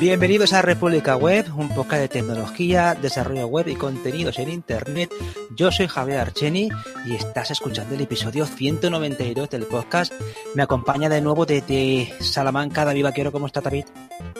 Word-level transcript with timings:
Bienvenidos 0.00 0.52
a 0.52 0.60
República 0.60 1.16
Web, 1.16 1.46
un 1.56 1.68
podcast 1.68 2.02
de 2.02 2.08
tecnología, 2.08 2.94
desarrollo 2.94 3.46
web 3.46 3.68
y 3.68 3.76
contenidos 3.76 4.38
en 4.38 4.50
Internet. 4.50 5.10
Yo 5.56 5.70
soy 5.70 5.86
Javier 5.86 6.18
Archeni 6.18 6.68
y 7.06 7.14
estás 7.14 7.52
escuchando 7.52 7.94
el 7.94 8.00
episodio 8.00 8.44
192 8.44 9.48
del 9.50 9.64
podcast. 9.64 10.12
Me 10.54 10.62
acompaña 10.62 11.08
de 11.08 11.20
nuevo 11.20 11.46
desde 11.46 12.12
Salamanca 12.20 12.84
David 12.84 13.04
Vaquero. 13.04 13.32
¿Cómo 13.32 13.46
está 13.46 13.60
David? 13.60 13.84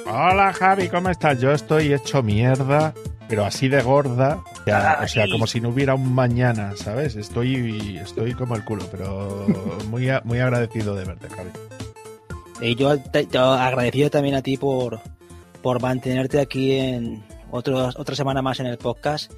Hola 0.07 0.53
Javi, 0.53 0.89
¿cómo 0.89 1.09
estás? 1.09 1.41
Yo 1.41 1.53
estoy 1.53 1.93
hecho 1.93 2.23
mierda, 2.23 2.93
pero 3.29 3.45
así 3.45 3.69
de 3.69 3.81
gorda. 3.81 4.43
Ya, 4.67 4.99
o 5.03 5.09
sea, 5.09 5.27
como 5.31 5.47
si 5.47 5.61
no 5.61 5.69
hubiera 5.71 5.95
un 5.95 6.15
mañana, 6.15 6.73
¿sabes? 6.77 7.17
Estoy, 7.17 7.99
estoy 8.03 8.35
como 8.35 8.57
el 8.57 8.65
culo, 8.65 8.85
pero 8.91 9.47
muy, 9.89 10.09
muy 10.25 10.41
agradecido 10.41 10.95
de 10.95 11.05
verte, 11.05 11.29
Javi. 11.29 11.51
Y 12.65 12.77
yo 12.77 12.99
te, 12.99 13.27
te 13.27 13.39
agradecido 13.39 14.11
también 14.11 14.35
a 14.35 14.43
ti 14.43 14.57
por, 14.57 15.01
por 15.63 15.83
mantenerte 15.83 16.41
aquí 16.41 16.73
en 16.73 17.23
otros, 17.51 17.95
otra 17.99 18.17
semana 18.17 18.41
más 18.41 18.59
en 18.59 18.67
el 18.67 18.79
podcast 18.79 19.31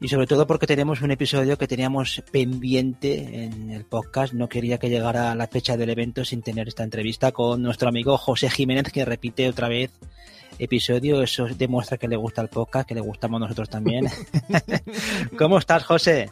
y 0.00 0.08
sobre 0.08 0.26
todo 0.26 0.46
porque 0.46 0.66
tenemos 0.66 1.00
un 1.00 1.10
episodio 1.10 1.56
que 1.56 1.66
teníamos 1.66 2.22
pendiente 2.30 3.44
en 3.44 3.70
el 3.70 3.86
podcast. 3.86 4.34
No 4.34 4.48
quería 4.48 4.78
que 4.78 4.90
llegara 4.90 5.34
la 5.34 5.46
fecha 5.46 5.78
del 5.78 5.88
evento 5.88 6.24
sin 6.24 6.42
tener 6.42 6.68
esta 6.68 6.82
entrevista 6.82 7.32
con 7.32 7.62
nuestro 7.62 7.88
amigo 7.88 8.18
José 8.18 8.50
Jiménez, 8.50 8.92
que 8.92 9.06
repite 9.06 9.48
otra 9.48 9.68
vez 9.68 9.90
episodio. 10.58 11.22
Eso 11.22 11.46
demuestra 11.46 11.96
que 11.96 12.08
le 12.08 12.16
gusta 12.16 12.42
el 12.42 12.48
podcast, 12.48 12.86
que 12.86 12.94
le 12.94 13.00
gustamos 13.00 13.40
nosotros 13.40 13.70
también. 13.70 14.08
¿Cómo 15.38 15.56
estás, 15.56 15.84
José? 15.84 16.30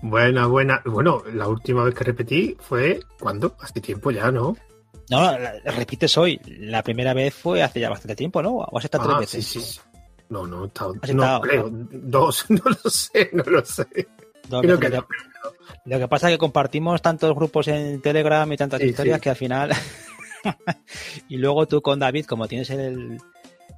Buena, 0.00 0.46
buena. 0.46 0.80
Bueno, 0.86 1.22
la 1.34 1.46
última 1.48 1.84
vez 1.84 1.94
que 1.94 2.04
repetí 2.04 2.56
fue 2.58 3.00
cuando 3.20 3.54
hace 3.60 3.82
tiempo 3.82 4.10
ya, 4.10 4.32
¿no? 4.32 4.56
No, 5.10 5.36
repites 5.64 6.16
hoy. 6.18 6.40
La 6.46 6.82
primera 6.82 7.14
vez 7.14 7.34
fue 7.34 7.62
hace 7.62 7.80
ya 7.80 7.88
bastante 7.90 8.14
tiempo, 8.16 8.42
¿no? 8.42 8.50
¿O 8.56 8.78
has 8.78 8.84
estado 8.84 9.04
ah, 9.04 9.06
tres 9.18 9.20
veces? 9.32 9.46
Sí, 9.46 9.60
sí. 9.60 9.80
No, 10.28 10.46
no, 10.46 10.64
he 10.64 10.66
estado, 10.66 10.94
¿Has 11.00 11.14
no 11.14 11.22
estado? 11.22 11.40
creo. 11.40 11.68
Dos, 11.70 12.44
no 12.50 12.62
lo 12.64 12.90
sé, 12.90 13.30
no 13.32 13.42
lo 13.44 13.64
sé. 13.64 13.86
No, 14.50 14.60
creo 14.60 14.74
lo, 14.74 14.80
que 14.80 14.90
que, 14.90 14.96
no. 14.96 15.06
lo 15.86 15.98
que 15.98 16.08
pasa 16.08 16.28
es 16.28 16.34
que 16.34 16.38
compartimos 16.38 17.00
tantos 17.02 17.34
grupos 17.34 17.68
en 17.68 18.00
Telegram 18.00 18.50
y 18.52 18.56
tantas 18.56 18.80
Sí, 18.80 18.88
historias 18.88 19.16
sí. 19.18 19.22
que 19.22 19.30
al 19.30 19.36
final. 19.36 19.70
y 21.28 21.36
luego 21.36 21.66
tú 21.66 21.80
con 21.82 21.98
David, 21.98 22.26
como 22.26 22.46
tienes 22.48 22.70
el, 22.70 23.18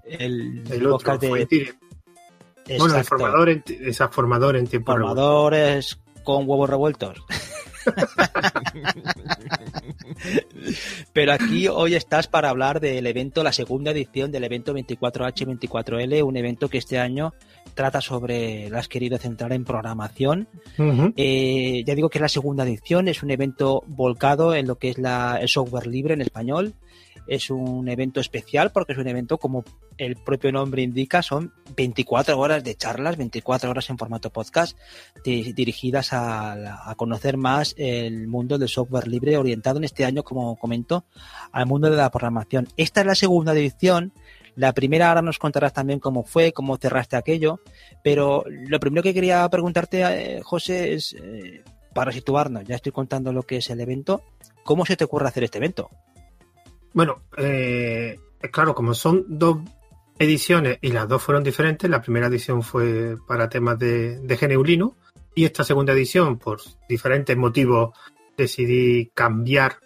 el, 0.05 0.63
El 0.71 0.87
otro 0.87 0.91
podcast 0.91 1.23
de. 1.23 1.75
Bueno, 2.79 2.97
el 2.97 3.05
formador 3.05 3.49
en, 3.49 3.65
esa 3.81 4.09
formador 4.09 4.57
en 4.57 4.67
tiempo 4.67 4.93
formadores 4.93 5.99
con 6.23 6.49
huevos 6.49 6.69
revueltos. 6.71 7.19
Pero 11.13 11.33
aquí 11.33 11.69
hoy 11.69 11.95
estás 11.95 12.27
para 12.27 12.51
hablar 12.51 12.81
del 12.81 13.07
evento, 13.07 13.43
la 13.43 13.53
segunda 13.53 13.91
edición 13.91 14.31
del 14.33 14.45
evento 14.45 14.75
24H24L, 14.75 16.23
un 16.23 16.37
evento 16.37 16.69
que 16.69 16.79
este 16.79 16.99
año 16.99 17.33
trata 17.75 18.01
sobre, 18.01 18.69
lo 18.69 18.79
has 18.79 18.89
querido 18.89 19.19
centrar 19.19 19.53
en 19.53 19.65
programación. 19.65 20.49
Eh, 21.17 21.83
ya 21.87 21.95
digo 21.95 22.09
que 22.09 22.19
es 22.19 22.23
la 22.23 22.29
segunda 22.29 22.65
edición, 22.65 23.09
es 23.09 23.23
un 23.23 23.31
evento 23.31 23.83
volcado 23.87 24.55
en 24.55 24.67
lo 24.67 24.77
que 24.77 24.91
es 24.91 24.99
la, 24.99 25.39
el 25.41 25.49
software 25.49 25.87
libre 25.87 26.15
en 26.15 26.21
español. 26.21 26.75
Es 27.31 27.49
un 27.49 27.89
evento 27.89 28.19
especial 28.21 28.73
porque 28.73 28.93
es 28.93 28.99
un 28.99 29.07
evento, 29.07 29.39
como 29.39 29.65
el 29.99 30.17
propio 30.17 30.51
nombre 30.51 30.83
indica, 30.83 31.23
son 31.23 31.53
24 31.77 32.37
horas 32.39 32.65
de 32.65 32.75
charlas, 32.75 33.17
24 33.17 33.71
horas 33.71 33.89
en 33.89 33.97
formato 33.99 34.31
podcast, 34.31 34.77
di- 35.25 35.53
dirigidas 35.53 36.09
a 36.13 36.93
conocer 36.97 37.37
más 37.37 37.75
el 37.79 38.27
mundo 38.27 38.59
del 38.59 38.69
software 38.69 39.07
libre, 39.07 39.37
orientado 39.37 39.79
en 39.79 39.85
este 39.85 40.05
año, 40.05 40.25
como 40.25 40.57
comento, 40.57 41.05
al 41.53 41.67
mundo 41.67 41.89
de 41.89 41.97
la 41.97 42.11
programación. 42.11 42.67
Esta 42.77 43.01
es 43.03 43.07
la 43.07 43.15
segunda 43.15 43.53
edición. 43.53 44.13
La 44.57 44.73
primera 44.73 45.09
ahora 45.09 45.23
nos 45.23 45.39
contarás 45.39 45.73
también 45.73 46.01
cómo 46.01 46.25
fue, 46.25 46.53
cómo 46.53 46.77
cerraste 46.79 47.15
aquello, 47.17 47.61
pero 48.03 48.43
lo 48.49 48.81
primero 48.81 49.05
que 49.05 49.15
quería 49.15 49.49
preguntarte, 49.49 50.03
eh, 50.03 50.41
José, 50.43 50.95
es 50.95 51.13
eh, 51.15 51.63
para 51.95 52.11
situarnos, 52.11 52.65
ya 52.65 52.75
estoy 52.75 52.91
contando 52.91 53.33
lo 53.33 53.45
que 53.45 53.59
es 53.59 53.71
el 53.71 53.81
evento, 53.81 54.23
¿cómo 54.65 54.85
se 54.85 54.97
te 54.97 55.05
ocurre 55.05 55.29
hacer 55.29 55.45
este 55.45 55.59
evento? 55.59 55.89
Bueno, 56.93 57.23
eh, 57.37 58.19
claro, 58.51 58.75
como 58.75 58.95
son 58.95 59.25
dos 59.29 59.59
ediciones 60.19 60.79
y 60.81 60.91
las 60.91 61.09
dos 61.09 61.23
fueron 61.23 61.45
diferentes, 61.45 61.89
la 61.89 62.03
primera 62.03 62.27
edición 62.27 62.63
fue 62.63 63.17
para 63.27 63.49
temas 63.49 63.79
de, 63.79 64.19
de 64.19 64.37
GNU 64.37 64.65
Linux 64.65 64.97
y 65.35 65.45
esta 65.45 65.63
segunda 65.63 65.93
edición, 65.93 66.39
por 66.39 66.61
diferentes 66.89 67.37
motivos, 67.37 67.97
decidí 68.37 69.11
cambiar 69.15 69.79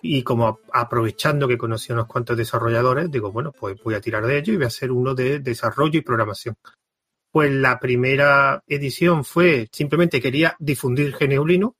y 0.00 0.22
como 0.22 0.60
aprovechando 0.72 1.48
que 1.48 1.58
conocí 1.58 1.92
unos 1.92 2.06
cuantos 2.06 2.36
desarrolladores, 2.36 3.10
digo, 3.10 3.32
bueno, 3.32 3.52
pues 3.52 3.76
voy 3.82 3.94
a 3.94 4.00
tirar 4.00 4.24
de 4.24 4.38
ello 4.38 4.52
y 4.52 4.56
voy 4.56 4.64
a 4.64 4.68
hacer 4.68 4.92
uno 4.92 5.14
de 5.14 5.40
desarrollo 5.40 5.98
y 5.98 6.02
programación. 6.02 6.54
Pues 7.30 7.50
la 7.50 7.80
primera 7.80 8.62
edición 8.66 9.24
fue, 9.24 9.68
simplemente 9.72 10.20
quería 10.20 10.56
difundir 10.58 11.16
GNU 11.18 11.46
Linux, 11.46 11.76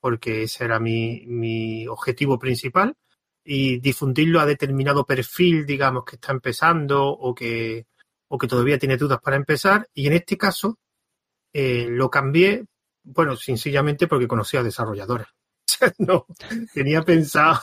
porque 0.00 0.44
ese 0.44 0.64
era 0.64 0.80
mi 0.80 1.86
objetivo 1.86 2.38
principal 2.38 2.96
y 3.44 3.80
difundirlo 3.80 4.40
a 4.40 4.46
determinado 4.46 5.04
perfil, 5.04 5.66
digamos, 5.66 6.04
que 6.04 6.16
está 6.16 6.32
empezando 6.32 7.06
o 7.06 7.34
que, 7.34 7.86
o 8.28 8.38
que 8.38 8.46
todavía 8.46 8.78
tiene 8.78 8.96
dudas 8.96 9.20
para 9.20 9.36
empezar. 9.36 9.88
Y 9.94 10.06
en 10.06 10.14
este 10.14 10.36
caso 10.36 10.78
eh, 11.52 11.86
lo 11.88 12.10
cambié, 12.10 12.64
bueno, 13.02 13.36
sencillamente 13.36 14.06
porque 14.06 14.28
conocía 14.28 14.60
a 14.60 14.64
desarrolladores. 14.64 15.26
no, 15.98 16.26
tenía 16.72 17.02
pensado 17.02 17.60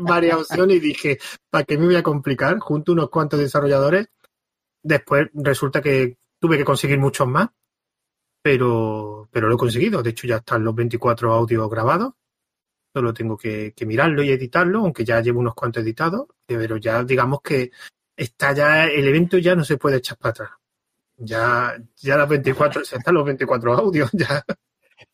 varias 0.00 0.38
opciones 0.38 0.76
y 0.76 0.80
dije, 0.80 1.18
¿para 1.50 1.64
qué 1.64 1.78
me 1.78 1.86
voy 1.86 1.96
a 1.96 2.02
complicar? 2.02 2.58
Junto 2.58 2.92
a 2.92 2.94
unos 2.94 3.10
cuantos 3.10 3.38
desarrolladores. 3.38 4.08
Después 4.82 5.28
resulta 5.32 5.80
que 5.80 6.18
tuve 6.38 6.58
que 6.58 6.64
conseguir 6.64 6.98
muchos 6.98 7.26
más, 7.26 7.48
pero, 8.42 9.28
pero 9.30 9.48
lo 9.48 9.54
he 9.54 9.58
conseguido. 9.58 10.02
De 10.02 10.10
hecho, 10.10 10.26
ya 10.26 10.36
están 10.36 10.64
los 10.64 10.74
24 10.74 11.32
audios 11.32 11.70
grabados 11.70 12.14
solo 12.94 13.12
tengo 13.12 13.36
que, 13.36 13.72
que 13.74 13.86
mirarlo 13.86 14.22
y 14.22 14.30
editarlo, 14.30 14.78
aunque 14.80 15.04
ya 15.04 15.20
llevo 15.20 15.40
unos 15.40 15.54
cuantos 15.54 15.82
editados, 15.82 16.26
pero 16.46 16.76
ya 16.76 17.02
digamos 17.02 17.40
que 17.42 17.72
está 18.16 18.52
ya, 18.52 18.86
el 18.86 19.08
evento 19.08 19.36
ya 19.38 19.56
no 19.56 19.64
se 19.64 19.76
puede 19.76 19.96
echar 19.96 20.16
para 20.16 20.30
atrás. 20.30 20.50
Ya, 21.16 21.76
ya 21.96 22.16
las 22.16 22.28
24, 22.28 22.82
ya 22.84 22.96
están 22.98 23.14
los 23.14 23.24
24 23.24 23.74
audios, 23.74 24.10
ya. 24.12 24.44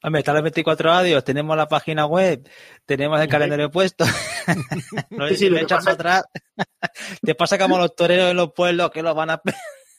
Hombre, 0.02 0.20
están 0.20 0.34
los 0.34 0.42
24 0.44 0.92
audios, 0.92 1.24
tenemos 1.24 1.56
la 1.56 1.66
página 1.68 2.04
web, 2.06 2.46
tenemos 2.84 3.18
el 3.20 3.28
calendario 3.28 3.70
puesto. 3.70 4.04
no 5.10 5.28
Sí, 5.28 5.48
lo 5.48 5.56
echas 5.58 5.84
pasa- 5.84 5.96
para 5.96 6.18
atrás. 6.18 6.24
Te 7.22 7.34
pasa 7.34 7.58
como 7.58 7.78
los 7.78 7.94
toreros 7.94 8.30
en 8.30 8.36
los 8.36 8.52
pueblos 8.52 8.90
que 8.90 9.02
los 9.02 9.14
van 9.14 9.30
a 9.30 9.40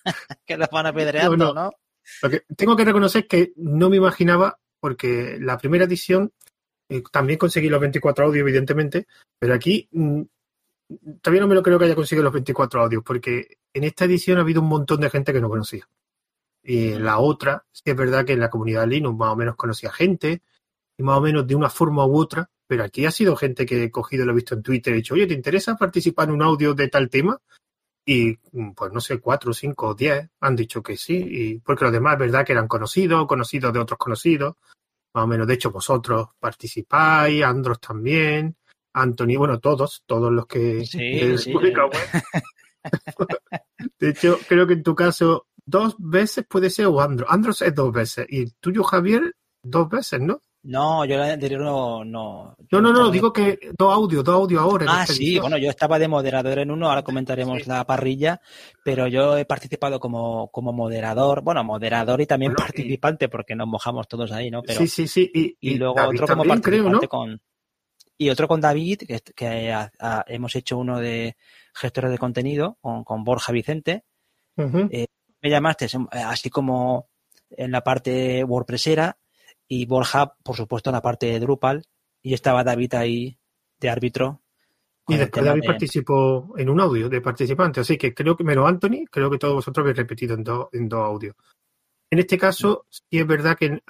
que 0.46 0.58
los 0.58 0.70
van 0.70 0.86
apedreando, 0.86 1.36
No, 1.38 1.46
¿no? 1.53 1.53
no. 1.66 1.72
Lo 2.22 2.30
que 2.30 2.41
tengo 2.56 2.75
que 2.75 2.86
reconocer 2.86 3.28
que 3.28 3.53
no 3.56 3.90
me 3.90 3.97
imaginaba, 3.97 4.59
porque 4.80 5.38
la 5.40 5.58
primera 5.58 5.86
edición 5.86 6.31
eh, 6.41 6.41
también 7.12 7.40
conseguí 7.40 7.69
los 7.69 7.79
24 7.79 8.25
audios, 8.25 8.41
evidentemente, 8.41 9.07
pero 9.40 9.53
aquí 9.53 9.88
mm, 9.91 10.22
todavía 11.22 11.41
no 11.41 11.47
me 11.47 11.56
lo 11.56 11.63
creo 11.63 11.79
que 11.79 11.85
haya 11.85 11.96
conseguido 11.96 12.24
los 12.24 12.34
24 12.34 12.84
audios, 12.84 13.03
porque 13.03 13.57
en 13.74 13.84
esta 13.84 14.06
edición 14.06 14.38
ha 14.38 14.41
habido 14.41 14.62
un 14.62 14.68
montón 14.68 15.02
de 15.02 15.09
gente 15.09 15.34
que 15.34 15.41
no 15.41 15.50
conocía. 15.50 15.88
Y 16.63 16.94
en 16.94 17.06
la 17.06 17.19
otra, 17.19 17.66
sí 17.72 17.84
es 17.85 17.96
verdad 17.96 18.25
que 18.25 18.34
en 18.34 18.40
la 18.40 18.50
comunidad 18.50 18.88
Linux 18.88 19.18
más 19.18 19.31
o 19.31 19.35
menos 19.35 19.56
conocía 19.56 19.91
gente, 19.91 20.41
y 20.97 21.03
más 21.03 21.18
o 21.18 21.22
menos 21.22 21.47
de 21.47 21.56
una 21.56 21.69
forma 21.69 22.06
u 22.06 22.18
otra, 22.18 22.50
pero 22.68 22.84
aquí 22.84 23.06
ha 23.06 23.12
sido 23.12 23.35
gente 23.35 23.66
que 23.66 23.84
he 23.84 23.91
cogido, 23.91 24.25
lo 24.25 24.31
he 24.31 24.35
visto 24.35 24.56
en 24.56 24.63
Twitter, 24.63 24.94
he 24.94 24.97
dicho, 24.97 25.13
oye, 25.13 25.28
¿te 25.28 25.34
interesa 25.34 25.75
participar 25.75 26.28
en 26.28 26.35
un 26.35 26.44
audio 26.44 26.73
de 26.73 26.88
tal 26.90 27.09
tema? 27.09 27.40
Y 28.06 28.38
mm, 28.52 28.72
pues 28.72 28.91
no 28.91 29.02
sé, 29.02 29.19
cuatro, 29.19 29.53
cinco 29.53 29.90
o 29.90 29.96
diez 29.96 30.29
han 30.40 30.56
dicho 30.56 30.81
que 30.84 30.97
sí, 30.97 31.16
y 31.16 31.59
porque 31.59 31.85
los 31.85 31.94
demás 31.94 32.13
es 32.13 32.19
verdad 32.19 32.46
que 32.46 32.53
eran 32.53 32.68
conocidos, 32.68 33.28
conocidos 33.28 33.73
de 33.73 33.79
otros 33.79 33.97
conocidos, 33.97 34.56
más 35.14 35.24
o 35.24 35.28
menos, 35.28 35.48
de 35.48 35.54
hecho 35.54 35.72
vosotros 35.72 36.30
participáis, 36.40 37.44
Andros 37.44 37.80
también, 37.80 38.56
Anthony, 38.94 39.38
bueno, 39.38 39.60
todos, 39.60 40.04
todos 40.06 40.32
los 40.32 40.46
que 40.48 40.86
Sí, 40.86 40.98
de 40.98 41.38
sí. 41.38 41.52
República 41.54 41.86
Web. 41.86 42.24
De 44.00 44.09
hecho, 44.09 44.40
creo 44.47 44.66
que 44.66 44.74
en 44.74 44.84
tu 44.84 44.96
caso 44.96 45.47
dos 45.66 45.96
veces 46.00 46.46
puede 46.47 46.70
ser 46.70 46.88
o 46.88 47.00
Andros. 47.00 47.30
Andros 47.30 47.62
es 47.62 47.76
dos 47.76 47.91
veces 47.91 48.26
y 48.30 48.41
el 48.41 48.53
tuyo, 48.56 48.84
Javier, 48.84 49.35
dos 49.64 49.90
veces, 49.90 50.20
¿no? 50.20 50.41
No, 50.63 51.05
yo 51.05 51.17
la 51.17 51.34
anterior 51.34 51.61
no. 51.61 52.05
No, 52.05 52.55
No, 52.72 52.81
no, 52.81 52.93
no, 52.93 53.09
digo 53.09 53.34
que 53.34 53.58
dos 53.78 53.93
audios, 53.93 54.23
dos 54.23 54.35
audios 54.35 54.61
ahora. 54.61 54.85
Ah, 54.87 55.05
sí, 55.08 55.40
bueno, 55.40 55.58
yo 55.58 55.69
estaba 55.69 55.97
de 55.97 56.08
moderador 56.08 56.59
en 56.59 56.69
uno, 56.69 56.87
ahora 56.87 57.02
comentaremos 57.03 57.63
Sí. 57.63 57.69
la 57.69 57.84
parrilla, 57.85 58.40
pero 58.84 59.08
yo 59.08 59.37
he 59.37 59.46
participado 59.46 59.99
como, 59.99 60.49
como 60.52 60.72
moderador, 60.72 61.41
bueno, 61.41 61.63
moderador 61.63 62.22
y 62.22 62.28
también 62.28 62.52
Bueno, 62.53 62.63
y- 62.63 62.72
participante, 62.73 63.28
porque 63.28 63.55
nos 63.55 63.67
mojamos 63.67 64.08
todos 64.08 64.31
ahí, 64.31 64.52
¿no? 64.52 64.61
Pero, 64.61 64.79
sí, 64.81 64.87
sí, 64.87 65.08
sí. 65.08 65.31
Y, 65.34 65.41
y, 65.59 65.72
y 65.72 65.75
luego 65.78 65.96
David 65.96 66.16
otro 66.16 66.28
como 66.28 66.43
creo, 66.43 66.59
participante 66.59 67.05
¿no? 67.05 67.09
con. 67.09 67.41
Y 68.17 68.29
otro 68.29 68.47
con 68.47 68.61
David, 68.61 68.99
que, 69.08 69.19
que 69.35 69.75
hemos 70.28 70.55
hecho 70.55 70.78
uno 70.78 70.99
de 70.99 71.35
gestores 71.73 72.11
de 72.11 72.19
contenido 72.19 72.78
con, 72.79 73.03
con 73.03 73.23
Borja 73.23 73.52
Vicente. 73.52 74.03
Ujú. 74.58 74.87
Me 75.43 75.49
llamaste 75.49 75.85
eh, 75.85 76.19
así 76.23 76.52
como 76.52 77.09
en 77.49 77.72
la 77.72 77.81
parte 77.81 78.43
WordPressera 78.43 79.17
y 79.73 79.85
Borja, 79.85 80.35
por 80.44 80.58
supuesto, 80.58 80.90
en 80.90 80.96
la 80.96 81.02
parte 81.02 81.28
de 81.28 81.40
Drupal. 81.40 81.85
Y 82.22 82.34
estaba 82.34 82.62
David 82.62 82.94
ahí 82.96 83.40
de 83.79 83.90
árbitro 83.90 84.41
Y 85.08 85.16
después 85.16 85.46
David 85.46 85.64
participó 85.66 86.53
en 86.58 86.70
un 86.70 86.82
audio 86.82 87.08
de 87.08 87.22
participante, 87.22 87.79
así 87.79 87.97
que 87.97 88.14
creo 88.14 88.35
que 88.35 88.44
menos 88.44 88.68
Anthony, 88.68 89.06
creo 89.09 89.32
que 89.32 89.38
todos 89.38 89.53
vosotros 89.56 89.84
habéis 89.85 89.97
repetido 89.97 90.35
en, 90.35 90.44
dos 90.44 90.68
en 90.73 90.90
dos 90.90 91.00
audios. 91.00 91.35
En 92.12 92.20
este 92.20 92.38
caso, 92.38 92.85
sí 92.90 93.18
es 93.18 93.26
verdad 93.26 93.58
que 93.58 93.82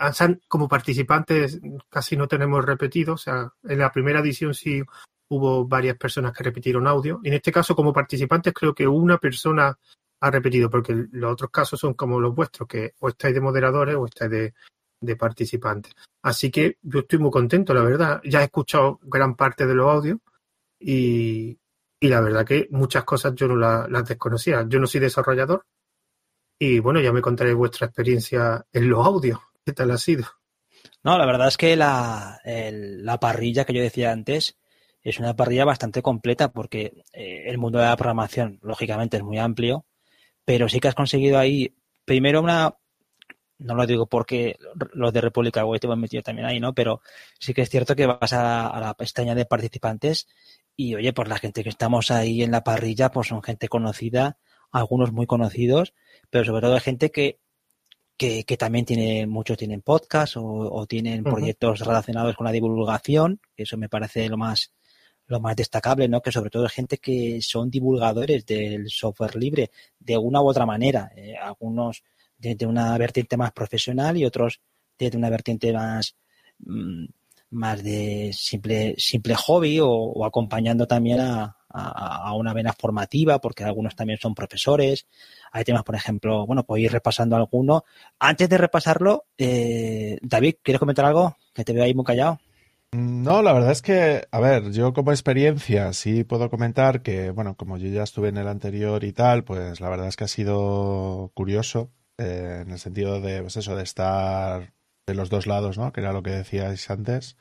como 0.47 0.67
participantes 0.67 1.59
casi 1.89 2.15
no 2.15 2.27
tenemos 2.27 2.63
repetido, 2.63 3.15
o 3.15 3.17
sea, 3.17 3.51
en 3.63 3.79
la 3.79 3.91
primera 3.91 4.19
edición 4.19 4.53
sí 4.53 4.83
hubo 5.29 5.65
varias 5.67 5.97
personas 5.97 6.31
que 6.31 6.43
repitieron 6.43 6.85
audio. 6.85 7.19
En 7.23 7.33
este 7.33 7.51
caso, 7.51 7.75
como 7.75 7.91
participantes, 7.91 8.53
creo 8.53 8.75
que 8.75 8.87
una 8.87 9.17
persona 9.17 9.75
ha 10.19 10.31
repetido, 10.31 10.69
porque 10.69 11.07
los 11.11 11.33
otros 11.33 11.49
casos 11.49 11.79
son 11.79 11.95
como 11.95 12.19
los 12.19 12.35
vuestros, 12.35 12.67
que 12.69 12.93
o 12.99 13.09
estáis 13.09 13.33
de 13.33 13.41
moderadores 13.41 13.95
o 13.95 14.05
estáis 14.05 14.29
de, 14.29 14.53
de 15.01 15.15
participantes. 15.15 15.93
Así 16.21 16.51
que 16.51 16.77
yo 16.81 16.99
estoy 16.99 17.19
muy 17.19 17.31
contento, 17.31 17.73
la 17.73 17.83
verdad. 17.83 18.21
Ya 18.23 18.41
he 18.41 18.45
escuchado 18.45 18.99
gran 19.03 19.35
parte 19.35 19.65
de 19.65 19.75
los 19.75 19.89
audios 19.89 20.19
y, 20.79 21.57
la 21.99 22.21
verdad 22.21 22.45
que 22.45 22.67
muchas 22.71 23.03
cosas 23.03 23.35
yo 23.35 23.47
no 23.47 23.55
las 23.55 24.07
desconocía. 24.07 24.65
Yo 24.67 24.79
no 24.79 24.87
soy 24.87 25.01
desarrollador 25.01 25.65
y 26.57 26.79
bueno, 26.79 26.99
ya 27.01 27.11
me 27.11 27.21
contaré 27.21 27.53
vuestra 27.53 27.87
experiencia 27.87 28.65
en 28.71 28.89
los 28.89 29.05
audios. 29.05 29.39
¿Qué 29.65 29.73
tal 29.73 29.91
ha 29.91 29.97
sido? 29.97 30.25
No, 31.03 31.17
la 31.17 31.25
verdad 31.25 31.47
es 31.47 31.57
que 31.57 31.75
la, 31.75 32.39
la 32.43 33.19
parrilla 33.19 33.65
que 33.65 33.73
yo 33.73 33.81
decía 33.81 34.11
antes 34.11 34.57
es 35.03 35.19
una 35.19 35.35
parrilla 35.35 35.65
bastante 35.65 36.01
completa 36.01 36.51
porque 36.51 37.03
eh, 37.13 37.43
el 37.47 37.57
mundo 37.57 37.79
de 37.79 37.85
la 37.85 37.97
programación, 37.97 38.59
lógicamente, 38.61 39.17
es 39.17 39.23
muy 39.23 39.39
amplio, 39.39 39.85
pero 40.45 40.69
sí 40.69 40.79
que 40.79 40.87
has 40.87 40.95
conseguido 40.95 41.39
ahí, 41.39 41.75
primero, 42.05 42.41
una, 42.41 42.75
no 43.61 43.75
lo 43.75 43.85
digo 43.85 44.07
porque 44.07 44.57
los 44.93 45.13
de 45.13 45.21
República 45.21 45.63
Web 45.65 45.79
te 45.79 45.87
hemos 45.87 45.97
metido 45.97 46.23
también 46.23 46.47
ahí, 46.47 46.59
¿no? 46.59 46.73
Pero 46.73 47.01
sí 47.39 47.53
que 47.53 47.61
es 47.61 47.69
cierto 47.69 47.95
que 47.95 48.07
vas 48.07 48.33
a, 48.33 48.79
la 48.79 48.93
pestaña 48.95 49.35
de 49.35 49.45
participantes 49.45 50.27
y, 50.75 50.95
oye, 50.95 51.13
pues 51.13 51.29
la 51.29 51.37
gente 51.37 51.63
que 51.63 51.69
estamos 51.69 52.11
ahí 52.11 52.43
en 52.43 52.51
la 52.51 52.63
parrilla, 52.63 53.11
pues 53.11 53.27
son 53.27 53.43
gente 53.43 53.67
conocida, 53.67 54.37
algunos 54.71 55.11
muy 55.11 55.27
conocidos, 55.27 55.93
pero 56.29 56.43
sobre 56.45 56.61
todo 56.61 56.73
hay 56.73 56.79
gente 56.79 57.11
que, 57.11 57.39
que, 58.17 58.57
también 58.57 58.85
tiene, 58.85 59.27
muchos 59.27 59.57
tienen 59.57 59.81
podcast 59.81 60.35
o, 60.37 60.85
tienen 60.87 61.23
proyectos 61.23 61.79
relacionados 61.79 62.35
con 62.35 62.45
la 62.45 62.51
divulgación, 62.51 63.41
eso 63.55 63.77
me 63.77 63.89
parece 63.89 64.27
lo 64.29 64.37
más, 64.37 64.73
lo 65.27 65.39
más 65.39 65.55
destacable, 65.55 66.07
¿no? 66.07 66.21
Que 66.21 66.31
sobre 66.31 66.49
todo 66.49 66.63
hay 66.63 66.69
gente 66.69 66.97
que 66.97 67.39
son 67.41 67.69
divulgadores 67.69 68.45
del 68.45 68.89
software 68.89 69.35
libre 69.35 69.71
de 69.99 70.17
una 70.17 70.41
u 70.41 70.47
otra 70.47 70.65
manera. 70.65 71.11
Eh, 71.15 71.35
algunos 71.35 72.03
de 72.41 72.65
una 72.65 72.97
vertiente 72.97 73.37
más 73.37 73.51
profesional 73.51 74.17
y 74.17 74.25
otros 74.25 74.61
de 75.09 75.17
una 75.17 75.29
vertiente 75.29 75.73
más, 75.73 76.15
mm, 76.59 77.05
más 77.51 77.83
de 77.83 78.31
simple, 78.33 78.95
simple 78.97 79.35
hobby 79.35 79.79
o, 79.81 80.25
acompañando 80.25 80.87
también 80.87 81.19
a, 81.21 81.57
una 82.35 82.53
vena 82.53 82.73
formativa, 82.73 83.39
porque 83.39 83.63
algunos 83.63 83.95
también 83.95 84.19
son 84.19 84.35
profesores. 84.35 85.07
Hay 85.53 85.63
temas, 85.63 85.83
por 85.83 85.95
ejemplo, 85.95 86.45
bueno, 86.45 86.65
puedo 86.65 86.83
ir 86.83 86.91
repasando 86.91 87.37
alguno. 87.37 87.85
Antes 88.19 88.49
de 88.49 88.57
repasarlo, 88.57 89.27
eh, 89.37 90.17
David, 90.21 90.55
¿quieres 90.61 90.79
comentar 90.79 91.05
algo? 91.05 91.37
Que 91.53 91.63
te 91.63 91.71
veo 91.71 91.85
ahí 91.85 91.93
muy 91.93 92.03
callado. 92.03 92.39
No, 92.91 93.41
la 93.41 93.53
verdad 93.53 93.71
es 93.71 93.81
que, 93.81 94.27
a 94.31 94.39
ver, 94.41 94.71
yo 94.71 94.91
como 94.91 95.11
experiencia 95.11 95.93
sí 95.93 96.25
puedo 96.25 96.49
comentar 96.49 97.01
que, 97.03 97.29
bueno, 97.29 97.55
como 97.55 97.77
yo 97.77 97.87
ya 97.87 98.03
estuve 98.03 98.27
en 98.27 98.37
el 98.37 98.49
anterior 98.49 99.05
y 99.05 99.13
tal, 99.13 99.45
pues 99.45 99.79
la 99.79 99.89
verdad 99.89 100.09
es 100.09 100.17
que 100.17 100.25
ha 100.25 100.27
sido 100.27 101.31
curioso 101.33 101.89
eh, 102.17 102.61
en 102.61 102.71
el 102.71 102.79
sentido 102.79 103.21
de, 103.21 103.41
pues 103.41 103.57
eso, 103.57 103.75
de 103.75 103.83
estar 103.83 104.73
de 105.07 105.15
los 105.15 105.29
dos 105.29 105.47
lados, 105.47 105.77
¿no? 105.77 105.91
Que 105.91 106.01
era 106.01 106.13
lo 106.13 106.23
que 106.23 106.31
decíais 106.31 106.89
antes, 106.89 107.37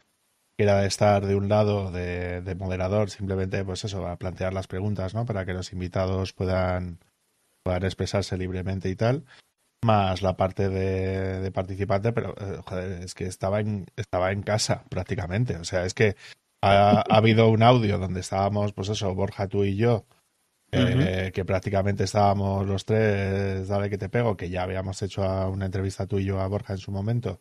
que 0.57 0.65
era 0.65 0.81
de 0.81 0.87
estar 0.87 1.27
de 1.27 1.37
un 1.37 1.49
lado 1.49 1.91
de, 1.91 2.55
moderador, 2.59 3.11
simplemente, 3.11 3.65
pues 3.65 3.85
eso, 3.85 4.07
a 4.07 4.17
plantear 4.17 4.53
las 4.53 4.67
preguntas, 4.67 5.15
¿no? 5.15 5.25
Para 5.25 5.45
que 5.45 5.53
los 5.53 5.73
invitados 5.73 6.33
puedan, 6.33 7.01
puedan 7.63 7.85
expresarse 7.85 8.37
libremente 8.37 8.89
y 8.89 8.97
tal 8.97 9.25
más 9.83 10.21
la 10.21 10.37
parte 10.37 10.69
de, 10.69 11.51
participante, 11.53 12.13
pero 12.13 12.35
eh, 12.39 12.61
joder, 12.67 13.03
es 13.03 13.15
que 13.15 13.25
estaba 13.25 13.61
en, 13.61 13.87
estaba 13.97 14.33
en 14.33 14.43
casa 14.43 14.85
prácticamente. 14.91 15.57
O 15.57 15.65
sea, 15.65 15.87
es 15.87 15.95
que 15.95 16.17
ha, 16.63 16.99
ha, 16.99 17.17
habido 17.17 17.49
un 17.49 17.63
audio 17.63 17.99
donde 17.99 18.21
estábamos, 18.21 18.73
pues 18.75 18.91
eso, 18.91 19.15
Borja, 19.15 19.49
tú 19.49 19.65
y 19.65 19.77
yo, 19.77 20.05
eh, 20.73 21.33
que 21.35 21.45
prácticamente 21.45 22.05
estábamos 22.05 22.67
los 22.67 22.85
tres, 22.85 23.67
dale 23.69 23.91
que 23.91 23.99
te 23.99 24.09
pego, 24.09 24.37
que 24.37 24.49
ya 24.49 24.63
habíamos 24.63 25.03
hecho 25.03 25.23
una 25.49 25.67
entrevista 25.67 26.07
tú 26.07 26.19
y 26.19 26.25
yo 26.25 26.41
a 26.41 26.47
Borja 26.47 26.75
en 26.75 26.79
su 26.79 26.93
momento. 26.93 27.41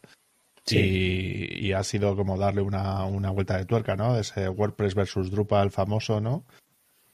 Y, 0.71 1.71
ha 1.73 1.83
sido 1.83 2.15
como 2.15 2.37
darle 2.37 2.61
una, 2.61 3.05
una, 3.05 3.31
vuelta 3.31 3.57
de 3.57 3.65
tuerca, 3.65 3.95
¿no? 3.95 4.17
Ese 4.17 4.49
WordPress 4.49 4.93
versus 4.93 5.31
Drupal 5.31 5.71
famoso, 5.71 6.21
¿no? 6.21 6.45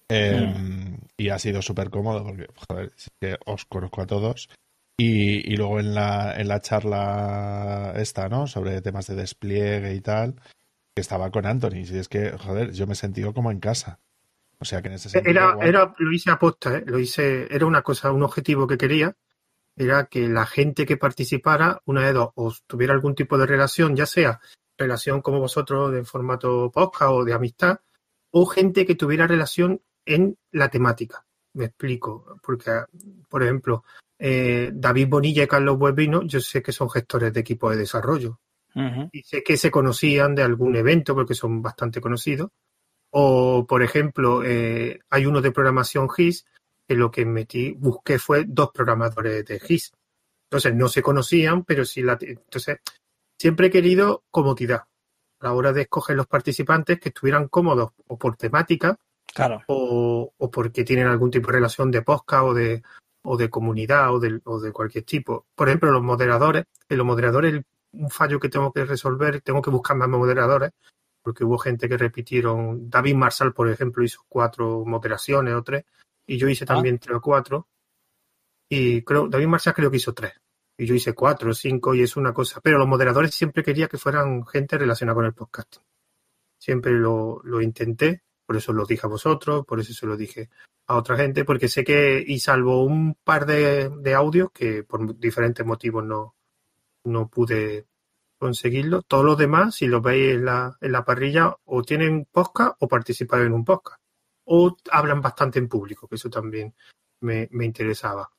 Em, 0.09 0.93
mm. 0.93 0.97
Y 1.17 1.29
ha 1.29 1.39
sido 1.39 1.61
súper 1.61 1.89
cómodo 1.89 2.23
porque, 2.23 2.47
joder, 2.67 2.91
que 3.19 3.37
os 3.45 3.65
conozco 3.65 4.01
a 4.01 4.07
todos. 4.07 4.49
Y, 4.97 5.51
y, 5.51 5.57
luego 5.57 5.79
en 5.79 5.93
la, 5.93 6.35
en 6.37 6.47
la 6.47 6.61
charla 6.61 7.93
esta, 7.95 8.29
¿no? 8.29 8.47
Sobre 8.47 8.81
temas 8.81 9.07
de 9.07 9.15
despliegue 9.15 9.93
y 9.93 10.01
tal, 10.01 10.35
que 10.93 11.01
estaba 11.01 11.31
con 11.31 11.45
Anthony. 11.45 11.83
Y 11.89 11.97
es 11.97 12.07
que, 12.07 12.31
joder, 12.31 12.71
yo 12.71 12.87
me 12.87 12.93
he 12.93 12.97
sentido 12.97 13.33
como 13.33 13.51
en 13.51 13.59
casa. 13.59 13.99
O 14.59 14.65
sea 14.65 14.81
que 14.81 14.87
en 14.87 14.93
ese 14.95 15.09
sentido. 15.09 15.31
Era, 15.31 15.57
era, 15.61 15.93
lo 15.97 16.11
hice 16.11 16.31
aposta, 16.31 16.77
¿eh? 16.77 16.83
lo 16.85 16.99
hice, 16.99 17.47
era 17.53 17.65
una 17.65 17.81
cosa, 17.81 18.11
un 18.11 18.23
objetivo 18.23 18.67
que 18.67 18.77
quería, 18.77 19.15
era 19.75 20.05
que 20.05 20.27
la 20.29 20.45
gente 20.45 20.85
que 20.85 20.97
participara, 20.97 21.81
una 21.85 22.05
de 22.05 22.13
dos, 22.13 22.29
o 22.35 22.53
tuviera 22.65 22.93
algún 22.93 23.15
tipo 23.15 23.37
de 23.37 23.45
relación, 23.45 23.95
ya 23.95 24.05
sea 24.05 24.39
relación 24.77 25.21
como 25.21 25.39
vosotros 25.39 25.91
de 25.91 26.03
formato 26.03 26.71
podcast 26.71 27.11
o 27.11 27.25
de 27.25 27.33
amistad, 27.33 27.79
o 28.31 28.45
gente 28.45 28.85
que 28.85 28.95
tuviera 28.95 29.27
relación 29.27 29.81
en 30.05 30.37
la 30.51 30.69
temática. 30.69 31.25
Me 31.53 31.65
explico, 31.65 32.37
porque, 32.41 32.83
por 33.29 33.43
ejemplo, 33.43 33.83
eh, 34.19 34.71
David 34.73 35.07
Bonilla 35.07 35.43
y 35.43 35.47
Carlos 35.47 35.77
Buevino, 35.77 36.23
yo 36.23 36.39
sé 36.39 36.61
que 36.61 36.71
son 36.71 36.89
gestores 36.89 37.33
de 37.33 37.39
equipos 37.39 37.71
de 37.71 37.77
desarrollo. 37.77 38.39
Y 39.13 39.23
sé 39.23 39.41
que 39.41 39.55
se 39.55 39.71
conocían 39.71 40.35
de 40.35 40.43
algún 40.43 40.75
evento, 40.75 41.15
porque 41.15 41.33
son 41.33 41.61
bastante 41.61 42.01
conocidos. 42.01 42.51
O, 43.17 43.65
por 43.65 43.81
ejemplo, 43.81 44.43
eh, 44.43 44.99
hay 45.09 45.25
uno 45.25 45.39
de 45.39 45.53
programación 45.53 46.09
GIS 46.09 46.45
que 46.85 46.95
lo 46.95 47.09
que 47.09 47.25
metí, 47.25 47.71
busqué 47.71 48.19
fue 48.19 48.43
dos 48.45 48.71
programadores 48.73 49.45
de 49.45 49.57
GIS. 49.57 49.93
Entonces, 50.49 50.75
no 50.75 50.89
se 50.89 51.01
conocían, 51.01 51.63
pero 51.63 51.85
sí 51.85 52.01
la... 52.01 52.17
Entonces, 52.19 52.79
siempre 53.39 53.67
he 53.67 53.71
querido 53.71 54.25
comodidad 54.29 54.83
a 55.39 55.45
la 55.45 55.53
hora 55.53 55.71
de 55.71 55.83
escoger 55.83 56.17
los 56.17 56.27
participantes 56.27 56.99
que 56.99 57.07
estuvieran 57.09 57.47
cómodos 57.47 57.91
o 58.05 58.17
por 58.17 58.35
temática 58.35 58.97
claro. 59.33 59.61
o, 59.67 60.33
o 60.37 60.51
porque 60.51 60.83
tienen 60.83 61.07
algún 61.07 61.31
tipo 61.31 61.47
de 61.47 61.53
relación 61.53 61.91
de 61.91 62.01
podcast 62.01 62.43
o 62.43 62.53
de, 62.53 62.83
o 63.23 63.37
de 63.37 63.49
comunidad 63.49 64.13
o 64.13 64.19
de, 64.19 64.41
o 64.43 64.59
de 64.59 64.73
cualquier 64.73 65.05
tipo. 65.05 65.45
Por 65.55 65.69
ejemplo, 65.69 65.89
los 65.89 66.03
moderadores. 66.03 66.65
En 66.89 66.97
los 66.97 67.07
moderadores, 67.07 67.63
un 67.93 68.09
fallo 68.09 68.41
que 68.41 68.49
tengo 68.49 68.73
que 68.73 68.83
resolver, 68.83 69.39
tengo 69.39 69.61
que 69.61 69.69
buscar 69.69 69.95
más 69.95 70.09
moderadores 70.09 70.71
porque 71.25 71.43
hubo 71.43 71.57
gente 71.57 71.89
que 71.89 71.97
repitieron. 71.97 72.87
David 72.87 73.15
Marsal, 73.15 73.51
por 73.51 73.67
ejemplo, 73.67 74.03
hizo 74.03 74.23
cuatro 74.29 74.85
moderaciones 74.85 75.55
o 75.55 75.63
tres, 75.63 75.83
y 76.27 76.37
yo 76.37 76.47
hice 76.47 76.67
también 76.67 76.99
tres 76.99 77.17
o 77.17 77.21
cuatro. 77.21 77.67
Y 78.69 79.01
creo, 79.01 79.27
David 79.27 79.47
Marsal 79.47 79.73
creo 79.73 79.89
que 79.89 79.97
hizo 79.97 80.13
tres. 80.13 80.33
Y 80.77 80.85
yo 80.85 80.93
hice 80.93 81.13
cuatro 81.13 81.49
o 81.49 81.53
cinco, 81.55 81.95
y 81.95 82.03
es 82.03 82.15
una 82.15 82.31
cosa. 82.31 82.61
Pero 82.61 82.77
los 82.77 82.87
moderadores 82.87 83.33
siempre 83.33 83.63
quería 83.63 83.87
que 83.87 83.97
fueran 83.97 84.45
gente 84.45 84.77
relacionada 84.77 85.15
con 85.15 85.25
el 85.25 85.33
podcast. 85.33 85.77
Siempre 86.59 86.91
lo, 86.91 87.41
lo 87.43 87.59
intenté, 87.59 88.21
por 88.45 88.57
eso 88.57 88.71
lo 88.71 88.85
dije 88.85 89.07
a 89.07 89.09
vosotros, 89.09 89.65
por 89.65 89.79
eso 89.79 89.93
se 89.93 90.05
lo 90.05 90.15
dije 90.15 90.51
a 90.85 90.95
otra 90.95 91.17
gente, 91.17 91.43
porque 91.43 91.69
sé 91.69 91.83
que, 91.83 92.23
y 92.25 92.39
salvo 92.39 92.83
un 92.83 93.15
par 93.23 93.47
de, 93.47 93.89
de 93.89 94.13
audios 94.13 94.51
que 94.53 94.83
por 94.83 95.17
diferentes 95.17 95.65
motivos 95.65 96.05
no, 96.05 96.35
no 97.03 97.29
pude 97.29 97.87
conseguirlo. 98.45 99.01
Todos 99.01 99.25
los 99.25 99.37
demás, 99.37 99.75
si 99.75 99.87
los 99.87 100.01
veis 100.03 100.35
en 100.35 100.45
la, 100.45 100.77
en 100.79 100.91
la 100.91 101.03
parrilla, 101.03 101.55
o 101.65 101.81
tienen 101.81 102.27
podcast 102.31 102.77
o 102.79 102.87
participan 102.87 103.41
en 103.41 103.53
un 103.53 103.65
podcast. 103.65 103.99
O 104.45 104.77
hablan 104.91 105.21
bastante 105.21 105.57
en 105.57 105.67
público, 105.67 106.07
que 106.07 106.15
eso 106.15 106.29
también 106.29 106.73
me, 107.21 107.49
interesaba. 107.65 108.29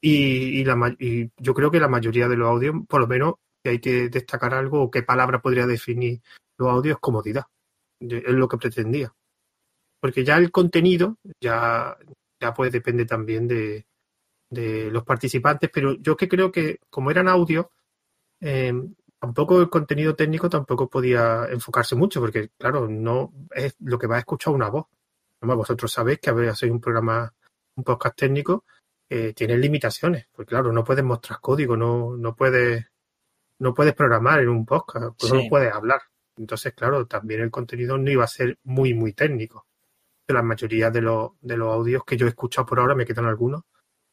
Y, 0.00 0.60
y, 0.60 0.64
la, 0.64 0.94
y 0.98 1.30
yo 1.36 1.54
creo 1.54 1.70
que 1.70 1.80
la 1.80 1.88
mayoría 1.88 2.28
de 2.28 2.36
los 2.36 2.48
audios, 2.48 2.76
por 2.88 3.00
lo 3.00 3.08
menos, 3.08 3.34
que 3.62 3.70
hay 3.70 3.80
que 3.80 4.08
destacar 4.08 4.54
algo, 4.54 4.82
o 4.82 4.90
qué 4.90 5.02
palabra 5.02 5.42
podría 5.42 5.66
definir 5.66 6.20
los 6.56 6.70
audios, 6.70 6.98
comodidad. 7.00 7.46
Es 7.98 8.34
lo 8.34 8.48
que 8.48 8.58
pretendía. 8.58 9.12
Porque 10.00 10.24
ya 10.24 10.36
el 10.36 10.52
contenido, 10.52 11.18
ya, 11.40 11.96
ya 12.40 12.54
pues 12.54 12.70
depende 12.70 13.06
también 13.06 13.48
de, 13.48 13.86
de 14.50 14.90
los 14.90 15.04
participantes, 15.04 15.68
pero 15.72 15.94
yo 15.94 16.16
que 16.16 16.28
creo 16.28 16.52
que 16.52 16.78
como 16.90 17.10
eran 17.10 17.26
audios, 17.28 17.66
eh, 18.40 18.72
tampoco 19.22 19.60
el 19.60 19.70
contenido 19.70 20.16
técnico 20.16 20.50
tampoco 20.50 20.90
podía 20.90 21.46
enfocarse 21.48 21.94
mucho, 21.94 22.18
porque 22.18 22.50
claro, 22.58 22.88
no 22.88 23.32
es 23.54 23.76
lo 23.78 23.96
que 23.96 24.08
va 24.08 24.16
a 24.16 24.18
escuchar 24.18 24.52
una 24.52 24.68
voz. 24.68 24.86
Además, 25.40 25.58
vosotros 25.58 25.92
sabéis 25.92 26.18
que 26.18 26.32
veces 26.32 26.68
un 26.68 26.80
programa, 26.80 27.32
un 27.76 27.84
podcast 27.84 28.16
técnico, 28.16 28.64
eh, 29.08 29.32
tiene 29.32 29.56
limitaciones, 29.56 30.26
porque 30.32 30.50
claro, 30.50 30.72
no 30.72 30.82
puedes 30.82 31.04
mostrar 31.04 31.38
código, 31.40 31.76
no, 31.76 32.16
no 32.16 32.34
puedes, 32.34 32.84
no 33.60 33.72
puedes 33.72 33.94
programar 33.94 34.40
en 34.40 34.48
un 34.48 34.66
podcast, 34.66 35.14
pues 35.16 35.32
no 35.32 35.42
puedes 35.48 35.72
hablar. 35.72 36.02
Entonces, 36.36 36.74
claro, 36.74 37.06
también 37.06 37.42
el 37.42 37.50
contenido 37.52 37.96
no 37.98 38.10
iba 38.10 38.24
a 38.24 38.26
ser 38.26 38.58
muy, 38.64 38.92
muy 38.92 39.12
técnico. 39.12 39.66
la 40.26 40.42
mayoría 40.42 40.90
de 40.90 41.00
los, 41.00 41.30
de 41.40 41.56
los 41.56 41.72
audios 41.72 42.02
que 42.04 42.16
yo 42.16 42.26
he 42.26 42.30
escuchado 42.30 42.66
por 42.66 42.80
ahora, 42.80 42.96
me 42.96 43.06
quedan 43.06 43.26
algunos, 43.26 43.62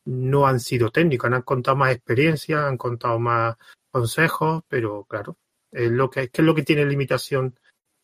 no 0.06 0.46
han 0.46 0.60
sido 0.60 0.92
técnicos, 0.92 1.32
han 1.32 1.42
contado 1.42 1.78
más 1.78 1.96
experiencia, 1.96 2.68
han 2.68 2.78
contado 2.78 3.18
más 3.18 3.56
consejos, 3.92 4.64
pero 4.68 5.06
claro, 5.06 5.38
es 5.72 5.90
lo 5.90 6.10
que, 6.10 6.30
es 6.32 6.40
lo 6.40 6.56
que 6.56 6.64
tiene 6.64 6.86
limitación 6.86 7.60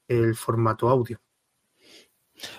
el 0.08 0.36
formato 0.36 0.89
audio. 0.89 1.20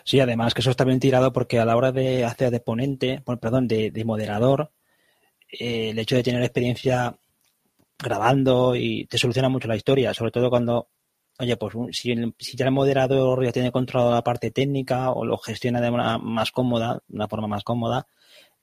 Sí, 0.05 0.21
además 0.21 0.55
que 0.55 0.61
eso 0.61 0.71
está 0.71 0.85
bien 0.85 1.01
tirado 1.01 1.33
porque 1.33 1.59
a 1.59 1.65
la 1.65 1.77
hora 1.77 1.93
de 1.93 2.25
hacer 2.25 2.51
de 2.51 2.61
ponente, 2.61 3.23
perdón, 3.41 3.69
de, 3.69 4.05
moderador, 4.05 4.73
eh, 5.51 5.91
el 5.91 5.99
hecho 5.99 6.17
de 6.17 6.23
tener 6.23 6.43
experiencia 6.43 7.19
grabando 7.99 8.75
y 8.75 9.07
te 9.07 9.19
soluciona 9.19 9.49
mucho 9.49 9.69
la 9.69 9.77
historia, 9.77 10.15
sobre 10.15 10.31
todo 10.31 10.51
cuando, 10.51 10.89
oye, 11.39 11.57
pues 11.57 11.75
si, 11.93 12.15
si 12.39 12.57
ya 12.57 12.67
el 12.67 12.73
moderador 12.73 13.45
ya 13.45 13.53
tiene 13.53 13.73
controlado 13.73 14.13
la 14.13 14.25
parte 14.25 14.51
técnica 14.51 15.11
o 15.13 15.25
lo 15.25 15.39
gestiona 15.39 15.81
de 15.81 15.91
una 15.91 16.19
más 16.19 16.51
cómoda, 16.53 17.03
de 17.07 17.17
una 17.17 17.29
forma 17.29 17.47
más 17.47 17.65
cómoda, 17.65 18.07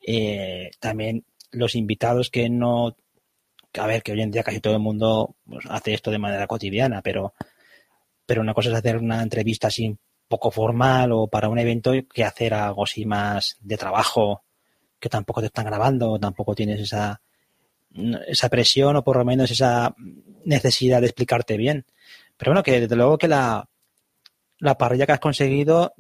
eh, 0.06 0.72
también 0.80 1.26
los 1.52 1.76
invitados 1.76 2.30
que 2.30 2.50
no, 2.50 2.96
a 3.82 3.88
ver, 3.88 4.04
que 4.04 4.12
hoy 4.12 4.22
en 4.22 4.32
día 4.32 4.44
casi 4.44 4.60
todo 4.60 4.74
el 4.74 4.80
mundo 4.80 5.36
pues, 5.46 5.66
hace 5.70 5.94
esto 5.94 6.12
de 6.12 6.20
manera 6.20 6.48
cotidiana, 6.48 7.02
pero, 7.02 7.34
pero 8.26 8.42
una 8.42 8.54
cosa 8.54 8.70
es 8.70 8.76
hacer 8.76 8.98
una 8.98 9.22
entrevista 9.22 9.68
así 9.68 9.96
poco 10.28 10.52
formal 10.52 11.12
o 11.12 11.28
para 11.28 11.50
un 11.50 11.60
evento 11.60 11.92
que 12.12 12.24
hacer 12.24 12.54
algo 12.54 12.84
así 12.84 13.06
más 13.06 13.58
de 13.62 13.78
trabajo 13.78 14.44
que 15.00 15.10
tampoco 15.10 15.42
te 15.42 15.48
están 15.48 15.66
grabando, 15.66 16.18
tampoco 16.18 16.56
tienes 16.56 16.80
esa, 16.80 17.22
esa 18.28 18.50
presión 18.50 18.96
o 18.96 19.04
por 19.04 19.18
lo 19.18 19.26
menos 19.26 19.52
esa 19.52 19.94
necesidad 20.46 21.02
de 21.02 21.08
explicarte 21.08 21.58
bien. 21.58 21.86
Pero 22.38 22.52
bueno, 22.52 22.64
que 22.64 22.82
desde 22.82 22.96
luego 22.96 23.18
que 23.18 23.28
la, 23.28 23.70
la 24.60 24.78
parrilla 24.78 25.06
que 25.06 25.12
has 25.12 25.20
conseguido, 25.20 25.94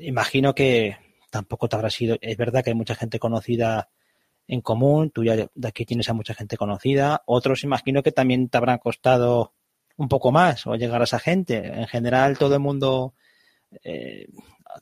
imagino 0.00 0.54
que 0.54 0.96
tampoco 1.30 1.68
te 1.68 1.76
habrá 1.76 1.90
sido. 1.90 2.18
Es 2.20 2.36
verdad 2.36 2.62
que 2.62 2.70
hay 2.70 2.76
mucha 2.76 2.94
gente 2.94 3.18
conocida 3.18 3.88
en 4.50 4.62
común, 4.62 5.10
tú 5.10 5.22
ya 5.22 5.36
de 5.36 5.68
aquí 5.68 5.86
tienes 5.86 6.08
a 6.08 6.12
mucha 6.12 6.34
gente 6.34 6.56
conocida. 6.56 7.22
Otros 7.26 7.62
imagino 7.62 8.02
que 8.02 8.10
también 8.10 8.48
te 8.48 8.58
habrán 8.58 8.78
costado 8.78 9.54
un 9.96 10.08
poco 10.08 10.32
más 10.32 10.66
o 10.66 10.74
llegar 10.74 11.00
a 11.00 11.04
esa 11.04 11.20
gente. 11.20 11.68
En 11.68 11.86
general, 11.86 12.36
todo 12.36 12.54
el 12.54 12.60
mundo 12.60 13.14
eh, 13.84 14.26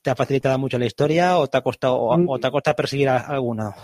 te 0.01 0.09
ha 0.09 0.17
facilitado 0.17 0.59
mucho 0.59 0.79
la 0.79 0.87
historia 0.87 1.37
o 1.37 1.49
te 1.49 1.59
ha 1.59 1.61
costado 1.61 1.99
o, 2.01 2.39
te 2.39 2.47
ha 2.47 2.51
costado 2.51 2.77
perseguir 2.77 3.11
a 3.11 3.19
alguna. 3.19 3.75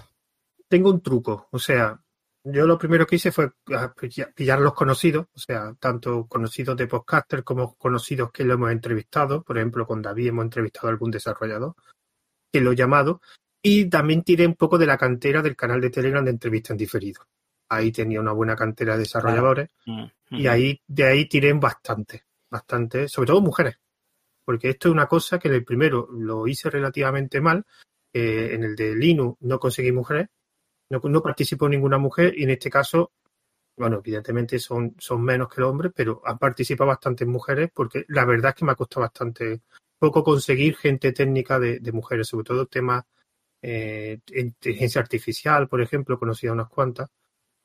Tengo 0.68 0.88
un 0.88 1.02
truco, 1.02 1.48
o 1.50 1.58
sea, 1.58 2.00
yo 2.44 2.66
lo 2.66 2.78
primero 2.78 3.06
que 3.06 3.16
hice 3.16 3.30
fue 3.30 3.50
ah, 3.74 3.92
pillar 4.34 4.60
los 4.60 4.72
conocidos, 4.72 5.26
o 5.34 5.38
sea, 5.38 5.74
tanto 5.78 6.26
conocidos 6.26 6.78
de 6.78 6.86
podcaster 6.86 7.44
como 7.44 7.74
conocidos 7.76 8.32
que 8.32 8.44
lo 8.44 8.54
hemos 8.54 8.72
entrevistado. 8.72 9.42
Por 9.42 9.58
ejemplo, 9.58 9.86
con 9.86 10.00
David 10.00 10.28
hemos 10.28 10.44
entrevistado 10.44 10.88
a 10.88 10.90
algún 10.92 11.10
desarrollador 11.10 11.74
que 12.50 12.62
lo 12.62 12.72
he 12.72 12.76
llamado. 12.76 13.20
Y 13.64 13.88
también 13.88 14.22
tiré 14.22 14.46
un 14.46 14.54
poco 14.54 14.78
de 14.78 14.86
la 14.86 14.96
cantera 14.96 15.42
del 15.42 15.56
canal 15.56 15.80
de 15.80 15.90
Telegram 15.90 16.24
de 16.24 16.30
entrevistas 16.30 16.72
en 16.72 16.76
diferido. 16.76 17.26
Ahí 17.68 17.90
tenía 17.90 18.20
una 18.20 18.32
buena 18.32 18.54
cantera 18.54 18.92
de 18.92 19.00
desarrolladores. 19.00 19.70
Mm, 19.86 20.04
y 20.30 20.44
mm. 20.44 20.48
ahí, 20.48 20.80
de 20.86 21.04
ahí 21.04 21.26
tiré 21.26 21.52
bastante, 21.54 22.24
bastante, 22.48 23.08
sobre 23.08 23.26
todo 23.28 23.40
mujeres. 23.40 23.78
Porque 24.44 24.70
esto 24.70 24.88
es 24.88 24.92
una 24.92 25.06
cosa 25.06 25.38
que 25.38 25.48
en 25.48 25.54
el 25.54 25.64
primero 25.64 26.06
lo 26.12 26.46
hice 26.46 26.70
relativamente 26.70 27.40
mal. 27.40 27.64
Eh, 28.12 28.50
en 28.52 28.62
el 28.62 28.76
de 28.76 28.94
Linux 28.94 29.38
no 29.40 29.58
conseguí 29.58 29.90
mujeres 29.90 30.28
no, 30.90 31.00
no 31.02 31.22
participó 31.22 31.68
ninguna 31.68 31.98
mujer 31.98 32.34
y 32.36 32.44
en 32.44 32.50
este 32.50 32.70
caso, 32.70 33.12
bueno, 33.76 33.98
evidentemente 33.98 34.58
son, 34.58 34.94
son 34.98 35.22
menos 35.22 35.48
que 35.48 35.60
los 35.60 35.70
hombres, 35.70 35.92
pero 35.94 36.22
han 36.24 36.38
participado 36.38 36.88
bastantes 36.88 37.26
mujeres 37.26 37.70
porque 37.74 38.04
la 38.08 38.24
verdad 38.24 38.50
es 38.50 38.56
que 38.56 38.64
me 38.64 38.72
ha 38.72 38.76
costado 38.76 39.02
bastante 39.02 39.62
poco 39.98 40.22
conseguir 40.22 40.76
gente 40.76 41.12
técnica 41.12 41.58
de, 41.58 41.80
mujeres, 41.92 42.28
sobre 42.28 42.44
todo 42.44 42.66
temas 42.66 43.04
eh, 43.66 44.18
inteligencia 44.34 45.00
artificial, 45.00 45.68
por 45.68 45.80
ejemplo, 45.80 46.18
conocida 46.18 46.52
unas 46.52 46.68
cuantas, 46.68 47.08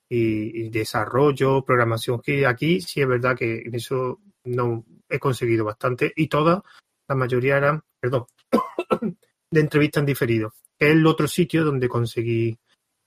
y, 0.08 0.70
desarrollo, 0.70 1.62
programación, 1.66 2.22
que 2.22 2.48
aquí 2.48 2.80
sí 2.80 3.02
es 3.02 3.08
verdad 3.08 3.36
que 3.38 3.64
en 3.66 3.76
eso 3.76 4.22
no 4.46 4.86
he 5.10 5.20
conseguido 5.20 5.66
bastante, 5.66 6.14
y 6.16 6.28
todas, 6.28 6.62
la 7.06 7.16
mayoría 7.16 7.58
eran, 7.58 7.82
perdón, 8.00 8.28
de 9.52 9.60
entrevistas 9.60 10.02
en 10.02 10.06
diferido, 10.06 10.54
que 10.78 10.88
es 10.88 10.94
el 10.94 11.06
otro 11.06 11.28
sitio 11.28 11.66
donde 11.66 11.90
conseguí 11.90 12.58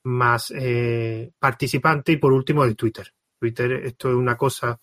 más 0.04 0.52
eh, 0.54 1.32
participantes 1.38 2.14
y 2.14 2.18
por 2.18 2.34
último 2.34 2.66
de 2.66 2.74
Twitter. 2.74 3.10
Twitter, 3.40 3.72
esto 3.72 4.10
es 4.10 4.16
una 4.16 4.36
cosa 4.36 4.78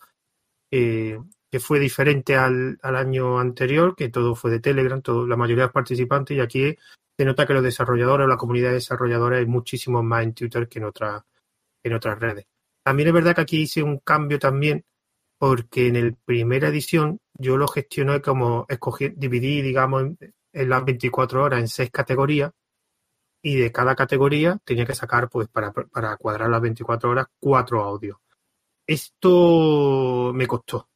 eh, 0.72 1.20
que 1.52 1.60
fue 1.60 1.80
diferente 1.80 2.36
al, 2.36 2.80
al, 2.82 2.96
año 2.96 3.40
anterior, 3.40 3.96
que 3.96 4.10
todo 4.10 4.34
fue 4.34 4.50
de 4.50 4.62
Telegram, 4.62 5.00
todo, 5.00 5.28
la 5.28 5.38
mayoría 5.38 5.68
de 5.68 5.74
participantes, 5.74 6.36
y 6.36 6.40
aquí 6.40 6.76
se 7.20 7.26
nota 7.26 7.46
que 7.46 7.54
los 7.54 7.64
desarrolladores 7.64 8.24
o 8.24 8.28
la 8.30 8.38
comunidad 8.38 8.70
de 8.70 8.76
desarrolladores 8.76 9.40
hay 9.40 9.46
muchísimo 9.46 10.02
más 10.02 10.24
en 10.24 10.34
Twitter 10.34 10.70
que 10.70 10.80
en, 10.80 10.86
en 11.84 11.94
otras 11.94 12.18
redes. 12.18 12.46
También 12.82 13.10
es 13.10 13.14
verdad 13.14 13.36
que 13.36 13.42
aquí 13.42 13.62
hice 13.64 13.84
un 13.84 13.98
cambio 13.98 14.40
también, 14.40 14.86
porque 15.38 15.88
en 15.88 15.98
el 15.98 16.16
primera 16.16 16.70
edición 16.70 17.20
yo 17.34 17.58
lo 17.58 17.68
gestioné 17.68 18.22
como 18.22 18.66
escogí, 18.70 19.10
dividí, 19.10 19.62
digamos, 19.62 20.04
en, 20.04 20.34
en 20.54 20.70
las 20.70 20.86
24 20.86 21.44
horas 21.44 21.60
en 21.60 21.68
seis 21.68 21.92
categorías, 21.92 22.54
y 23.44 23.58
de 23.58 23.70
cada 23.70 23.96
categoría 23.96 24.58
tenía 24.64 24.86
que 24.86 24.96
sacar, 24.96 25.28
pues, 25.28 25.50
para, 25.50 25.74
para 25.74 26.16
cuadrar 26.16 26.50
las 26.50 26.62
24 26.62 27.10
horas, 27.10 27.28
cuatro 27.38 27.84
audios. 27.84 28.18
Esto 28.88 30.32
me 30.34 30.48
costó. 30.48 30.88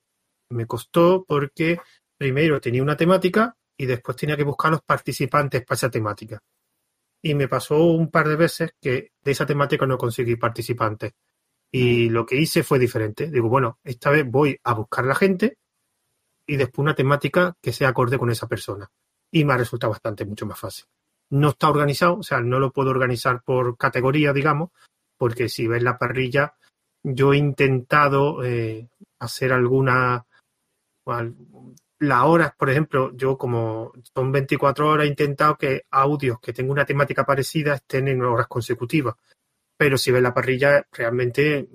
Me 0.52 0.66
costó 0.68 1.26
porque 1.28 1.82
primero 2.18 2.62
tenía 2.62 2.82
una 2.82 2.96
temática 2.96 3.58
y 3.78 3.86
después 3.86 4.18
tenía 4.18 4.38
que 4.38 4.44
buscar 4.44 4.72
los 4.72 4.82
participantes 4.82 5.66
para 5.66 5.76
esa 5.76 5.90
temática. 5.90 6.40
Y 7.22 7.36
me 7.36 7.48
pasó 7.48 7.84
un 7.84 8.10
par 8.10 8.28
de 8.28 8.36
veces 8.36 8.72
que 8.82 9.12
de 9.22 9.32
esa 9.32 9.46
temática 9.46 9.86
no 9.86 9.98
conseguí 9.98 10.36
participantes. 10.36 11.14
Y 11.72 12.10
lo 12.10 12.26
que 12.26 12.36
hice 12.36 12.64
fue 12.64 12.78
diferente. 12.78 13.30
Digo, 13.30 13.50
bueno, 13.50 13.80
esta 13.84 14.12
vez 14.12 14.30
voy 14.30 14.60
a 14.64 14.74
buscar 14.74 15.06
la 15.06 15.16
gente 15.16 15.58
y 16.46 16.58
después 16.58 16.84
una 16.84 16.96
temática 16.96 17.56
que 17.62 17.74
sea 17.74 17.90
acorde 17.90 18.20
con 18.20 18.30
esa 18.30 18.48
persona. 18.48 18.90
Y 19.32 19.46
me 19.46 19.54
ha 19.54 19.58
resultado 19.58 19.92
bastante, 19.92 20.26
mucho 20.26 20.46
más 20.46 20.60
fácil 20.60 20.86
no 21.34 21.50
está 21.50 21.70
organizado, 21.70 22.18
o 22.20 22.24
sea, 22.24 22.42
no 22.42 22.60
lo 22.60 22.72
puedo 22.72 22.92
organizar 22.92 23.42
por 23.44 23.76
categoría, 23.76 24.34
digamos, 24.34 24.70
porque 25.18 25.50
si 25.50 25.68
ves 25.68 25.82
la 25.82 25.98
parrilla, 25.98 26.54
yo 27.04 27.34
he 27.34 27.38
intentado 27.38 28.44
eh, 28.44 28.88
hacer 29.20 29.52
alguna, 29.52 30.28
las 32.00 32.24
horas, 32.24 32.54
por 32.58 32.70
ejemplo, 32.70 33.12
yo 33.16 33.38
como 33.38 33.94
son 34.14 34.32
24 34.32 34.90
horas, 34.90 35.06
he 35.06 35.10
intentado 35.10 35.58
que 35.58 35.84
audios 35.92 36.40
que 36.40 36.54
tengan 36.54 36.72
una 36.72 36.86
temática 36.86 37.26
parecida 37.26 37.76
estén 37.76 38.08
en 38.08 38.22
horas 38.22 38.48
consecutivas. 38.48 39.16
Pero 39.78 39.98
si 39.98 40.12
ves 40.12 40.22
la 40.22 40.34
parrilla, 40.34 40.86
realmente 40.92 41.68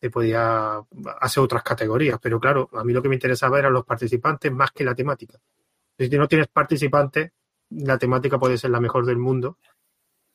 te 0.00 0.10
podía 0.10 0.80
hacer 1.20 1.42
otras 1.42 1.62
categorías. 1.62 2.18
Pero 2.20 2.40
claro, 2.40 2.68
a 2.72 2.84
mí 2.84 2.92
lo 2.92 3.02
que 3.02 3.08
me 3.08 3.14
interesaba 3.14 3.58
eran 3.58 3.72
los 3.72 3.84
participantes 3.84 4.50
más 4.52 4.72
que 4.72 4.84
la 4.84 4.94
temática. 4.94 5.38
Si 5.98 6.08
no 6.10 6.28
tienes 6.28 6.48
participantes, 6.48 7.32
la 7.70 7.98
temática 7.98 8.38
puede 8.38 8.58
ser 8.58 8.70
la 8.70 8.80
mejor 8.80 9.06
del 9.06 9.18
mundo. 9.18 9.58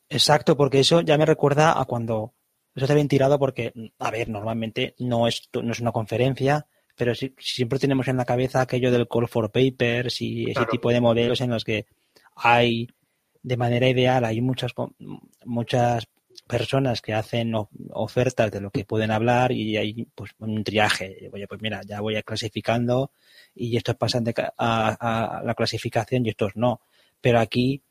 Exacto, 0.09 0.55
porque 0.55 0.79
eso 0.79 1.01
ya 1.01 1.17
me 1.17 1.25
recuerda 1.25 1.79
a 1.79 1.85
cuando 1.85 2.33
eso 2.77 2.85
está 2.85 2.93
bien 2.93 3.07
tirado 3.07 3.39
porque, 3.39 3.73
a 3.97 4.11
ver, 4.11 4.29
normalmente 4.29 4.95
no 4.99 5.27
es, 5.27 5.49
no 5.51 5.71
es 5.71 5.79
una 5.79 5.91
conferencia, 5.91 6.67
pero 6.97 7.13
siempre 7.15 7.79
tenemos 7.79 8.07
en 8.07 8.17
la 8.17 8.25
cabeza 8.25 8.61
aquello 8.61 8.91
del 8.91 9.07
call 9.07 9.27
for 9.27 9.51
papers 9.51 10.21
y 10.21 10.49
ese 10.49 10.65
tipo 10.65 10.89
de 10.89 10.99
modelos 10.99 11.39
en 11.41 11.51
los 11.51 11.63
que 11.63 11.85
hay, 12.35 12.87
de 13.43 13.57
manera 13.57 13.87
ideal, 13.87 14.25
hay 14.25 14.41
muchas, 14.41 14.73
muchas 15.45 16.07
personas 16.47 17.01
que 17.01 17.13
hacen 17.13 17.53
ofertas 17.91 18.51
de 18.51 18.61
lo 18.61 18.71
que 18.71 18.83
pueden 18.83 19.11
hablar 19.11 19.51
y 19.51 19.77
hay 19.77 20.07
pues 20.15 20.31
un 20.39 20.63
triaje. 20.63 21.29
Oye, 21.31 21.47
pues 21.47 21.61
mira, 21.61 21.81
ya 21.85 22.01
voy 22.01 22.21
clasificando 22.23 23.11
y 23.53 23.77
estos 23.77 23.95
pasan 23.95 24.23
de 24.23 24.33
a, 24.57 25.37
a 25.37 25.43
la 25.43 25.53
clasificación 25.53 26.25
y 26.25 26.29
estos 26.29 26.55
no. 26.55 26.81
Pero 27.21 27.39
aquí 27.39 27.83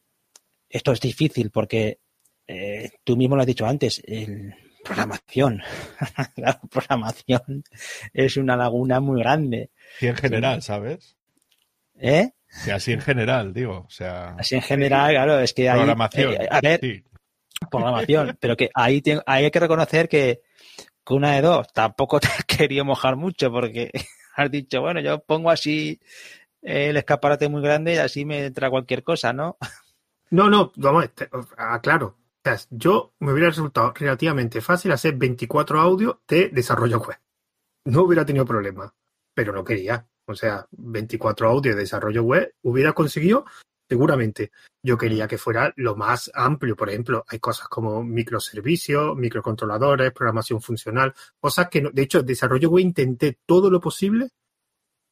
esto 0.68 0.92
es 0.92 1.00
difícil 1.00 1.50
porque 1.50 2.00
eh, 2.46 2.90
tú 3.04 3.16
mismo 3.16 3.36
lo 3.36 3.42
has 3.42 3.46
dicho 3.46 3.66
antes, 3.66 4.02
el 4.04 4.54
programación. 4.86 5.62
la 6.36 6.60
programación 6.60 7.64
es 8.12 8.36
una 8.36 8.56
laguna 8.56 9.00
muy 9.00 9.20
grande. 9.20 9.70
Y 10.00 10.06
en 10.06 10.16
general, 10.16 10.62
¿sabes? 10.62 11.16
¿Eh? 11.98 12.30
Sí, 12.48 12.70
así 12.70 12.92
en 12.92 13.00
general, 13.00 13.52
digo. 13.52 13.84
O 13.86 13.90
sea, 13.90 14.34
así 14.38 14.54
en 14.54 14.62
general, 14.62 15.10
claro, 15.10 15.40
es 15.40 15.52
que 15.52 15.68
hay. 15.68 15.76
Programación. 15.76 16.34
Eh, 16.34 16.48
a 16.50 16.60
ver, 16.60 16.80
programación. 17.70 18.36
Pero 18.40 18.56
que 18.56 18.70
ahí, 18.74 19.02
hay 19.26 19.50
que 19.50 19.60
reconocer 19.60 20.08
que, 20.08 20.42
con 21.04 21.18
una 21.18 21.34
de 21.34 21.42
dos 21.42 21.72
tampoco 21.72 22.20
te 22.20 22.28
has 22.28 22.44
querido 22.44 22.84
mojar 22.84 23.16
mucho 23.16 23.50
porque 23.50 23.90
has 24.36 24.50
dicho, 24.50 24.80
bueno, 24.80 25.00
yo 25.00 25.20
pongo 25.20 25.50
así 25.50 26.00
el 26.62 26.96
escaparate 26.96 27.48
muy 27.48 27.62
grande 27.62 27.94
y 27.94 27.98
así 27.98 28.24
me 28.24 28.46
entra 28.46 28.70
cualquier 28.70 29.04
cosa, 29.04 29.32
¿no? 29.32 29.56
No, 30.30 30.50
no, 30.50 30.72
vamos, 30.76 31.04
este, 31.04 31.28
aclaro. 31.56 32.16
O 32.46 32.48
sea, 32.48 32.64
yo 32.70 33.12
me 33.18 33.32
hubiera 33.32 33.48
resultado 33.48 33.92
relativamente 33.92 34.60
fácil 34.60 34.92
hacer 34.92 35.16
24 35.16 35.80
audios 35.80 36.18
de 36.28 36.48
desarrollo 36.50 37.00
web. 37.00 37.18
No 37.86 38.02
hubiera 38.02 38.24
tenido 38.24 38.44
problema, 38.44 38.94
pero 39.34 39.52
no 39.52 39.64
quería. 39.64 40.06
O 40.26 40.34
sea, 40.36 40.64
24 40.70 41.48
audios 41.48 41.74
de 41.74 41.80
desarrollo 41.80 42.22
web 42.22 42.54
hubiera 42.62 42.92
conseguido 42.92 43.46
seguramente. 43.88 44.52
Yo 44.80 44.96
quería 44.96 45.26
que 45.26 45.38
fuera 45.38 45.72
lo 45.74 45.96
más 45.96 46.30
amplio. 46.34 46.76
Por 46.76 46.88
ejemplo, 46.88 47.24
hay 47.26 47.40
cosas 47.40 47.66
como 47.66 48.04
microservicios, 48.04 49.16
microcontroladores, 49.16 50.12
programación 50.12 50.62
funcional, 50.62 51.14
cosas 51.40 51.68
que, 51.68 51.82
no, 51.82 51.90
de 51.90 52.02
hecho, 52.02 52.22
desarrollo 52.22 52.70
web 52.70 52.84
intenté 52.84 53.40
todo 53.44 53.70
lo 53.70 53.80
posible 53.80 54.28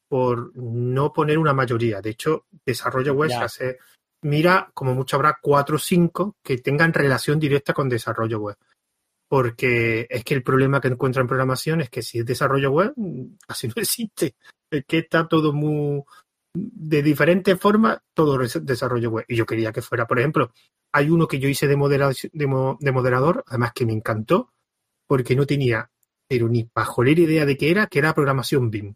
por 0.08 0.56
no 0.56 1.12
poner 1.12 1.38
una 1.38 1.52
mayoría. 1.52 2.00
De 2.00 2.10
hecho, 2.10 2.46
desarrollo 2.64 3.14
web 3.14 3.30
se 3.30 3.36
hace, 3.36 3.78
mira, 4.24 4.70
como 4.74 4.94
mucho 4.94 5.16
habrá 5.16 5.38
cuatro 5.40 5.76
o 5.76 5.78
cinco 5.78 6.36
que 6.42 6.58
tengan 6.58 6.92
relación 6.92 7.38
directa 7.38 7.72
con 7.74 7.88
desarrollo 7.88 8.40
web. 8.40 8.56
Porque 9.28 10.06
es 10.08 10.24
que 10.24 10.34
el 10.34 10.42
problema 10.42 10.80
que 10.80 10.88
encuentro 10.88 11.20
en 11.20 11.28
programación 11.28 11.80
es 11.82 11.90
que 11.90 12.02
si 12.02 12.18
es 12.18 12.26
desarrollo 12.26 12.70
web, 12.70 12.94
así 13.48 13.68
no 13.74 13.74
existe. 13.76 14.34
Es 14.70 14.84
que 14.86 14.98
está 14.98 15.28
todo 15.28 15.52
muy, 15.52 16.02
de 16.54 17.02
diferentes 17.02 17.60
formas 17.60 17.98
todo 18.14 18.38
desarrollo 18.38 19.10
web. 19.10 19.24
Y 19.28 19.36
yo 19.36 19.44
quería 19.44 19.72
que 19.72 19.82
fuera, 19.82 20.06
por 20.06 20.18
ejemplo, 20.18 20.52
hay 20.92 21.10
uno 21.10 21.28
que 21.28 21.38
yo 21.38 21.48
hice 21.48 21.66
de, 21.66 21.76
de, 21.76 22.92
moderador, 22.92 23.44
además 23.46 23.72
que 23.74 23.84
me 23.84 23.92
encantó, 23.92 24.52
porque 25.06 25.36
no 25.36 25.44
tenía, 25.44 25.90
pero 26.26 26.48
ni 26.48 26.64
pajolera 26.64 27.20
idea 27.20 27.44
de 27.44 27.56
qué 27.58 27.70
era, 27.70 27.88
que 27.88 27.98
era 27.98 28.14
programación 28.14 28.70
BIM. 28.70 28.94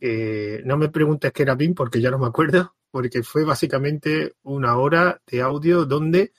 Eh, 0.00 0.62
no 0.64 0.76
me 0.76 0.88
preguntes 0.88 1.32
qué 1.32 1.42
era 1.42 1.56
BIM 1.56 1.74
porque 1.74 2.00
ya 2.00 2.12
no 2.12 2.18
me 2.18 2.28
acuerdo, 2.28 2.76
porque 2.90 3.22
fue 3.22 3.44
básicamente 3.44 4.34
una 4.42 4.76
hora 4.78 5.20
de 5.26 5.40
audio 5.42 5.84
donde 5.84 6.32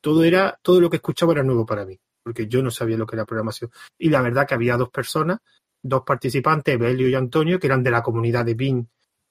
todo 0.00 0.24
era, 0.24 0.58
todo 0.62 0.80
lo 0.80 0.90
que 0.90 0.96
escuchaba 0.96 1.32
era 1.32 1.42
nuevo 1.42 1.64
para 1.64 1.84
mí, 1.84 1.98
porque 2.22 2.46
yo 2.46 2.62
no 2.62 2.70
sabía 2.70 2.96
lo 2.96 3.06
que 3.06 3.16
era 3.16 3.24
programación. 3.24 3.70
Y 3.98 4.10
la 4.10 4.22
verdad 4.22 4.46
que 4.46 4.54
había 4.54 4.76
dos 4.76 4.90
personas 4.90 5.38
dos 5.82 6.02
participantes, 6.04 6.78
Belio 6.78 7.08
y 7.08 7.14
Antonio, 7.14 7.58
que 7.58 7.66
eran 7.66 7.82
de 7.82 7.90
la 7.90 8.02
comunidad 8.02 8.44
de 8.44 8.54
BIM 8.54 8.86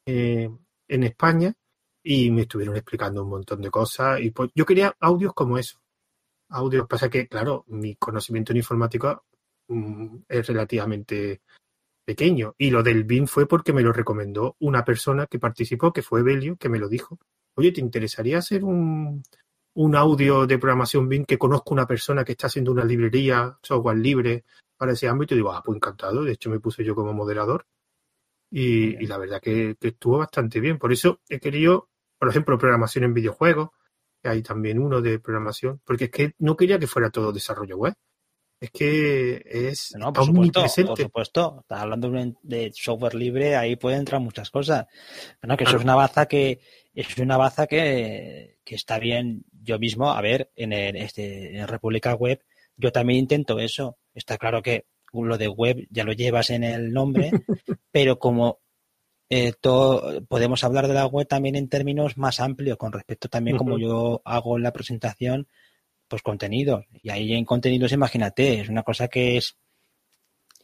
eh, 0.05 0.49
en 0.87 1.03
España, 1.03 1.53
y 2.03 2.31
me 2.31 2.41
estuvieron 2.41 2.75
explicando 2.75 3.23
un 3.23 3.29
montón 3.29 3.61
de 3.61 3.69
cosas. 3.69 4.19
Y 4.21 4.31
pues 4.31 4.51
yo 4.55 4.65
quería 4.65 4.95
audios 4.99 5.33
como 5.33 5.57
eso. 5.57 5.79
Audios, 6.49 6.87
pasa 6.87 7.09
que, 7.09 7.27
claro, 7.27 7.65
mi 7.67 7.95
conocimiento 7.95 8.53
en 8.53 8.57
informática 8.57 9.21
mm, 9.67 10.19
es 10.29 10.47
relativamente 10.47 11.41
pequeño. 12.07 12.55
Y 12.57 12.71
lo 12.71 12.83
del 12.83 13.03
BIM 13.03 13.27
fue 13.27 13.47
porque 13.47 13.73
me 13.73 13.81
lo 13.81 13.91
recomendó 13.91 14.55
una 14.59 14.85
persona 14.85 15.27
que 15.27 15.39
participó, 15.39 15.91
que 15.91 16.01
fue 16.01 16.23
Belio, 16.23 16.55
que 16.55 16.69
me 16.69 16.79
lo 16.79 16.87
dijo. 16.87 17.19
Oye, 17.55 17.73
¿te 17.73 17.81
interesaría 17.81 18.37
hacer 18.37 18.63
un, 18.63 19.23
un 19.73 19.95
audio 19.95 20.47
de 20.47 20.57
programación 20.57 21.09
BIM 21.09 21.25
que 21.25 21.37
conozco 21.37 21.73
una 21.73 21.85
persona 21.85 22.23
que 22.23 22.31
está 22.31 22.47
haciendo 22.47 22.71
una 22.71 22.85
librería, 22.85 23.57
software 23.61 23.97
libre, 23.97 24.45
para 24.77 24.93
ese 24.93 25.09
ámbito 25.09 25.33
y 25.33 25.37
digo, 25.37 25.51
ah, 25.51 25.61
pues 25.65 25.75
encantado. 25.75 26.23
De 26.23 26.31
hecho, 26.31 26.49
me 26.49 26.61
puse 26.61 26.83
yo 26.83 26.95
como 26.95 27.13
moderador 27.13 27.65
y, 28.49 29.05
la 29.05 29.17
verdad 29.17 29.41
que, 29.41 29.75
estuvo 29.81 30.19
bastante 30.19 30.61
bien. 30.61 30.77
Por 30.77 30.93
eso 30.93 31.19
he 31.27 31.39
querido, 31.39 31.89
por 32.17 32.29
ejemplo, 32.29 32.57
programación 32.57 33.03
en 33.03 33.13
videojuegos, 33.13 33.69
que 34.21 34.29
hay 34.29 34.41
también 34.41 34.79
uno 34.79 35.01
de 35.01 35.19
programación, 35.19 35.81
porque 35.83 36.05
es 36.05 36.11
que 36.11 36.31
no 36.39 36.55
quería 36.55 36.79
que 36.79 36.87
fuera 36.87 37.09
todo 37.09 37.33
desarrollo 37.33 37.77
web. 37.77 37.93
Es 38.59 38.71
que 38.71 39.43
es 39.45 39.95
no, 39.97 40.11
por 40.11 40.25
supuesto, 40.25 40.61
Por 40.87 40.97
supuesto, 40.97 41.57
estás 41.61 41.81
hablando 41.81 42.11
de 42.41 42.71
software 42.73 43.13
libre, 43.13 43.55
ahí 43.55 43.75
pueden 43.75 43.99
entrar 43.99 44.19
muchas 44.19 44.49
cosas. 44.49 44.87
Bueno, 45.41 45.55
que 45.57 45.63
eso 45.65 45.77
es 45.77 45.83
una 45.83 45.95
baza 45.95 46.25
que 46.25 46.59
es 46.95 47.17
una 47.17 47.37
baza 47.37 47.67
que, 47.67 48.57
que 48.63 48.75
está 48.75 48.97
bien. 48.97 49.45
Yo 49.51 49.77
mismo, 49.77 50.11
a 50.11 50.21
ver, 50.21 50.51
en, 50.55 50.73
el, 50.73 50.95
este, 50.95 51.57
en 51.57 51.67
República 51.67 52.15
Web, 52.15 52.41
yo 52.77 52.91
también 52.91 53.19
intento 53.19 53.59
eso. 53.59 53.97
Está 54.13 54.37
claro 54.37 54.63
que 54.63 54.85
lo 55.13 55.37
de 55.37 55.47
web 55.47 55.87
ya 55.89 56.03
lo 56.03 56.13
llevas 56.13 56.49
en 56.49 56.63
el 56.63 56.91
nombre, 56.93 57.31
pero 57.91 58.19
como 58.19 58.59
eh, 59.29 59.53
todo, 59.59 60.23
podemos 60.25 60.63
hablar 60.63 60.87
de 60.87 60.93
la 60.93 61.05
web 61.05 61.27
también 61.27 61.55
en 61.55 61.69
términos 61.69 62.17
más 62.17 62.39
amplios, 62.39 62.77
con 62.77 62.91
respecto 62.91 63.27
también 63.27 63.57
como 63.57 63.77
yo 63.77 64.21
hago 64.25 64.57
en 64.57 64.63
la 64.63 64.73
presentación, 64.73 65.47
pues 66.07 66.21
contenidos. 66.21 66.85
Y 67.03 67.09
ahí 67.09 67.33
en 67.33 67.45
contenidos, 67.45 67.91
imagínate, 67.91 68.61
es 68.61 68.69
una 68.69 68.83
cosa 68.83 69.07
que 69.07 69.37
es 69.37 69.57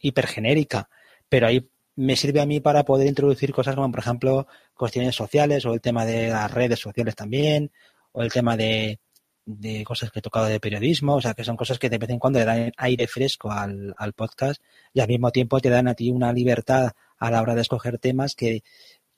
hipergenérica, 0.00 0.88
pero 1.28 1.46
ahí 1.46 1.68
me 1.96 2.16
sirve 2.16 2.40
a 2.40 2.46
mí 2.46 2.60
para 2.60 2.84
poder 2.84 3.06
introducir 3.06 3.52
cosas 3.52 3.74
como, 3.74 3.90
por 3.90 4.00
ejemplo, 4.00 4.46
cuestiones 4.74 5.14
sociales 5.14 5.64
o 5.64 5.74
el 5.74 5.80
tema 5.80 6.04
de 6.04 6.28
las 6.28 6.50
redes 6.50 6.80
sociales 6.80 7.14
también, 7.14 7.70
o 8.12 8.22
el 8.22 8.32
tema 8.32 8.56
de, 8.56 8.98
de 9.46 9.84
cosas 9.84 10.10
que 10.10 10.20
he 10.20 10.22
tocado 10.22 10.46
de 10.46 10.60
periodismo, 10.60 11.16
o 11.16 11.20
sea, 11.20 11.34
que 11.34 11.44
son 11.44 11.56
cosas 11.56 11.78
que 11.78 11.90
de 11.90 11.98
vez 11.98 12.10
en 12.10 12.18
cuando 12.18 12.38
le 12.38 12.44
dan 12.44 12.72
aire 12.76 13.06
fresco 13.06 13.50
al, 13.50 13.94
podcast 14.14 14.62
y 14.92 15.00
al 15.00 15.08
mismo 15.08 15.30
tiempo 15.30 15.60
te 15.60 15.68
dan 15.68 15.88
a 15.88 15.94
ti 15.94 16.10
una 16.10 16.32
libertad 16.32 16.92
a 17.18 17.30
la 17.30 17.42
hora 17.42 17.54
de 17.54 17.60
escoger 17.60 17.98
temas 17.98 18.34
que, 18.34 18.62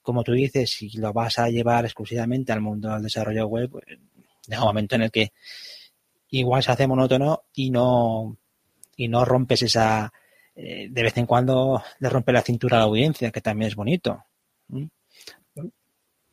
como 0.02 0.24
tú 0.24 0.32
dices, 0.32 0.70
si 0.70 0.90
lo 0.98 1.12
vas 1.12 1.38
a 1.38 1.48
llevar 1.48 1.84
exclusivamente 1.84 2.52
al 2.52 2.60
mundo 2.60 2.90
del 2.90 3.02
desarrollo 3.02 3.46
web, 3.46 3.70
pues, 3.70 3.84
un 4.48 4.58
momento 4.58 4.96
en 4.96 5.02
el 5.02 5.10
que 5.10 5.32
igual 6.30 6.62
se 6.62 6.72
hace 6.72 6.86
monótono 6.86 7.44
y 7.54 7.70
no, 7.70 8.36
y 8.96 9.08
no 9.08 9.24
rompes 9.24 9.62
esa, 9.62 10.12
eh, 10.54 10.88
de 10.90 11.02
vez 11.02 11.16
en 11.16 11.26
cuando 11.26 11.82
le 11.98 12.08
rompe 12.08 12.32
la 12.32 12.42
cintura 12.42 12.76
a 12.76 12.80
la 12.80 12.86
audiencia, 12.86 13.30
que 13.30 13.40
también 13.40 13.68
es 13.68 13.76
bonito. 13.76 14.24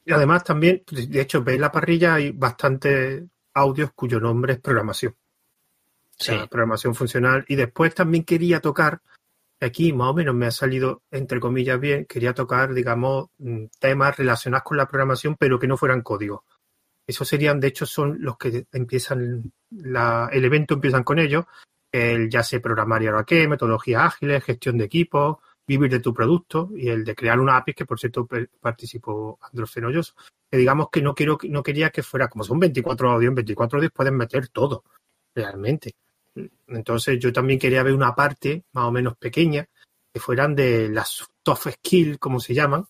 Y 0.05 0.11
además 0.11 0.43
también, 0.43 0.83
de 0.89 1.21
hecho, 1.21 1.43
veis 1.43 1.59
la 1.59 1.71
parrilla, 1.71 2.15
hay 2.15 2.31
bastante 2.31 3.25
audios 3.53 3.91
cuyo 3.93 4.19
nombre 4.19 4.53
es 4.53 4.59
programación. 4.59 5.15
O 6.19 6.23
sea, 6.23 6.47
programación 6.47 6.93
funcional. 6.93 7.45
Y 7.47 7.55
después 7.55 7.95
también 7.95 8.23
quería 8.23 8.59
tocar, 8.59 9.01
aquí 9.59 9.93
más 9.93 10.09
o 10.09 10.13
menos 10.13 10.35
me 10.35 10.45
ha 10.45 10.51
salido, 10.51 11.03
entre 11.11 11.39
comillas, 11.39 11.79
bien, 11.79 12.05
quería 12.05 12.33
tocar, 12.33 12.73
digamos, 12.73 13.29
mm, 13.37 13.65
temas 13.79 14.17
relacionados 14.17 14.63
con 14.63 14.77
la 14.77 14.87
programación, 14.87 15.35
pero 15.37 15.59
que 15.59 15.67
no 15.67 15.77
fueran 15.77 16.01
código. 16.01 16.43
Esos 17.05 17.27
serían, 17.27 17.59
de 17.59 17.67
hecho, 17.67 17.85
son 17.85 18.17
los 18.19 18.37
que 18.37 18.65
empiezan, 18.71 19.51
la, 19.71 20.29
el 20.31 20.45
evento 20.45 20.75
empiezan 20.75 21.03
con 21.03 21.19
ellos, 21.19 21.45
el 21.91 22.29
ya 22.29 22.43
sé 22.43 22.59
programar 22.59 23.03
y 23.03 23.07
ahora 23.07 23.23
qué, 23.23 23.47
metodologías 23.47 24.03
ágiles, 24.03 24.43
gestión 24.43 24.77
de 24.77 24.85
equipos, 24.85 25.37
vivir 25.67 25.89
de 25.89 25.99
tu 25.99 26.13
producto 26.13 26.69
y 26.75 26.89
el 26.89 27.03
de 27.03 27.15
crear 27.15 27.39
una 27.39 27.57
API 27.57 27.73
que 27.73 27.85
por 27.85 27.99
cierto 27.99 28.27
participó 28.59 29.39
Andrés 29.41 30.13
que 30.51 30.57
digamos 30.57 30.89
que 30.91 31.01
no 31.01 31.15
quiero 31.15 31.37
no 31.43 31.63
quería 31.63 31.89
que 31.89 32.03
fuera 32.03 32.27
como 32.27 32.43
son 32.43 32.59
24 32.59 33.11
audios 33.11 33.29
en 33.29 33.35
24 33.35 33.77
audios 33.77 33.91
pueden 33.93 34.17
meter 34.17 34.49
todo 34.49 34.83
realmente. 35.33 35.95
Entonces 36.67 37.19
yo 37.19 37.31
también 37.31 37.59
quería 37.59 37.83
ver 37.83 37.93
una 37.93 38.15
parte 38.15 38.65
más 38.73 38.85
o 38.85 38.91
menos 38.91 39.15
pequeña 39.17 39.67
que 40.11 40.19
fueran 40.19 40.55
de 40.55 40.89
las 40.89 41.27
soft 41.45 41.67
skills 41.71 42.17
como 42.19 42.39
se 42.39 42.53
llaman 42.53 42.85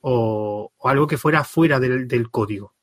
o, 0.00 0.72
algo 0.84 1.06
que 1.06 1.18
fuera 1.18 1.42
fuera 1.44 1.80
del, 1.80 2.30
código 2.30 2.74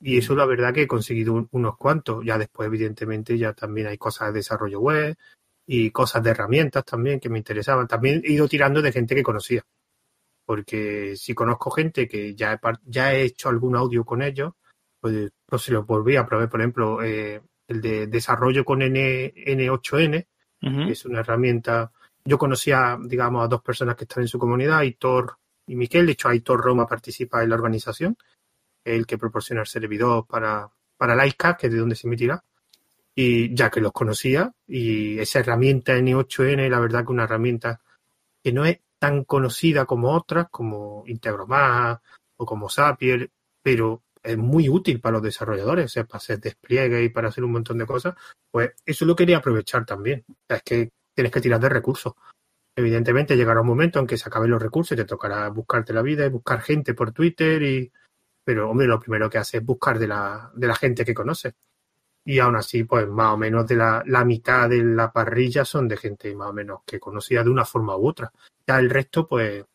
y 0.00 0.18
eso 0.18 0.34
la 0.34 0.46
verdad 0.46 0.72
que 0.72 0.82
he 0.82 0.86
conseguido 0.86 1.48
unos 1.50 1.76
cuantos. 1.76 2.24
Ya 2.24 2.38
después 2.38 2.66
evidentemente 2.66 3.36
ya 3.38 3.52
también 3.52 3.88
hay 3.88 3.98
cosas 3.98 4.28
de 4.28 4.38
desarrollo 4.38 4.80
web 4.80 5.16
y 5.66 5.90
cosas 5.90 6.22
de 6.22 6.30
herramientas 6.30 6.84
también 6.84 7.20
que 7.20 7.28
me 7.28 7.38
interesaban. 7.38 7.88
También 7.88 8.22
he 8.24 8.32
ido 8.32 8.48
tirando 8.48 8.82
de 8.82 8.92
gente 8.92 9.14
que 9.14 9.22
conocía 9.22 9.64
porque 10.48 11.14
si 11.14 11.34
conozco 11.34 11.70
gente 11.70 12.08
que 12.08 12.34
ya 12.34 12.54
he, 12.54 12.58
ya 12.86 13.12
he 13.12 13.24
hecho 13.24 13.50
algún 13.50 13.76
audio 13.76 14.02
con 14.02 14.22
ellos, 14.22 14.54
pues, 14.98 15.30
pues 15.44 15.60
se 15.60 15.72
los 15.72 15.86
volví 15.86 16.16
a 16.16 16.24
probar, 16.24 16.48
por 16.48 16.60
ejemplo, 16.62 17.02
eh, 17.02 17.42
el 17.66 17.82
de 17.82 18.06
desarrollo 18.06 18.64
con 18.64 18.80
N, 18.80 19.34
N8N, 19.34 20.26
es 20.88 21.04
una 21.04 21.20
herramienta. 21.20 21.92
Yo 22.24 22.38
conocía, 22.38 22.98
digamos, 22.98 23.44
a 23.44 23.48
dos 23.48 23.60
personas 23.60 23.94
que 23.94 24.04
están 24.04 24.22
en 24.22 24.28
su 24.28 24.38
comunidad, 24.38 24.78
Aitor 24.78 25.36
y 25.66 25.76
Miquel. 25.76 26.06
De 26.06 26.12
hecho, 26.12 26.28
Aitor 26.30 26.62
Roma 26.62 26.86
participa 26.86 27.42
en 27.42 27.50
la 27.50 27.56
organización, 27.56 28.16
el 28.84 29.06
que 29.06 29.18
proporciona 29.18 29.62
el 29.62 29.66
servidor 29.66 30.26
para, 30.26 30.70
para 30.96 31.14
Laika, 31.14 31.56
que 31.56 31.66
es 31.66 31.72
de 31.72 31.78
donde 31.78 31.96
se 31.96 32.06
emitirá. 32.06 32.42
Y 33.14 33.54
ya 33.54 33.70
que 33.70 33.80
los 33.80 33.92
conocía, 33.92 34.52
y 34.66 35.18
esa 35.18 35.40
herramienta 35.40 35.96
N8N, 35.96 36.68
la 36.68 36.78
verdad 36.78 37.04
que 37.04 37.12
una 37.12 37.24
herramienta 37.24 37.80
que 38.42 38.52
no 38.52 38.64
es 38.64 38.80
tan 38.98 39.24
conocida 39.24 39.84
como 39.84 40.12
otras, 40.12 40.48
como 40.50 41.02
Integromat 41.06 42.00
o 42.36 42.46
como 42.46 42.68
Zapier, 42.68 43.30
pero 43.62 44.02
es 44.22 44.36
muy 44.36 44.68
útil 44.68 45.00
para 45.00 45.14
los 45.14 45.22
desarrolladores, 45.22 45.86
o 45.86 45.88
sea, 45.88 46.04
para 46.04 46.18
hacer 46.18 46.40
despliegue 46.40 47.02
y 47.04 47.08
para 47.08 47.28
hacer 47.28 47.44
un 47.44 47.52
montón 47.52 47.78
de 47.78 47.86
cosas, 47.86 48.14
pues 48.50 48.72
eso 48.84 49.04
lo 49.04 49.16
quería 49.16 49.38
aprovechar 49.38 49.84
también. 49.84 50.24
es 50.48 50.62
que 50.62 50.90
tienes 51.14 51.32
que 51.32 51.40
tirar 51.40 51.60
de 51.60 51.68
recursos. 51.68 52.14
Evidentemente 52.76 53.36
llegará 53.36 53.60
un 53.60 53.66
momento 53.66 53.98
en 53.98 54.06
que 54.06 54.16
se 54.16 54.28
acaben 54.28 54.50
los 54.50 54.62
recursos 54.62 54.92
y 54.92 54.96
te 54.96 55.04
tocará 55.04 55.48
buscarte 55.48 55.92
la 55.92 56.02
vida 56.02 56.24
y 56.24 56.28
buscar 56.28 56.60
gente 56.60 56.94
por 56.94 57.12
Twitter 57.12 57.62
y 57.62 57.92
pero 58.48 58.70
hombre, 58.70 58.86
lo 58.86 58.98
primero 58.98 59.28
que 59.28 59.36
hace 59.36 59.58
es 59.58 59.62
buscar 59.62 59.98
de 59.98 60.08
la, 60.08 60.50
de 60.54 60.66
la 60.66 60.74
gente 60.74 61.04
que 61.04 61.12
conoce 61.12 61.52
y 62.24 62.38
aún 62.38 62.56
así, 62.56 62.82
pues 62.84 63.06
más 63.06 63.34
o 63.34 63.36
menos 63.36 63.66
de 63.66 63.76
la, 63.76 64.02
la, 64.06 64.24
mitad 64.24 64.70
de 64.70 64.82
la 64.82 65.12
parrilla 65.12 65.66
son 65.66 65.86
de 65.86 65.98
gente 65.98 66.34
más 66.34 66.48
o 66.48 66.54
menos 66.54 66.80
que 66.86 66.98
conocía 66.98 67.44
de 67.44 67.50
una 67.50 67.66
forma 67.66 67.94
u 67.98 68.08
otra. 68.08 68.32
Ya 68.66 68.78
el 68.78 68.88
resto, 68.88 69.28
pues, 69.28 69.66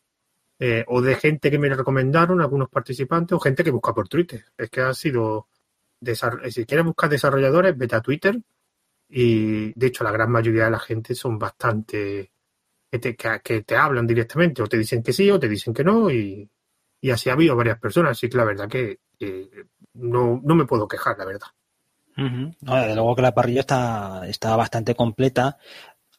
eh, 0.58 0.84
o 0.88 1.00
de 1.00 1.14
gente 1.14 1.52
que 1.52 1.58
me 1.60 1.68
recomendaron 1.68 2.40
algunos 2.40 2.68
participantes 2.68 3.36
o 3.36 3.38
gente 3.38 3.62
que 3.62 3.70
busca 3.70 3.94
por 3.94 4.08
Twitter. 4.08 4.44
Es 4.58 4.70
que 4.70 4.80
ha 4.80 4.92
sido, 4.92 5.46
si 6.50 6.66
quieres 6.66 6.84
buscar 6.84 7.08
desarrolladores, 7.08 7.78
vete 7.78 7.94
a 7.94 8.00
Twitter 8.00 8.40
y 9.08 9.72
de 9.78 9.86
hecho 9.86 10.02
la 10.02 10.10
gran 10.10 10.32
mayoría 10.32 10.64
de 10.64 10.72
la 10.72 10.80
gente 10.80 11.14
son 11.14 11.38
bastante 11.38 12.32
que 12.90 12.98
te, 12.98 13.16
que, 13.16 13.62
te 13.62 13.76
hablan 13.76 14.04
directamente 14.04 14.62
o 14.62 14.66
te 14.66 14.78
dicen 14.78 15.00
que 15.00 15.12
sí 15.12 15.30
o 15.30 15.38
te 15.38 15.48
dicen 15.48 15.72
que 15.72 15.84
no 15.84 16.10
y, 16.10 16.50
y 17.04 17.10
así 17.10 17.28
ha 17.28 17.34
habido 17.34 17.54
varias 17.54 17.78
personas. 17.78 18.12
Así 18.12 18.30
que 18.30 18.38
la 18.38 18.44
verdad 18.44 18.66
que 18.66 19.00
no, 19.92 20.40
no 20.42 20.54
me 20.54 20.64
puedo 20.64 20.88
quejar, 20.88 21.18
la 21.18 21.26
verdad. 21.26 21.48
desde 22.80 22.94
luego 22.94 23.14
que 23.14 23.20
la 23.20 23.34
parrilla 23.34 23.60
está, 23.60 24.22
está 24.26 24.56
bastante 24.56 24.94
completa. 24.94 25.58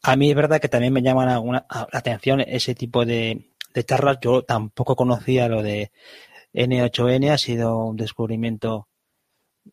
A 0.03 0.15
mí 0.15 0.29
es 0.29 0.35
verdad 0.35 0.61
que 0.61 0.69
también 0.69 0.93
me 0.93 1.01
llaman 1.01 1.29
alguna, 1.29 1.65
la 1.71 1.87
atención 1.91 2.39
ese 2.41 2.75
tipo 2.75 3.03
de, 3.03 3.49
de 3.73 3.83
charlas. 3.83 4.19
Yo 4.21 4.43
tampoco 4.43 4.95
conocía 4.95 5.49
lo 5.49 5.63
de 5.63 5.91
N8N, 6.53 7.31
ha 7.31 7.39
sido 7.39 7.85
un 7.85 7.97
descubrimiento 7.97 8.87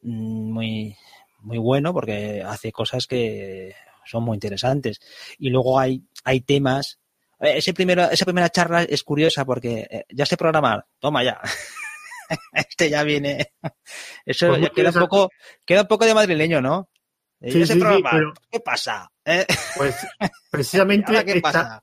mm, 0.01 0.51
muy, 0.51 0.97
muy 1.41 1.59
bueno 1.59 1.93
porque 1.93 2.43
hace 2.43 2.73
cosas 2.73 3.07
que 3.07 3.75
son 4.07 4.23
muy 4.23 4.37
interesantes. 4.37 4.99
Y 5.39 5.51
luego 5.51 5.79
hay, 5.79 6.07
hay 6.25 6.41
temas. 6.41 7.01
Ese 7.43 7.75
primero, 7.75 8.09
esa 8.09 8.25
primera 8.25 8.49
charla 8.51 8.85
es 8.85 9.03
curiosa 9.03 9.45
porque 9.45 9.87
eh, 9.91 10.05
ya 10.11 10.25
sé 10.25 10.37
programar, 10.37 10.87
toma 11.01 11.25
ya. 11.25 11.41
este 12.53 12.89
ya 12.89 13.03
viene. 13.03 13.53
Eso 14.25 14.49
pues 14.49 14.71
queda 14.71 14.91
un 14.91 15.01
poco, 15.01 15.31
queda 15.65 15.83
un 15.83 15.89
poco 15.89 16.05
de 16.05 16.15
madrileño, 16.15 16.61
¿no? 16.61 16.89
Sí, 17.41 17.67
sí, 17.67 17.81
¿Qué 18.49 18.61
pasa? 18.61 19.11
¿Eh? 19.25 19.45
Pues 19.77 19.97
precisamente 20.51 21.25
¿qué 21.25 21.41
pasa? 21.41 21.83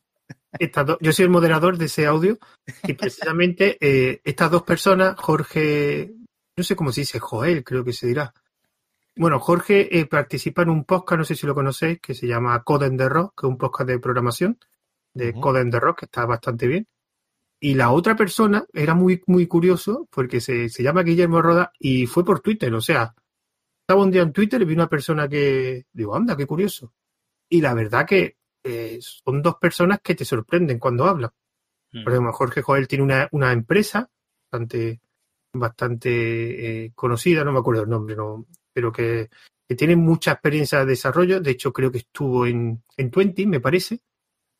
yo 1.01 1.11
soy 1.11 1.25
el 1.25 1.31
moderador 1.31 1.77
de 1.77 1.85
ese 1.85 2.05
audio 2.05 2.39
y 2.83 2.93
precisamente 2.93 3.77
eh, 3.81 4.21
estas 4.23 4.49
dos 4.49 4.63
personas, 4.63 5.15
Jorge, 5.17 6.13
no 6.55 6.63
sé 6.63 6.77
cómo 6.77 6.93
se 6.93 7.01
dice, 7.01 7.19
Joel, 7.19 7.65
creo 7.65 7.83
que 7.83 7.91
se 7.91 8.07
dirá. 8.07 8.33
Bueno, 9.17 9.39
Jorge 9.39 9.99
eh, 9.99 10.05
participa 10.05 10.61
en 10.61 10.69
un 10.69 10.85
podcast, 10.85 11.19
no 11.19 11.25
sé 11.25 11.35
si 11.35 11.45
lo 11.45 11.53
conocéis, 11.53 11.99
que 11.99 12.13
se 12.13 12.25
llama 12.25 12.63
Coden 12.63 12.95
the 12.95 13.09
Rock, 13.09 13.41
que 13.41 13.47
es 13.47 13.51
un 13.51 13.57
podcast 13.57 13.89
de 13.89 13.99
programación 13.99 14.57
de 15.13 15.33
Coden 15.33 15.71
the 15.71 15.79
Rock, 15.79 15.99
que 15.99 16.05
está 16.05 16.25
bastante 16.25 16.67
bien. 16.67 16.87
Y 17.61 17.73
la 17.75 17.91
otra 17.91 18.15
persona 18.15 18.65
era 18.73 18.93
muy, 18.93 19.21
muy 19.27 19.47
curioso 19.47 20.07
porque 20.11 20.39
se, 20.39 20.69
se 20.69 20.83
llama 20.83 21.03
Guillermo 21.03 21.41
Roda 21.41 21.71
y 21.77 22.05
fue 22.05 22.23
por 22.23 22.39
Twitter, 22.39 22.73
o 22.73 22.79
sea, 22.79 23.13
estaba 23.89 24.03
un 24.03 24.11
día 24.11 24.21
en 24.21 24.31
Twitter 24.31 24.61
y 24.61 24.65
vi 24.65 24.75
una 24.75 24.87
persona 24.87 25.27
que, 25.27 25.87
digo, 25.91 26.15
anda, 26.15 26.37
qué 26.37 26.45
curioso. 26.45 26.93
Y 27.49 27.59
la 27.59 27.73
verdad 27.73 28.05
que 28.05 28.37
eh, 28.63 28.99
son 29.01 29.41
dos 29.41 29.55
personas 29.55 29.99
que 30.01 30.13
te 30.13 30.25
sorprenden 30.25 30.77
cuando 30.77 31.05
hablan. 31.05 31.31
Mm. 31.91 32.03
Por 32.03 32.13
ejemplo, 32.13 32.33
Jorge 32.33 32.61
Joel 32.61 32.87
tiene 32.87 33.03
una, 33.03 33.27
una 33.31 33.51
empresa 33.51 34.07
bastante, 34.51 35.01
bastante 35.53 36.85
eh, 36.85 36.91
conocida, 36.93 37.43
no 37.43 37.51
me 37.51 37.59
acuerdo 37.59 37.81
el 37.81 37.89
nombre, 37.89 38.15
no, 38.15 38.45
pero 38.71 38.91
que, 38.91 39.29
que, 39.67 39.75
tiene 39.75 39.95
mucha 39.95 40.33
experiencia 40.33 40.79
de 40.79 40.85
desarrollo. 40.85 41.41
De 41.41 41.49
hecho, 41.49 41.73
creo 41.73 41.91
que 41.91 41.97
estuvo 41.97 42.45
en, 42.45 42.83
en 42.95 43.09
Twenty, 43.09 43.47
me 43.47 43.59
parece. 43.59 44.01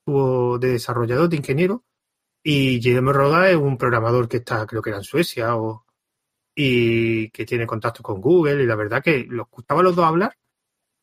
Estuvo 0.09 0.57
de 0.57 0.69
desarrollador, 0.69 1.29
de 1.29 1.37
ingeniero. 1.37 1.83
Y 2.41 2.79
Guillermo 2.79 3.13
Roda 3.13 3.49
es 3.49 3.55
un 3.55 3.77
programador 3.77 4.27
que 4.27 4.37
está, 4.37 4.65
creo 4.65 4.81
que 4.81 4.89
era 4.89 4.97
en 4.97 5.03
Suecia, 5.03 5.55
o, 5.55 5.85
y 6.55 7.29
que 7.29 7.45
tiene 7.45 7.67
contacto 7.67 8.01
con 8.01 8.19
Google. 8.19 8.63
Y 8.63 8.65
la 8.65 8.75
verdad 8.75 9.03
que 9.03 9.25
los 9.29 9.47
gustaba 9.49 9.83
los 9.83 9.95
dos 9.95 10.05
hablar 10.05 10.35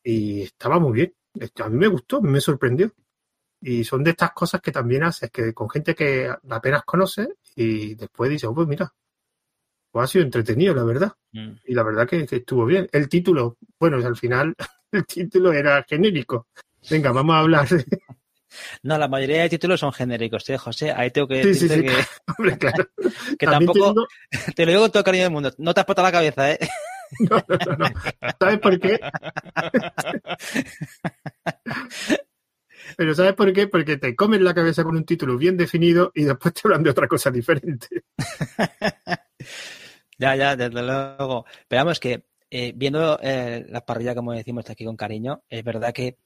y 0.03 0.41
estaba 0.43 0.79
muy 0.79 0.93
bien 0.93 1.13
a 1.63 1.69
mí 1.69 1.77
me 1.77 1.87
gustó, 1.87 2.21
me 2.21 2.41
sorprendió. 2.41 2.91
Y 3.61 3.83
son 3.83 4.03
de 4.03 4.11
estas 4.11 4.31
cosas 4.31 4.61
que 4.61 4.71
también 4.71 5.03
haces, 5.03 5.31
que 5.31 5.53
con 5.53 5.69
gente 5.69 5.95
que 5.95 6.31
apenas 6.49 6.83
conoces 6.83 7.29
y 7.55 7.95
después 7.95 8.29
dices, 8.29 8.49
oh, 8.49 8.53
pues 8.53 8.67
mira, 8.67 8.93
pues 9.91 10.03
ha 10.03 10.07
sido 10.07 10.25
entretenido, 10.25 10.75
la 10.75 10.83
verdad. 10.83 11.13
Mm. 11.31 11.53
Y 11.65 11.73
la 11.73 11.83
verdad 11.83 12.07
que, 12.07 12.27
estuvo 12.29 12.65
bien. 12.65 12.87
El 12.91 13.09
título, 13.09 13.57
bueno, 13.79 13.97
al 13.97 14.15
final 14.15 14.55
el 14.91 15.05
título 15.05 15.51
era 15.53 15.83
genérico. 15.87 16.47
Venga, 16.89 17.11
vamos 17.11 17.35
a 17.35 17.39
hablar 17.39 17.67
de... 17.67 17.85
No, 18.83 18.97
la 18.97 19.07
mayoría 19.07 19.41
de 19.41 19.49
títulos 19.49 19.79
son 19.79 19.91
genéricos, 19.91 20.49
¿eh, 20.49 20.57
José? 20.57 20.91
Ahí 20.91 21.11
tengo 21.11 21.27
que 21.27 21.45
decirte 21.45 21.83
que, 21.83 21.91
Hombre, 22.37 22.57
claro. 22.57 22.87
que 23.39 23.45
tampoco, 23.45 24.07
te, 24.55 24.65
lo 24.65 24.71
digo 24.71 24.81
con 24.83 24.91
todo 24.91 24.99
el 24.99 25.05
cariño 25.05 25.23
del 25.23 25.33
mundo, 25.33 25.53
no 25.57 25.73
te 25.73 25.79
has 25.81 25.85
puesto 25.85 26.03
la 26.03 26.11
cabeza, 26.11 26.51
¿eh? 26.51 26.59
No, 27.29 27.37
no, 27.47 27.77
no. 27.77 27.85
¿Sabes 28.39 28.59
por 28.59 28.79
qué? 28.79 28.99
Pero 32.97 33.15
¿sabes 33.15 33.33
por 33.33 33.53
qué? 33.53 33.67
Porque 33.67 33.97
te 33.97 34.15
comes 34.15 34.41
la 34.41 34.53
cabeza 34.53 34.83
con 34.83 34.95
un 34.95 35.05
título 35.05 35.37
bien 35.37 35.55
definido 35.55 36.11
y 36.13 36.23
después 36.23 36.53
te 36.53 36.61
hablan 36.65 36.83
de 36.83 36.89
otra 36.89 37.07
cosa 37.07 37.31
diferente. 37.31 37.87
ya, 40.17 40.35
ya, 40.35 40.55
desde 40.57 40.81
luego. 40.81 41.45
Pero 41.67 41.81
vamos 41.85 41.99
que 41.99 42.25
eh, 42.49 42.73
viendo 42.75 43.19
eh, 43.21 43.65
la 43.69 43.85
parrilla, 43.85 44.15
como 44.15 44.33
decimos 44.33 44.69
aquí 44.69 44.85
con 44.85 44.95
cariño, 44.95 45.43
es 45.49 45.63
verdad 45.63 45.93
que 45.93 46.17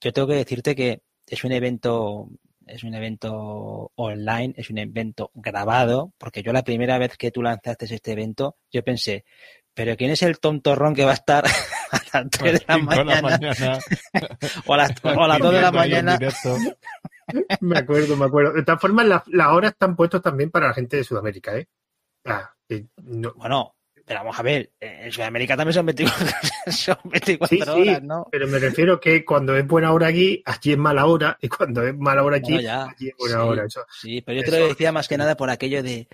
yo 0.00 0.12
tengo 0.12 0.28
que 0.28 0.34
decirte 0.34 0.74
que 0.74 1.02
es 1.30 1.44
un 1.44 1.52
evento 1.52 2.28
es 2.66 2.84
un 2.84 2.94
evento 2.94 3.90
online, 3.96 4.54
es 4.56 4.70
un 4.70 4.78
evento 4.78 5.30
grabado, 5.34 6.12
porque 6.18 6.42
yo 6.42 6.52
la 6.52 6.62
primera 6.62 6.98
vez 6.98 7.16
que 7.16 7.32
tú 7.32 7.42
lanzaste 7.42 7.92
este 7.92 8.12
evento, 8.12 8.56
yo 8.70 8.84
pensé, 8.84 9.24
pero 9.74 9.96
¿quién 9.96 10.10
es 10.10 10.22
el 10.22 10.38
tontorrón 10.38 10.94
que 10.94 11.04
va 11.04 11.10
a 11.12 11.14
estar 11.14 11.44
a 11.90 12.00
las 12.12 12.30
3 12.30 12.52
de 12.52 12.64
la 12.68 12.78
mañana? 12.78 13.38
o 14.66 14.74
a 14.74 14.76
las, 14.76 14.94
2 15.02 15.52
de 15.52 15.60
la 15.60 15.72
mañana. 15.72 16.18
me 17.60 17.78
acuerdo, 17.78 18.16
me 18.16 18.26
acuerdo. 18.26 18.52
De 18.52 18.62
todas 18.62 18.80
formas, 18.80 19.06
las 19.06 19.48
horas 19.48 19.72
están 19.72 19.96
puestas 19.96 20.22
también 20.22 20.50
para 20.50 20.68
la 20.68 20.74
gente 20.74 20.96
de 20.96 21.04
Sudamérica, 21.04 21.56
¿eh? 21.56 21.66
Ah, 22.24 22.54
bueno, 23.34 23.74
pero 24.10 24.22
vamos 24.22 24.40
a 24.40 24.42
ver, 24.42 24.72
en 24.80 25.12
Sudamérica 25.12 25.56
también 25.56 25.72
son 25.72 25.86
24, 25.86 26.26
son 26.72 26.96
24 27.04 27.76
horas, 27.76 28.02
¿no? 28.02 28.26
Pero 28.32 28.48
me 28.48 28.58
refiero 28.58 28.98
que 28.98 29.24
cuando 29.24 29.54
es 29.54 29.64
buena 29.64 29.92
hora 29.92 30.08
aquí, 30.08 30.42
aquí 30.44 30.72
es 30.72 30.78
mala 30.78 31.06
hora, 31.06 31.38
y 31.40 31.46
cuando 31.46 31.86
es 31.86 31.96
mala 31.96 32.24
hora 32.24 32.38
aquí, 32.38 32.54
aquí 32.66 33.10
es 33.10 33.14
buena 33.16 33.44
hora. 33.44 33.66
sí, 34.00 34.20
pero 34.20 34.40
yo 34.40 34.50
te 34.50 34.58
lo 34.58 34.66
decía 34.66 34.90
más 34.90 35.06
que 35.06 35.16
nada 35.16 35.36
por 35.36 35.48
aquello 35.48 35.84
de, 35.84 36.08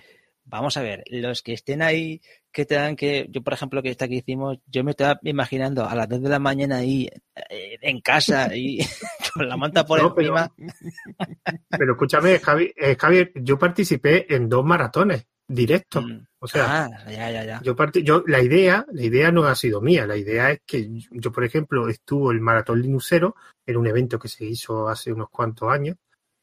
vamos 0.45 0.77
a 0.77 0.83
ver, 0.83 1.05
los 1.07 1.41
que 1.41 1.53
estén 1.53 1.81
ahí, 1.81 2.21
que 2.51 2.67
te 2.67 2.75
dan 2.75 2.95
que, 2.95 3.25
yo 3.31 3.41
por 3.41 3.53
ejemplo, 3.53 3.81
que 3.81 3.89
esta 3.89 4.07
que 4.07 4.17
hicimos, 4.17 4.59
yo 4.67 4.83
me 4.83 4.91
estaba 4.91 5.19
imaginando 5.23 5.83
a 5.89 5.95
las 5.95 6.07
2 6.07 6.21
de 6.21 6.29
la 6.29 6.37
mañana 6.37 6.77
ahí 6.77 7.09
eh, 7.49 7.79
en 7.81 7.99
casa 8.01 8.55
y 8.55 8.77
con 9.33 9.49
la 9.49 9.57
manta 9.57 9.83
por 9.87 10.01
encima. 10.01 10.53
Pero, 11.71 11.93
escúchame, 11.93 12.37
Javi, 12.37 12.71
eh, 12.77 12.95
Javier, 12.95 13.31
yo 13.33 13.57
participé 13.57 14.31
en 14.35 14.47
dos 14.47 14.63
maratones 14.63 15.25
directos. 15.47 16.05
Mm. 16.05 16.27
O 16.39 16.47
sea, 16.47 16.85
ah, 16.85 17.11
ya, 17.11 17.31
ya, 17.31 17.43
ya. 17.43 17.61
yo 17.63 17.75
yo 18.03 18.23
la 18.27 18.41
idea, 18.41 18.85
la 18.91 19.03
idea 19.03 19.31
no 19.31 19.45
ha 19.45 19.55
sido 19.55 19.81
mía, 19.81 20.05
la 20.05 20.17
idea 20.17 20.51
es 20.51 20.61
que 20.65 20.87
yo, 21.11 21.31
por 21.31 21.43
ejemplo, 21.43 21.87
estuvo 21.89 22.31
el 22.31 22.41
maratón 22.41 22.81
Linuxero 22.81 23.35
en 23.65 23.77
un 23.77 23.87
evento 23.87 24.19
que 24.19 24.27
se 24.27 24.45
hizo 24.45 24.87
hace 24.87 25.11
unos 25.11 25.29
cuantos 25.29 25.69
años 25.69 25.97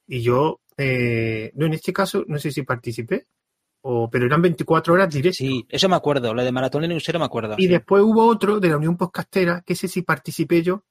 y 0.07 0.21
yo, 0.21 0.61
eh, 0.77 1.53
no 1.55 1.67
en 1.67 1.75
este 1.75 1.93
caso, 1.93 2.25
no 2.27 2.39
sé 2.39 2.51
si 2.51 2.63
participé, 2.63 3.27
pero 4.11 4.27
eran 4.27 4.43
24 4.43 4.95
horas 4.95 5.11
directas. 5.13 5.37
Sí, 5.37 5.67
eso 5.69 5.89
me 5.89 5.97
acuerdo, 5.97 6.35
lo 6.35 6.43
de 6.43 6.51
Maratón 6.51 6.83
Linuxero 6.83 7.19
me 7.19 7.27
acuerdo. 7.27 7.55
Y 7.59 7.69
después 7.69 8.03
hubo 8.03 8.27
otro 8.27 8.59
de 8.59 8.69
la 8.71 8.79
Unión 8.79 8.97
Podcastera, 8.97 9.63
que 9.65 9.75
ese 9.75 9.89
sí 9.89 10.03
participé 10.03 10.63
yo, 10.63 10.83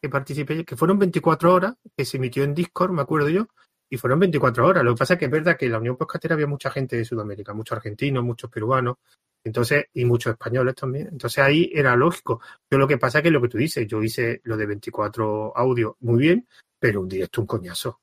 que 0.00 0.08
participé 0.08 0.64
que 0.64 0.76
fueron 0.76 0.98
24 0.98 1.52
horas, 1.52 1.74
que 1.96 2.04
se 2.04 2.18
emitió 2.18 2.44
en 2.44 2.54
Discord, 2.54 2.92
me 2.92 3.02
acuerdo 3.02 3.30
yo, 3.30 3.48
y 3.90 3.96
fueron 3.96 4.20
24 4.20 4.66
horas. 4.66 4.84
Lo 4.84 4.94
que 4.94 4.98
pasa 4.98 5.14
es 5.14 5.18
que 5.18 5.26
es 5.26 5.30
verdad 5.30 5.56
que 5.56 5.66
en 5.66 5.72
la 5.72 5.78
Unión 5.78 5.96
Podcastera 5.96 6.34
había 6.34 6.46
mucha 6.46 6.70
gente 6.70 6.96
de 6.96 7.04
Sudamérica, 7.04 7.54
muchos 7.54 7.76
argentinos, 7.76 8.22
muchos 8.24 8.50
peruanos, 8.50 8.96
entonces, 9.44 9.86
y 9.94 10.04
muchos 10.04 10.32
españoles 10.32 10.74
también. 10.74 11.08
Entonces 11.10 11.38
ahí 11.38 11.70
era 11.72 11.96
lógico. 11.96 12.40
Yo 12.70 12.78
lo 12.78 12.86
que 12.86 12.98
pasa 12.98 13.18
es 13.18 13.24
que 13.24 13.30
lo 13.30 13.40
que 13.40 13.48
tú 13.48 13.58
dices, 13.58 13.86
yo 13.86 14.02
hice 14.02 14.40
lo 14.44 14.56
de 14.56 14.66
24 14.66 15.56
audio 15.56 15.96
muy 16.00 16.18
bien, 16.18 16.48
pero 16.78 17.00
un 17.00 17.08
directo 17.08 17.40
un 17.40 17.46
coñazo. 17.46 18.00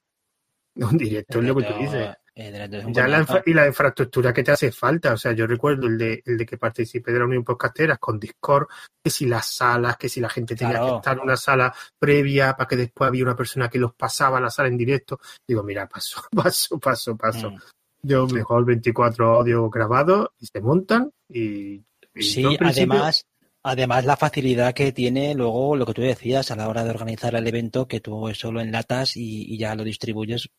Un 0.75 0.97
directo 0.97 1.39
es 1.39 1.45
lo 1.45 1.55
que 1.55 1.63
tú 1.63 1.73
dices. 1.79 2.15
Eh, 2.37 2.69
ya 2.91 3.07
la 3.07 3.43
y 3.45 3.53
la 3.53 3.65
infraestructura 3.65 4.33
que 4.33 4.43
te 4.43 4.51
hace 4.51 4.69
falta, 4.69 5.13
o 5.13 5.17
sea, 5.17 5.31
yo 5.31 5.47
recuerdo 5.47 5.87
el 5.87 5.97
de, 5.97 6.21
el 6.25 6.37
de 6.37 6.45
que 6.45 6.57
participé 6.57 7.13
de 7.13 7.19
la 7.19 7.25
Unión 7.25 7.45
Podcasteras 7.45 7.97
con 7.97 8.19
Discord, 8.19 8.67
que 9.01 9.09
si 9.09 9.25
las 9.25 9.47
salas, 9.47 9.95
que 9.95 10.09
si 10.09 10.19
la 10.19 10.27
gente 10.27 10.53
tenía 10.53 10.81
que 10.81 10.95
estar 10.97 11.15
en 11.15 11.23
una 11.23 11.37
sala 11.37 11.73
previa 11.97 12.53
para 12.57 12.67
que 12.67 12.75
después 12.75 13.07
había 13.07 13.23
una 13.23 13.37
persona 13.37 13.69
que 13.69 13.79
los 13.79 13.93
pasaba 13.93 14.39
a 14.39 14.41
la 14.41 14.49
sala 14.49 14.67
en 14.67 14.75
directo, 14.75 15.17
digo, 15.47 15.63
mira, 15.63 15.87
paso, 15.87 16.23
paso, 16.35 16.77
paso, 16.77 17.15
paso. 17.15 17.51
Mm. 17.51 17.57
Yo 18.01 18.27
mejor 18.27 18.65
24 18.65 19.37
audio 19.37 19.69
grabados 19.69 20.27
y 20.37 20.45
se 20.47 20.59
montan 20.59 21.11
y... 21.29 21.85
sí, 22.15 22.45
además... 22.59 23.25
Además, 23.67 24.05
la 24.05 24.15
facilidad 24.15 24.75
que 24.75 24.91
tiene 24.91 25.33
luego 25.33 25.75
lo 25.75 25.87
que 25.87 25.93
tú 25.93 26.03
decías 26.03 26.51
a 26.51 26.55
la 26.55 26.69
hora 26.69 26.83
de 26.83 26.91
organizar 26.91 27.33
el 27.33 27.47
evento, 27.47 27.87
que 27.87 27.99
tú 27.99 28.29
eso 28.29 28.51
lo 28.51 28.61
enlatas 28.61 29.17
y, 29.17 29.51
y 29.51 29.57
ya 29.57 29.73
lo 29.73 29.83
distribuyes 29.83 30.51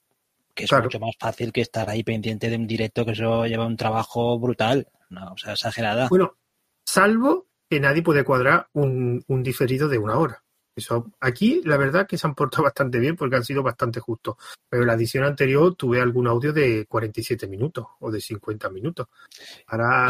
que 0.56 0.64
es 0.64 0.72
mucho 0.72 0.98
más 0.98 1.14
fácil 1.20 1.52
que 1.52 1.60
estar 1.60 1.88
ahí 1.88 2.02
pendiente 2.02 2.48
de 2.50 2.56
un 2.56 2.66
directo, 2.66 3.04
que 3.04 3.12
eso 3.12 3.46
lleva 3.46 3.66
un 3.66 3.76
trabajo 3.76 4.38
brutal, 4.38 4.88
no, 5.10 5.32
o 5.32 5.36
sea, 5.36 5.52
exagerada. 5.52 6.08
Bueno, 6.08 6.38
salvo 6.84 7.46
que 7.68 7.78
nadie 7.78 8.02
puede 8.02 8.24
cuadrar 8.24 8.68
un, 8.72 9.22
un 9.28 9.42
diferido 9.42 9.88
de 9.88 9.98
una 9.98 10.18
hora. 10.18 10.42
Eso, 10.76 11.10
aquí 11.20 11.62
la 11.64 11.78
verdad 11.78 12.06
que 12.06 12.18
se 12.18 12.26
han 12.26 12.34
portado 12.34 12.64
bastante 12.64 12.98
bien 12.98 13.16
porque 13.16 13.36
han 13.36 13.44
sido 13.44 13.62
bastante 13.62 13.98
justos. 13.98 14.36
Pero 14.68 14.82
en 14.82 14.88
la 14.88 14.94
edición 14.94 15.24
anterior 15.24 15.74
tuve 15.74 16.00
algún 16.00 16.26
audio 16.26 16.52
de 16.52 16.84
47 16.86 17.48
minutos 17.48 17.86
o 18.00 18.10
de 18.10 18.20
50 18.20 18.68
minutos. 18.68 19.08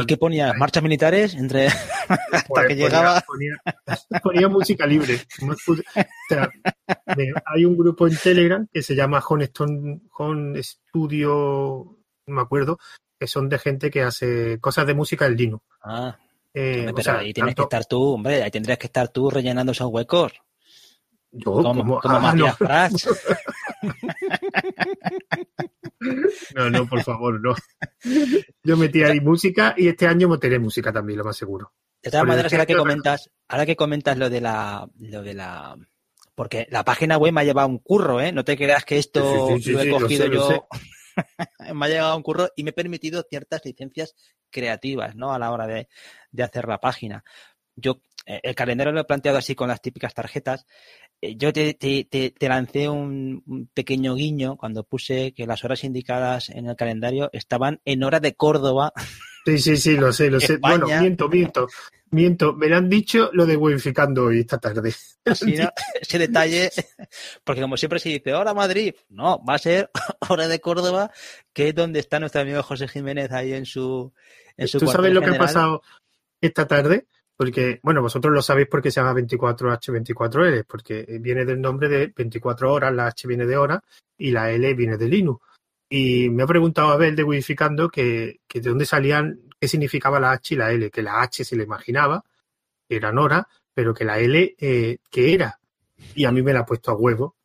¿Y 0.01 0.07
qué 0.07 0.17
ponía? 0.17 0.53
¿Marchas 0.55 0.83
militares? 0.83 1.35
entre 1.35 1.67
Hasta 2.09 2.49
pues 2.49 2.67
que 2.67 2.77
llegaba. 2.77 3.23
Ponía, 4.23 4.49
música 4.49 4.87
libre. 4.87 5.21
hay 7.45 7.65
un 7.65 7.77
grupo 7.77 8.07
en 8.07 8.17
Telegram 8.17 8.67
que 8.73 8.83
se 8.83 8.95
llama 8.95 9.23
Home, 9.29 10.63
Studio, 10.63 11.99
no 12.27 12.35
me 12.35 12.41
acuerdo, 12.41 12.79
que 13.19 13.27
son 13.27 13.49
de 13.49 13.59
gente 13.59 13.91
que 13.91 14.03
hace 14.03 14.59
cosas 14.61 14.87
de 14.87 14.95
música 14.95 15.27
en 15.27 15.37
Linux. 15.37 15.65
Ah, 15.83 16.17
eh, 16.55 16.91
pero 16.95 17.19
ahí 17.19 17.33
tienes 17.33 17.55
que 17.55 17.63
estar 17.63 17.85
tú, 17.85 18.15
hombre, 18.15 18.43
ahí 18.43 18.51
tendrías 18.51 18.79
que 18.79 18.87
estar 18.87 19.09
tú 19.09 19.31
rellenando 19.31 19.73
esos 19.73 19.89
huecos. 19.89 20.33
Yo, 21.39 21.53
como, 21.53 22.01
como 22.01 22.17
ah, 22.17 22.21
Matías 22.21 22.57
no. 22.61 22.69
no, 26.55 26.71
no, 26.71 26.87
por 26.89 27.03
favor, 27.03 27.41
no. 27.41 27.55
Yo 28.63 28.77
metí 28.77 29.03
ahí 29.03 29.21
música 29.21 29.75
y 29.77 29.89
este 29.89 30.07
año 30.07 30.29
meteré 30.29 30.59
música 30.59 30.93
también, 30.93 31.19
lo 31.19 31.25
más 31.25 31.37
seguro. 31.37 31.73
De 32.03 32.11
todas 32.11 32.27
maneras, 32.27 32.53
ahora 32.53 32.67
que 32.67 32.75
comentas, 32.75 33.31
ahora 33.49 33.67
que 33.67 33.77
comentas 33.77 34.17
lo 34.17 34.31
de 34.31 34.41
la, 34.41 34.89
lo 34.99 35.23
de 35.23 35.35
la, 35.35 35.77
porque 36.35 36.67
la 36.71 36.85
página 36.85 37.19
web 37.19 37.33
me 37.33 37.43
ha 37.43 37.45
llevado 37.45 37.69
un 37.69 37.79
curro, 37.79 38.21
¿eh? 38.21 38.33
No 38.33 38.45
te 38.45 38.57
creas 38.57 38.85
que 38.85 38.99
esto 38.99 39.59
lo 39.59 39.81
he 39.81 39.91
cogido 39.91 40.27
yo. 40.27 40.69
me 41.75 41.87
ha 41.87 41.89
llegado 41.89 42.17
un 42.17 42.23
curro 42.23 42.49
y 42.57 42.63
me 42.63 42.71
he 42.71 42.75
permitido 42.75 43.25
ciertas 43.29 43.63
licencias 43.65 44.15
creativas, 44.51 45.17
¿no? 45.17 45.33
A 45.33 45.39
la 45.39 45.51
hora 45.51 45.67
de, 45.67 45.89
de 46.31 46.43
hacer 46.43 46.67
la 46.69 46.79
página. 46.79 47.25
Yo, 47.75 48.01
eh, 48.27 48.41
el 48.43 48.55
calendario 48.55 48.93
lo 48.93 49.01
he 49.01 49.05
planteado 49.05 49.39
así 49.39 49.55
con 49.55 49.69
las 49.69 49.81
típicas 49.81 50.15
tarjetas. 50.15 50.67
Eh, 51.21 51.37
yo 51.37 51.53
te, 51.53 51.75
te, 51.75 52.05
te, 52.05 52.49
lancé 52.49 52.89
un, 52.89 53.71
pequeño 53.73 54.15
guiño 54.15 54.57
cuando 54.57 54.85
puse 54.85 55.33
que 55.33 55.47
las 55.47 55.65
horas 55.65 55.85
indicadas 55.85 56.51
en 56.51 56.67
el 56.67 56.77
calendario 56.77 57.31
estaban 57.33 57.81
en 57.85 58.05
hora 58.05 58.21
de 58.21 58.35
Córdoba. 58.35 58.93
Sí, 59.45 59.59
sí, 59.59 59.77
sí, 59.77 59.97
lo 59.97 60.13
sé, 60.13 60.31
lo 60.31 60.41
sé. 60.41 60.59
Bueno, 60.59 60.87
miento, 60.87 61.29
miento, 61.29 61.69
miento. 62.11 62.53
Me 62.53 62.69
lo 62.69 62.77
han 62.77 62.89
dicho 62.89 63.31
lo 63.33 63.47
de 63.47 63.57
Wificando 63.57 64.25
hoy 64.25 64.41
esta 64.41 64.59
tarde. 64.59 64.95
Ese 65.25 66.19
detalle, 66.19 66.71
porque 67.45 67.63
como 67.63 67.77
siempre 67.77 67.99
se 67.99 68.11
dice, 68.11 68.35
hora 68.35 68.55
Madrid, 68.55 68.95
no, 69.09 69.43
va 69.45 69.55
a 69.55 69.59
ser 69.59 69.91
hora 70.29 70.49
de 70.49 70.61
Córdoba, 70.61 71.11
que 71.53 71.69
es 71.69 71.75
donde 71.75 72.01
está 72.01 72.21
nuestro 72.21 72.43
amigo 72.43 72.63
José 72.63 72.89
Jiménez 72.89 73.33
ahí 73.33 73.55
en 73.55 73.65
su, 73.65 74.13
en 74.57 74.69
su 74.69 74.79
¿Tú 74.79 74.87
sabes 74.87 75.13
lo 75.13 75.23
que 75.23 75.31
ha 75.31 75.39
pasado 75.39 75.83
esta 76.41 76.67
tarde? 76.67 77.07
Porque, 77.37 77.81
bueno, 77.83 78.01
vosotros 78.01 78.33
lo 78.33 78.41
sabéis 78.41 78.69
porque 78.71 78.91
se 78.91 79.01
llama 79.01 79.21
24H24L, 79.21 80.65
porque 80.67 81.19
viene 81.21 81.45
del 81.45 81.61
nombre 81.61 81.89
de 81.89 82.13
24 82.17 82.73
horas, 82.73 82.95
la 82.95 83.07
H 83.09 83.29
viene 83.29 83.47
de 83.47 83.57
hora 83.57 83.83
y 84.17 84.31
la 84.31 84.51
L 84.51 84.73
viene 84.75 84.97
de 84.97 85.09
Linux. 85.09 85.45
Y 85.89 86.31
me 86.31 86.43
ha 86.43 86.47
preguntado 86.47 86.89
Abel 86.89 87.15
de 87.15 87.23
Widificando 87.23 87.89
que, 87.89 88.41
que 88.49 88.61
de 88.61 88.71
dónde 88.71 88.87
salían, 88.87 89.41
qué 89.61 89.69
significaba 89.69 90.19
la 90.19 90.33
H 90.33 90.55
y 90.55 90.57
la 90.57 90.73
L, 90.73 90.91
que 90.91 91.03
la 91.03 91.21
H 91.21 91.45
se 91.45 91.57
le 91.57 91.65
imaginaba, 91.65 92.25
que 92.89 92.97
era 92.97 93.13
Nora, 93.13 93.47
pero 93.75 93.93
que 93.93 94.05
la 94.05 94.19
L, 94.19 94.57
eh, 94.59 94.99
¿qué 95.11 95.35
era? 95.35 95.61
Y 96.15 96.25
a 96.25 96.33
mí 96.33 96.43
me 96.43 96.55
la 96.55 96.61
ha 96.61 96.67
puesto 96.67 96.91
a 96.91 96.95
huevo. 96.95 97.37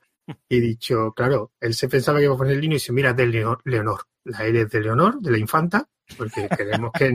Y 0.48 0.58
he 0.58 0.62
dicho, 0.62 1.12
claro, 1.12 1.52
él 1.60 1.74
se 1.74 1.90
pensaba 1.90 2.20
que 2.20 2.26
iba 2.26 2.36
a 2.36 2.38
poner 2.38 2.56
Linux 2.56 2.84
y 2.84 2.86
dice, 2.86 2.94
mira, 2.94 3.10
es 3.10 3.18
de 3.18 3.28
Leonor. 3.28 4.04
La 4.24 4.46
L 4.46 4.62
es 4.62 4.70
de 4.70 4.80
Leonor, 4.80 5.20
de 5.20 5.32
la 5.32 5.38
infanta, 5.38 5.90
porque 6.18 6.48
queremos 6.50 6.92
que... 6.94 7.14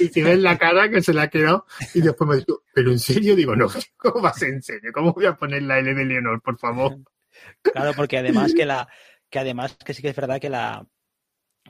y 0.00 0.08
si 0.08 0.22
ves 0.22 0.38
la 0.38 0.58
cara 0.58 0.88
que 0.90 1.02
se 1.02 1.12
le 1.12 1.20
ha 1.22 1.28
quedado, 1.28 1.66
y 1.94 2.00
después 2.00 2.28
me 2.28 2.36
dijo, 2.36 2.62
pero 2.72 2.90
en 2.90 2.98
serio, 2.98 3.36
digo, 3.36 3.56
no, 3.56 3.68
¿cómo 3.96 4.20
vas 4.20 4.42
en 4.42 4.62
serio? 4.62 4.90
¿Cómo 4.92 5.12
voy 5.12 5.26
a 5.26 5.36
poner 5.36 5.62
la 5.62 5.78
L 5.78 5.94
de 5.94 6.04
Leonor, 6.04 6.40
por 6.42 6.58
favor? 6.58 6.98
Claro, 7.62 7.92
porque 7.94 8.18
además 8.18 8.52
que 8.54 8.66
la, 8.66 8.88
que 9.30 9.38
además 9.38 9.76
que 9.84 9.94
sí 9.94 10.02
que 10.02 10.08
es 10.08 10.16
verdad 10.16 10.40
que 10.40 10.50
la, 10.50 10.86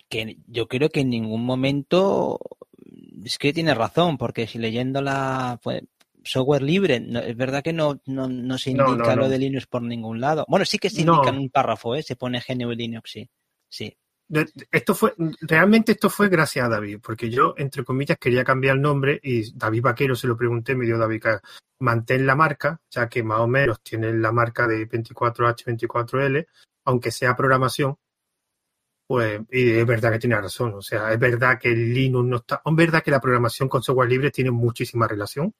que 0.08 0.38
yo 0.46 0.68
creo 0.68 0.88
que 0.88 1.00
en 1.00 1.10
ningún 1.10 1.44
momento 1.44 2.38
es 3.24 3.38
que 3.38 3.52
tiene 3.52 3.74
razón, 3.74 4.18
porque 4.18 4.46
si 4.46 4.58
leyendo 4.58 5.02
la 5.02 5.58
pues, 5.62 5.82
software 6.24 6.62
libre, 6.62 7.02
es 7.26 7.36
verdad 7.36 7.62
que 7.62 7.72
no, 7.72 8.00
no, 8.06 8.28
no 8.28 8.58
se 8.58 8.70
indica 8.70 9.16
lo 9.16 9.28
de 9.28 9.38
Linux 9.38 9.66
por 9.66 9.82
ningún 9.82 10.20
lado. 10.20 10.44
Bueno, 10.48 10.64
sí 10.64 10.78
que 10.78 10.90
se 10.90 11.00
indica 11.00 11.30
en 11.30 11.38
un 11.38 11.50
párrafo, 11.50 11.94
¿eh? 11.94 12.02
se 12.02 12.16
pone 12.16 12.42
GNU 12.46 12.70
Linux, 12.72 13.10
sí. 13.10 13.28
Sí. 13.68 13.96
Esto 14.70 14.94
fue, 14.94 15.14
realmente 15.40 15.92
esto 15.92 16.10
fue 16.10 16.28
gracias 16.28 16.66
a 16.66 16.68
David, 16.68 16.98
porque 17.02 17.30
yo, 17.30 17.54
entre 17.56 17.82
comillas, 17.82 18.18
quería 18.18 18.44
cambiar 18.44 18.76
el 18.76 18.82
nombre 18.82 19.18
y 19.22 19.56
David 19.56 19.82
Vaquero 19.82 20.14
se 20.14 20.26
lo 20.26 20.36
pregunté, 20.36 20.74
me 20.74 20.84
dio 20.84 20.98
David 20.98 21.22
mantén 21.80 22.26
la 22.26 22.34
marca, 22.34 22.80
ya 22.90 23.08
que 23.08 23.22
más 23.22 23.40
o 23.40 23.46
menos 23.46 23.82
tiene 23.82 24.12
la 24.12 24.32
marca 24.32 24.66
de 24.66 24.86
24H24L, 24.86 26.46
aunque 26.84 27.10
sea 27.10 27.36
programación, 27.36 27.96
pues, 29.06 29.40
y 29.50 29.70
es 29.70 29.86
verdad 29.86 30.12
que 30.12 30.18
tiene 30.18 30.38
razón, 30.38 30.74
o 30.74 30.82
sea, 30.82 31.10
es 31.10 31.18
verdad 31.18 31.58
que 31.58 31.70
Linux 31.70 32.28
no 32.28 32.36
está, 32.36 32.60
es 32.62 32.76
verdad 32.76 33.02
que 33.02 33.10
la 33.10 33.20
programación 33.20 33.68
con 33.68 33.82
software 33.82 34.10
libre 34.10 34.30
tiene 34.30 34.50
muchísima 34.50 35.08
relación, 35.08 35.54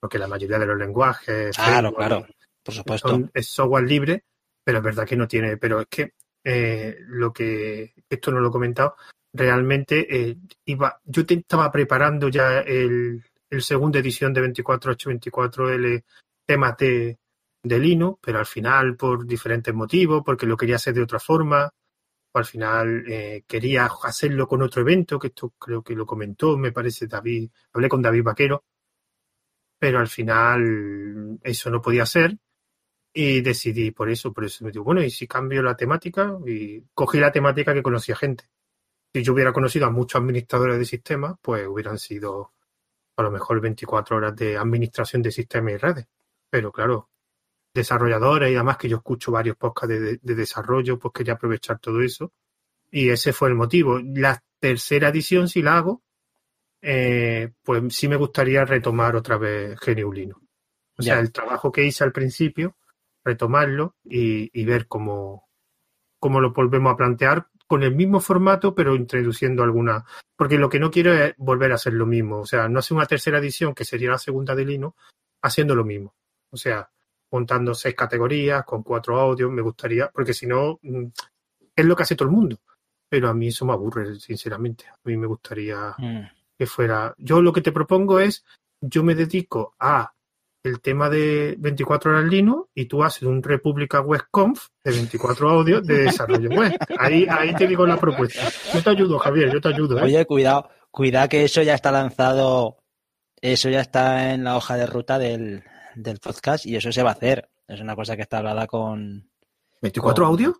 porque 0.00 0.18
la 0.18 0.26
mayoría 0.26 0.58
de 0.58 0.66
los 0.66 0.78
lenguajes, 0.78 1.56
claro, 1.56 1.94
claro, 1.94 2.26
por 2.64 2.74
supuesto, 2.74 3.30
es 3.32 3.46
software 3.46 3.84
libre, 3.84 4.24
pero 4.64 4.78
es 4.78 4.84
verdad 4.84 5.06
que 5.06 5.16
no 5.16 5.28
tiene, 5.28 5.56
pero 5.56 5.80
es 5.80 5.86
que 5.88 6.14
eh, 6.44 6.96
lo 7.06 7.32
que 7.32 7.94
esto 8.08 8.30
no 8.30 8.40
lo 8.40 8.48
he 8.48 8.52
comentado, 8.52 8.96
realmente 9.32 10.06
eh, 10.08 10.36
iba, 10.64 11.00
yo 11.04 11.22
estaba 11.26 11.70
preparando 11.70 12.28
ya 12.28 12.60
el, 12.60 13.22
el 13.48 13.62
segunda 13.62 13.98
edición 13.98 14.32
de 14.32 14.42
24824L 14.52 16.04
temas 16.46 16.76
de, 16.78 17.18
de 17.62 17.78
Linux, 17.78 18.18
pero 18.22 18.38
al 18.38 18.46
final 18.46 18.96
por 18.96 19.26
diferentes 19.26 19.74
motivos, 19.74 20.22
porque 20.24 20.46
lo 20.46 20.56
quería 20.56 20.76
hacer 20.76 20.94
de 20.94 21.02
otra 21.02 21.20
forma, 21.20 21.70
al 22.32 22.44
final 22.44 23.04
eh, 23.08 23.44
quería 23.46 23.88
hacerlo 24.04 24.46
con 24.46 24.62
otro 24.62 24.82
evento, 24.82 25.18
que 25.18 25.28
esto 25.28 25.54
creo 25.58 25.82
que 25.82 25.94
lo 25.94 26.06
comentó, 26.06 26.56
me 26.56 26.72
parece 26.72 27.06
David, 27.06 27.50
hablé 27.72 27.88
con 27.88 28.02
David 28.02 28.22
Vaquero, 28.22 28.64
pero 29.78 29.98
al 29.98 30.08
final 30.08 31.38
eso 31.42 31.70
no 31.70 31.80
podía 31.80 32.06
ser 32.06 32.36
y 33.12 33.40
decidí 33.40 33.90
por 33.90 34.08
eso, 34.10 34.32
por 34.32 34.44
eso 34.44 34.64
me 34.64 34.70
digo, 34.70 34.84
bueno, 34.84 35.02
¿y 35.02 35.10
si 35.10 35.26
cambio 35.26 35.62
la 35.62 35.76
temática? 35.76 36.36
Y 36.46 36.82
cogí 36.94 37.18
la 37.18 37.32
temática 37.32 37.74
que 37.74 37.82
conocía 37.82 38.16
gente. 38.16 38.44
Si 39.12 39.22
yo 39.22 39.32
hubiera 39.32 39.52
conocido 39.52 39.86
a 39.86 39.90
muchos 39.90 40.20
administradores 40.20 40.78
de 40.78 40.84
sistemas, 40.84 41.34
pues 41.42 41.66
hubieran 41.66 41.98
sido 41.98 42.52
a 43.16 43.22
lo 43.22 43.30
mejor 43.30 43.60
24 43.60 44.16
horas 44.16 44.36
de 44.36 44.56
administración 44.56 45.22
de 45.22 45.32
sistemas 45.32 45.74
y 45.74 45.76
redes. 45.76 46.06
Pero 46.48 46.70
claro, 46.70 47.10
desarrolladores 47.74 48.50
y 48.50 48.54
además 48.54 48.76
que 48.76 48.88
yo 48.88 48.98
escucho 48.98 49.32
varios 49.32 49.56
podcasts 49.56 50.20
de, 50.22 50.34
desarrollo, 50.34 50.98
pues 50.98 51.12
quería 51.12 51.34
aprovechar 51.34 51.78
todo 51.80 52.02
eso. 52.02 52.32
Y 52.90 53.10
ese 53.10 53.32
fue 53.32 53.48
el 53.48 53.54
motivo. 53.56 53.98
La 53.98 54.42
tercera 54.58 55.08
edición, 55.08 55.48
si 55.48 55.62
la 55.62 55.78
hago, 55.78 56.02
eh, 56.82 57.52
pues 57.62 57.94
sí 57.94 58.08
me 58.08 58.16
gustaría 58.16 58.64
retomar 58.64 59.16
otra 59.16 59.36
vez 59.36 59.78
Geniulino. 59.80 60.40
O 60.96 61.02
sea, 61.02 61.18
el 61.18 61.32
trabajo 61.32 61.72
que 61.72 61.84
hice 61.84 62.04
al 62.04 62.12
principio, 62.12 62.76
retomarlo 63.24 63.96
y, 64.04 64.64
ver 64.64 64.86
cómo, 64.86 65.48
cómo 66.18 66.40
lo 66.40 66.52
volvemos 66.52 66.92
a 66.92 66.96
plantear 66.96 67.46
con 67.66 67.82
el 67.82 67.94
mismo 67.94 68.20
formato, 68.20 68.74
pero 68.74 68.96
introduciendo 68.96 69.62
alguna. 69.62 70.04
Porque 70.36 70.58
lo 70.58 70.68
que 70.68 70.80
no 70.80 70.90
quiero 70.90 71.12
es 71.12 71.34
volver 71.36 71.72
a 71.72 71.76
hacer 71.76 71.92
lo 71.92 72.06
mismo. 72.06 72.40
O 72.40 72.46
sea, 72.46 72.68
no 72.68 72.80
hacer 72.80 72.96
una 72.96 73.06
tercera 73.06 73.38
edición, 73.38 73.74
que 73.74 73.84
sería 73.84 74.10
la 74.10 74.18
segunda 74.18 74.54
de 74.54 74.64
Lino, 74.64 74.96
haciendo 75.42 75.74
lo 75.74 75.84
mismo. 75.84 76.14
O 76.50 76.56
sea, 76.56 76.90
montando 77.30 77.74
seis 77.74 77.94
categorías 77.94 78.64
con 78.64 78.82
cuatro 78.82 79.20
audios, 79.20 79.50
me 79.50 79.62
gustaría, 79.62 80.08
porque 80.08 80.34
si 80.34 80.46
no, 80.46 80.80
mm, 80.82 81.06
es 81.76 81.84
lo 81.84 81.94
que 81.94 82.02
hace 82.02 82.16
todo 82.16 82.28
el 82.28 82.34
mundo. 82.34 82.58
Pero 83.08 83.28
a 83.28 83.34
mí 83.34 83.48
eso 83.48 83.64
me 83.64 83.72
aburre, 83.72 84.18
sinceramente. 84.18 84.86
A 84.88 84.98
mí 85.04 85.16
me 85.16 85.26
gustaría 85.26 85.94
mm. 85.96 86.22
que 86.58 86.66
fuera. 86.66 87.14
Yo 87.18 87.40
lo 87.40 87.52
que 87.52 87.60
te 87.60 87.72
propongo 87.72 88.18
es, 88.18 88.44
yo 88.80 89.04
me 89.04 89.14
dedico 89.14 89.74
a 89.78 90.12
el 90.62 90.80
tema 90.80 91.08
de 91.08 91.56
24 91.58 92.12
horas 92.12 92.24
Linux 92.24 92.68
y 92.74 92.86
tú 92.86 93.02
haces 93.02 93.22
un 93.22 93.42
República 93.42 94.04
Conf 94.30 94.68
de 94.84 94.92
24 94.92 95.50
audios 95.50 95.86
de 95.86 96.04
desarrollo 96.04 96.50
web. 96.50 96.76
Ahí, 96.98 97.26
ahí 97.28 97.54
te 97.54 97.66
digo 97.66 97.86
la 97.86 97.98
propuesta. 97.98 98.42
Yo 98.72 98.82
te 98.82 98.90
ayudo, 98.90 99.18
Javier, 99.18 99.52
yo 99.52 99.60
te 99.60 99.68
ayudo. 99.68 99.98
¿eh? 99.98 100.02
Oye, 100.02 100.26
cuidado, 100.26 100.68
cuidado 100.90 101.28
que 101.28 101.44
eso 101.44 101.62
ya 101.62 101.74
está 101.74 101.90
lanzado, 101.90 102.78
eso 103.40 103.70
ya 103.70 103.80
está 103.80 104.34
en 104.34 104.44
la 104.44 104.56
hoja 104.56 104.76
de 104.76 104.86
ruta 104.86 105.18
del, 105.18 105.64
podcast 106.22 106.66
y 106.66 106.76
eso 106.76 106.92
se 106.92 107.02
va 107.02 107.10
a 107.10 107.14
hacer. 107.14 107.48
Es 107.66 107.80
una 107.80 107.96
cosa 107.96 108.16
que 108.16 108.22
está 108.22 108.38
hablada 108.38 108.66
con... 108.66 109.30
¿24 109.80 110.26
audios? 110.26 110.54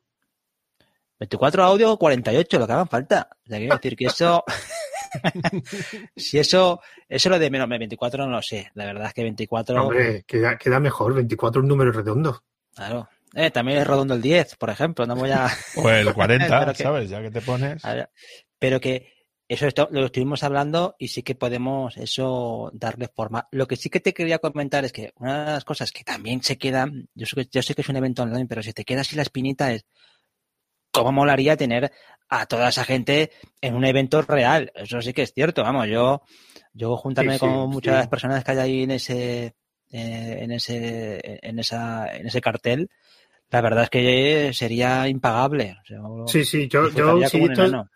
24 1.19 1.65
audios 1.65 1.91
o 1.91 1.99
48, 1.99 2.59
lo 2.59 2.67
que 2.67 2.73
hagan 2.73 2.89
falta. 2.89 3.29
O 3.45 3.49
sea, 3.49 3.59
quiero 3.59 3.77
decir 3.77 3.97
que 3.97 4.07
eso... 4.07 4.45
si 6.17 6.39
eso, 6.39 6.81
eso 7.09 7.29
lo 7.29 7.39
de 7.39 7.51
menos 7.51 7.69
24 7.69 8.25
no 8.27 8.31
lo 8.31 8.43
sé. 8.43 8.71
La 8.75 8.85
verdad 8.87 9.09
es 9.09 9.15
que 9.15 9.23
24. 9.23 9.83
Hombre, 9.83 10.25
queda, 10.27 10.57
queda 10.57 10.81
mejor. 10.81 11.15
24 11.15 11.61
es 11.61 11.63
un 11.63 11.69
número 11.69 11.93
redondo. 11.93 12.43
Claro. 12.75 13.09
Eh, 13.35 13.51
también 13.51 13.79
es 13.79 13.87
redondo 13.87 14.15
el 14.15 14.23
10, 14.23 14.57
por 14.57 14.71
ejemplo. 14.71 15.07
No 15.07 15.17
voy 15.17 15.31
a. 15.31 15.49
O 15.77 15.89
el 15.89 16.13
40, 16.13 16.75
¿sabes? 16.75 17.11
Ya 17.11 17.23
que 17.23 17.31
te 17.31 17.41
pones. 17.41 17.83
pero 18.59 18.81
que 18.81 19.21
eso 19.49 19.67
esto, 19.67 19.89
lo 19.91 20.07
estuvimos 20.07 20.45
hablando 20.45 20.95
y 20.97 21.09
sí 21.09 21.25
que 21.25 21.35
podemos 21.35 21.97
eso 21.97 22.71
darle 22.73 23.09
forma. 23.09 23.49
Lo 23.51 23.67
que 23.67 23.75
sí 23.75 23.91
que 23.91 23.99
te 23.99 24.15
quería 24.15 24.39
comentar 24.39 24.85
es 24.85 24.93
que 24.93 25.13
una 25.17 25.45
de 25.45 25.53
las 25.53 25.65
cosas 25.65 25.91
que 25.91 26.05
también 26.05 26.41
se 26.43 26.57
quedan, 26.57 27.09
yo 27.15 27.27
sé 27.27 27.35
que, 27.35 27.49
yo 27.51 27.61
sé 27.61 27.75
que 27.75 27.83
es 27.83 27.89
un 27.89 27.97
evento 27.97 28.23
online, 28.23 28.47
pero 28.47 28.63
si 28.63 28.73
te 28.73 28.85
queda 28.85 29.01
así 29.01 29.17
la 29.17 29.23
espinita 29.23 29.73
es 29.73 29.85
cómo 30.93 31.11
molaría 31.11 31.57
tener 31.57 31.91
a 32.31 32.47
toda 32.47 32.69
esa 32.69 32.85
gente 32.85 33.33
en 33.61 33.75
un 33.75 33.85
evento 33.85 34.23
real. 34.23 34.73
Eso 34.75 35.03
sí 35.03 35.13
que 35.13 35.23
es 35.23 35.35
cierto, 35.35 35.63
vamos, 35.63 35.89
yo, 35.89 36.23
yo 36.73 36.97
juntarme 36.97 37.39
con 37.39 37.69
muchas 37.69 38.09
personas 38.09 38.45
que 38.45 38.53
hay 38.53 38.59
ahí 38.59 38.83
en 38.85 38.93
ese, 38.93 39.57
eh, 39.91 40.39
en 40.41 40.53
ese, 40.53 41.41
en 41.43 41.59
esa, 41.59 42.17
en 42.17 42.27
ese 42.29 42.41
cartel, 42.41 42.89
La 43.51 43.61
verdad 43.61 43.85
es 43.85 43.91
que 43.91 44.53
sería 44.55 45.09
impagable. 45.09 45.77
O 45.83 45.85
sea, 45.85 45.99
sí, 46.29 46.45
sí, 46.45 46.69
yo, 46.69 46.89
yo 46.91 47.29
si 47.29 47.43
esto, 47.43 47.87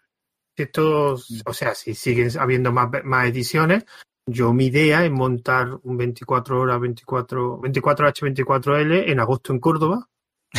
estos, 0.57 1.43
o 1.47 1.53
sea, 1.53 1.75
si 1.75 1.95
siguen 1.95 2.29
habiendo 2.39 2.73
más, 2.73 2.89
más 3.05 3.29
ediciones, 3.29 3.85
yo 4.27 4.53
mi 4.53 4.67
idea 4.67 5.05
es 5.05 5.13
montar 5.13 5.69
un 5.85 5.97
24 5.97 6.61
horas 6.61 6.81
24 6.81 7.61
24H24L 7.61 9.11
en 9.11 9.21
agosto 9.21 9.53
en 9.53 9.61
Córdoba 9.61 10.09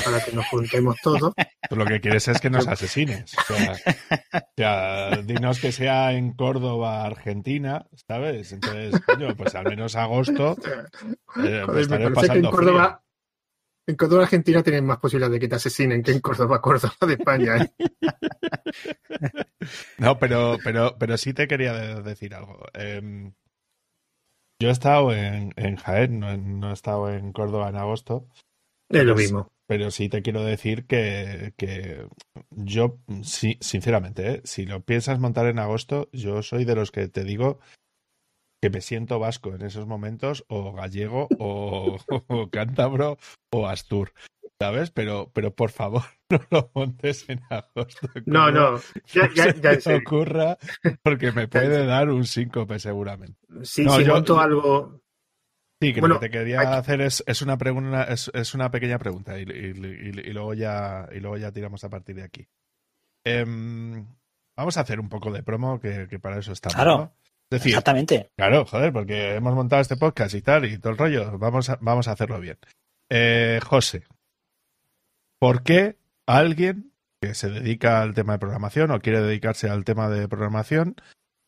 para 0.03 0.23
que 0.23 0.31
nos 0.31 0.45
juntemos 0.47 0.97
todos. 1.01 1.33
Tú 1.69 1.75
lo 1.75 1.85
que 1.85 1.99
quieres 1.99 2.27
es 2.27 2.39
que 2.39 2.49
nos 2.49 2.67
asesines. 2.67 3.35
O 3.49 4.45
sea, 4.57 5.17
dinos 5.23 5.59
que 5.59 5.71
sea 5.71 6.13
en 6.13 6.33
Córdoba, 6.33 7.05
Argentina, 7.05 7.87
¿sabes? 8.07 8.51
Entonces, 8.51 8.99
coño, 9.05 9.35
pues 9.35 9.55
al 9.55 9.65
menos 9.65 9.95
agosto. 9.95 10.55
Eh, 11.37 11.63
pues 11.65 11.91
en 11.91 12.43
Córdoba, 12.43 13.03
en 13.87 13.95
Córdoba, 13.95 14.23
Argentina, 14.23 14.63
tienen 14.63 14.85
más 14.85 14.99
posibilidades 14.99 15.33
de 15.33 15.39
que 15.39 15.47
te 15.47 15.55
asesinen 15.55 16.01
que 16.01 16.13
en 16.13 16.21
Córdoba, 16.21 16.61
Córdoba 16.61 16.95
de 17.05 17.13
España. 17.13 17.57
¿eh? 17.57 17.71
No, 19.97 20.19
pero, 20.19 20.57
pero, 20.63 20.95
pero 20.97 21.17
sí 21.17 21.33
te 21.33 21.47
quería 21.47 21.73
decir 22.01 22.35
algo. 22.35 22.65
Em, 22.73 23.33
yo 24.59 24.69
he 24.69 24.71
estado 24.71 25.11
en, 25.11 25.51
Jaén, 25.77 26.19
no, 26.19 26.69
he 26.69 26.73
estado 26.73 27.09
en 27.11 27.31
Córdoba 27.33 27.69
en 27.69 27.75
agosto. 27.75 28.27
Es 28.89 29.03
lo 29.03 29.15
mismo. 29.15 29.51
Pero 29.67 29.89
sí 29.89 30.09
te 30.09 30.21
quiero 30.21 30.43
decir 30.43 30.85
que, 30.85 31.53
que 31.57 32.07
yo, 32.51 32.99
sí, 33.23 33.57
sinceramente, 33.59 34.31
¿eh? 34.31 34.41
si 34.43 34.65
lo 34.65 34.81
piensas 34.81 35.19
montar 35.19 35.47
en 35.47 35.57
agosto, 35.57 36.07
yo 36.11 36.43
soy 36.43 36.65
de 36.65 36.75
los 36.75 36.91
que 36.91 37.07
te 37.07 37.23
digo 37.23 37.59
que 38.61 38.69
me 38.69 38.81
siento 38.81 39.19
vasco 39.19 39.53
en 39.53 39.61
esos 39.61 39.85
momentos, 39.85 40.45
o 40.47 40.73
gallego, 40.73 41.27
o, 41.37 41.97
cántabro, 42.51 43.17
o 43.51 43.67
astur. 43.67 44.11
¿Sabes? 44.59 44.89
Pero, 44.89 45.31
pero 45.33 45.53
por 45.53 45.69
favor, 45.69 46.03
no 46.29 46.39
lo 46.49 46.71
montes 46.73 47.29
en 47.29 47.41
agosto. 47.49 48.07
No, 48.25 48.49
no, 48.51 48.79
ya, 49.13 49.29
ya, 49.33 49.77
ya 49.77 49.97
ocurra, 49.97 50.57
porque 51.03 51.31
me 51.31 51.47
puede 51.47 51.85
dar 51.85 52.09
un 52.09 52.25
síncope 52.25 52.79
seguramente. 52.79 53.37
Sí, 53.63 53.87
si 53.87 54.05
monto 54.05 54.39
algo, 54.39 55.01
Sí, 55.87 55.93
que 55.93 56.01
lo 56.01 56.19
que 56.19 56.29
te 56.29 56.37
quería 56.37 56.61
hacer 56.77 57.01
es, 57.01 57.23
es 57.27 57.41
una 57.41 57.57
pregunta, 57.57 58.03
es, 58.03 58.31
es, 58.33 58.53
una 58.53 58.71
pequeña 58.71 58.97
pregunta 58.97 59.39
y, 59.39 59.43
y, 59.43 59.71
y, 60.29 60.33
luego 60.33 60.53
ya, 60.53 61.07
y 61.11 61.19
luego 61.19 61.37
ya 61.37 61.51
tiramos 61.51 61.83
a 61.83 61.89
partir 61.89 62.15
de 62.15 62.23
aquí. 62.23 62.47
Eh, 63.23 63.43
vamos 64.55 64.77
a 64.77 64.81
hacer 64.81 64.99
un 64.99 65.09
poco 65.09 65.31
de 65.31 65.43
promo, 65.43 65.79
que, 65.79 66.07
que 66.07 66.19
para 66.19 66.39
eso 66.39 66.51
estamos. 66.51 66.75
Claro. 66.75 67.13
Decir, 67.49 67.69
exactamente. 67.69 68.31
Claro, 68.35 68.65
joder, 68.65 68.91
porque 68.91 69.35
hemos 69.35 69.53
montado 69.53 69.81
este 69.81 69.97
podcast 69.97 70.33
y 70.33 70.41
tal, 70.41 70.65
y 70.65 70.77
todo 70.79 70.93
el 70.93 70.97
rollo. 70.97 71.37
Vamos 71.37 71.69
a, 71.69 71.77
vamos 71.79 72.07
a 72.07 72.13
hacerlo 72.13 72.39
bien. 72.39 72.57
Eh, 73.09 73.59
José, 73.63 74.03
¿por 75.39 75.63
qué 75.63 75.97
alguien 76.25 76.91
que 77.21 77.35
se 77.35 77.49
dedica 77.49 78.01
al 78.01 78.13
tema 78.15 78.33
de 78.33 78.39
programación 78.39 78.91
o 78.91 78.99
quiere 78.99 79.21
dedicarse 79.21 79.69
al 79.69 79.85
tema 79.85 80.09
de 80.09 80.27
programación 80.27 80.95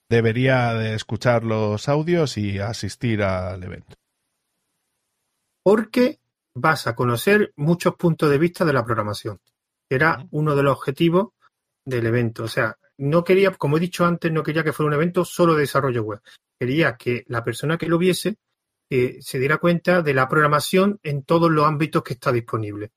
debería 0.09 0.73
de 0.75 0.93
escuchar 0.93 1.43
los 1.43 1.89
audios 1.89 2.37
y 2.37 2.59
asistir 2.59 3.23
al 3.23 3.63
evento? 3.63 3.97
Porque 5.67 6.21
vas 6.55 6.87
a 6.87 6.95
conocer 6.95 7.51
muchos 7.57 7.95
puntos 7.95 8.29
de 8.29 8.37
vista 8.37 8.63
de 8.63 8.71
la 8.71 8.85
programación. 8.85 9.41
Era 9.89 10.25
uno 10.31 10.55
de 10.55 10.63
los 10.63 10.77
objetivos 10.77 11.33
del 11.83 12.05
evento. 12.05 12.45
O 12.45 12.47
sea, 12.47 12.77
no 12.99 13.25
quería, 13.25 13.51
como 13.51 13.75
he 13.75 13.81
dicho 13.81 14.05
antes, 14.05 14.31
no 14.31 14.43
quería 14.43 14.63
que 14.63 14.71
fuera 14.71 14.87
un 14.87 14.93
evento 14.93 15.25
solo 15.25 15.55
de 15.55 15.63
desarrollo 15.63 16.03
web. 16.03 16.21
Quería 16.57 16.95
que 16.95 17.25
la 17.27 17.43
persona 17.43 17.77
que 17.77 17.89
lo 17.89 17.97
viese 17.97 18.37
eh, 18.89 19.17
se 19.19 19.39
diera 19.39 19.57
cuenta 19.57 20.01
de 20.01 20.13
la 20.13 20.29
programación 20.29 21.01
en 21.03 21.23
todos 21.23 21.51
los 21.51 21.65
ámbitos 21.65 22.01
que 22.01 22.13
está 22.13 22.31
disponible. 22.31 22.91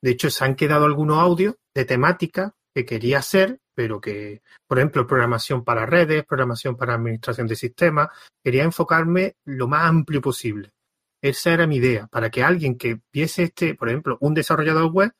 De 0.00 0.12
hecho, 0.12 0.30
se 0.30 0.46
han 0.46 0.54
quedado 0.54 0.86
algunos 0.86 1.18
audios 1.18 1.56
de 1.74 1.84
temática 1.84 2.54
que 2.74 2.86
quería 2.86 3.18
hacer, 3.18 3.60
pero 3.74 4.00
que, 4.00 4.40
por 4.66 4.78
ejemplo, 4.78 5.06
programación 5.06 5.62
para 5.62 5.84
redes, 5.84 6.24
programación 6.24 6.74
para 6.74 6.94
administración 6.94 7.46
de 7.46 7.56
sistemas, 7.56 8.08
quería 8.42 8.64
enfocarme 8.64 9.36
lo 9.44 9.68
más 9.68 9.84
amplio 9.84 10.22
posible. 10.22 10.72
Esa 11.20 11.52
era 11.52 11.66
mi 11.66 11.76
idea, 11.76 12.06
para 12.06 12.30
que 12.30 12.44
alguien 12.44 12.76
que 12.76 13.00
viese 13.12 13.44
este, 13.44 13.74
por 13.74 13.88
ejemplo, 13.88 14.18
un 14.20 14.34
desarrollador 14.34 14.92
web, 14.92 15.12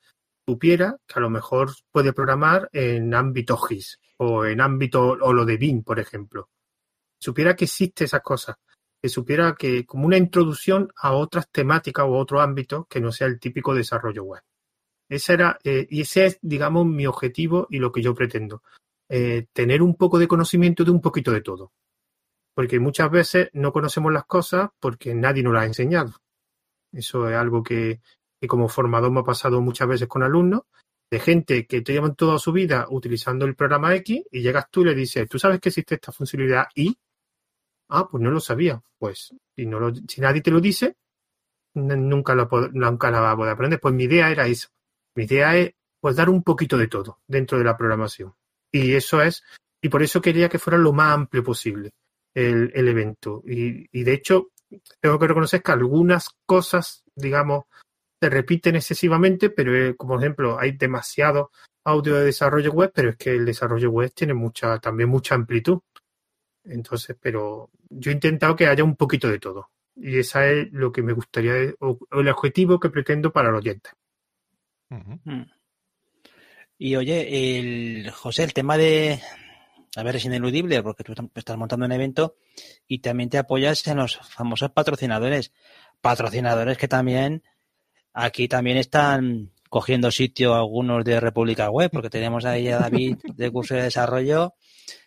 supiera 0.47 0.97
que 1.05 1.19
a 1.19 1.21
lo 1.21 1.29
mejor 1.29 1.71
puede 1.91 2.13
programar 2.13 2.69
en 2.71 3.13
ámbito 3.13 3.57
GIS 3.57 3.99
o 4.17 4.45
en 4.45 4.61
ámbito 4.61 5.17
o 5.21 5.33
lo 5.33 5.45
de 5.45 5.57
BIM, 5.57 5.83
por 5.83 5.99
ejemplo. 5.99 6.49
Supiera 7.19 7.55
que 7.55 7.65
existe 7.65 8.05
esas 8.05 8.21
cosas, 8.21 8.55
que 9.01 9.09
supiera 9.09 9.55
que 9.55 9.85
como 9.85 10.05
una 10.05 10.17
introducción 10.17 10.89
a 10.95 11.11
otras 11.11 11.49
temáticas 11.51 12.05
o 12.05 12.17
otro 12.17 12.39
ámbito 12.39 12.85
que 12.89 13.01
no 13.01 13.11
sea 13.11 13.27
el 13.27 13.39
típico 13.39 13.75
desarrollo 13.75 14.23
web. 14.23 14.41
Ese 15.09 15.33
era, 15.33 15.59
eh, 15.63 15.85
y 15.89 16.01
ese 16.01 16.25
es, 16.27 16.39
digamos, 16.41 16.85
mi 16.85 17.07
objetivo 17.07 17.67
y 17.69 17.79
lo 17.79 17.91
que 17.91 18.01
yo 18.01 18.15
pretendo. 18.15 18.63
Eh, 19.09 19.47
tener 19.53 19.81
un 19.81 19.95
poco 19.95 20.17
de 20.17 20.27
conocimiento 20.27 20.85
de 20.85 20.91
un 20.91 21.01
poquito 21.01 21.31
de 21.31 21.41
todo 21.41 21.73
porque 22.59 22.77
muchas 22.77 23.09
veces 23.09 23.49
no 23.53 23.71
conocemos 23.71 24.11
las 24.11 24.25
cosas 24.25 24.69
porque 24.81 25.15
nadie 25.15 25.41
nos 25.41 25.53
las 25.53 25.63
ha 25.63 25.67
enseñado. 25.67 26.15
Eso 26.91 27.29
es 27.29 27.37
algo 27.37 27.63
que, 27.63 28.01
como 28.49 28.67
formador 28.67 29.11
me 29.11 29.21
ha 29.21 29.23
pasado 29.23 29.61
muchas 29.61 29.87
veces 29.87 30.09
con 30.09 30.23
alumnos, 30.23 30.63
de 31.09 31.21
gente 31.21 31.65
que 31.65 31.79
te 31.81 31.93
llevan 31.93 32.15
toda 32.15 32.37
su 32.37 32.51
vida 32.51 32.85
utilizando 32.89 33.45
el 33.45 33.55
programa 33.55 33.95
X 33.95 34.25
y 34.29 34.41
llegas 34.41 34.69
tú 34.69 34.81
y 34.81 34.87
le 34.87 34.93
dices, 34.93 35.29
¿tú 35.29 35.39
sabes 35.39 35.61
que 35.61 35.69
existe 35.69 35.95
esta 35.95 36.11
funcionalidad 36.11 36.65
Y? 36.75 36.97
Ah, 37.87 38.09
pues 38.11 38.21
no 38.21 38.29
lo 38.29 38.41
sabía. 38.41 38.83
Pues 38.97 39.33
si, 39.55 39.65
no 39.65 39.95
si 39.95 40.19
nadie 40.19 40.41
te 40.41 40.51
lo 40.51 40.59
dice, 40.59 40.97
nunca, 41.75 42.35
lo, 42.35 42.49
nunca 42.73 43.09
la 43.09 43.21
vas 43.21 43.35
a 43.35 43.37
poder 43.37 43.53
aprender. 43.53 43.79
Pues 43.79 43.95
mi 43.95 44.03
idea 44.03 44.31
era 44.31 44.47
eso. 44.47 44.67
Mi 45.15 45.23
idea 45.23 45.55
es 45.55 45.75
pues 46.01 46.17
dar 46.17 46.29
un 46.29 46.43
poquito 46.43 46.77
de 46.77 46.89
todo 46.89 47.21
dentro 47.25 47.57
de 47.57 47.63
la 47.63 47.77
programación. 47.77 48.35
Y 48.69 48.95
eso 48.95 49.21
es, 49.21 49.45
y 49.81 49.87
por 49.87 50.03
eso 50.03 50.19
quería 50.19 50.49
que 50.49 50.59
fuera 50.59 50.77
lo 50.77 50.91
más 50.91 51.13
amplio 51.13 51.41
posible 51.41 51.93
el, 52.39 52.71
el 52.73 52.87
evento. 52.87 53.43
Y, 53.45 53.87
y, 53.91 54.03
de 54.03 54.13
hecho, 54.13 54.49
tengo 54.99 55.19
que 55.19 55.27
reconocer 55.27 55.61
que 55.61 55.71
algunas 55.71 56.29
cosas, 56.45 57.03
digamos, 57.15 57.65
se 58.21 58.29
repiten 58.29 58.75
excesivamente, 58.75 59.49
pero 59.49 59.75
eh, 59.75 59.95
como 59.95 60.19
ejemplo, 60.19 60.59
hay 60.59 60.73
demasiado 60.73 61.51
audio 61.85 62.15
de 62.15 62.25
desarrollo 62.25 62.71
web, 62.71 62.91
pero 62.93 63.09
es 63.09 63.17
que 63.17 63.31
el 63.31 63.45
desarrollo 63.45 63.89
web 63.89 64.11
tiene 64.13 64.33
mucha, 64.33 64.79
también 64.79 65.09
mucha 65.09 65.35
amplitud. 65.35 65.79
Entonces, 66.63 67.15
pero 67.19 67.69
yo 67.89 68.11
he 68.11 68.13
intentado 68.13 68.55
que 68.55 68.67
haya 68.67 68.83
un 68.83 68.95
poquito 68.95 69.27
de 69.27 69.39
todo. 69.39 69.69
Y 69.95 70.19
esa 70.19 70.47
es 70.47 70.71
lo 70.71 70.91
que 70.91 71.01
me 71.01 71.13
gustaría, 71.13 71.53
o, 71.79 71.97
el 72.11 72.27
objetivo 72.27 72.79
que 72.79 72.89
pretendo 72.89 73.31
para 73.31 73.49
el 73.49 73.55
oyente. 73.55 73.89
Mm. 74.89 75.43
Y 76.77 76.95
oye, 76.95 77.59
el 77.59 78.11
José, 78.11 78.43
el 78.43 78.53
tema 78.53 78.77
de, 78.77 79.19
a 79.95 80.03
ver, 80.03 80.15
es 80.15 80.25
ineludible 80.25 80.81
porque 80.83 81.03
tú 81.03 81.13
estás 81.35 81.57
montando 81.57 81.85
un 81.85 81.91
evento 81.91 82.35
y 82.87 82.99
también 82.99 83.29
te 83.29 83.37
apoyas 83.37 83.85
en 83.87 83.97
los 83.97 84.17
famosos 84.17 84.71
patrocinadores. 84.71 85.51
Patrocinadores 86.01 86.77
que 86.77 86.87
también 86.87 87.43
aquí 88.13 88.47
también 88.47 88.77
están 88.77 89.51
cogiendo 89.69 90.11
sitio 90.11 90.55
algunos 90.55 91.05
de 91.05 91.19
República 91.19 91.69
Web, 91.69 91.91
porque 91.91 92.09
tenemos 92.09 92.45
ahí 92.45 92.69
a 92.69 92.79
David 92.79 93.17
de 93.23 93.51
curso 93.51 93.75
de 93.75 93.83
desarrollo, 93.83 94.55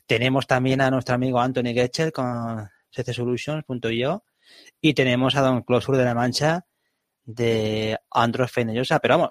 tenemos 0.07 0.47
también 0.47 0.81
a 0.81 0.91
nuestro 0.91 1.15
amigo 1.15 1.41
Anthony 1.41 1.75
Getcher 1.75 2.13
con 2.13 2.69
ccsolutions.io 2.91 4.25
y 4.81 4.95
tenemos 4.95 5.35
a 5.37 5.41
Don 5.41 5.63
Closure 5.63 5.99
de 5.99 6.05
la 6.05 6.15
Mancha 6.15 6.67
de 7.25 7.99
Android 8.11 8.49
Fenellosa. 8.49 8.99
Pero 8.99 9.15
vamos, 9.15 9.31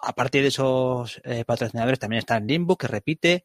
aparte 0.00 0.40
de 0.40 0.48
esos 0.48 1.20
eh, 1.24 1.44
patrocinadores, 1.44 1.98
también 1.98 2.20
está 2.20 2.40
Limbo, 2.40 2.76
que 2.76 2.88
repite, 2.88 3.44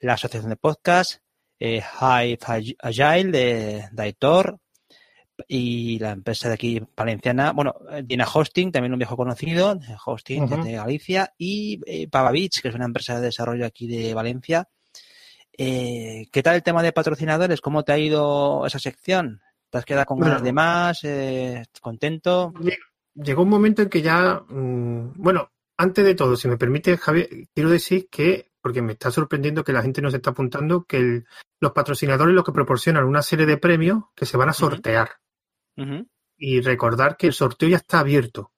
la 0.00 0.14
asociación 0.14 0.50
de 0.50 0.56
podcast, 0.56 1.20
eh, 1.58 1.82
Hive 2.00 2.38
Agile 2.80 3.30
de 3.30 3.88
Daitor 3.92 4.58
y 5.48 5.98
la 5.98 6.12
empresa 6.12 6.48
de 6.48 6.54
aquí 6.54 6.82
valenciana, 6.96 7.52
bueno, 7.52 7.74
Dina 8.04 8.26
Hosting, 8.32 8.72
también 8.72 8.92
un 8.92 8.98
viejo 8.98 9.16
conocido, 9.16 9.78
Hosting 10.04 10.46
de 10.46 10.72
Galicia, 10.72 11.34
y 11.36 11.80
eh, 11.86 12.08
Pavavich, 12.08 12.62
que 12.62 12.68
es 12.68 12.74
una 12.74 12.86
empresa 12.86 13.16
de 13.16 13.26
desarrollo 13.26 13.66
aquí 13.66 13.86
de 13.86 14.14
Valencia. 14.14 14.68
Eh, 15.56 16.28
¿Qué 16.30 16.42
tal 16.42 16.56
el 16.56 16.62
tema 16.62 16.82
de 16.82 16.92
patrocinadores? 16.92 17.60
¿Cómo 17.60 17.82
te 17.82 17.92
ha 17.92 17.98
ido 17.98 18.66
esa 18.66 18.78
sección? 18.78 19.40
¿Te 19.70 19.78
has 19.78 19.84
quedado 19.84 20.06
con 20.06 20.20
ganas 20.20 20.42
de 20.42 20.52
más? 20.52 21.00
Eh, 21.04 21.64
¿Contento? 21.80 22.52
Llegó 23.14 23.42
un 23.42 23.48
momento 23.48 23.82
en 23.82 23.88
que 23.88 24.02
ya, 24.02 24.42
mm, 24.48 25.14
bueno, 25.16 25.50
antes 25.76 26.04
de 26.04 26.14
todo, 26.14 26.36
si 26.36 26.48
me 26.48 26.58
permite, 26.58 26.96
Javier, 26.96 27.28
quiero 27.54 27.70
decir 27.70 28.08
que 28.10 28.50
porque 28.66 28.82
me 28.82 28.94
está 28.94 29.12
sorprendiendo 29.12 29.62
que 29.62 29.72
la 29.72 29.80
gente 29.80 30.02
nos 30.02 30.12
está 30.12 30.30
apuntando 30.30 30.86
que 30.86 31.22
los 31.60 31.70
patrocinadores 31.70 32.34
lo 32.34 32.42
que 32.42 32.50
proporcionan 32.50 33.04
una 33.04 33.22
serie 33.22 33.46
de 33.46 33.58
premios 33.58 34.06
que 34.16 34.26
se 34.26 34.36
van 34.36 34.48
a 34.48 34.52
sortear. 34.52 35.08
Y 36.36 36.60
recordar 36.62 37.16
que 37.16 37.28
el 37.28 37.32
sorteo 37.32 37.68
ya 37.68 37.76
está 37.76 38.00
abierto. 38.00 38.50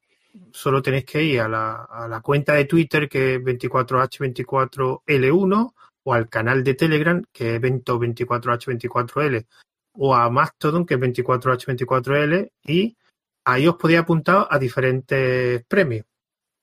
Solo 0.51 0.81
tenéis 0.81 1.05
que 1.05 1.23
ir 1.23 1.43
a 1.43 1.47
la, 1.47 2.23
cuenta 2.25 2.55
de 2.55 2.65
Twitter 2.65 3.07
que 3.07 3.35
es 3.35 3.43
24H24L1 3.43 5.75
o 6.05 6.15
al 6.15 6.31
canal 6.31 6.65
de 6.65 6.73
Telegram 6.73 7.23
que 7.31 7.51
es 7.51 7.57
evento 7.57 8.01
24H24L 8.01 9.47
o 9.93 10.15
a 10.15 10.31
Mastodon 10.31 10.87
que 10.87 10.95
es 10.95 11.01
24H24L 11.01 12.51
y 12.65 12.97
ahí 13.45 13.69
os 13.69 13.77
podéis 13.77 14.01
apuntar 14.01 14.47
a 14.49 14.59
diferentes 14.59 15.67
premios. 15.67 16.07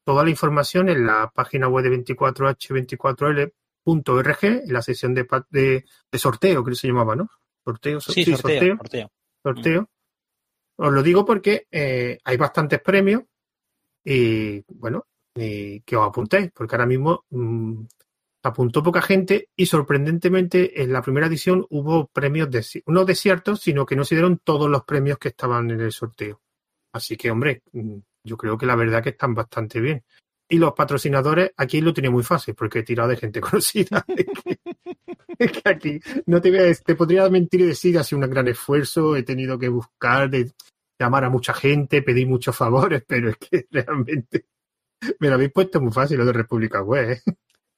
Toda 0.06 0.24
la 0.24 0.30
información 0.30 0.88
en 0.88 1.06
la 1.06 1.30
página 1.34 1.68
web 1.68 1.84
de 1.84 2.06
24h24l.org, 2.06 4.44
en 4.44 4.74
la 4.74 4.82
sesión 4.82 5.14
de, 5.14 5.28
de, 5.50 5.84
sorteo, 6.18 6.64
que 6.64 6.76
se 6.76 6.88
llamaba, 6.88 7.14
¿no? 7.16 7.30
Sorteo, 7.66 8.00
sí, 8.00 8.24
sorteo, 8.24 8.78
sorteo. 8.78 9.12
sorteo. 9.44 9.82
Mm. 9.82 9.88
Os 10.78 10.94
lo 10.94 11.04
digo 11.04 11.26
porque 11.26 11.68
eh, 11.72 12.20
hay 12.24 12.38
bastantes 12.38 12.82
premios 12.82 13.24
y, 14.04 14.62
bueno, 14.74 15.08
que 15.34 15.98
os 15.98 16.08
apuntéis, 16.08 16.52
porque 16.54 16.76
ahora 16.76 16.86
mismo 16.86 17.26
mm, 17.30 17.86
apuntó 18.44 18.84
poca 18.84 19.02
gente 19.02 19.50
y 19.56 19.66
sorprendentemente 19.66 20.84
en 20.84 20.94
la 20.94 21.02
primera 21.02 21.28
edición 21.28 21.66
hubo 21.70 22.08
premios, 22.08 22.52
de, 22.52 22.64
no 22.86 23.04
desiertos, 23.04 23.62
sino 23.62 23.86
que 23.86 23.96
no 23.96 24.06
se 24.06 24.16
dieron 24.16 24.38
todos 24.38 24.70
los 24.70 24.84
premios 24.84 25.18
que 25.18 25.30
estaban 25.30 25.72
en 25.72 25.82
el 25.82 25.92
sorteo. 25.92 26.42
Así 26.94 27.18
que, 27.18 27.32
hombre, 27.32 27.64
mm, 27.74 27.98
yo 28.26 28.38
creo 28.38 28.58
que 28.58 28.66
la 28.66 28.76
verdad 28.76 29.04
que 29.04 29.10
están 29.10 29.34
bastante 29.34 29.80
bien. 29.80 30.04
Y 30.48 30.58
los 30.58 30.74
patrocinadores, 30.74 31.52
aquí 31.58 31.82
lo 31.82 31.94
tenía 31.94 32.12
muy 32.12 32.24
fácil, 32.24 32.54
porque 32.56 32.80
he 32.80 32.84
tirado 32.84 33.10
de 33.10 33.18
gente 33.18 33.42
conocida. 33.42 34.06
es, 35.38 35.52
que, 35.52 35.62
aquí 35.70 36.00
no 36.26 36.42
te, 36.42 36.52
voy 36.52 36.76
te 36.84 36.96
podría 36.96 37.30
mentir 37.30 37.62
y 37.62 37.66
decir, 37.68 37.98
ha 37.98 38.04
sido 38.04 38.22
un 38.22 38.30
gran 38.30 38.48
esfuerzo, 38.48 39.16
he 39.16 39.24
tenido 39.24 39.58
que 39.58 39.70
buscar, 39.70 40.30
de, 40.30 40.52
llamar 41.00 41.26
a 41.26 41.30
mucha 41.30 41.54
gente, 41.54 42.02
pedir 42.02 42.28
muchos 42.28 42.56
favores, 42.56 43.04
pero 43.08 43.30
es 43.30 43.38
que 43.38 43.68
realmente 43.72 44.48
me 45.20 45.30
lo 45.30 45.36
habéis 45.36 45.52
puesto 45.52 45.82
muy 45.82 45.92
fácil 45.92 46.18
lo 46.18 46.26
de 46.26 46.34
República 46.34 46.82
Web. 46.82 47.12
¿eh? 47.12 47.22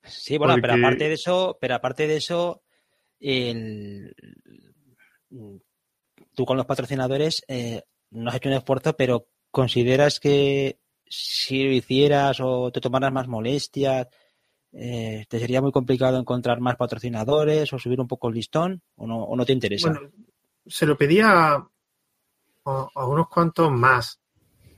Sí, 0.03 0.37
bueno, 0.37 0.55
pero 0.61 0.73
aparte 0.73 1.07
de 1.07 1.13
eso, 1.13 1.57
pero 1.59 1.75
aparte 1.75 2.07
de 2.07 2.17
eso, 2.17 2.63
tú 6.33 6.45
con 6.45 6.57
los 6.57 6.65
patrocinadores 6.65 7.43
eh, 7.47 7.83
no 8.11 8.29
has 8.29 8.35
hecho 8.35 8.49
un 8.49 8.55
esfuerzo, 8.55 8.95
pero 8.95 9.27
consideras 9.51 10.19
que 10.19 10.79
si 11.05 11.63
lo 11.63 11.71
hicieras 11.71 12.39
o 12.41 12.71
te 12.71 12.81
tomaras 12.81 13.11
más 13.11 13.27
molestias, 13.27 14.07
eh, 14.73 15.25
¿te 15.27 15.39
sería 15.39 15.61
muy 15.61 15.71
complicado 15.71 16.19
encontrar 16.19 16.59
más 16.59 16.75
patrocinadores 16.75 17.71
o 17.73 17.79
subir 17.79 17.99
un 17.99 18.07
poco 18.07 18.27
el 18.27 18.35
listón 18.35 18.81
o 18.95 19.07
no, 19.07 19.23
o 19.23 19.35
no 19.35 19.45
te 19.45 19.53
interesa? 19.53 19.89
Bueno, 19.89 20.11
se 20.65 20.85
lo 20.85 20.97
pedía 20.97 21.55
a, 22.65 23.05
unos 23.05 23.29
cuantos 23.29 23.71
más. 23.71 24.19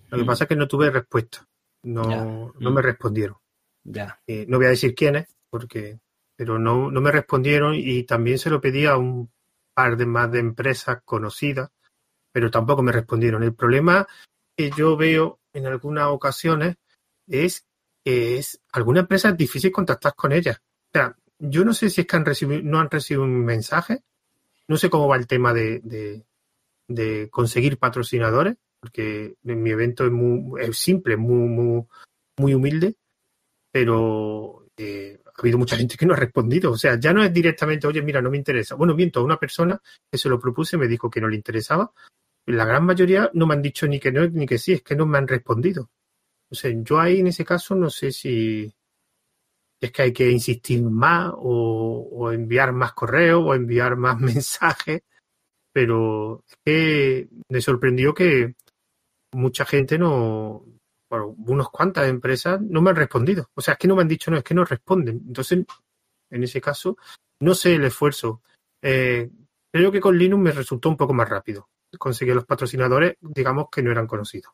Lo 0.09 0.17
que 0.17 0.24
mm. 0.24 0.28
pasa 0.28 0.43
es 0.43 0.47
que 0.47 0.55
no 0.55 0.67
tuve 0.67 0.89
respuesta. 0.91 1.47
No, 1.84 2.53
no 2.59 2.72
me 2.72 2.82
respondieron. 2.82 3.38
Ya. 3.84 4.22
Eh, 4.28 4.45
no 4.47 4.57
voy 4.57 4.67
a 4.67 4.72
decir 4.72 4.93
quiénes, 4.93 5.36
porque, 5.49 5.99
pero 6.36 6.59
no, 6.59 6.91
no 6.91 7.01
me 7.01 7.11
respondieron 7.11 7.74
y 7.76 8.03
también 8.03 8.38
se 8.38 8.49
lo 8.49 8.61
pedí 8.61 8.86
a 8.86 8.97
un 8.97 9.32
par 9.74 9.97
de 9.97 10.05
más 10.05 10.32
de 10.32 10.39
empresas 10.39 10.99
conocidas, 11.03 11.72
pero 12.32 12.51
tampoco 12.51 12.84
me 12.84 12.91
respondieron. 12.91 13.43
El 13.43 13.55
problema 13.55 14.05
que 14.60 14.72
yo 14.72 14.97
veo 14.97 15.39
en 15.53 15.68
algunas 15.68 16.07
ocasiones 16.07 16.76
es 17.30 17.66
que 18.03 18.38
es 18.38 18.62
alguna 18.74 18.99
empresa 18.99 19.30
es 19.30 19.38
difícil 19.38 19.72
contactar 19.72 20.14
con 20.16 20.34
ellas. 20.34 20.57
O 20.57 20.89
sea, 20.91 21.16
yo 21.38 21.64
no 21.64 21.74
sé 21.74 21.89
si 21.89 22.01
es 22.01 22.07
que 22.07 22.18
han 22.18 22.26
recibido, 22.26 22.62
no 22.62 22.78
han 22.82 22.89
recibido 22.89 23.24
un 23.24 23.45
mensaje, 23.45 24.03
no 24.68 24.76
sé 24.76 24.89
cómo 24.89 25.07
va 25.07 25.16
el 25.16 25.28
tema 25.28 25.53
de, 25.53 25.80
de, 25.80 26.26
de 26.89 27.30
conseguir 27.30 27.78
patrocinadores, 27.78 28.57
porque 28.82 29.36
mi 29.43 29.70
evento 29.70 30.05
es 30.05 30.12
muy 30.12 30.62
es 30.62 30.78
simple, 30.78 31.16
muy, 31.16 31.47
muy, 31.47 31.86
muy 32.38 32.53
humilde, 32.53 32.97
pero 33.72 34.68
eh, 34.76 35.22
ha 35.26 35.39
habido 35.39 35.57
mucha 35.57 35.78
gente 35.78 35.95
que 35.95 36.05
no 36.05 36.16
ha 36.16 36.18
respondido. 36.18 36.74
O 36.74 36.78
sea, 36.78 36.99
ya 36.99 37.14
no 37.14 37.24
es 37.24 37.32
directamente, 37.32 37.88
oye, 37.88 38.01
mira, 38.01 38.22
no 38.22 38.30
me 38.30 38.36
interesa. 38.36 38.76
Bueno, 38.76 38.93
miento, 38.93 39.22
a 39.22 39.24
una 39.24 39.39
persona 39.39 39.82
que 40.12 40.18
se 40.18 40.28
lo 40.28 40.38
propuse 40.38 40.76
me 40.76 40.89
dijo 40.89 41.10
que 41.10 41.22
no 41.22 41.30
le 41.30 41.38
interesaba. 41.38 41.93
La 42.50 42.66
gran 42.66 42.84
mayoría 42.84 43.30
no 43.34 43.45
me 43.45 43.54
han 43.54 43.62
dicho 43.62 43.88
ni 43.88 44.00
que 44.00 44.12
no 44.12 44.28
ni 44.28 44.47
que 44.47 44.58
sí, 44.58 44.74
es 44.74 44.82
que 44.82 44.95
no 44.95 45.06
me 45.06 45.20
han 45.20 45.28
respondido. 45.28 45.89
O 46.52 46.56
sea, 46.56 46.72
yo 46.84 47.00
ahí 47.00 47.20
en 47.20 47.28
ese 47.28 47.45
caso 47.45 47.76
no 47.76 47.89
sé 47.91 48.12
si 48.12 48.74
es 49.80 49.91
que 49.91 50.02
hay 50.02 50.14
que 50.14 50.30
insistir 50.32 50.82
más 50.82 51.32
o, 51.36 52.32
enviar 52.32 52.74
más 52.74 52.93
correos 52.93 53.43
o 53.45 53.54
enviar 53.54 53.95
más 53.95 54.20
mensajes, 54.20 55.04
pero 55.72 56.43
es 56.47 56.58
que 56.66 57.30
me 57.50 57.62
sorprendió 57.62 58.14
que 58.14 58.56
mucha 59.34 59.64
gente 59.66 60.00
no, 60.00 60.66
bueno, 61.10 61.36
unas 61.45 61.70
cuantas 61.70 62.10
empresas 62.10 62.60
no 62.62 62.82
me 62.82 62.89
han 62.89 62.95
respondido. 62.95 63.52
O 63.54 63.62
sea, 63.62 63.74
es 63.74 63.78
que 63.78 63.88
no 63.88 63.95
me 63.95 64.02
han 64.02 64.08
dicho 64.08 64.32
no, 64.32 64.38
es 64.38 64.43
que 64.43 64.56
no 64.56 64.66
responden. 64.66 65.22
Entonces, 65.28 65.66
en 66.32 66.43
ese 66.43 66.60
caso, 66.60 66.97
no 67.41 67.54
sé 67.54 67.76
el 67.76 67.86
esfuerzo. 67.86 68.41
Eh, 68.82 69.30
creo 69.72 69.91
que 69.91 70.02
con 70.02 70.18
Linux 70.18 70.41
me 70.41 70.52
resultó 70.52 70.89
un 70.89 70.97
poco 70.97 71.14
más 71.14 71.30
rápido. 71.30 71.70
Conseguir 71.98 72.36
los 72.36 72.46
patrocinadores, 72.46 73.18
digamos 73.22 73.68
que 73.72 73.82
no 73.82 73.92
eran 73.92 74.08
conocidos. 74.08 74.54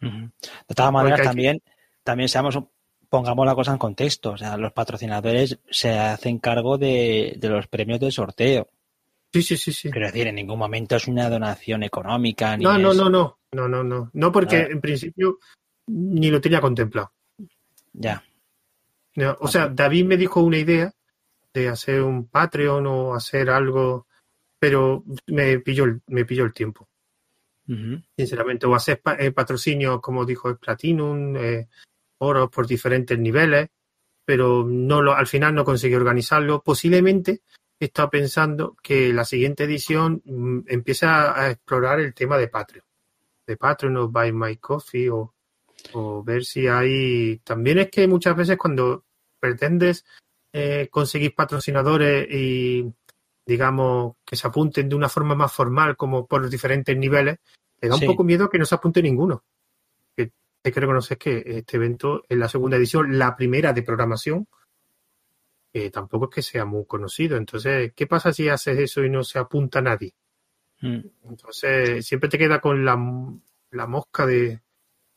De 0.00 0.74
todas 0.74 0.92
maneras, 0.92 1.22
también, 1.22 1.62
también 2.02 2.28
seamos, 2.28 2.58
pongamos 3.08 3.46
la 3.46 3.54
cosa 3.54 3.72
en 3.72 3.78
contexto. 3.78 4.32
O 4.32 4.36
sea, 4.36 4.56
los 4.56 4.72
patrocinadores 4.72 5.58
se 5.70 5.98
hacen 5.98 6.38
cargo 6.38 6.78
de, 6.78 7.34
de 7.38 7.48
los 7.48 7.66
premios 7.68 8.00
de 8.00 8.10
sorteo. 8.10 8.68
Sí, 9.32 9.42
sí, 9.42 9.56
sí, 9.56 9.72
sí. 9.72 9.88
Pero 9.88 10.06
decir, 10.06 10.28
en 10.28 10.36
ningún 10.36 10.60
momento 10.60 10.94
es 10.94 11.08
una 11.08 11.28
donación 11.28 11.82
económica. 11.82 12.56
no, 12.56 12.78
no, 12.78 12.94
no, 12.94 13.10
no, 13.10 13.38
no, 13.50 13.68
no, 13.68 13.82
no. 13.82 14.10
No, 14.12 14.30
porque 14.30 14.60
en 14.60 14.80
principio 14.80 15.38
ni 15.88 16.30
lo 16.30 16.40
tenía 16.40 16.60
contemplado. 16.60 17.12
Ya. 17.92 18.22
o 19.40 19.48
sea, 19.48 19.68
David 19.68 20.04
me 20.04 20.16
dijo 20.16 20.40
una 20.40 20.58
idea 20.58 20.92
de 21.52 21.68
hacer 21.68 22.02
un 22.02 22.28
Patreon 22.28 22.86
o 22.86 23.14
hacer 23.14 23.50
algo, 23.50 24.06
pero 24.58 25.04
me 25.26 25.58
pilló 25.60 25.84
el, 25.84 26.00
me 26.08 26.24
pilló 26.24 26.44
el 26.44 26.52
tiempo. 26.52 26.88
Sinceramente, 28.14 28.66
o 28.66 28.74
hacer 28.74 29.00
eh, 29.18 29.30
patrocinio, 29.30 29.98
como 30.00 30.26
dijo 30.26 30.50
el 30.50 30.58
Platinum, 30.58 31.34
eh, 31.36 31.68
oro 32.18 32.50
por 32.50 32.66
diferentes 32.66 33.18
niveles, 33.18 33.68
pero 34.22 34.66
no 34.68 35.00
lo, 35.00 35.14
al 35.14 35.26
final 35.26 35.54
no 35.54 35.64
conseguí 35.64 35.94
organizarlo. 35.94 36.62
Posiblemente 36.62 37.40
estado 37.80 38.10
pensando 38.10 38.76
que 38.82 39.12
la 39.12 39.24
siguiente 39.24 39.64
edición 39.64 40.22
mm, 40.24 40.60
empieza 40.66 41.38
a 41.38 41.50
explorar 41.50 42.00
el 42.00 42.12
tema 42.12 42.36
de 42.36 42.48
Patreon. 42.48 42.84
De 43.46 43.56
Patreon 43.56 43.96
o 43.96 44.08
Buy 44.08 44.32
My 44.32 44.56
Coffee 44.56 45.10
o 45.10 45.34
o 45.92 46.22
ver 46.22 46.44
si 46.44 46.66
hay... 46.66 47.38
También 47.38 47.78
es 47.78 47.90
que 47.90 48.08
muchas 48.08 48.36
veces 48.36 48.56
cuando 48.56 49.04
pretendes 49.38 50.04
eh, 50.52 50.88
conseguir 50.90 51.34
patrocinadores 51.34 52.26
y 52.30 52.92
digamos 53.46 54.16
que 54.24 54.36
se 54.36 54.46
apunten 54.46 54.88
de 54.88 54.96
una 54.96 55.08
forma 55.08 55.34
más 55.34 55.52
formal 55.52 55.96
como 55.96 56.26
por 56.26 56.42
los 56.42 56.50
diferentes 56.50 56.96
niveles, 56.96 57.38
te 57.78 57.88
da 57.88 57.96
un 57.96 58.06
poco 58.06 58.24
miedo 58.24 58.48
que 58.48 58.58
no 58.58 58.64
se 58.64 58.74
apunte 58.74 59.02
ninguno. 59.02 59.44
Que 60.16 60.32
hay 60.62 60.72
que 60.72 60.80
reconocer 60.80 61.18
que 61.18 61.42
este 61.46 61.76
evento 61.76 62.24
es 62.28 62.38
la 62.38 62.48
segunda 62.48 62.76
edición, 62.76 63.18
la 63.18 63.36
primera 63.36 63.72
de 63.72 63.82
programación, 63.82 64.46
tampoco 65.92 66.26
es 66.26 66.34
que 66.34 66.42
sea 66.42 66.64
muy 66.64 66.86
conocido. 66.86 67.36
Entonces, 67.36 67.92
¿qué 67.94 68.06
pasa 68.06 68.32
si 68.32 68.48
haces 68.48 68.78
eso 68.78 69.02
y 69.04 69.10
no 69.10 69.24
se 69.24 69.38
apunta 69.38 69.80
nadie? 69.80 70.14
Mm. 70.80 71.00
Entonces, 71.24 72.06
siempre 72.06 72.28
te 72.28 72.38
queda 72.38 72.60
con 72.60 72.84
la, 72.84 72.96
la 73.70 73.86
mosca 73.86 74.24
de, 74.24 74.60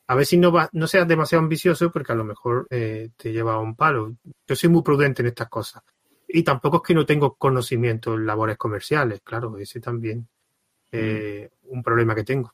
a 0.07 0.15
ver 0.15 0.25
si 0.25 0.37
no, 0.37 0.51
va, 0.51 0.69
no 0.73 0.87
seas 0.87 1.07
demasiado 1.07 1.43
ambicioso 1.43 1.91
porque 1.91 2.11
a 2.11 2.15
lo 2.15 2.23
mejor 2.23 2.65
eh, 2.69 3.09
te 3.17 3.31
lleva 3.31 3.55
a 3.55 3.59
un 3.59 3.75
palo. 3.75 4.15
Yo 4.47 4.55
soy 4.55 4.69
muy 4.69 4.81
prudente 4.81 5.21
en 5.21 5.27
estas 5.27 5.49
cosas. 5.49 5.83
Y 6.27 6.43
tampoco 6.43 6.77
es 6.77 6.83
que 6.83 6.93
no 6.93 7.05
tengo 7.05 7.35
conocimiento 7.35 8.15
en 8.15 8.25
labores 8.25 8.57
comerciales, 8.57 9.21
claro, 9.23 9.57
ese 9.57 9.79
también 9.79 10.27
es 10.91 11.49
mm. 11.49 11.73
un 11.73 11.83
problema 11.83 12.13
que 12.15 12.23
tengo. 12.23 12.53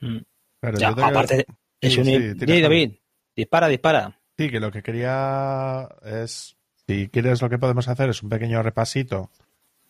Mm. 0.00 0.18
aparte, 0.62 1.46
es 1.80 1.96
un... 1.96 2.36
David, 2.38 2.92
dispara, 3.34 3.68
dispara. 3.68 4.18
Sí, 4.36 4.50
que 4.50 4.60
lo 4.60 4.70
que 4.70 4.82
quería 4.82 5.88
es, 6.04 6.56
si 6.86 7.08
quieres 7.08 7.42
lo 7.42 7.50
que 7.50 7.58
podemos 7.58 7.88
hacer 7.88 8.08
es 8.08 8.22
un 8.22 8.28
pequeño 8.28 8.62
repasito 8.62 9.30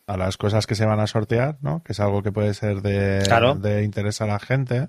a 0.06 0.16
las 0.16 0.38
cosas 0.38 0.66
que 0.66 0.74
se 0.74 0.86
van 0.86 1.00
a 1.00 1.06
sortear, 1.06 1.58
¿no? 1.60 1.82
Que 1.82 1.92
es 1.92 2.00
algo 2.00 2.22
que 2.22 2.32
puede 2.32 2.54
ser 2.54 2.80
de, 2.80 3.18
de 3.60 3.84
interés 3.84 4.22
a 4.22 4.26
la 4.26 4.38
gente. 4.38 4.88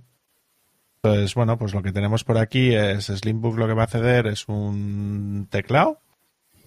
Entonces, 1.04 1.36
bueno, 1.36 1.58
pues 1.58 1.74
lo 1.74 1.82
que 1.82 1.92
tenemos 1.92 2.24
por 2.24 2.38
aquí 2.38 2.74
es 2.74 3.08
Slimbook 3.08 3.58
lo 3.58 3.68
que 3.68 3.74
va 3.74 3.84
a 3.84 3.88
ceder 3.88 4.28
es 4.28 4.48
un 4.48 5.48
teclado 5.50 6.00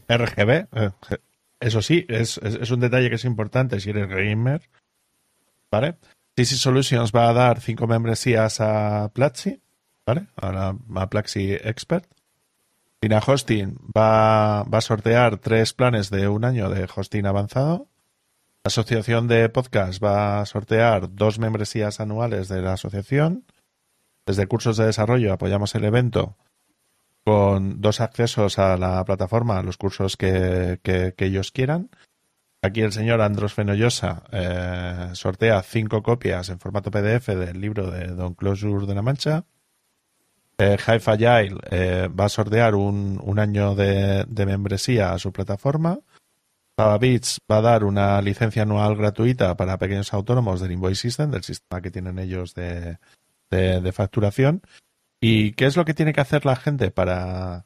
RGB. 0.09 0.51
Eh, 0.51 0.91
eso 1.63 1.81
sí, 1.81 2.05
es, 2.09 2.39
un 2.39 2.81
detalle 2.81 3.09
que 3.09 3.15
es 3.15 3.25
importante 3.25 3.81
si 3.81 3.91
eres 3.91 4.09
gamer. 4.09 4.69
¿Vale? 5.71 5.97
CC 6.37 6.57
Solutions 6.57 7.13
va 7.13 7.29
a 7.29 7.33
dar 7.33 7.61
cinco 7.61 7.87
membresías 7.87 8.61
a 8.61 9.11
Platzi, 9.15 9.63
¿vale? 10.05 10.27
A, 10.37 10.75
a 10.97 11.11
Platzi 11.11 11.53
Expert. 11.53 12.07
Tina 13.01 13.21
Hosting 13.25 13.79
va, 13.97 14.65
va 14.65 14.79
a 14.79 14.81
sortear 14.81 15.39
tres 15.39 15.73
planes 15.73 16.11
de 16.11 16.29
un 16.29 16.45
año 16.45 16.69
de 16.69 16.89
hosting 16.95 17.27
avanzado. 17.27 17.89
La 18.65 18.69
asociación 18.69 19.29
de 19.29 19.49
podcast 19.49 20.03
va 20.03 20.41
a 20.41 20.47
sortear 20.47 21.15
dos 21.15 21.39
membresías 21.39 22.01
anuales 22.01 22.49
de 22.49 22.63
la 22.63 22.75
asociación. 22.75 23.45
Desde 24.27 24.47
Cursos 24.47 24.77
de 24.77 24.87
Desarrollo 24.87 25.33
apoyamos 25.33 25.75
el 25.75 25.85
evento 25.85 26.37
con 27.25 27.81
dos 27.81 28.01
accesos 28.01 28.59
a 28.59 28.77
la 28.77 29.05
plataforma, 29.05 29.59
a 29.59 29.63
los 29.63 29.77
cursos 29.77 30.17
que, 30.17 30.81
ellos 31.19 31.53
quieran. 31.53 31.91
Aquí 32.63 32.81
el 32.81 32.93
señor 32.93 33.21
Andros 33.21 33.55
Fenollosa 33.55 34.25
eh, 34.31 35.11
sortea 35.15 35.63
cinco 35.63 36.03
copias 36.03 36.49
en 36.49 36.61
formato 36.61 36.91
PDF 36.91 37.29
del 37.29 37.61
libro 37.61 37.91
de 37.91 38.09
Don 38.09 38.35
Closure 38.35 38.87
de 38.87 38.95
la 38.95 39.03
Mancha. 39.03 39.45
eh, 40.59 40.77
Agile 40.87 41.59
eh, 41.71 42.09
va 42.09 42.27
a 42.27 42.29
sortear 42.29 42.75
un, 42.75 43.21
un 43.23 43.39
año 43.39 43.75
de, 43.75 44.25
de, 44.29 44.47
membresía 44.47 45.13
a 45.13 45.19
su 45.19 45.33
plataforma. 45.33 45.99
Pavabits 46.77 47.39
va 47.51 47.59
a 47.59 47.63
dar 47.63 47.85
una 47.85 48.21
licencia 48.23 48.63
anual 48.63 48.97
gratuita 48.97 49.57
para 49.57 49.79
pequeños 49.79 50.13
autónomos 50.15 50.61
del 50.61 50.73
Invoice 50.73 51.03
System, 51.03 51.31
del 51.31 51.43
sistema 51.43 51.83
que 51.83 51.91
tienen 51.91 52.19
ellos 52.19 52.55
de, 52.55 52.99
de 53.51 53.93
facturación. 53.93 54.63
¿Y 55.25 55.53
qué 55.53 55.67
es 55.67 55.77
lo 55.77 55.85
que 55.85 55.95
tiene 55.95 56.13
que 56.13 56.21
hacer 56.21 56.45
la 56.45 56.57
gente 56.57 56.91
para, 56.91 57.65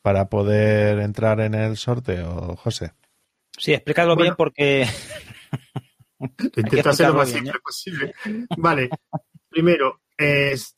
para 0.00 0.28
poder 0.28 1.00
entrar 1.00 1.40
en 1.40 1.54
el 1.54 1.76
sorteo, 1.76 2.54
José? 2.54 2.92
Sí, 3.58 3.72
explícalo 3.72 4.14
bueno, 4.14 4.22
bien 4.22 4.34
porque... 4.36 4.86
Intenta 6.56 6.90
hacer 6.90 7.08
lo 7.08 7.14
más 7.14 7.32
bien, 7.32 7.46
simple 7.46 7.58
¿eh? 7.58 7.62
posible. 7.64 8.14
Vale, 8.56 8.90
primero, 9.48 10.02
es, 10.16 10.76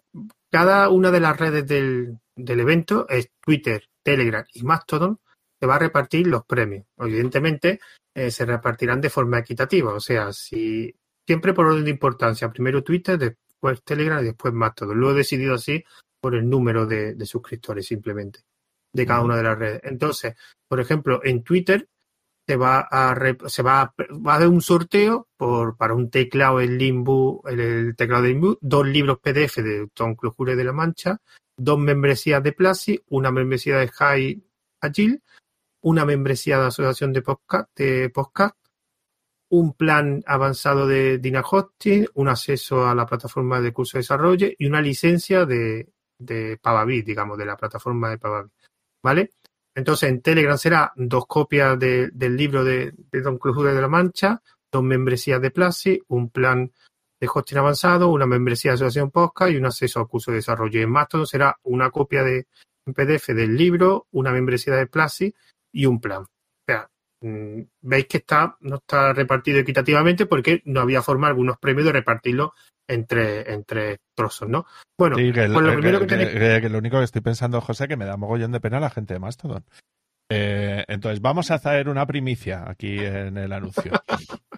cada 0.50 0.88
una 0.88 1.10
de 1.10 1.20
las 1.20 1.38
redes 1.38 1.66
del, 1.66 2.18
del 2.34 2.60
evento 2.60 3.06
es 3.10 3.30
Twitter, 3.38 3.86
Telegram 4.02 4.44
y 4.54 4.62
Mastodon, 4.62 5.20
se 5.60 5.66
va 5.66 5.76
a 5.76 5.80
repartir 5.80 6.26
los 6.28 6.46
premios. 6.46 6.86
Evidentemente, 6.96 7.78
eh, 8.14 8.30
se 8.30 8.46
repartirán 8.46 9.02
de 9.02 9.10
forma 9.10 9.40
equitativa, 9.40 9.92
o 9.92 10.00
sea, 10.00 10.32
si 10.32 10.94
siempre 11.26 11.52
por 11.52 11.66
orden 11.66 11.84
de 11.84 11.90
importancia, 11.90 12.48
primero 12.48 12.82
Twitter, 12.82 13.18
después 13.18 13.82
Telegram 13.84 14.22
y 14.22 14.28
después 14.28 14.54
Mastodon. 14.54 14.98
Lo 14.98 15.10
he 15.10 15.14
decidido 15.14 15.56
así 15.56 15.84
por 16.20 16.34
el 16.34 16.48
número 16.48 16.86
de, 16.86 17.14
de 17.14 17.26
suscriptores 17.26 17.86
simplemente 17.86 18.40
de 18.92 19.06
cada 19.06 19.22
una 19.22 19.36
de 19.36 19.42
las 19.42 19.58
redes. 19.58 19.80
Entonces, 19.84 20.34
por 20.68 20.80
ejemplo, 20.80 21.20
en 21.22 21.42
Twitter 21.42 21.88
se 22.46 22.56
va 22.56 22.86
a 22.90 23.14
se 23.46 23.62
va 23.62 23.82
a, 23.82 23.94
va 24.14 24.34
a 24.34 24.36
hacer 24.36 24.48
un 24.48 24.62
sorteo 24.62 25.28
por 25.36 25.76
para 25.76 25.94
un 25.94 26.10
teclado 26.10 26.60
el 26.60 26.78
Limbo, 26.78 27.42
el, 27.46 27.60
el 27.60 27.96
teclado 27.96 28.22
de 28.22 28.28
Limbo, 28.30 28.58
dos 28.60 28.86
libros 28.86 29.18
PDF 29.18 29.56
de 29.56 29.88
Tom 29.92 30.14
Clojure 30.14 30.56
de 30.56 30.64
la 30.64 30.72
Mancha, 30.72 31.18
dos 31.56 31.78
membresías 31.78 32.42
de 32.42 32.52
Plasi, 32.52 33.02
una 33.08 33.30
membresía 33.30 33.78
de 33.78 33.88
High 33.88 34.42
Agile, 34.80 35.22
una 35.82 36.04
membresía 36.04 36.58
de 36.58 36.66
Asociación 36.66 37.12
de 37.12 37.22
Podcast, 37.22 37.68
de 37.76 38.10
podcast 38.10 38.56
un 39.48 39.74
plan 39.74 40.22
avanzado 40.26 40.86
de 40.86 41.18
Dina 41.18 41.40
Hosting, 41.40 42.08
un 42.14 42.28
acceso 42.28 42.86
a 42.86 42.94
la 42.94 43.06
plataforma 43.06 43.60
de 43.60 43.72
curso 43.72 43.96
de 43.96 44.00
desarrollo 44.00 44.48
y 44.58 44.66
una 44.66 44.80
licencia 44.80 45.46
de, 45.46 45.88
de 46.18 46.58
Pavabit, 46.60 47.06
digamos, 47.06 47.38
de 47.38 47.46
la 47.46 47.56
plataforma 47.56 48.10
de 48.10 48.18
Pavabit. 48.18 48.52
¿Vale? 49.02 49.30
Entonces 49.74 50.08
en 50.08 50.22
Telegram 50.22 50.56
será 50.56 50.92
dos 50.96 51.26
copias 51.26 51.78
de, 51.78 52.10
del 52.12 52.36
libro 52.36 52.64
de, 52.64 52.92
de 52.96 53.20
Don 53.20 53.38
Cruz 53.38 53.62
de 53.62 53.80
la 53.80 53.88
Mancha, 53.88 54.42
dos 54.72 54.82
membresías 54.82 55.40
de 55.40 55.50
Plasi, 55.50 56.00
un 56.08 56.30
plan 56.30 56.72
de 57.20 57.28
hosting 57.32 57.58
avanzado, 57.58 58.08
una 58.08 58.26
membresía 58.26 58.70
de 58.70 58.74
asociación 58.76 59.10
podcast 59.10 59.52
y 59.52 59.56
un 59.56 59.66
acceso 59.66 60.00
al 60.00 60.08
curso 60.08 60.30
de 60.30 60.38
desarrollo. 60.38 60.80
En 60.80 60.90
Mastodon 60.90 61.26
será 61.26 61.58
una 61.62 61.90
copia 61.90 62.22
de 62.22 62.46
en 62.86 62.94
PDF 62.94 63.28
del 63.28 63.56
libro, 63.56 64.06
una 64.12 64.32
membresía 64.32 64.74
de 64.74 64.86
Plasi 64.86 65.34
y 65.72 65.86
un 65.86 66.00
plan. 66.00 66.24
Mmm, 67.26 67.62
veis 67.80 68.06
que 68.06 68.18
está 68.18 68.56
no 68.60 68.76
está 68.76 69.12
repartido 69.12 69.58
equitativamente 69.58 70.26
porque 70.26 70.62
no 70.64 70.80
había 70.80 71.02
forma 71.02 71.26
algunos 71.26 71.58
premios 71.58 71.86
de 71.86 71.92
repartirlo 71.92 72.54
entre, 72.88 73.52
entre 73.52 73.98
trozos, 74.14 74.48
¿no? 74.48 74.64
Bueno, 74.96 75.16
sí, 75.16 75.32
que, 75.32 75.48
pues 75.48 75.64
lo 75.64 75.72
primero 75.72 75.98
que, 76.00 76.06
que, 76.06 76.16
tenéis... 76.16 76.30
que, 76.30 76.60
que, 76.60 76.68
lo 76.68 76.78
único 76.78 76.98
que 76.98 77.04
estoy 77.04 77.22
pensando, 77.22 77.60
José, 77.60 77.88
que 77.88 77.96
me 77.96 78.04
da 78.04 78.16
mogollón 78.16 78.52
de 78.52 78.60
pena 78.60 78.78
la 78.78 78.90
gente 78.90 79.14
de 79.14 79.20
Mastodon. 79.20 79.64
Eh, 80.30 80.84
entonces, 80.86 81.20
vamos 81.20 81.50
a 81.50 81.54
hacer 81.54 81.88
una 81.88 82.06
primicia 82.06 82.64
aquí 82.68 82.98
en 82.98 83.36
el 83.36 83.52
anuncio. 83.52 83.92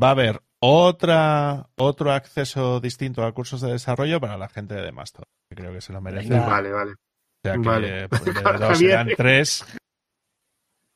Va 0.00 0.08
a 0.08 0.12
haber 0.12 0.40
otra, 0.60 1.68
otro 1.76 2.12
acceso 2.12 2.80
distinto 2.80 3.24
a 3.24 3.32
cursos 3.32 3.60
de 3.60 3.72
desarrollo 3.72 4.20
para 4.20 4.38
la 4.38 4.48
gente 4.48 4.74
de 4.74 4.92
Mastodon, 4.92 5.28
que 5.50 5.56
creo 5.56 5.72
que 5.72 5.80
se 5.80 5.92
lo 5.92 6.00
merece. 6.00 6.38
Vale, 6.38 6.70
vale. 6.70 6.92
O 6.92 7.48
sea 7.48 7.54
que 7.54 7.68
Vale. 7.68 8.08
pues, 8.08 8.24
de 8.24 8.32
dos 8.58 8.78
serán 8.78 9.08
tres. 9.16 9.64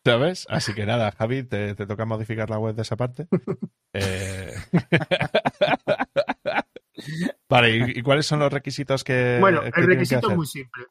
¿Sabes? 0.06 0.46
Así 0.48 0.72
que 0.72 0.86
nada, 0.86 1.10
Javi, 1.10 1.42
te, 1.42 1.74
te 1.74 1.84
toca 1.84 2.04
modificar 2.04 2.48
la 2.48 2.60
web 2.60 2.76
de 2.76 2.82
esa 2.82 2.94
parte. 2.94 3.26
eh... 3.92 4.54
Vale, 7.48 7.70
¿y, 7.70 7.98
¿y, 7.98 8.02
cuáles 8.02 8.24
son 8.24 8.38
los 8.38 8.52
requisitos 8.52 9.02
que. 9.02 9.38
Bueno, 9.40 9.62
que 9.62 9.80
el 9.80 9.86
requisito 9.88 10.30
es 10.30 10.36
muy 10.36 10.46
simple. 10.46 10.84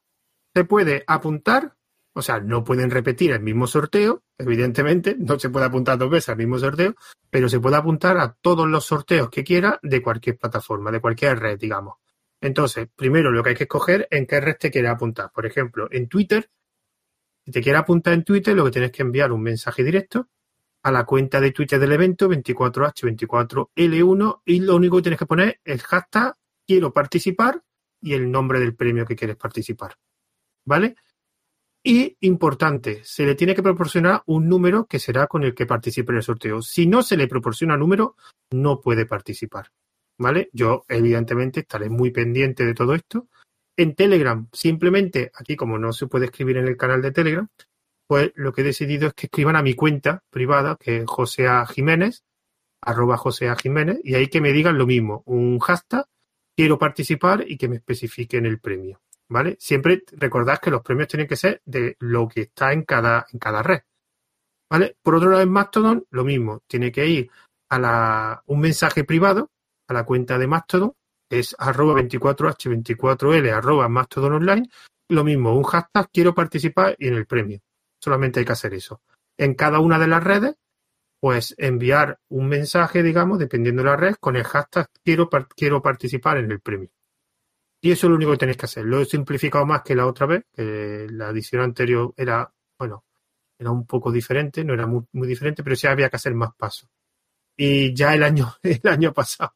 Se 0.54 0.66
puede 0.66 1.06
apuntar, 1.08 1.78
o 2.14 2.22
sea, 2.22 2.42
no 2.42 2.66
pueden 2.66 2.92
repetir 2.92 3.32
el 3.32 3.40
mismo 3.40 3.68
sorteo, 3.68 4.24
evidentemente, 4.38 5.16
no 5.18 5.40
se 5.40 5.50
puede 5.50 5.68
apuntar 5.68 5.98
dos 5.98 6.10
veces 6.10 6.30
al 6.30 6.38
mismo 6.38 6.60
sorteo, 6.60 6.96
pero 7.30 7.48
se 7.48 7.62
puede 7.62 7.78
apuntar 7.78 8.18
a 8.18 8.34
todos 8.34 8.68
los 8.68 8.84
sorteos 8.84 9.30
que 9.30 9.46
quiera 9.46 9.80
de 9.82 10.02
cualquier 10.02 10.38
plataforma, 10.38 10.92
de 10.92 11.00
cualquier 11.00 11.40
red, 11.40 11.58
digamos. 11.58 11.96
Entonces, 12.42 12.90
primero 12.94 13.32
lo 13.32 13.42
que 13.44 13.52
hay 13.52 13.56
que 13.56 13.64
escoger 13.64 14.10
en 14.12 14.26
qué 14.26 14.42
red 14.42 14.58
te 14.60 14.72
quieres 14.72 14.92
apuntar. 14.92 15.32
Por 15.34 15.46
ejemplo, 15.46 15.88
en 15.90 16.10
Twitter, 16.10 16.50
si 17.46 17.52
te 17.52 17.62
quieres 17.62 17.82
apuntar 17.82 18.14
en 18.14 18.24
Twitter, 18.24 18.56
lo 18.56 18.66
que 18.66 18.72
tienes 18.72 18.92
que 18.92 19.04
enviar 19.04 19.32
un 19.32 19.44
mensaje 19.44 19.84
directo 19.84 20.30
a 20.84 20.92
la 20.92 21.06
cuenta 21.06 21.40
de 21.40 21.52
Twitter 21.52 21.80
del 21.80 21.92
evento 21.92 22.28
24H24L1 22.30 24.42
y 24.46 24.60
lo 24.60 24.76
único 24.76 24.98
que 24.98 25.04
tienes 25.04 25.20
que 25.20 25.26
poner 25.26 25.60
es 25.64 25.84
hashtag 25.84 26.36
quiero 26.68 26.92
participar 26.92 27.62
y 28.02 28.14
el 28.14 28.32
nombre 28.32 28.60
del 28.60 28.76
premio 28.76 29.06
que 29.06 29.16
quieres 29.16 29.36
participar. 29.36 29.96
¿Vale? 30.66 30.96
Y 31.84 32.18
importante, 32.22 33.02
se 33.04 33.28
le 33.28 33.36
tiene 33.36 33.54
que 33.54 33.62
proporcionar 33.62 34.24
un 34.26 34.50
número 34.50 34.88
que 34.88 34.98
será 34.98 35.28
con 35.28 35.44
el 35.44 35.54
que 35.54 35.68
participe 35.68 36.12
en 36.12 36.18
el 36.18 36.24
sorteo. 36.24 36.64
Si 36.64 36.88
no 36.88 37.04
se 37.04 37.16
le 37.16 37.28
proporciona 37.28 37.78
número, 37.78 38.16
no 38.52 38.82
puede 38.82 39.06
participar. 39.06 39.68
¿Vale? 40.18 40.50
Yo, 40.52 40.84
evidentemente, 40.88 41.60
estaré 41.60 41.90
muy 41.90 42.10
pendiente 42.10 42.66
de 42.66 42.74
todo 42.74 42.96
esto. 42.96 43.28
En 43.78 43.96
Telegram, 43.96 44.48
simplemente, 44.54 45.32
aquí 45.36 45.56
como 45.56 45.78
no 45.78 45.92
se 45.92 46.08
puede 46.08 46.26
escribir 46.26 46.58
en 46.58 46.68
el 46.68 46.78
canal 46.78 47.02
de 47.02 47.12
Telegram, 47.12 47.48
pues 48.08 48.32
lo 48.36 48.54
que 48.54 48.62
he 48.62 48.64
decidido 48.64 49.08
es 49.08 49.14
que 49.14 49.26
escriban 49.28 49.56
a 49.56 49.64
mi 49.64 49.74
cuenta 49.74 50.24
privada, 50.30 50.78
que 50.80 50.98
es 50.98 51.04
Josea 51.08 51.66
Jiménez, 51.66 52.24
arroba 52.82 53.18
Josea 53.18 53.56
Jiménez, 53.56 54.00
y 54.04 54.16
ahí 54.16 54.28
que 54.28 54.42
me 54.42 54.54
digan 54.54 54.78
lo 54.78 54.86
mismo, 54.86 55.24
un 55.26 55.60
hashtag, 55.60 56.06
quiero 56.56 56.78
participar 56.78 57.44
y 57.48 57.58
que 57.58 57.68
me 57.68 57.78
especifiquen 57.78 58.46
el 58.46 58.60
premio. 58.60 59.02
¿Vale? 59.28 59.58
Siempre 59.60 60.04
recordad 60.12 60.60
que 60.60 60.70
los 60.70 60.84
premios 60.84 61.08
tienen 61.08 61.28
que 61.28 61.36
ser 61.36 61.62
de 61.66 61.96
lo 62.00 62.28
que 62.28 62.42
está 62.42 62.72
en 62.74 62.84
cada, 62.84 63.26
en 63.34 63.40
cada 63.40 63.64
red. 63.64 63.82
¿Vale? 64.70 64.98
Por 65.02 65.16
otro 65.16 65.32
lado, 65.32 65.42
en 65.42 65.52
Mastodon, 65.52 66.06
lo 66.12 66.24
mismo, 66.24 66.62
tiene 66.68 66.92
que 66.92 67.08
ir 67.08 67.32
a 67.70 67.80
la, 67.80 68.44
un 68.46 68.60
mensaje 68.60 69.04
privado 69.04 69.52
a 69.88 69.94
la 69.94 70.06
cuenta 70.06 70.38
de 70.38 70.48
Mastodon, 70.48 70.94
es 71.30 71.56
arroba 71.58 72.00
24h24l 72.02 73.52
arroba 73.52 73.90
Mastodon 73.90 74.34
online, 74.34 74.70
lo 75.10 75.24
mismo, 75.24 75.56
un 75.56 75.64
hashtag, 75.64 76.10
quiero 76.12 76.34
participar 76.34 76.96
y 77.00 77.08
en 77.08 77.16
el 77.16 77.26
premio 77.26 77.62
solamente 78.06 78.40
hay 78.40 78.46
que 78.46 78.52
hacer 78.52 78.74
eso. 78.74 79.02
En 79.38 79.56
cada 79.56 79.80
una 79.80 79.98
de 79.98 80.08
las 80.08 80.24
redes, 80.24 80.56
pues 81.20 81.56
enviar 81.58 82.20
un 82.30 82.48
mensaje, 82.48 83.02
digamos, 83.02 83.40
dependiendo 83.40 83.82
de 83.82 83.90
la 83.90 83.96
red, 83.96 84.16
con 84.20 84.36
el 84.36 84.44
hashtag 84.44 84.88
quiero, 85.04 85.28
quiero 85.56 85.82
participar 85.82 86.38
en 86.38 86.52
el 86.52 86.60
premio. 86.62 86.90
Y 87.82 87.92
eso 87.92 88.06
es 88.06 88.10
lo 88.10 88.16
único 88.16 88.32
que 88.32 88.38
tenéis 88.38 88.58
que 88.58 88.66
hacer. 88.66 88.86
Lo 88.86 89.02
he 89.02 89.06
simplificado 89.06 89.66
más 89.66 89.82
que 89.82 89.96
la 89.96 90.06
otra 90.06 90.28
vez, 90.28 90.44
que 90.54 91.08
la 91.10 91.30
edición 91.30 91.64
anterior 91.64 92.14
era, 92.16 92.52
bueno, 92.78 93.06
era 93.58 93.72
un 93.72 93.88
poco 93.88 94.12
diferente, 94.12 94.64
no 94.64 94.74
era 94.74 94.86
muy, 94.86 95.04
muy 95.14 95.28
diferente, 95.28 95.64
pero 95.64 95.76
sí 95.76 95.88
había 95.88 96.10
que 96.10 96.18
hacer 96.18 96.36
más 96.36 96.54
pasos. 96.56 96.90
Y 97.58 97.94
ya 97.96 98.14
el 98.14 98.24
año, 98.24 98.54
el 98.64 98.82
año 98.88 99.14
pasado, 99.14 99.56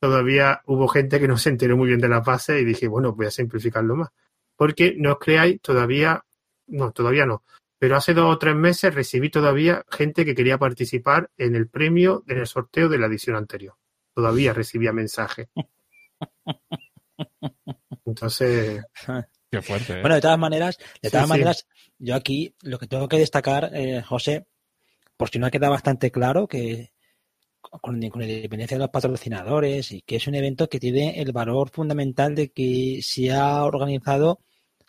todavía 0.00 0.62
hubo 0.66 0.88
gente 0.88 1.20
que 1.20 1.28
no 1.28 1.36
se 1.36 1.50
enteró 1.50 1.76
muy 1.76 1.88
bien 1.88 2.00
de 2.00 2.08
la 2.08 2.20
base 2.20 2.60
y 2.60 2.64
dije, 2.64 2.88
bueno, 2.88 3.12
voy 3.12 3.26
a 3.26 3.30
simplificarlo 3.30 3.96
más. 3.96 4.08
Porque 4.56 4.94
no 4.96 5.12
os 5.12 5.18
creáis, 5.18 5.60
todavía 5.60 6.24
no, 6.66 6.92
todavía 6.92 7.26
no. 7.26 7.44
Pero 7.78 7.96
hace 7.96 8.14
dos 8.14 8.34
o 8.34 8.38
tres 8.38 8.54
meses 8.54 8.94
recibí 8.94 9.30
todavía 9.30 9.84
gente 9.90 10.24
que 10.24 10.34
quería 10.34 10.58
participar 10.58 11.30
en 11.36 11.54
el 11.54 11.68
premio, 11.68 12.24
en 12.26 12.38
el 12.38 12.46
sorteo 12.46 12.88
de 12.88 12.98
la 12.98 13.06
edición 13.06 13.36
anterior. 13.36 13.74
Todavía 14.14 14.52
recibía 14.52 14.92
mensajes. 14.92 15.48
Entonces. 18.06 18.84
Qué 19.50 19.62
fuerte. 19.62 19.94
¿eh? 19.94 20.00
Bueno, 20.00 20.14
de 20.14 20.20
todas 20.20 20.38
maneras, 20.38 20.78
de 21.02 21.10
todas 21.10 21.26
sí. 21.26 21.30
maneras, 21.30 21.66
yo 21.98 22.14
aquí 22.14 22.54
lo 22.62 22.78
que 22.78 22.86
tengo 22.86 23.08
que 23.08 23.18
destacar, 23.18 23.70
eh, 23.74 24.02
José, 24.02 24.46
por 25.16 25.30
si 25.30 25.38
no 25.38 25.46
ha 25.46 25.50
quedado 25.50 25.72
bastante 25.72 26.10
claro, 26.10 26.46
que 26.46 26.92
con, 27.70 28.00
con 28.08 28.22
independencia 28.22 28.76
de 28.76 28.82
los 28.82 28.90
patrocinadores 28.90 29.92
y 29.92 30.02
que 30.02 30.16
es 30.16 30.26
un 30.26 30.34
evento 30.34 30.68
que 30.68 30.80
tiene 30.80 31.20
el 31.20 31.32
valor 31.32 31.70
fundamental 31.70 32.34
de 32.34 32.50
que 32.50 33.00
se 33.02 33.32
ha 33.32 33.64
organizado 33.64 34.40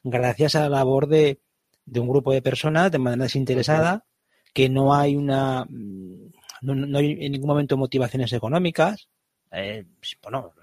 gracias 0.04 0.56
a 0.56 0.62
la 0.62 0.70
labor 0.70 1.08
de, 1.08 1.40
de 1.86 2.00
un 2.00 2.10
grupo 2.10 2.32
de 2.34 2.42
personas 2.42 2.92
de 2.92 3.00
manera 3.00 3.24
desinteresada, 3.24 4.06
que 4.54 4.70
no 4.70 4.94
hay 4.96 5.16
una 5.16 5.66
no, 5.70 6.76
no 6.76 6.98
hay 6.98 7.18
en 7.20 7.32
ningún 7.32 7.50
momento 7.50 7.78
motivaciones 7.78 8.34
económicas, 8.34 9.10
eh, 9.52 9.86
bueno, 10.22 10.54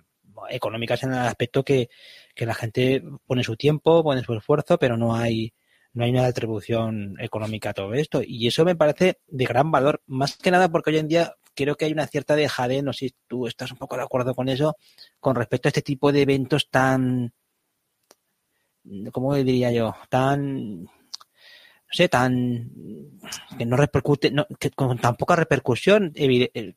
económicas 0.49 1.03
en 1.03 1.13
el 1.13 1.19
aspecto 1.19 1.65
que, 1.65 1.89
que 2.35 2.47
la 2.47 2.55
gente 2.55 3.03
pone 3.27 3.43
su 3.45 3.57
tiempo, 3.57 4.03
pone 4.03 4.23
su 4.23 4.35
esfuerzo, 4.35 4.79
pero 4.79 4.97
no 4.97 5.15
hay 5.15 5.53
no 5.95 6.05
hay 6.05 6.11
una 6.11 6.27
atribución 6.27 7.17
económica 7.19 7.71
a 7.71 7.75
todo 7.75 7.95
esto. 7.95 8.23
Y 8.25 8.47
eso 8.47 8.65
me 8.65 8.77
parece 8.77 9.19
de 9.27 9.45
gran 9.47 9.71
valor, 9.71 10.03
más 10.07 10.37
que 10.37 10.51
nada 10.51 10.69
porque 10.69 10.91
hoy 10.91 10.99
en 10.99 11.09
día 11.09 11.35
creo 11.65 11.77
que 11.77 11.87
hay 11.87 11.93
una 11.93 12.07
cierta 12.07 12.37
dejadez, 12.37 12.83
no 12.83 12.93
sé 12.93 13.09
si 13.09 13.15
tú 13.27 13.47
estás 13.47 13.73
un 13.73 13.79
poco 13.79 13.97
de 13.97 14.03
acuerdo 14.03 14.35
con 14.35 14.49
eso, 14.49 14.77
con 15.21 15.35
respecto 15.37 15.69
a 15.69 15.71
este 15.71 15.83
tipo 15.83 16.13
de 16.13 16.23
eventos 16.23 16.69
tan 16.71 17.33
¿cómo 19.13 19.35
diría 19.35 19.73
yo? 19.73 19.95
Tan, 20.09 20.85
no 20.85 20.91
sé, 21.91 22.09
tan, 22.09 22.71
que 23.57 23.67
no 23.67 23.77
repercute, 23.77 24.33
que 24.59 24.71
con 24.71 24.99
tan 24.99 25.17
poca 25.17 25.37
repercusión 25.37 26.13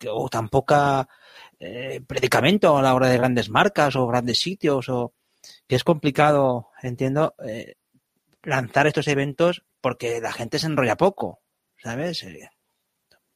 o 0.10 0.30
tan 0.30 0.50
poca 0.50 1.08
eh, 1.60 2.02
predicamento 2.06 2.78
a 2.78 2.82
la 2.82 2.94
hora 2.94 3.08
de 3.08 3.18
grandes 3.18 3.50
marcas 3.50 3.96
o 3.96 4.08
grandes 4.08 4.40
sitios 4.40 4.90
o 4.90 5.14
que 5.68 5.76
es 5.76 5.84
complicado, 5.84 6.70
entiendo, 6.82 7.36
eh, 7.46 7.76
lanzar 8.44 8.88
estos 8.88 9.08
eventos 9.08 9.64
porque 9.82 10.22
la 10.22 10.32
gente 10.32 10.60
se 10.60 10.68
enrolla 10.68 10.98
poco, 10.98 11.42
¿sabes? 11.78 12.24
Eh, 12.24 12.50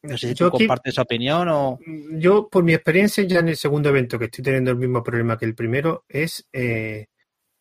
no 0.07 0.17
sé 0.17 0.29
si 0.29 0.35
tú 0.35 0.49
compartes 0.49 0.93
esa 0.93 1.03
opinión 1.03 1.47
o... 1.49 1.79
Yo, 2.11 2.47
por 2.49 2.63
mi 2.63 2.73
experiencia 2.73 3.23
ya 3.23 3.39
en 3.39 3.49
el 3.49 3.57
segundo 3.57 3.89
evento, 3.89 4.17
que 4.19 4.25
estoy 4.25 4.43
teniendo 4.43 4.71
el 4.71 4.77
mismo 4.77 5.03
problema 5.03 5.37
que 5.37 5.45
el 5.45 5.55
primero, 5.55 6.05
es 6.07 6.47
eh, 6.53 7.07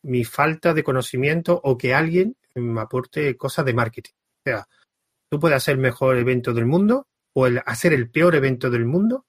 mi 0.02 0.24
falta 0.24 0.74
de 0.74 0.84
conocimiento 0.84 1.60
o 1.62 1.76
que 1.76 1.94
alguien 1.94 2.36
me 2.54 2.80
aporte 2.80 3.36
cosas 3.36 3.64
de 3.64 3.74
marketing. 3.74 4.12
O 4.12 4.50
sea, 4.50 4.66
tú 5.30 5.40
puedes 5.40 5.56
hacer 5.56 5.74
el 5.74 5.80
mejor 5.80 6.16
evento 6.16 6.52
del 6.52 6.66
mundo 6.66 7.08
o 7.34 7.46
el, 7.46 7.60
hacer 7.64 7.92
el 7.92 8.10
peor 8.10 8.34
evento 8.34 8.70
del 8.70 8.84
mundo, 8.84 9.26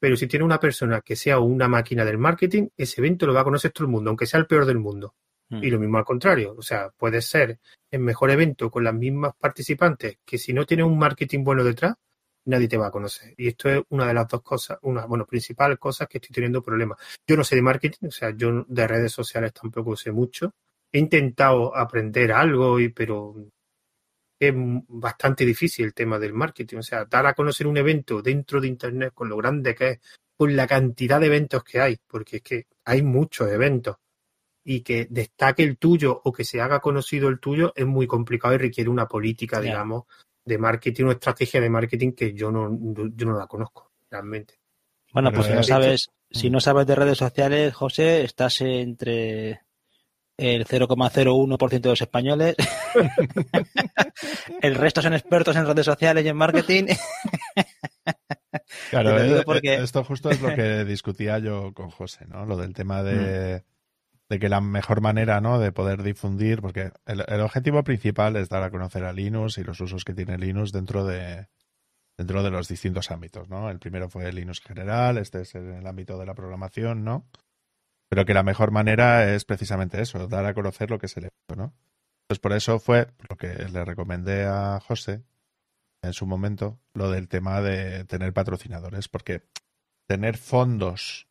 pero 0.00 0.16
si 0.16 0.26
tiene 0.26 0.44
una 0.44 0.60
persona 0.60 1.00
que 1.00 1.16
sea 1.16 1.38
una 1.38 1.68
máquina 1.68 2.04
del 2.04 2.18
marketing, 2.18 2.68
ese 2.76 3.00
evento 3.00 3.26
lo 3.26 3.34
va 3.34 3.42
a 3.42 3.44
conocer 3.44 3.70
todo 3.70 3.86
el 3.86 3.92
mundo, 3.92 4.10
aunque 4.10 4.26
sea 4.26 4.40
el 4.40 4.46
peor 4.46 4.66
del 4.66 4.78
mundo. 4.78 5.14
Y 5.50 5.70
lo 5.70 5.78
mismo 5.78 5.98
al 5.98 6.04
contrario, 6.04 6.54
o 6.58 6.62
sea, 6.62 6.90
puede 6.96 7.20
ser 7.20 7.60
el 7.88 8.00
mejor 8.00 8.30
evento 8.30 8.70
con 8.70 8.82
las 8.82 8.94
mismas 8.94 9.34
participantes 9.38 10.18
que 10.24 10.36
si 10.36 10.52
no 10.52 10.66
tiene 10.66 10.82
un 10.82 10.98
marketing 10.98 11.44
bueno 11.44 11.62
detrás, 11.62 11.94
nadie 12.46 12.68
te 12.68 12.76
va 12.76 12.88
a 12.88 12.90
conocer. 12.90 13.34
Y 13.36 13.48
esto 13.48 13.68
es 13.68 13.82
una 13.90 14.06
de 14.06 14.14
las 14.14 14.28
dos 14.28 14.42
cosas, 14.42 14.78
una, 14.82 15.06
bueno, 15.06 15.26
principales 15.26 15.78
cosas 15.78 16.08
que 16.08 16.18
estoy 16.18 16.34
teniendo 16.34 16.62
problemas. 16.62 16.98
Yo 17.26 17.36
no 17.36 17.44
sé 17.44 17.56
de 17.56 17.62
marketing, 17.62 18.08
o 18.08 18.10
sea, 18.10 18.30
yo 18.36 18.64
de 18.68 18.86
redes 18.86 19.12
sociales 19.12 19.52
tampoco 19.52 19.96
sé 19.96 20.12
mucho. 20.12 20.52
He 20.92 20.98
intentado 20.98 21.76
aprender 21.76 22.32
algo, 22.32 22.78
y, 22.78 22.90
pero 22.90 23.34
es 24.38 24.54
bastante 24.56 25.44
difícil 25.44 25.86
el 25.86 25.94
tema 25.94 26.18
del 26.18 26.34
marketing. 26.34 26.78
O 26.78 26.82
sea, 26.82 27.04
dar 27.04 27.26
a 27.26 27.34
conocer 27.34 27.66
un 27.66 27.76
evento 27.76 28.22
dentro 28.22 28.60
de 28.60 28.68
Internet 28.68 29.12
con 29.14 29.28
lo 29.28 29.36
grande 29.36 29.74
que 29.74 29.90
es, 29.90 30.00
con 30.36 30.54
la 30.56 30.66
cantidad 30.66 31.20
de 31.20 31.26
eventos 31.26 31.64
que 31.64 31.80
hay, 31.80 31.96
porque 32.06 32.36
es 32.36 32.42
que 32.42 32.66
hay 32.84 33.02
muchos 33.02 33.50
eventos 33.50 33.96
y 34.64 34.80
que 34.80 35.06
destaque 35.10 35.62
el 35.62 35.76
tuyo 35.76 36.20
o 36.24 36.32
que 36.32 36.44
se 36.44 36.60
haga 36.60 36.80
conocido 36.80 37.28
el 37.28 37.38
tuyo 37.38 37.72
es 37.76 37.86
muy 37.86 38.06
complicado 38.06 38.54
y 38.54 38.58
requiere 38.58 38.88
una 38.88 39.06
política, 39.06 39.60
digamos, 39.60 40.04
de 40.44 40.58
marketing, 40.58 41.04
una 41.04 41.12
estrategia 41.12 41.60
de 41.60 41.70
marketing 41.70 42.12
que 42.12 42.34
yo 42.34 42.50
no, 42.50 42.70
yo 43.14 43.26
no 43.26 43.38
la 43.38 43.46
conozco 43.46 43.92
realmente. 44.10 44.58
Bueno, 45.12 45.32
pues 45.32 45.46
si 45.46 45.52
no 45.52 45.62
sabes, 45.62 46.10
si 46.30 46.50
no 46.50 46.60
sabes 46.60 46.86
de 46.86 46.94
redes 46.94 47.18
sociales, 47.18 47.72
José, 47.72 48.24
estás 48.24 48.60
entre 48.60 49.60
el 50.36 50.66
0,01% 50.66 51.80
de 51.80 51.88
los 51.88 52.00
españoles. 52.00 52.56
el 54.62 54.74
resto 54.74 55.02
son 55.02 55.14
expertos 55.14 55.54
en 55.56 55.66
redes 55.66 55.86
sociales 55.86 56.24
y 56.24 56.28
en 56.28 56.36
marketing. 56.36 56.86
Claro, 58.90 59.18
eh, 59.18 59.42
porque... 59.44 59.74
esto 59.76 60.02
justo 60.04 60.30
es 60.30 60.40
lo 60.40 60.54
que 60.54 60.84
discutía 60.84 61.38
yo 61.38 61.72
con 61.72 61.90
José, 61.90 62.26
¿no? 62.26 62.44
Lo 62.44 62.56
del 62.56 62.74
tema 62.74 63.02
de, 63.02 63.62
mm 63.68 63.73
de 64.28 64.38
que 64.38 64.48
la 64.48 64.60
mejor 64.60 65.00
manera 65.00 65.40
¿no? 65.40 65.58
de 65.58 65.72
poder 65.72 66.02
difundir, 66.02 66.60
porque 66.62 66.92
el, 67.06 67.40
objetivo 67.40 67.84
principal 67.84 68.36
es 68.36 68.48
dar 68.48 68.62
a 68.62 68.70
conocer 68.70 69.04
a 69.04 69.12
Linux 69.12 69.58
y 69.58 69.64
los 69.64 69.80
usos 69.80 70.04
que 70.04 70.14
tiene 70.14 70.38
Linux 70.38 70.72
dentro 70.72 71.04
de, 71.04 71.48
dentro 72.16 72.42
de 72.42 72.50
los 72.50 72.68
distintos 72.68 73.10
ámbitos, 73.10 73.48
¿no? 73.48 73.70
El 73.70 73.78
primero 73.78 74.08
fue 74.08 74.32
Linux 74.32 74.60
general, 74.60 75.18
este 75.18 75.42
es 75.42 75.54
en 75.54 75.74
el 75.74 75.86
ámbito 75.86 76.18
de 76.18 76.26
la 76.26 76.34
programación, 76.34 77.04
¿no? 77.04 77.26
Pero 78.08 78.24
que 78.24 78.34
la 78.34 78.42
mejor 78.42 78.70
manera 78.70 79.34
es 79.34 79.44
precisamente 79.44 80.00
eso, 80.00 80.26
dar 80.26 80.46
a 80.46 80.54
conocer 80.54 80.90
lo 80.90 80.98
que 80.98 81.06
es 81.06 81.16
el 81.16 81.24
evento, 81.24 81.56
¿no? 81.56 81.74
Pues 82.26 82.38
por 82.38 82.52
eso 82.52 82.78
fue 82.78 83.08
lo 83.28 83.36
que 83.36 83.48
le 83.48 83.84
recomendé 83.84 84.46
a 84.46 84.80
José 84.80 85.22
en 86.02 86.12
su 86.12 86.26
momento, 86.26 86.80
lo 86.94 87.10
del 87.10 87.28
tema 87.28 87.60
de 87.60 88.04
tener 88.04 88.32
patrocinadores, 88.32 89.08
porque 89.08 89.42
tener 90.06 90.36
fondos 90.38 91.28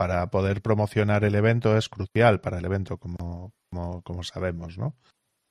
para 0.00 0.30
poder 0.30 0.62
promocionar 0.62 1.24
el 1.24 1.34
evento 1.34 1.76
es 1.76 1.90
crucial 1.90 2.40
para 2.40 2.56
el 2.56 2.64
evento, 2.64 2.96
como, 2.96 3.52
como, 4.02 4.22
sabemos, 4.22 4.78
¿no? 4.78 4.96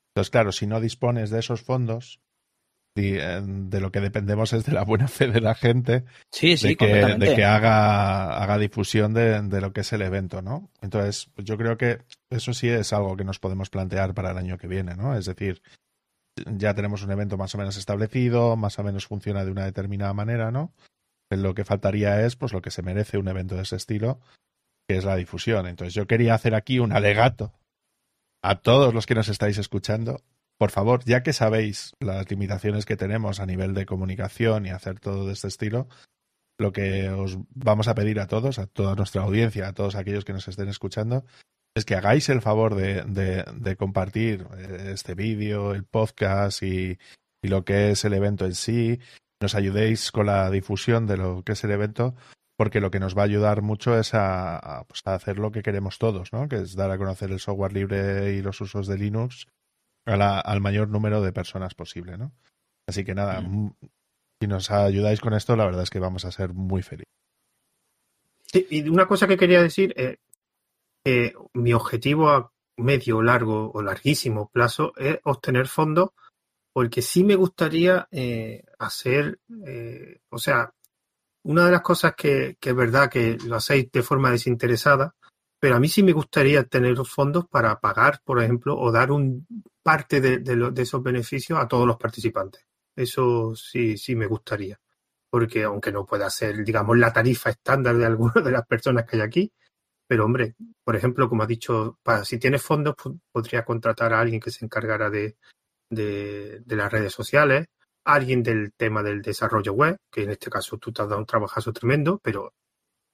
Entonces, 0.10 0.32
claro, 0.32 0.52
si 0.52 0.66
no 0.66 0.82
dispones 0.82 1.30
de 1.30 1.38
esos 1.38 1.62
fondos, 1.62 2.20
eh, 2.96 3.42
de 3.44 3.80
lo 3.80 3.92
que 3.92 4.02
dependemos 4.02 4.52
es 4.54 4.66
de 4.66 4.72
la 4.72 4.84
buena 4.84 5.08
fe 5.08 5.28
de 5.28 5.40
la 5.40 5.54
gente 5.54 6.04
sí, 6.32 6.58
sí, 6.58 6.70
de, 6.70 6.78
que, 6.78 6.88
de 6.88 7.36
que 7.36 7.46
haga, 7.46 8.42
haga 8.42 8.58
difusión 8.58 9.14
de, 9.14 9.40
de, 9.40 9.62
lo 9.62 9.72
que 9.72 9.82
es 9.82 9.94
el 9.94 10.02
evento, 10.02 10.42
¿no? 10.42 10.72
Entonces, 10.82 11.30
pues 11.36 11.46
yo 11.46 11.56
creo 11.56 11.78
que 11.78 12.00
eso 12.32 12.52
sí 12.52 12.70
es 12.70 12.92
algo 12.92 13.16
que 13.16 13.26
nos 13.26 13.38
podemos 13.38 13.70
plantear 13.70 14.16
para 14.16 14.32
el 14.32 14.38
año 14.40 14.58
que 14.58 14.68
viene, 14.68 14.96
¿no? 14.96 15.16
Es 15.16 15.28
decir, 15.28 15.62
ya 16.58 16.74
tenemos 16.74 17.04
un 17.04 17.12
evento 17.12 17.38
más 17.38 17.54
o 17.54 17.60
menos 17.60 17.78
establecido, 17.78 18.56
más 18.56 18.80
o 18.80 18.84
menos 18.84 19.06
funciona 19.06 19.46
de 19.46 19.52
una 19.52 19.66
determinada 19.66 20.16
manera, 20.16 20.50
¿no? 20.50 20.74
Lo 21.30 21.54
que 21.54 21.66
faltaría 21.66 22.26
es 22.26 22.36
pues 22.36 22.54
lo 22.54 22.62
que 22.62 22.72
se 22.72 22.82
merece 22.82 23.18
un 23.18 23.28
evento 23.28 23.56
de 23.56 23.64
ese 23.64 23.76
estilo, 23.76 24.20
que 24.88 24.98
es 24.98 25.06
la 25.06 25.16
difusión. 25.16 25.68
Entonces 25.68 25.94
yo 25.94 26.08
quería 26.08 26.34
hacer 26.34 26.56
aquí 26.56 26.80
un 26.80 26.92
alegato 26.92 27.54
a 28.42 28.56
todos 28.56 28.94
los 28.94 29.06
que 29.06 29.16
nos 29.16 29.30
estáis 29.30 29.58
escuchando. 29.58 30.24
Por 30.58 30.72
favor, 30.72 31.04
ya 31.06 31.24
que 31.24 31.34
sabéis 31.34 31.94
las 32.00 32.30
limitaciones 32.30 32.86
que 32.86 32.98
tenemos 32.98 33.40
a 33.40 33.46
nivel 33.46 33.74
de 33.74 33.86
comunicación 33.86 34.66
y 34.66 34.70
hacer 34.70 35.00
todo 35.00 35.26
de 35.26 35.34
este 35.34 35.48
estilo, 35.48 35.88
lo 36.58 36.74
que 36.74 37.10
os 37.10 37.38
vamos 37.52 37.88
a 37.88 37.96
pedir 37.96 38.20
a 38.20 38.28
todos, 38.28 38.60
a 38.60 38.68
toda 38.68 38.96
nuestra 38.96 39.22
audiencia, 39.22 39.68
a 39.68 39.74
todos 39.74 39.96
aquellos 39.96 40.26
que 40.26 40.34
nos 40.34 40.48
estén 40.48 40.68
escuchando, 40.68 41.24
es 41.76 41.86
que 41.86 41.96
hagáis 41.96 42.28
el 42.30 42.42
favor 42.42 42.76
de, 42.76 43.04
de, 43.04 43.76
compartir 43.78 44.46
eh, 44.58 44.92
este 44.94 45.16
vídeo, 45.16 45.74
el 45.74 45.86
podcast 45.86 46.62
y, 46.64 46.98
y, 47.42 47.48
lo 47.48 47.64
que 47.64 47.92
es 47.92 48.04
el 48.04 48.14
evento 48.14 48.46
en 48.46 48.56
sí, 48.56 49.00
nos 49.42 49.56
ayudéis 49.56 50.12
con 50.12 50.26
la 50.26 50.50
difusión 50.50 51.08
de 51.08 51.18
lo 51.18 51.44
que 51.44 51.54
es 51.54 51.64
el 51.64 51.72
evento, 51.72 52.16
porque 52.58 52.82
lo 52.82 52.92
que 52.92 53.00
nos 53.00 53.18
va 53.18 53.22
a 53.22 53.26
ayudar 53.26 53.62
mucho 53.62 53.98
es 53.98 54.14
a, 54.14 54.84
pues, 54.88 55.02
hacer 55.06 55.40
lo 55.40 55.52
que 55.52 55.62
queremos 55.62 55.98
todos, 55.98 56.34
¿no? 56.34 56.50
que 56.50 56.58
es 56.58 56.76
dar 56.76 56.92
a 56.92 56.98
conocer 56.98 57.32
el 57.32 57.40
software 57.40 57.74
libre 57.74 58.34
y 58.34 58.42
los 58.42 58.60
usos 58.60 58.88
de 58.88 58.98
Linux 58.98 59.48
al 60.06 60.62
mayor 60.62 60.90
número 60.90 61.22
de 61.22 61.32
personas 61.32 61.76
posible. 61.76 62.18
¿no? 62.18 62.34
Así 62.88 63.06
que 63.06 63.16
nada, 63.16 63.40
mm. 63.42 63.76
si 64.42 64.48
nos 64.48 64.72
ayudáis 64.72 65.22
con 65.22 65.34
esto, 65.34 65.56
la 65.56 65.66
verdad 65.66 65.84
es 65.84 65.90
que 65.90 66.00
vamos 66.00 66.26
a 66.26 66.32
ser 66.32 66.54
muy 66.54 66.82
felices. 66.82 67.14
Sí, 68.46 68.66
y 68.70 68.90
una 68.90 69.08
cosa 69.08 69.28
que 69.28 69.38
quería 69.38 69.62
decir, 69.62 69.94
eh, 69.96 71.34
mi 71.54 71.74
objetivo 71.74 72.30
a 72.30 72.52
medio, 72.78 73.22
largo 73.22 73.72
o 73.72 73.82
larguísimo 73.82 74.50
plazo 74.50 74.94
es 74.98 75.20
obtener 75.24 75.68
fondos 75.68 76.10
porque 76.74 77.02
sí 77.02 77.24
me 77.24 77.36
gustaría 77.36 78.08
eh, 78.12 78.64
hacer, 78.78 79.40
eh, 79.66 80.22
o 80.30 80.38
sea, 80.38 80.74
una 81.44 81.66
de 81.66 81.72
las 81.72 81.82
cosas 81.82 82.14
que, 82.16 82.58
es 82.60 82.76
verdad 82.76 83.10
que 83.10 83.38
lo 83.46 83.56
hacéis 83.56 83.92
de 83.92 84.04
forma 84.04 84.32
desinteresada, 84.32 85.16
pero 85.60 85.76
a 85.76 85.80
mí 85.80 85.90
sí 85.90 86.04
me 86.04 86.14
gustaría 86.14 86.64
tener 86.64 86.98
los 86.98 87.10
fondos 87.10 87.48
para 87.48 87.80
pagar, 87.80 88.22
por 88.24 88.42
ejemplo, 88.42 88.78
o 88.78 88.92
dar 88.92 89.12
un 89.12 89.48
parte 89.84 90.22
de, 90.22 90.40
de, 90.40 90.82
esos 90.82 91.02
beneficios 91.02 91.60
a 91.60 91.68
todos 91.68 91.88
los 91.88 91.98
participantes. 91.98 92.66
Eso 92.96 93.56
sí, 93.56 93.98
sí 93.98 94.16
me 94.16 94.28
gustaría. 94.28 94.80
Porque 95.30 95.64
aunque 95.64 95.92
no 95.92 96.06
pueda 96.06 96.30
ser, 96.30 96.64
digamos, 96.64 96.98
la 96.98 97.12
tarifa 97.12 97.50
estándar 97.50 97.98
de 97.98 98.06
algunas 98.06 98.44
de 98.44 98.52
las 98.52 98.66
personas 98.66 99.06
que 99.06 99.18
hay 99.18 99.22
aquí, 99.22 99.54
pero 100.08 100.26
hombre, 100.26 100.56
por 100.84 100.96
ejemplo, 100.96 101.30
como 101.30 101.44
ha 101.44 101.48
dicho, 101.48 102.00
para, 102.04 102.26
si 102.26 102.40
tienes 102.40 102.62
fondos, 102.62 102.96
podría 103.32 103.64
contratar 103.66 104.14
a 104.14 104.20
alguien 104.22 104.40
que 104.40 104.52
se 104.52 104.66
encargara 104.66 105.10
de, 105.10 105.38
de, 105.90 106.62
las 106.66 106.92
redes 106.92 107.14
sociales, 107.14 107.68
alguien 108.04 108.44
del 108.44 108.74
tema 108.74 109.04
del 109.04 109.22
desarrollo 109.22 109.74
web, 109.74 109.98
que 110.12 110.24
en 110.24 110.32
este 110.32 110.50
caso 110.50 110.78
tú 110.78 110.92
te 110.92 111.02
has 111.02 111.10
dado 111.10 111.20
un 111.20 111.26
trabajazo 111.26 111.74
tremendo, 111.74 112.20
pero 112.24 112.54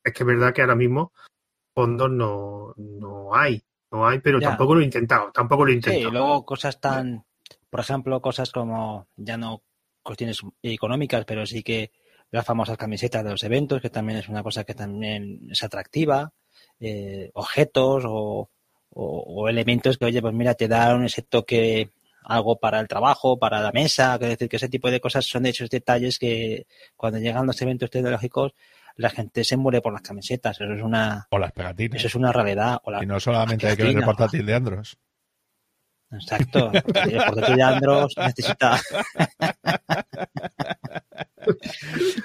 es 0.04 0.14
que 0.14 0.24
es 0.24 0.28
verdad 0.28 0.54
que 0.54 0.62
ahora 0.62 0.76
mismo 0.76 1.12
fondos 1.74 2.10
no, 2.10 2.74
no 2.78 3.36
hay, 3.36 3.64
no 3.92 4.08
hay, 4.08 4.20
pero 4.20 4.40
tampoco 4.40 4.76
lo 4.76 4.82
he 4.82 4.86
intentado, 4.86 5.32
tampoco 5.32 5.66
lo 5.66 5.72
he 5.72 5.76
intentado. 5.76 6.10
Sí, 6.10 6.12
luego 6.12 6.46
cosas 6.46 6.80
tan, 6.80 7.26
por 7.70 7.80
ejemplo, 7.80 8.22
cosas 8.22 8.52
como 8.52 9.08
ya 9.16 9.38
no 9.38 9.64
cuestiones 10.04 10.42
económicas, 10.62 11.26
pero 11.26 11.46
sí 11.46 11.64
que 11.64 11.92
las 12.32 12.46
famosas 12.46 12.78
camisetas 12.78 13.24
de 13.24 13.32
los 13.32 13.44
eventos, 13.44 13.82
que 13.82 13.90
también 13.90 14.20
es 14.20 14.30
una 14.30 14.44
cosa 14.44 14.64
que 14.64 14.74
también 14.74 15.48
es 15.50 15.64
atractiva, 15.64 16.34
eh, 16.80 17.32
objetos 17.34 18.04
o, 18.08 18.50
o, 18.90 19.50
elementos 19.50 19.98
que, 19.98 20.06
oye, 20.06 20.22
pues 20.22 20.34
mira, 20.34 20.54
te 20.54 20.68
dan 20.68 21.06
ese 21.06 21.22
toque 21.22 21.92
algo 22.26 22.60
para 22.60 22.80
el 22.80 22.88
trabajo, 22.88 23.38
para 23.38 23.62
la 23.62 23.72
mesa, 23.72 24.18
que 24.20 24.28
decir 24.28 24.50
que 24.50 24.58
ese 24.58 24.70
tipo 24.70 24.92
de 24.92 25.00
cosas 25.00 25.26
son 25.26 25.44
de 25.44 25.50
esos 25.50 25.70
detalles 25.70 26.20
que 26.20 26.68
cuando 26.96 27.20
llegan 27.20 27.46
los 27.46 27.62
eventos 27.62 27.90
tecnológicos 27.90 28.54
la 28.98 29.10
gente 29.10 29.44
se 29.44 29.58
muere 29.58 29.82
por 29.82 29.94
las 29.94 30.02
camisetas, 30.02 30.60
eso 30.60 30.74
es 30.74 30.82
una 30.82 31.28
o 31.30 31.38
las 31.38 31.52
pegatinas. 31.52 31.98
Eso 31.98 32.08
es 32.08 32.16
una 32.16 32.32
realidad. 32.32 32.80
y 33.02 33.06
no 33.06 33.20
solamente 33.20 33.68
hay 33.68 33.76
que 33.76 33.84
ver 33.84 33.98
el 33.98 34.04
portátil 34.04 34.46
de 34.46 34.54
Andros. 34.54 34.98
Exacto, 36.12 36.72
el 36.74 37.24
portátil 37.26 37.56
de 37.56 37.64
Andros 37.64 38.14
necesita 38.18 38.80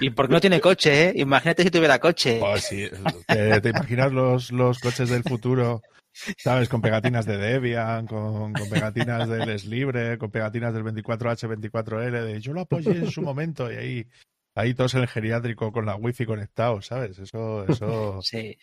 ¿Y 0.00 0.10
por 0.10 0.28
qué 0.28 0.34
no 0.34 0.40
tiene 0.40 0.60
coche, 0.60 1.08
eh? 1.08 1.12
Imagínate 1.16 1.64
si 1.64 1.70
tuviera 1.70 1.98
coche. 1.98 2.38
Pues 2.40 2.64
sí, 2.64 2.88
¿te, 3.26 3.60
te 3.60 3.68
imaginas 3.68 4.12
los, 4.12 4.50
los 4.50 4.78
coches 4.78 5.10
del 5.10 5.22
futuro? 5.22 5.82
¿Sabes? 6.12 6.68
Con 6.68 6.80
pegatinas 6.80 7.26
de 7.26 7.36
Debian, 7.36 8.06
con, 8.06 8.52
con 8.52 8.68
pegatinas 8.68 9.28
del 9.28 9.70
Libre, 9.70 10.18
con 10.18 10.30
pegatinas 10.30 10.74
del 10.74 10.84
24H, 10.84 11.48
24L, 11.48 12.24
de 12.24 12.40
yo 12.40 12.52
lo 12.52 12.62
apoyé 12.62 12.90
en 12.90 13.10
su 13.10 13.22
momento 13.22 13.70
y 13.70 13.76
ahí, 13.76 14.06
ahí 14.54 14.74
todos 14.74 14.94
en 14.94 15.02
el 15.02 15.08
geriátrico 15.08 15.72
con 15.72 15.86
la 15.86 15.96
wifi 15.96 16.26
conectado, 16.26 16.82
¿sabes? 16.82 17.18
Eso, 17.18 17.64
eso. 17.66 18.20
Sí. 18.22 18.56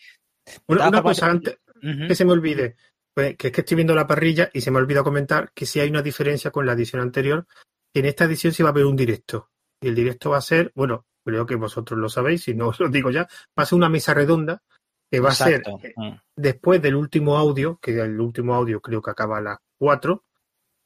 Una, 0.66 1.02
cosa 1.02 1.30
antes 1.30 1.58
que 1.80 2.14
se 2.14 2.24
me 2.24 2.32
olvide, 2.32 2.76
pues, 3.14 3.36
que 3.36 3.48
es 3.48 3.52
que 3.52 3.60
estoy 3.60 3.76
viendo 3.76 3.94
la 3.94 4.06
parrilla 4.06 4.50
y 4.52 4.60
se 4.60 4.70
me 4.70 4.78
olvidó 4.78 5.04
comentar 5.04 5.52
que 5.52 5.66
sí 5.66 5.80
hay 5.80 5.90
una 5.90 6.02
diferencia 6.02 6.50
con 6.50 6.66
la 6.66 6.72
edición 6.72 7.02
anterior, 7.02 7.46
que 7.92 8.00
en 8.00 8.06
esta 8.06 8.24
edición 8.24 8.52
sí 8.52 8.62
va 8.62 8.70
a 8.70 8.72
haber 8.72 8.86
un 8.86 8.96
directo. 8.96 9.50
Y 9.80 9.88
el 9.88 9.94
directo 9.94 10.30
va 10.30 10.38
a 10.38 10.42
ser, 10.42 10.72
bueno, 10.74 11.06
creo 11.24 11.46
que 11.46 11.54
vosotros 11.54 11.98
lo 11.98 12.08
sabéis, 12.08 12.44
si 12.44 12.54
no 12.54 12.68
os 12.68 12.80
lo 12.80 12.88
digo 12.88 13.10
ya, 13.10 13.28
va 13.58 13.62
a 13.62 13.66
ser 13.66 13.76
una 13.76 13.88
mesa 13.88 14.14
redonda 14.14 14.62
que 15.10 15.20
va 15.20 15.30
Exacto. 15.30 15.76
a 15.76 15.80
ser 15.80 15.94
Mm. 15.96 16.12
después 16.36 16.82
del 16.82 16.94
último 16.94 17.36
audio, 17.36 17.78
que 17.80 17.98
el 18.00 18.20
último 18.20 18.54
audio 18.54 18.80
creo 18.80 19.00
que 19.00 19.10
acaba 19.10 19.38
a 19.38 19.42
las 19.42 19.58
4, 19.78 20.24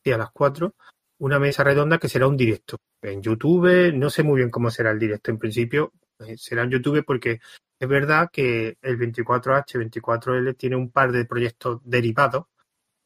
sí, 0.04 0.12
a 0.12 0.18
las 0.18 0.30
4, 0.32 0.74
una 1.18 1.38
mesa 1.38 1.64
redonda 1.64 1.98
que 1.98 2.08
será 2.08 2.26
un 2.26 2.36
directo. 2.36 2.78
En 3.00 3.22
YouTube, 3.22 3.92
no 3.94 4.10
sé 4.10 4.22
muy 4.22 4.38
bien 4.38 4.50
cómo 4.50 4.70
será 4.70 4.90
el 4.90 4.98
directo 4.98 5.30
en 5.30 5.38
principio, 5.38 5.92
eh, 6.20 6.36
será 6.36 6.62
en 6.62 6.70
YouTube 6.70 7.04
porque 7.04 7.40
es 7.78 7.88
verdad 7.88 8.28
que 8.32 8.78
el 8.80 8.96
24H, 8.96 9.78
24L 9.78 10.54
tiene 10.54 10.76
un 10.76 10.90
par 10.90 11.10
de 11.10 11.24
proyectos 11.24 11.80
derivados, 11.84 12.46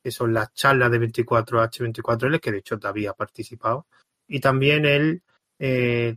que 0.02 0.10
son 0.10 0.34
las 0.34 0.52
charlas 0.52 0.90
de 0.90 0.98
24H, 0.98 1.80
24L, 1.80 2.40
que 2.40 2.52
de 2.52 2.58
hecho 2.58 2.76
David 2.76 3.08
ha 3.08 3.14
participado, 3.14 3.86
y 4.28 4.40
también 4.40 4.84
el, 4.84 5.22
eh, 5.58 6.16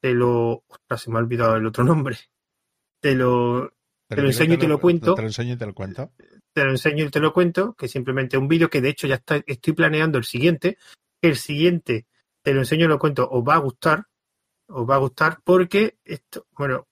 te 0.00 0.14
lo, 0.14 0.64
ostras, 0.66 1.02
se 1.02 1.10
me 1.10 1.18
ha 1.18 1.20
olvidado 1.22 1.56
el 1.56 1.66
otro 1.66 1.84
nombre, 1.84 2.16
te 3.00 3.14
lo, 3.14 3.72
Te 4.14 4.22
lo 4.22 4.28
enseño 4.28 4.54
y 4.54 4.58
te 4.58 4.68
lo 4.68 4.80
cuento. 4.80 5.14
Te 5.14 5.22
lo 5.22 5.28
enseño 5.28 5.54
y 5.54 5.56
te 5.56 5.66
lo 5.66 5.74
cuento. 5.74 6.12
te 6.52 6.64
lo 6.64 6.70
enseño 6.70 7.04
y 7.04 7.10
te 7.10 7.20
lo 7.20 7.32
cuento, 7.32 7.74
que 7.74 7.86
es 7.86 7.92
simplemente 7.92 8.36
un 8.36 8.48
vídeo 8.48 8.68
que 8.68 8.80
de 8.80 8.90
hecho 8.90 9.06
ya 9.06 9.16
está, 9.16 9.42
estoy 9.46 9.72
planeando 9.72 10.18
el 10.18 10.24
siguiente. 10.24 10.78
El 11.22 11.36
siguiente, 11.36 12.06
te 12.42 12.52
lo 12.52 12.60
enseño 12.60 12.86
y 12.86 12.88
lo 12.88 12.98
cuento, 12.98 13.28
os 13.30 13.42
va 13.46 13.54
a 13.54 13.58
gustar, 13.58 14.06
os 14.68 14.88
va 14.88 14.96
a 14.96 14.98
gustar 14.98 15.38
porque 15.44 15.98
esto, 16.04 16.46
bueno, 16.50 16.88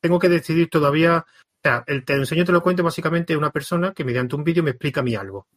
tengo 0.00 0.18
que 0.18 0.28
decidir 0.28 0.70
todavía, 0.70 1.26
o 1.26 1.60
sea, 1.62 1.84
el 1.86 2.04
te 2.04 2.14
lo 2.14 2.20
enseño 2.20 2.42
y 2.42 2.46
te 2.46 2.52
lo 2.52 2.62
cuento 2.62 2.82
básicamente 2.82 3.32
es 3.32 3.38
una 3.38 3.50
persona 3.50 3.92
que 3.92 4.04
mediante 4.04 4.36
un 4.36 4.44
vídeo 4.44 4.62
me 4.62 4.70
explica 4.70 5.00
a 5.00 5.04
mí 5.04 5.14
algo, 5.14 5.48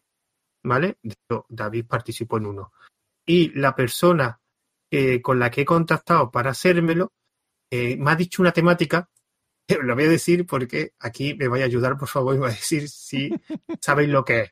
¿vale? 0.64 0.98
De 1.02 1.14
hecho, 1.14 1.46
David 1.50 1.86
participó 1.88 2.38
en 2.38 2.48
uno. 2.48 2.72
Y 3.26 3.58
la 3.58 3.76
persona 3.76 4.40
que, 4.90 5.22
con 5.22 5.40
la 5.40 5.50
que 5.50 5.62
he 5.62 5.66
contactado 5.66 6.32
para 6.32 6.52
hacérmelo, 6.52 7.14
eh, 7.72 7.98
me 7.98 8.12
ha 8.12 8.16
dicho 8.16 8.42
una 8.42 8.52
temática 8.52 9.10
lo 9.68 9.96
voy 9.96 10.06
a 10.06 10.10
decir 10.10 10.46
porque 10.46 10.94
aquí 11.00 11.34
me 11.34 11.48
vais 11.48 11.64
a 11.64 11.66
ayudar, 11.66 11.98
por 11.98 12.08
favor, 12.08 12.36
y 12.36 12.38
me 12.38 12.44
va 12.46 12.50
a 12.50 12.52
decir 12.52 12.88
si 12.90 13.30
sabéis 13.82 14.10
lo 14.10 14.24
que 14.24 14.40
es. 14.42 14.52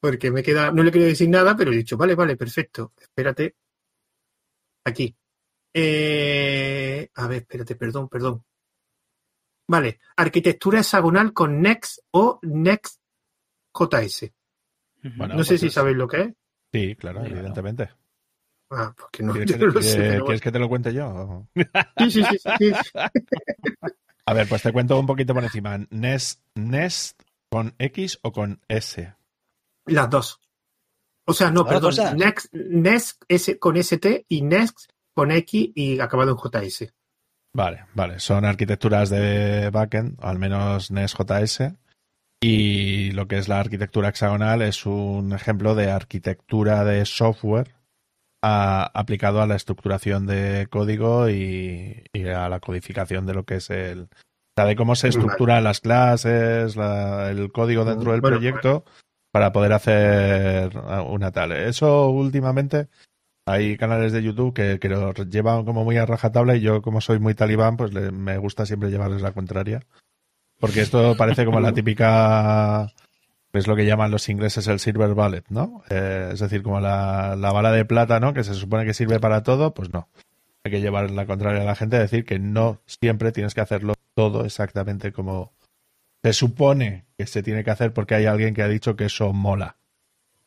Porque 0.00 0.30
me 0.30 0.42
queda, 0.42 0.72
no 0.72 0.82
le 0.82 0.90
quiero 0.90 1.06
decir 1.06 1.28
nada, 1.28 1.54
pero 1.56 1.72
he 1.72 1.76
dicho, 1.76 1.96
vale, 1.96 2.14
vale, 2.14 2.36
perfecto, 2.36 2.92
espérate. 2.98 3.56
Aquí. 4.84 5.16
Eh, 5.74 7.08
a 7.14 7.26
ver, 7.28 7.42
espérate, 7.42 7.76
perdón, 7.76 8.08
perdón. 8.08 8.44
Vale, 9.68 10.00
arquitectura 10.16 10.80
hexagonal 10.80 11.32
con 11.32 11.60
Next 11.62 12.00
o 12.10 12.40
Next 12.42 13.00
JS. 13.72 14.32
Bueno, 15.16 15.34
no 15.34 15.44
sé 15.44 15.52
pues 15.52 15.60
si 15.60 15.66
es- 15.68 15.72
sabéis 15.72 15.96
lo 15.96 16.08
que 16.08 16.20
es. 16.20 16.28
Sí, 16.72 16.96
claro, 16.96 17.20
Claro. 17.20 17.34
evidentemente. 17.36 17.90
Ah, 18.74 18.94
porque 18.96 19.22
no, 19.22 19.32
¿Quieres, 19.32 19.52
que, 19.52 19.66
no 19.66 19.82
sé, 19.82 19.98
pero 19.98 20.24
¿quieres 20.24 20.40
que 20.40 20.52
te 20.52 20.58
lo 20.58 20.68
cuente 20.68 20.94
yo? 20.94 21.12
bueno. 21.54 21.70
Sí, 21.98 22.10
sí, 22.10 22.24
sí, 22.24 22.38
sí, 22.38 22.72
sí. 22.72 22.90
A 24.26 24.34
ver, 24.34 24.48
pues 24.48 24.62
te 24.62 24.72
cuento 24.72 24.98
un 24.98 25.06
poquito 25.06 25.34
por 25.34 25.44
encima. 25.44 25.78
Nest, 25.90 26.40
Nest 26.54 27.20
con 27.50 27.74
X 27.78 28.18
o 28.22 28.32
con 28.32 28.60
S. 28.68 29.14
Las 29.86 30.08
dos. 30.08 30.40
O 31.26 31.34
sea, 31.34 31.50
no, 31.50 31.64
perdón. 31.64 31.90
cosas. 31.90 32.14
Next, 32.14 32.52
Next 32.52 33.22
S 33.28 33.58
con 33.58 33.76
ST 33.76 34.26
y 34.28 34.42
Next 34.42 34.90
con 35.14 35.32
X 35.32 35.70
y 35.74 36.00
acabado 36.00 36.30
en 36.30 36.36
JS. 36.36 36.94
Vale, 37.54 37.84
vale. 37.94 38.20
Son 38.20 38.44
arquitecturas 38.44 39.10
de 39.10 39.70
backend, 39.70 40.18
al 40.22 40.38
menos 40.38 40.90
NestJS. 40.90 41.74
Y 42.40 43.10
lo 43.12 43.28
que 43.28 43.38
es 43.38 43.48
la 43.48 43.60
arquitectura 43.60 44.08
hexagonal 44.08 44.62
es 44.62 44.86
un 44.86 45.32
ejemplo 45.32 45.74
de 45.74 45.90
arquitectura 45.90 46.84
de 46.84 47.04
software 47.04 47.74
a- 48.42 48.90
aplicado 48.94 49.40
a 49.40 49.46
la 49.46 49.56
estructuración 49.56 50.26
de 50.26 50.66
código 50.70 51.30
y, 51.30 52.04
y 52.12 52.26
a 52.28 52.48
la 52.48 52.60
codificación 52.60 53.24
de 53.26 53.34
lo 53.34 53.44
que 53.44 53.56
es 53.56 53.70
el. 53.70 54.02
O 54.02 54.54
sea, 54.56 54.66
de 54.66 54.76
cómo 54.76 54.96
se 54.96 55.08
estructuran 55.08 55.64
las 55.64 55.80
clases, 55.80 56.76
la- 56.76 57.30
el 57.30 57.50
código 57.52 57.84
dentro 57.84 58.12
del 58.12 58.20
Bueno, 58.20 58.36
proyecto 58.36 58.84
para 59.32 59.52
poder 59.52 59.72
hacer 59.72 60.76
una 61.08 61.30
tal. 61.32 61.52
Eso 61.52 62.10
últimamente 62.10 62.88
hay 63.46 63.76
canales 63.78 64.12
de 64.12 64.22
YouTube 64.22 64.52
que, 64.54 64.78
que 64.78 64.88
lo 64.90 65.12
llevan 65.14 65.64
como 65.64 65.84
muy 65.84 65.96
a 65.96 66.04
rajatabla 66.06 66.54
y 66.54 66.60
yo 66.60 66.82
como 66.82 67.00
soy 67.00 67.18
muy 67.18 67.34
talibán 67.34 67.76
pues 67.76 67.94
le- 67.94 68.12
me 68.12 68.36
gusta 68.38 68.66
siempre 68.66 68.90
llevarles 68.90 69.22
la 69.22 69.32
contraria. 69.32 69.80
Porque 70.60 70.82
esto 70.82 71.16
parece 71.16 71.44
como 71.46 71.58
la 71.60 71.72
típica, 71.74 72.92
es 73.52 73.66
lo 73.66 73.76
que 73.76 73.84
llaman 73.86 74.10
los 74.10 74.28
ingleses 74.28 74.66
el 74.66 74.80
silver 74.80 75.14
bullet, 75.14 75.44
¿no? 75.50 75.82
Eh, 75.90 76.30
es 76.32 76.40
decir, 76.40 76.62
como 76.62 76.80
la, 76.80 77.36
la 77.36 77.52
bala 77.52 77.70
de 77.72 77.84
plata, 77.84 78.18
¿no? 78.20 78.32
Que 78.32 78.44
se 78.44 78.54
supone 78.54 78.84
que 78.84 78.94
sirve 78.94 79.20
para 79.20 79.42
todo, 79.42 79.74
pues 79.74 79.92
no. 79.92 80.08
Hay 80.64 80.70
que 80.72 80.80
llevar 80.80 81.10
la 81.10 81.26
contraria 81.26 81.62
a 81.62 81.64
la 81.64 81.74
gente, 81.74 81.98
decir 81.98 82.24
que 82.24 82.38
no 82.38 82.80
siempre 82.86 83.32
tienes 83.32 83.52
que 83.54 83.60
hacerlo 83.60 83.94
todo 84.14 84.44
exactamente 84.44 85.12
como 85.12 85.52
se 86.22 86.32
supone 86.32 87.04
que 87.18 87.26
se 87.26 87.42
tiene 87.42 87.64
que 87.64 87.70
hacer 87.72 87.92
porque 87.92 88.14
hay 88.14 88.26
alguien 88.26 88.54
que 88.54 88.62
ha 88.62 88.68
dicho 88.68 88.94
que 88.94 89.06
eso 89.06 89.32
mola. 89.32 89.76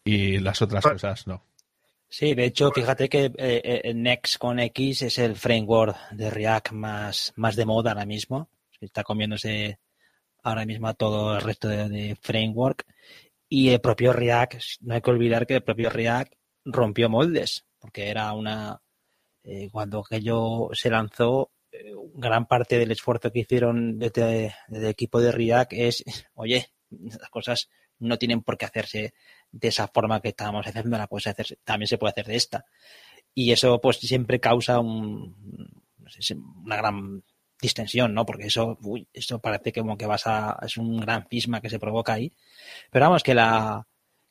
Y 0.06 0.40
las 0.40 0.62
otras 0.62 0.86
Ah. 0.86 0.92
cosas 0.94 1.28
no. 1.28 1.44
Sí, 2.08 2.34
de 2.34 2.46
hecho, 2.46 2.72
fíjate 2.72 3.10
que 3.10 3.26
eh, 3.26 3.82
eh, 3.84 3.94
Next 3.94 4.38
con 4.38 4.60
X 4.60 5.02
es 5.02 5.18
el 5.18 5.36
framework 5.36 5.98
de 6.12 6.30
React 6.30 6.72
más, 6.72 7.34
más 7.36 7.56
de 7.56 7.66
moda 7.66 7.92
ahora 7.92 8.06
mismo. 8.06 8.48
Está 8.80 9.04
comiéndose 9.04 9.80
ahora 10.46 10.66
mismo 10.66 10.94
todo 10.94 11.36
el 11.36 11.42
resto 11.42 11.68
de, 11.68 12.16
framework. 12.22 12.86
Y 13.50 13.70
el 13.70 13.82
propio 13.82 14.14
React, 14.14 14.56
no 14.82 14.94
hay 14.94 15.02
que 15.02 15.10
olvidar 15.12 15.48
que 15.48 15.56
el 15.56 15.64
propio 15.64 15.90
React 15.90 16.34
rompió 16.66 17.10
moldes, 17.10 17.66
porque 17.80 18.10
era 18.10 18.32
una. 18.34 18.82
eh, 19.44 19.70
cuando 19.72 20.00
aquello 20.02 20.70
se 20.74 20.90
lanzó, 20.90 21.52
eh, 21.72 21.94
gran 22.16 22.48
parte 22.48 22.78
del 22.78 22.92
esfuerzo 22.92 23.32
que 23.32 23.40
hicieron 23.40 24.00
desde, 24.00 24.56
el 24.70 24.86
equipo 24.86 25.20
de 25.22 25.32
React 25.32 25.74
es: 25.74 26.04
oye, 26.36 26.68
las 26.90 27.30
cosas 27.30 27.70
no 28.00 28.18
tienen 28.18 28.42
por 28.44 28.58
qué 28.58 28.66
hacerse 28.66 29.14
de 29.52 29.68
esa 29.68 29.88
forma 29.88 30.22
que 30.22 30.30
estábamos 30.30 30.68
haciendo, 30.68 30.98
la 30.98 31.08
puedes 31.08 31.28
hacer, 31.28 31.58
también 31.64 31.88
se 31.88 31.98
puede 31.98 32.12
hacer 32.12 32.28
de 32.28 32.36
esta. 32.36 32.66
Y 33.34 33.52
eso 33.52 33.82
pues 33.82 33.98
siempre 33.98 34.40
causa 34.40 34.80
un, 34.80 35.36
una 36.64 36.78
gran 36.78 37.24
distensión, 37.66 38.14
¿no? 38.14 38.26
Porque 38.26 38.48
eso, 38.48 38.78
uy, 38.82 39.08
eso 39.14 39.40
parece 39.40 39.74
como 39.74 39.98
que 39.98 40.06
vas 40.06 40.28
a, 40.28 40.58
es 40.62 40.78
un 40.78 41.00
gran 41.00 41.28
cisma 41.30 41.62
que 41.62 41.70
se 41.70 41.80
provoca 41.80 42.14
ahí. 42.14 42.32
Pero 42.92 43.06
vamos, 43.06 43.24
que 43.24 43.34
la, 43.34 43.86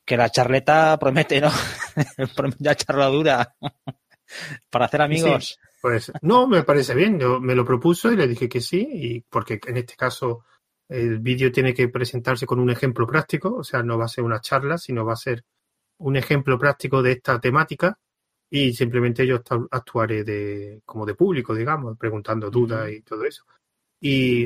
que 0.05 0.17
la 0.17 0.29
charleta 0.29 0.97
promete, 0.99 1.41
¿no? 1.41 1.51
promete 2.35 2.63
la 2.63 2.75
charladura 2.75 3.55
para 4.69 4.85
hacer 4.85 5.01
amigos. 5.01 5.59
Pues 5.81 6.11
no, 6.21 6.47
me 6.47 6.63
parece 6.63 6.95
bien. 6.95 7.19
Yo 7.19 7.39
me 7.39 7.55
lo 7.55 7.65
propuso 7.65 8.11
y 8.11 8.15
le 8.15 8.27
dije 8.27 8.49
que 8.49 8.61
sí, 8.61 8.87
y 8.91 9.21
porque 9.21 9.59
en 9.67 9.77
este 9.77 9.95
caso 9.95 10.45
el 10.87 11.19
vídeo 11.19 11.51
tiene 11.51 11.73
que 11.73 11.89
presentarse 11.89 12.45
con 12.45 12.59
un 12.59 12.69
ejemplo 12.69 13.05
práctico, 13.05 13.55
o 13.55 13.63
sea, 13.63 13.83
no 13.83 13.97
va 13.97 14.05
a 14.05 14.09
ser 14.09 14.23
una 14.23 14.39
charla, 14.39 14.77
sino 14.77 15.05
va 15.05 15.13
a 15.13 15.17
ser 15.17 15.43
un 15.97 16.15
ejemplo 16.15 16.57
práctico 16.57 17.01
de 17.01 17.13
esta 17.13 17.39
temática 17.39 17.97
y 18.49 18.73
simplemente 18.73 19.25
yo 19.25 19.41
actu- 19.43 19.67
actuaré 19.71 20.23
de 20.23 20.81
como 20.85 21.05
de 21.05 21.15
público, 21.15 21.53
digamos, 21.55 21.97
preguntando 21.97 22.49
dudas 22.49 22.89
y 22.91 23.01
todo 23.01 23.23
eso. 23.25 23.43
Y, 24.01 24.45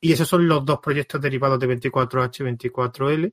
y 0.00 0.12
esos 0.12 0.26
son 0.28 0.48
los 0.48 0.64
dos 0.64 0.80
proyectos 0.80 1.20
derivados 1.20 1.58
de 1.60 1.68
24H, 1.68 2.42
24L. 2.44 3.32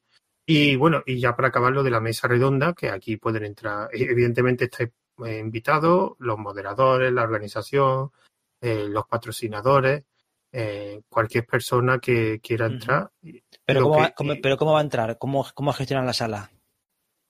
Y 0.50 0.76
bueno, 0.76 1.04
y 1.06 1.20
ya 1.20 1.36
para 1.36 1.50
acabar 1.50 1.74
lo 1.74 1.84
de 1.84 1.91
la 1.91 2.00
mesa 2.00 2.28
redonda, 2.28 2.74
que 2.74 2.89
aquí 2.89 3.18
pueden 3.18 3.45
entrar, 3.45 3.89
evidentemente 3.91 4.66
estáis 4.66 4.89
eh, 5.26 5.39
invitados, 5.39 6.14
los 6.20 6.38
moderadores, 6.38 7.12
la 7.12 7.24
organización, 7.24 8.12
eh, 8.62 8.88
los 8.88 9.06
patrocinadores, 9.08 10.04
eh, 10.52 11.02
cualquier 11.10 11.45
persona 11.45 12.00
que 12.00 12.39
quiera 12.39 12.68
entrar. 12.68 13.12
Pero 13.66 13.84
¿cómo, 13.84 13.95
que- 13.95 14.02
va, 14.02 14.12
cómo- 14.16 14.34
pero 14.41 14.58
¿cómo 14.58 14.74
va 14.74 14.80
a 14.80 14.84
entrar? 14.84 15.18
¿Cómo, 15.18 15.45
cómo 15.54 15.74
gestionan 15.74 16.06
la 16.06 16.14
sala? 16.14 16.50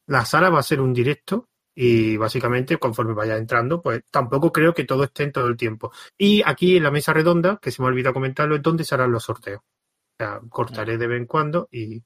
La 0.07 0.23
sala 0.25 0.49
va 0.49 0.59
a 0.59 0.63
ser 0.63 0.79
un 0.79 0.93
directo 0.93 1.47
y 1.79 2.17
básicamente 2.17 2.77
conforme 2.79 3.13
vaya 3.13 3.37
entrando, 3.37 3.83
pues 3.83 4.01
tampoco 4.09 4.51
creo 4.51 4.73
que 4.73 4.83
todo 4.83 5.03
esté 5.03 5.25
en 5.25 5.31
todo 5.31 5.45
el 5.45 5.55
tiempo. 5.55 5.91
Y 6.17 6.41
aquí 6.43 6.77
en 6.77 6.81
la 6.81 6.89
mesa 6.89 7.13
redonda, 7.13 7.59
que 7.61 7.69
se 7.69 7.83
me 7.83 7.87
ha 7.87 7.91
olvidado 7.91 8.15
comentarlo, 8.15 8.55
es 8.55 8.63
donde 8.63 8.83
se 8.83 8.95
harán 8.95 9.11
los 9.11 9.25
sorteos. 9.25 9.61
O 9.61 10.15
sea, 10.17 10.41
cortaré 10.49 10.97
de 10.97 11.05
vez 11.05 11.19
en 11.19 11.27
cuando 11.27 11.69
y, 11.71 12.03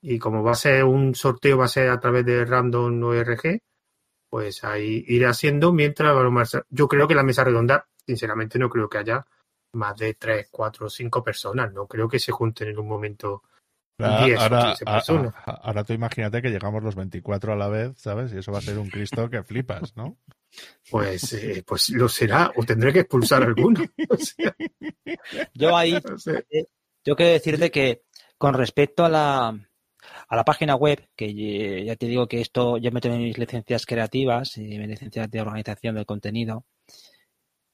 y 0.00 0.18
como 0.18 0.42
va 0.42 0.52
a 0.52 0.54
ser 0.54 0.84
un 0.84 1.14
sorteo, 1.14 1.58
va 1.58 1.66
a 1.66 1.68
ser 1.68 1.90
a 1.90 2.00
través 2.00 2.24
de 2.24 2.46
Random 2.46 3.02
ORG, 3.02 3.60
pues 4.30 4.64
ahí 4.64 5.04
iré 5.06 5.26
haciendo 5.26 5.70
mientras 5.70 6.56
yo 6.70 6.88
creo 6.88 7.06
que 7.06 7.14
la 7.14 7.22
mesa 7.22 7.44
redonda, 7.44 7.86
sinceramente 8.06 8.58
no 8.58 8.70
creo 8.70 8.88
que 8.88 8.98
haya 8.98 9.26
más 9.74 9.98
de 9.98 10.14
tres, 10.14 10.48
cuatro 10.50 10.86
o 10.86 10.90
cinco 10.90 11.22
personas, 11.22 11.70
no 11.74 11.86
creo 11.86 12.08
que 12.08 12.18
se 12.18 12.32
junten 12.32 12.68
en 12.68 12.78
un 12.78 12.88
momento 12.88 13.42
ahora, 14.06 14.74
ahora, 14.86 15.34
ahora, 15.44 15.84
tú 15.84 15.92
imagínate 15.92 16.42
que 16.42 16.50
llegamos 16.50 16.82
los 16.82 16.94
24 16.94 17.52
a 17.52 17.56
la 17.56 17.68
vez, 17.68 17.92
¿sabes? 17.96 18.32
Y 18.32 18.38
eso 18.38 18.52
va 18.52 18.58
a 18.58 18.62
ser 18.62 18.78
un 18.78 18.88
Cristo 18.88 19.28
que 19.28 19.42
flipas, 19.42 19.96
¿no? 19.96 20.18
Pues, 20.90 21.32
eh, 21.34 21.62
pues 21.66 21.90
lo 21.90 22.08
será, 22.08 22.52
o 22.56 22.64
tendré 22.64 22.92
que 22.92 23.00
expulsar 23.00 23.42
a 23.42 23.46
alguno. 23.46 23.84
yo 25.54 25.76
ahí, 25.76 25.94
eh, 25.94 26.64
yo 27.04 27.16
quiero 27.16 27.32
decirte 27.32 27.70
que 27.70 28.02
con 28.36 28.54
respecto 28.54 29.04
a 29.04 29.08
la, 29.08 29.48
a 29.48 30.36
la 30.36 30.44
página 30.44 30.74
web, 30.74 31.08
que 31.14 31.84
ya 31.84 31.96
te 31.96 32.06
digo 32.06 32.26
que 32.26 32.40
esto, 32.40 32.78
yo 32.78 32.90
meto 32.90 33.08
mis 33.10 33.38
licencias 33.38 33.86
creativas 33.86 34.56
y 34.56 34.78
mis 34.78 34.88
licencias 34.88 35.30
de 35.30 35.40
organización 35.40 35.94
del 35.94 36.06
contenido, 36.06 36.64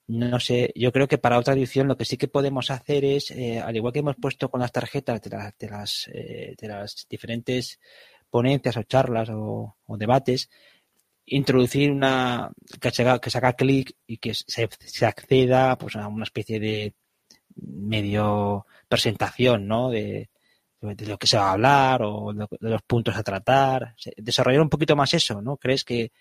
no 0.07 0.39
sé, 0.39 0.73
yo 0.75 0.93
creo 0.93 1.09
que 1.09 1.19
para 1.19 1.39
otra 1.39 1.55
edición 1.55 1.89
lo 1.89 1.97
que 1.97 2.05
sí 2.05 2.17
que 2.19 2.29
podemos 2.29 2.71
hacer 2.71 3.05
es, 3.05 3.31
eh, 3.31 3.61
al 3.61 3.75
igual 3.75 3.93
que 3.93 4.01
hemos 4.01 4.17
puesto 4.17 4.51
con 4.51 4.61
las 4.61 4.73
tarjetas 4.73 5.23
de, 5.23 5.31
de 5.59 5.71
las, 5.71 6.11
eh, 6.13 6.55
de 6.61 6.69
las 6.69 7.07
diferentes 7.09 7.81
ponencias 8.29 8.77
o 8.77 8.83
charlas 8.83 9.31
o, 9.33 9.77
debates, 9.89 10.51
introducir 11.27 11.91
una 11.91 12.51
que 12.81 12.91
se 12.91 13.03
haga, 13.03 13.19
que 13.19 13.31
se 13.31 13.39
haga 13.39 13.55
clic 13.55 13.97
y 14.07 14.19
que 14.19 14.35
se, 14.35 14.69
se, 14.79 15.07
acceda 15.07 15.79
pues, 15.79 15.97
a 15.97 16.07
una 16.09 16.25
especie 16.25 16.61
de 16.61 16.95
medio 17.57 18.67
presentación 18.89 19.67
¿no? 19.67 19.89
de, 19.91 20.29
de 20.81 21.07
lo 21.07 21.19
que 21.19 21.27
se 21.27 21.39
va 21.39 21.49
a 21.49 21.53
hablar 21.53 22.03
o 22.03 22.33
de, 22.35 22.47
los 22.61 22.83
puntos 22.83 23.17
a 23.17 23.23
tratar. 23.23 23.95
Desarrollar 24.17 24.61
un 24.61 24.69
poquito 24.69 24.97
más 24.97 25.15
eso, 25.15 25.41
¿no? 25.41 25.57
¿Crees 25.57 25.85
que, 25.85 26.13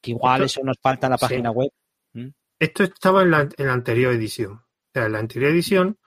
que 0.00 0.10
igual 0.10 0.42
eso 0.42 0.60
nos 0.62 0.76
falta 0.78 1.06
en 1.06 1.12
la 1.12 1.18
página 1.18 1.50
web? 1.50 1.70
¿Mm? 2.12 2.28
Esto 2.60 2.84
estaba 2.84 3.22
en 3.22 3.30
la, 3.30 3.48
anterior 3.72 4.12
edición. 4.12 4.52
O 4.52 4.90
sea, 4.92 5.06
en 5.06 5.12
la 5.12 5.18
anterior 5.18 5.50
edición, 5.50 5.98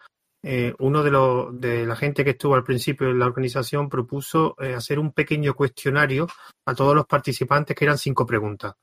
eh, 0.44 0.76
uno 0.78 1.02
de, 1.02 1.10
los, 1.10 1.60
de 1.60 1.84
la 1.84 1.96
gente 1.96 2.24
que 2.24 2.32
estuvo 2.32 2.54
al 2.54 2.64
principio 2.64 3.10
en 3.10 3.18
la 3.18 3.26
organización 3.26 3.90
propuso 3.90 4.56
eh, 4.60 4.76
hacer 4.76 5.00
un 5.00 5.14
pequeño 5.14 5.56
cuestionario 5.56 6.28
a 6.68 6.76
todos 6.76 6.94
los 6.94 7.08
participantes, 7.08 7.76
que 7.76 7.86
eran 7.86 7.98
cinco 7.98 8.28
preguntas, 8.28 8.76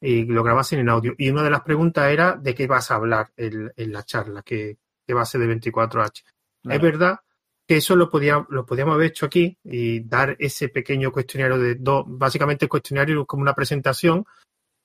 y 0.00 0.24
lo 0.24 0.42
grabasen 0.42 0.78
en 0.78 0.88
audio. 0.88 1.12
Y 1.18 1.28
una 1.28 1.42
de 1.42 1.50
las 1.50 1.60
preguntas 1.60 2.10
era 2.10 2.34
de 2.34 2.54
qué 2.54 2.66
vas 2.66 2.90
a 2.90 2.94
hablar 2.94 3.30
en, 3.36 3.92
la 3.92 4.02
charla, 4.04 4.42
que, 4.42 4.78
va 5.14 5.20
a 5.20 5.26
ser 5.26 5.42
de 5.42 5.54
24H. 5.54 6.22
Es 6.64 6.80
verdad 6.80 7.18
que 7.66 7.76
eso 7.76 7.94
lo, 7.94 8.08
podía, 8.08 8.46
lo 8.48 8.64
podíamos 8.64 8.94
haber 8.94 9.08
hecho 9.08 9.26
aquí 9.26 9.58
y 9.62 10.00
dar 10.00 10.34
ese 10.38 10.70
pequeño 10.70 11.12
cuestionario 11.12 11.58
de 11.58 11.74
dos, 11.74 12.04
básicamente 12.06 12.64
el 12.64 12.70
cuestionario 12.70 13.26
como 13.26 13.42
una 13.42 13.54
presentación 13.54 14.24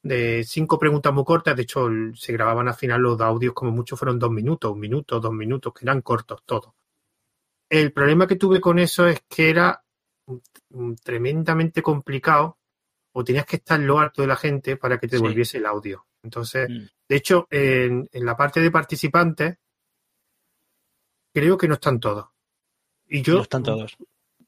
de 0.03 0.43
cinco 0.43 0.77
preguntas 0.77 1.13
muy 1.13 1.23
cortas. 1.23 1.55
De 1.55 1.63
hecho, 1.63 1.87
se 2.13 2.33
grababan 2.33 2.67
al 2.67 2.75
final 2.75 3.01
los 3.01 3.19
audios 3.21 3.53
como 3.53 3.71
mucho 3.71 3.95
fueron 3.95 4.19
dos 4.19 4.29
minutos, 4.29 4.71
un 4.71 4.79
minuto, 4.79 5.19
dos 5.19 5.33
minutos, 5.33 5.73
que 5.73 5.85
eran 5.85 6.01
cortos 6.01 6.43
todos. 6.45 6.73
El 7.69 7.91
problema 7.91 8.27
que 8.27 8.35
tuve 8.35 8.61
con 8.61 8.77
eso 8.77 9.07
es 9.07 9.23
que 9.27 9.49
era 9.49 9.83
tremendamente 11.03 11.81
complicado 11.81 12.59
o 13.13 13.23
tenías 13.23 13.45
que 13.45 13.57
estar 13.57 13.79
en 13.79 13.87
lo 13.87 13.99
alto 13.99 14.21
de 14.21 14.27
la 14.27 14.35
gente 14.35 14.77
para 14.77 14.99
que 14.99 15.07
te 15.07 15.15
devolviese 15.15 15.57
el 15.57 15.65
audio. 15.65 16.05
Entonces, 16.21 16.69
mm. 16.69 16.85
de 17.07 17.15
hecho, 17.15 17.47
en, 17.49 18.09
la 18.11 18.35
parte 18.35 18.59
de 18.59 18.71
participantes, 18.71 19.57
creo 21.33 21.57
que 21.57 21.67
no 21.67 21.75
están 21.75 21.99
todos. 21.99 22.27
Y 23.07 23.21
yo, 23.21 23.35
no 23.35 23.41
están 23.41 23.63
todos. 23.63 23.95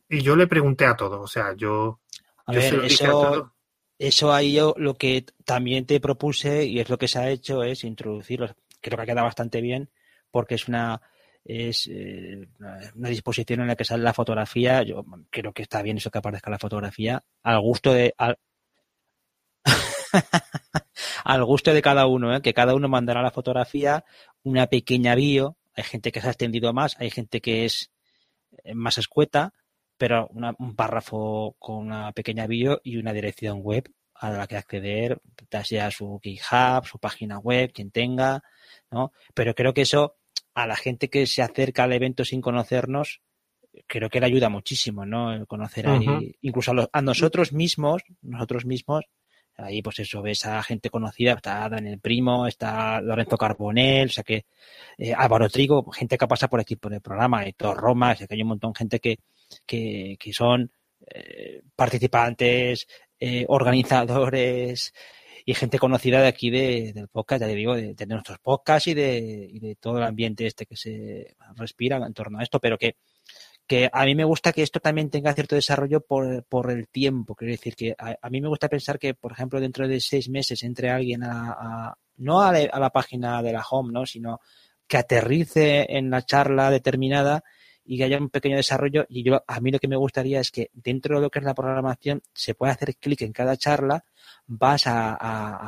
Y 0.09 0.21
yo 0.21 0.35
le 0.35 0.47
pregunté 0.47 0.85
a 0.85 0.95
todos, 0.95 1.19
o 1.21 1.27
sea, 1.27 1.53
yo... 1.53 2.01
A 2.47 2.51
ver, 2.51 2.85
eso, 2.85 3.54
eso 3.97 4.33
ahí 4.33 4.53
yo 4.53 4.73
lo 4.77 4.95
que 4.95 5.25
también 5.45 5.85
te 5.85 5.99
propuse 5.99 6.65
y 6.65 6.79
es 6.79 6.89
lo 6.89 6.97
que 6.97 7.07
se 7.07 7.19
ha 7.19 7.29
hecho 7.29 7.63
es 7.63 7.83
introducirlos. 7.83 8.55
Creo 8.81 8.97
que 8.97 9.03
ha 9.03 9.05
quedado 9.05 9.25
bastante 9.25 9.61
bien 9.61 9.89
porque 10.31 10.55
es 10.55 10.67
una 10.67 11.01
es 11.45 11.87
eh, 11.91 12.47
una 12.95 13.09
disposición 13.09 13.61
en 13.61 13.67
la 13.67 13.75
que 13.75 13.85
sale 13.85 14.03
la 14.03 14.13
fotografía. 14.13 14.83
Yo 14.83 15.05
creo 15.29 15.53
que 15.53 15.61
está 15.61 15.81
bien 15.81 15.97
eso 15.97 16.11
que 16.11 16.17
aparezca 16.17 16.49
la 16.49 16.59
fotografía 16.59 17.23
al 17.43 17.61
gusto 17.61 17.93
de 17.93 18.13
al, 18.17 18.37
al 21.23 21.45
gusto 21.45 21.73
de 21.73 21.81
cada 21.81 22.07
uno, 22.07 22.35
¿eh? 22.35 22.41
que 22.41 22.53
cada 22.53 22.75
uno 22.75 22.89
mandará 22.89 23.21
la 23.21 23.31
fotografía, 23.31 24.03
una 24.43 24.67
pequeña 24.67 25.15
bio. 25.15 25.57
Hay 25.75 25.83
gente 25.83 26.11
que 26.11 26.21
se 26.21 26.27
ha 26.27 26.31
extendido 26.31 26.73
más, 26.73 26.95
hay 26.99 27.11
gente 27.11 27.41
que 27.41 27.65
es 27.65 27.91
más 28.73 28.97
escueta 28.97 29.53
pero 29.97 30.29
un 30.31 30.75
párrafo 30.75 31.55
con 31.59 31.87
una 31.87 32.11
pequeña 32.11 32.47
bio 32.47 32.81
y 32.83 32.97
una 32.97 33.13
dirección 33.13 33.59
web 33.61 33.89
a 34.15 34.29
la 34.29 34.47
que 34.47 34.57
acceder, 34.57 35.21
ya 35.51 35.63
sea 35.63 35.91
su 35.91 36.19
GitHub, 36.23 36.85
su 36.85 36.99
página 36.99 37.37
web, 37.39 37.71
quien 37.73 37.91
tenga, 37.91 38.43
¿no? 38.91 39.11
Pero 39.33 39.53
creo 39.53 39.73
que 39.73 39.81
eso 39.81 40.15
a 40.53 40.67
la 40.67 40.75
gente 40.75 41.09
que 41.09 41.27
se 41.27 41.41
acerca 41.41 41.83
al 41.83 41.93
evento 41.93 42.23
sin 42.23 42.41
conocernos, 42.41 43.21
creo 43.87 44.09
que 44.09 44.21
le 44.21 44.25
ayuda 44.25 44.49
muchísimo, 44.49 45.05
¿no? 45.05 45.45
Conocer 45.47 45.87
ahí, 45.87 46.37
incluso 46.41 46.73
a, 46.91 47.01
nosotros 47.01 47.51
mismos, 47.51 48.03
nosotros 48.21 48.65
mismos, 48.65 49.03
ahí 49.57 49.81
pues 49.81 49.99
eso, 49.99 50.21
ves 50.21 50.45
a 50.45 50.63
gente 50.63 50.89
conocida, 50.89 51.33
está 51.33 51.67
Daniel 51.67 51.99
Primo, 51.99 52.47
está 52.47 53.01
Lorenzo 53.01 53.37
Carbonel, 53.37 54.07
o 54.07 54.11
sea 54.11 54.23
que 54.23 54.45
eh, 54.97 55.13
Álvaro 55.13 55.49
Trigo, 55.49 55.91
gente 55.91 56.17
que 56.17 56.27
pasa 56.27 56.47
por 56.47 56.61
aquí 56.61 56.77
por 56.77 56.93
el 56.93 57.01
programa, 57.01 57.43
todo 57.57 57.73
Roma, 57.73 58.13
o 58.13 58.15
sea 58.15 58.27
que 58.27 58.35
hay 58.35 58.41
un 58.41 58.49
montón 58.49 58.71
de 58.71 58.77
gente 58.77 58.99
que, 59.65 60.17
que, 60.19 60.33
son 60.33 60.71
eh, 61.07 61.61
participantes, 61.75 62.87
eh, 63.19 63.45
organizadores 63.47 64.93
y 65.45 65.53
gente 65.53 65.77
conocida 65.77 66.21
de 66.21 66.27
aquí 66.27 66.49
de, 66.49 66.91
del 66.93 67.07
podcast, 67.07 67.41
ya 67.41 67.47
le 67.47 67.55
digo, 67.55 67.75
de, 67.75 67.95
nuestros 68.07 68.39
podcasts 68.39 68.87
y 68.87 68.93
de, 68.95 69.47
y 69.51 69.59
de 69.59 69.75
todo 69.75 69.99
el 69.99 70.03
ambiente 70.03 70.47
este 70.47 70.65
que 70.65 70.75
se 70.75 71.35
respira 71.55 71.97
en 71.97 72.13
torno 72.13 72.39
a 72.39 72.43
esto, 72.43 72.59
pero 72.59 72.77
que, 72.77 72.95
que 73.67 73.89
a 73.91 74.05
mí 74.05 74.15
me 74.15 74.23
gusta 74.23 74.51
que 74.51 74.63
esto 74.63 74.79
también 74.79 75.11
tenga 75.11 75.33
cierto 75.33 75.55
desarrollo 75.55 76.01
por, 76.01 76.43
por 76.45 76.71
el 76.71 76.87
tiempo. 76.87 77.35
Quiero 77.35 77.51
decir 77.51 77.75
que 77.75 77.95
a, 77.97 78.29
mí 78.29 78.41
me 78.41 78.47
gusta 78.47 78.69
pensar 78.69 78.97
que, 78.97 79.13
por 79.13 79.33
ejemplo, 79.33 79.59
dentro 79.59 79.87
de 79.87 79.99
seis 80.01 80.29
meses 80.29 80.63
entre 80.63 80.89
alguien 80.89 81.23
a, 81.23 81.95
no 82.17 82.41
a 82.41 82.51
la, 82.51 82.69
a 82.71 82.79
la, 82.79 82.89
página 82.89 83.43
de 83.43 83.53
la 83.53 83.63
home, 83.69 83.93
¿no? 83.93 84.05
sino 84.05 84.39
que 84.87 84.97
aterrice 84.97 85.85
en 85.89 86.09
la 86.09 86.23
charla 86.23 86.71
determinada 86.71 87.43
y 87.85 87.97
que 87.97 88.03
haya 88.03 88.17
un 88.17 88.29
pequeño 88.29 88.57
desarrollo. 88.57 89.05
Y 89.07 89.23
yo, 89.23 89.43
a 89.47 89.59
mí 89.59 89.71
lo 89.71 89.79
que 89.79 89.87
me 89.87 89.95
gustaría 89.95 90.39
es 90.39 90.51
que 90.51 90.71
dentro 90.73 91.15
de 91.15 91.21
lo 91.21 91.29
que 91.29 91.39
es 91.39 91.45
la 91.45 91.53
programación 91.53 92.21
se 92.33 92.55
pueda 92.55 92.73
hacer 92.73 92.95
clic 92.95 93.21
en 93.21 93.31
cada 93.31 93.55
charla, 93.57 94.03
vas 94.47 94.87
a, 94.87 95.17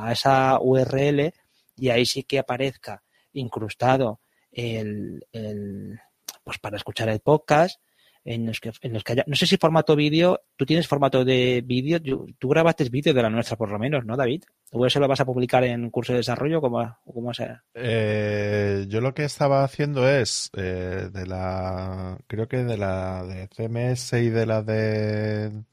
a, 0.07 0.11
esa 0.11 0.59
URL 0.59 1.33
y 1.75 1.89
ahí 1.89 2.05
sí 2.05 2.23
que 2.23 2.39
aparezca 2.39 3.03
incrustado 3.33 4.19
el, 4.51 5.25
el, 5.31 5.99
pues 6.43 6.57
para 6.57 6.77
escuchar 6.77 7.09
el 7.09 7.19
podcast 7.19 7.79
en 8.27 8.45
los 8.45 8.59
que, 8.59 8.71
en 8.81 8.93
los 8.93 9.03
que 9.05 9.13
haya, 9.13 9.23
no 9.25 9.35
sé 9.35 9.47
si 9.47 9.55
formato 9.55 9.95
vídeo, 9.95 10.41
tú 10.57 10.65
tienes 10.65 10.85
formato 10.85 11.23
de 11.23 11.63
vídeo, 11.65 11.99
tú 12.37 12.49
grabaste 12.49 12.83
vídeo 12.89 13.13
de 13.13 13.21
la 13.21 13.29
nuestra 13.29 13.55
por 13.55 13.71
lo 13.71 13.79
menos, 13.79 14.05
¿no, 14.05 14.17
David? 14.17 14.43
¿O 14.71 14.85
eso 14.85 14.99
lo 14.99 15.07
vas 15.07 15.21
a 15.21 15.25
publicar 15.25 15.63
en 15.63 15.89
curso 15.89 16.11
de 16.11 16.17
desarrollo 16.17 16.59
o 16.59 17.13
cómo 17.13 17.33
sea? 17.33 17.63
Eh, 17.73 18.85
yo 18.89 18.99
lo 18.99 19.13
que 19.13 19.23
estaba 19.23 19.63
haciendo 19.63 20.07
es 20.09 20.51
eh, 20.57 21.09
de 21.11 21.25
la, 21.25 22.17
creo 22.27 22.49
que 22.49 22.57
de 22.65 22.77
la 22.77 23.23
de 23.23 23.47
CMS 23.47 24.13
y 24.13 24.29
de 24.29 24.45
la 24.45 24.61
de 24.61 25.63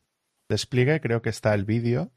despliegue, 0.48 1.00
creo 1.00 1.22
que 1.22 1.30
está 1.30 1.54
el 1.54 1.64
vídeo. 1.64 2.12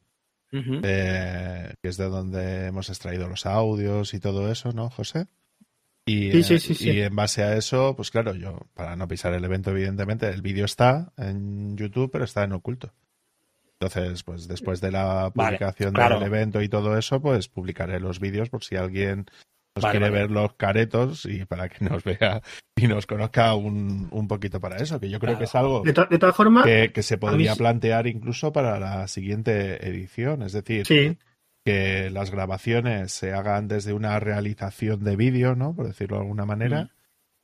Eh, 0.51 1.73
que 1.81 1.89
es 1.89 1.97
de 1.97 2.05
donde 2.05 2.67
hemos 2.67 2.89
extraído 2.89 3.27
los 3.27 3.45
audios 3.45 4.13
y 4.13 4.19
todo 4.19 4.51
eso, 4.51 4.71
¿no, 4.71 4.89
José? 4.89 5.27
Y, 6.07 6.31
sí, 6.41 6.57
sí, 6.57 6.73
sí, 6.73 6.89
y 6.89 7.01
en 7.01 7.15
base 7.15 7.43
a 7.43 7.57
eso, 7.57 7.93
pues 7.95 8.11
claro, 8.11 8.33
yo, 8.33 8.59
para 8.73 8.95
no 8.95 9.09
pisar 9.09 9.33
el 9.33 9.43
evento, 9.43 9.71
evidentemente, 9.71 10.29
el 10.29 10.41
vídeo 10.41 10.63
está 10.63 11.11
en 11.17 11.75
YouTube, 11.75 12.09
pero 12.09 12.23
está 12.23 12.45
en 12.45 12.53
oculto. 12.53 12.93
Entonces, 13.79 14.23
pues 14.23 14.47
después 14.47 14.79
de 14.79 14.91
la 14.91 15.31
publicación 15.35 15.93
del 15.93 16.23
evento 16.23 16.61
y 16.61 16.69
todo 16.69 16.97
eso, 16.97 17.21
pues 17.21 17.49
publicaré 17.49 17.99
los 17.99 18.21
vídeos 18.21 18.49
por 18.49 18.63
si 18.63 18.77
alguien 18.77 19.25
nos 19.75 19.91
quiere 19.91 20.09
ver 20.09 20.31
los 20.31 20.53
caretos 20.53 21.25
y 21.25 21.45
para 21.45 21.69
que 21.69 21.85
nos 21.85 22.03
vea 22.03 22.41
y 22.75 22.87
nos 22.87 23.05
conozca 23.05 23.53
un, 23.53 24.07
un 24.11 24.27
poquito 24.27 24.59
para 24.59 24.77
eso, 24.77 24.99
que 24.99 25.09
yo 25.09 25.19
creo 25.19 25.37
que 25.37 25.43
es 25.43 25.55
algo 25.55 25.83
de, 25.83 25.93
todas 25.93 26.35
formas 26.35 26.65
que, 26.65 27.03
se 27.03 27.17
podría 27.17 27.55
plantear 27.55 28.07
incluso 28.07 28.51
para 28.51 28.79
la 28.79 29.07
siguiente 29.07 29.87
edición. 29.87 30.41
Es 30.41 30.53
decir, 30.53 31.17
que 31.67 32.09
las 32.11 32.31
grabaciones 32.31 33.11
se 33.11 33.33
hagan 33.33 33.67
desde 33.67 33.91
una 33.91 34.17
realización 34.21 35.03
de 35.03 35.17
vídeo, 35.17 35.53
¿no? 35.53 35.75
Por 35.75 35.85
decirlo 35.85 36.15
de 36.15 36.21
alguna 36.21 36.45
manera. 36.45 36.93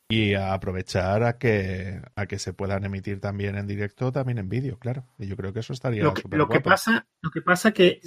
Y 0.08 0.34
a 0.34 0.54
aprovechar 0.54 1.24
a 1.24 1.38
que, 1.38 2.02
a 2.16 2.26
que 2.26 2.40
se 2.40 2.54
puedan 2.54 2.86
emitir 2.86 3.20
también 3.20 3.58
en 3.58 3.68
directo, 3.68 4.14
también 4.14 4.38
en 4.38 4.48
vídeo, 4.48 4.80
claro. 4.80 5.06
Y 5.20 5.28
yo 5.28 5.36
creo 5.36 5.52
que 5.52 5.60
eso 5.60 5.74
estaría 5.74 6.04
lo 6.04 6.14
que, 6.14 6.24
lo 6.38 6.48
que 6.48 6.62
pasa 6.62 7.06
Lo 7.22 7.32
que 7.32 7.42
pasa 7.42 7.74
que 7.74 8.00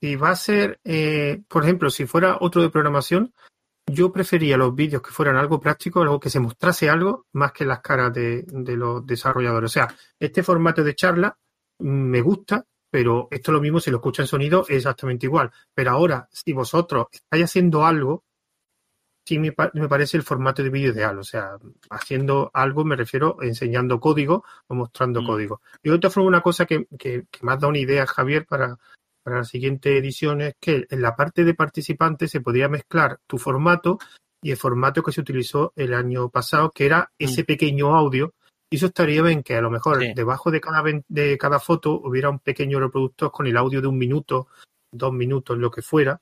si 0.00 0.14
va 0.14 0.30
a 0.30 0.36
ser, 0.36 0.78
eh, 0.84 1.42
por 1.48 1.64
ejemplo, 1.64 1.90
si 1.90 2.06
fuera 2.06 2.38
otro 2.40 2.62
de 2.62 2.70
programación, 2.70 3.34
yo 3.84 4.12
prefería 4.12 4.56
los 4.56 4.72
vídeos 4.72 5.02
que 5.02 5.10
fueran 5.10 5.34
algo 5.34 5.58
práctico, 5.58 6.00
algo 6.00 6.20
que 6.20 6.30
se 6.30 6.38
mostrase 6.38 6.88
algo, 6.88 7.26
más 7.32 7.50
que 7.50 7.64
las 7.64 7.80
caras 7.80 8.14
de, 8.14 8.44
los 8.52 9.04
desarrolladores. 9.04 9.72
O 9.72 9.74
sea, 9.74 9.88
este 10.16 10.44
formato 10.44 10.84
de 10.84 10.94
charla 10.94 11.36
me 11.80 12.20
gusta, 12.20 12.64
pero 12.94 13.26
esto 13.32 13.50
lo 13.50 13.60
mismo 13.60 13.80
si 13.80 13.90
lo 13.90 13.96
escucha 13.96 14.22
en 14.22 14.28
sonido 14.28 14.60
es 14.68 14.76
exactamente 14.76 15.26
igual. 15.26 15.50
Pero 15.74 15.90
ahora, 15.90 16.28
si 16.30 16.52
vosotros 16.52 17.08
estáis 17.10 17.46
haciendo 17.46 17.84
algo, 17.84 18.22
sí 19.26 19.40
me, 19.40 19.50
parece 19.50 20.16
el 20.16 20.22
formato 20.22 20.62
de 20.62 20.70
vídeo 20.70 20.92
ideal. 20.92 21.18
O 21.18 21.24
sea, 21.24 21.58
haciendo 21.90 22.52
algo 22.54 22.84
me 22.84 22.94
refiero 22.94 23.38
enseñando 23.42 23.98
código 23.98 24.44
o 24.68 24.76
mostrando 24.76 25.22
mm. 25.22 25.26
código. 25.26 25.60
Y 25.82 25.90
otra 25.90 26.08
forma, 26.08 26.28
una 26.28 26.40
cosa 26.40 26.66
que, 26.66 26.86
que, 26.96 27.24
que 27.28 27.38
me 27.42 27.50
ha 27.50 27.56
dado 27.56 27.70
una 27.70 27.80
idea, 27.80 28.06
Javier, 28.06 28.46
para, 28.46 28.78
para 29.24 29.38
la 29.38 29.44
siguiente 29.44 29.98
edición 29.98 30.42
es 30.42 30.54
que 30.60 30.86
en 30.88 31.02
la 31.02 31.16
parte 31.16 31.42
de 31.42 31.54
participantes 31.54 32.30
se 32.30 32.42
podía 32.42 32.68
mezclar 32.68 33.18
tu 33.26 33.38
formato 33.38 33.98
y 34.40 34.52
el 34.52 34.56
formato 34.56 35.02
que 35.02 35.10
se 35.10 35.20
utilizó 35.20 35.72
el 35.74 35.94
año 35.94 36.28
pasado, 36.28 36.70
que 36.70 36.86
era 36.86 37.10
ese 37.18 37.42
mm. 37.42 37.46
pequeño 37.46 37.96
audio. 37.96 38.34
Y 38.74 38.76
eso 38.76 38.86
estaría 38.86 39.22
bien 39.22 39.44
que 39.44 39.54
a 39.54 39.60
lo 39.60 39.70
mejor 39.70 40.02
debajo 40.16 40.50
de 40.50 40.60
cada, 40.60 40.82
de 41.06 41.38
cada 41.38 41.60
foto 41.60 41.92
hubiera 41.92 42.28
un 42.28 42.40
pequeño 42.40 42.80
reproductor 42.80 43.30
con 43.30 43.46
el 43.46 43.56
audio 43.56 43.80
de 43.80 43.86
un 43.86 43.96
minuto, 43.96 44.48
dos 44.90 45.12
minutos, 45.12 45.56
lo 45.56 45.70
que 45.70 45.80
fuera, 45.80 46.20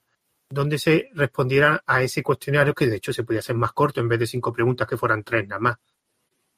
donde 0.51 0.77
se 0.77 1.09
respondiera 1.15 1.83
a 1.87 2.03
ese 2.03 2.23
cuestionario 2.23 2.75
que 2.75 2.89
de 2.89 2.97
hecho 2.97 3.11
se 3.11 3.25
podía 3.25 3.41
hacer 3.41 3.57
más 3.57 3.73
corto 3.73 4.03
en 4.03 4.09
vez 4.11 4.19
de 4.19 4.27
cinco 4.27 4.53
preguntas 4.53 4.87
que 4.87 4.99
fueran 4.99 5.25
tres 5.25 5.49
nada 5.49 5.61
más. 5.61 5.77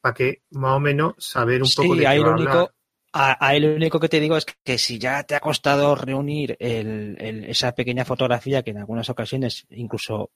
Para 0.01 0.13
que 0.13 0.41
más 0.49 0.73
o 0.73 0.81
menos 0.81 1.13
saber 1.17 1.63
un 1.63 1.69
poco 1.73 1.95
de 1.95 2.01
qué 2.01 2.19
va 2.19 2.69
Ahí 3.13 3.61
lo 3.61 3.73
único 3.73 3.97
que 3.97 4.09
te 4.09 4.19
digo 4.19 4.35
es 4.35 4.45
que 4.45 4.77
si 4.77 4.99
ya 4.99 5.23
te 5.23 5.35
ha 5.35 5.39
costado 5.39 5.95
reunir 5.95 6.57
esa 6.59 7.73
pequeña 7.73 8.03
fotografía 8.03 8.63
que 8.63 8.71
en 8.71 8.79
algunas 8.79 9.09
ocasiones 9.09 9.65
incluso 9.69 10.31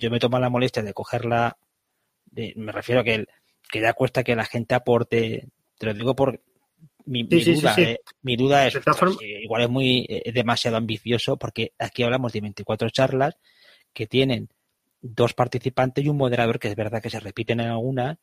yo 0.00 0.10
me 0.10 0.18
tomo 0.18 0.38
la 0.38 0.48
molestia 0.48 0.82
de 0.82 0.94
cogerla, 0.94 1.58
me 2.56 2.72
refiero 2.72 3.02
a 3.02 3.04
que, 3.04 3.26
que 3.72 3.80
ya 3.80 3.94
cuesta 3.94 4.22
que 4.22 4.36
la 4.36 4.44
gente 4.44 4.74
aporte, 4.74 5.48
te 5.78 5.86
lo 5.86 5.94
digo 5.94 6.14
por 6.14 6.42
mi, 7.06 7.22
duda, 7.24 7.74
eh, 7.78 8.00
mi 8.20 8.36
duda 8.36 8.66
es, 8.66 8.78
igual 9.42 9.62
es 9.62 9.70
muy 9.70 10.06
eh, 10.08 10.30
demasiado 10.30 10.76
ambicioso 10.76 11.38
porque 11.38 11.72
aquí 11.78 12.02
hablamos 12.02 12.34
de 12.34 12.42
24 12.42 12.90
charlas 12.90 13.34
que 13.94 14.06
tienen 14.06 14.50
dos 15.00 15.32
participantes 15.32 16.04
y 16.04 16.10
un 16.10 16.18
moderador 16.18 16.58
que 16.58 16.68
es 16.68 16.76
verdad 16.76 17.02
que 17.02 17.08
se 17.08 17.18
repiten 17.18 17.60
en 17.60 17.68
algunas 17.68 18.18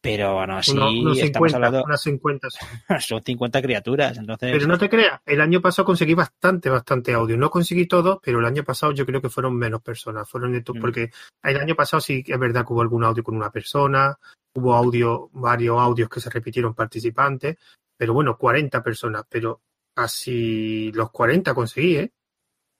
pero 0.00 0.34
bueno, 0.34 0.56
así 0.56 0.72
estamos 1.20 1.52
hablando. 1.52 1.84
Unas 1.84 2.00
50 2.00 2.48
son 3.00 3.22
50 3.22 3.62
criaturas, 3.62 4.16
entonces. 4.16 4.52
Pero 4.52 4.66
no 4.66 4.78
te 4.78 4.88
creas, 4.88 5.20
el 5.26 5.40
año 5.40 5.60
pasado 5.60 5.86
conseguí 5.86 6.14
bastante, 6.14 6.70
bastante 6.70 7.12
audio. 7.12 7.36
No 7.36 7.50
conseguí 7.50 7.86
todo, 7.86 8.20
pero 8.24 8.38
el 8.38 8.46
año 8.46 8.64
pasado 8.64 8.92
yo 8.92 9.04
creo 9.04 9.20
que 9.20 9.28
fueron 9.28 9.56
menos 9.56 9.82
personas. 9.82 10.28
Fueron 10.28 10.52
mm. 10.52 10.80
porque 10.80 11.10
el 11.42 11.56
año 11.58 11.74
pasado 11.74 12.00
sí 12.00 12.24
es 12.26 12.38
verdad 12.38 12.66
que 12.66 12.72
hubo 12.72 12.80
algún 12.80 13.04
audio 13.04 13.22
con 13.22 13.36
una 13.36 13.50
persona, 13.50 14.18
hubo 14.54 14.74
audio, 14.74 15.28
varios 15.32 15.78
audios 15.78 16.08
que 16.08 16.20
se 16.20 16.30
repitieron 16.30 16.74
participantes, 16.74 17.58
pero 17.96 18.14
bueno, 18.14 18.38
40 18.38 18.82
personas, 18.82 19.24
pero 19.28 19.60
así 19.96 20.90
los 20.92 21.10
40 21.10 21.52
conseguí, 21.52 21.96
¿eh? 21.96 22.12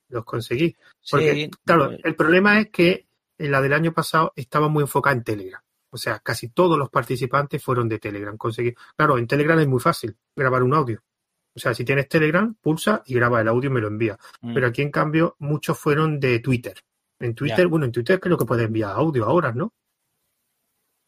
Los 0.09 0.25
conseguí. 0.25 0.75
Porque, 1.11 1.51
claro, 1.65 1.91
el 2.03 2.17
problema 2.17 2.61
es 2.61 2.71
que 2.71 3.07
la 3.37 3.61
del 3.61 3.75
año 3.75 3.93
pasado 3.93 4.33
estaba 4.35 4.69
muy 4.69 4.83
enfocada 4.83 5.17
en 5.17 5.23
Telegram. 5.23 5.63
O 5.91 5.97
sea, 5.97 6.21
casi 6.21 6.49
todos 6.49 6.79
los 6.79 6.89
participantes 6.89 7.63
fueron 7.63 7.89
de 7.89 7.99
Telegram. 7.99 8.37
Conseguí... 8.37 8.75
Claro, 8.97 9.19
en 9.19 9.27
Telegram 9.27 9.59
es 9.59 9.67
muy 9.67 9.81
fácil 9.81 10.17
grabar 10.35 10.63
un 10.63 10.75
audio. 10.75 11.03
O 11.55 11.59
sea, 11.59 11.75
si 11.75 11.85
tienes 11.85 12.09
Telegram, 12.09 12.55
pulsa 12.61 13.03
y 13.07 13.15
graba 13.15 13.41
el 13.41 13.49
audio 13.49 13.71
y 13.71 13.73
me 13.73 13.81
lo 13.81 13.89
envía. 13.89 14.19
Mm. 14.41 14.55
Pero 14.55 14.67
aquí, 14.69 14.83
en 14.83 14.91
cambio, 14.91 15.37
muchos 15.41 15.79
fueron 15.79 16.21
de 16.21 16.39
Twitter. 16.39 16.75
En 17.19 17.35
Twitter, 17.35 17.67
bueno, 17.67 17.87
en 17.87 17.93
Twitter 17.93 18.19
creo 18.19 18.39
que 18.39 18.47
puede 18.47 18.65
enviar 18.65 18.93
audio 18.93 19.27
ahora, 19.27 19.53
¿no? 19.53 19.75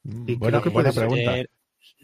Mm, 0.02 0.28
y 0.28 0.34
buena, 0.34 0.58
buena 0.60 0.92
pregunta. 0.92 1.34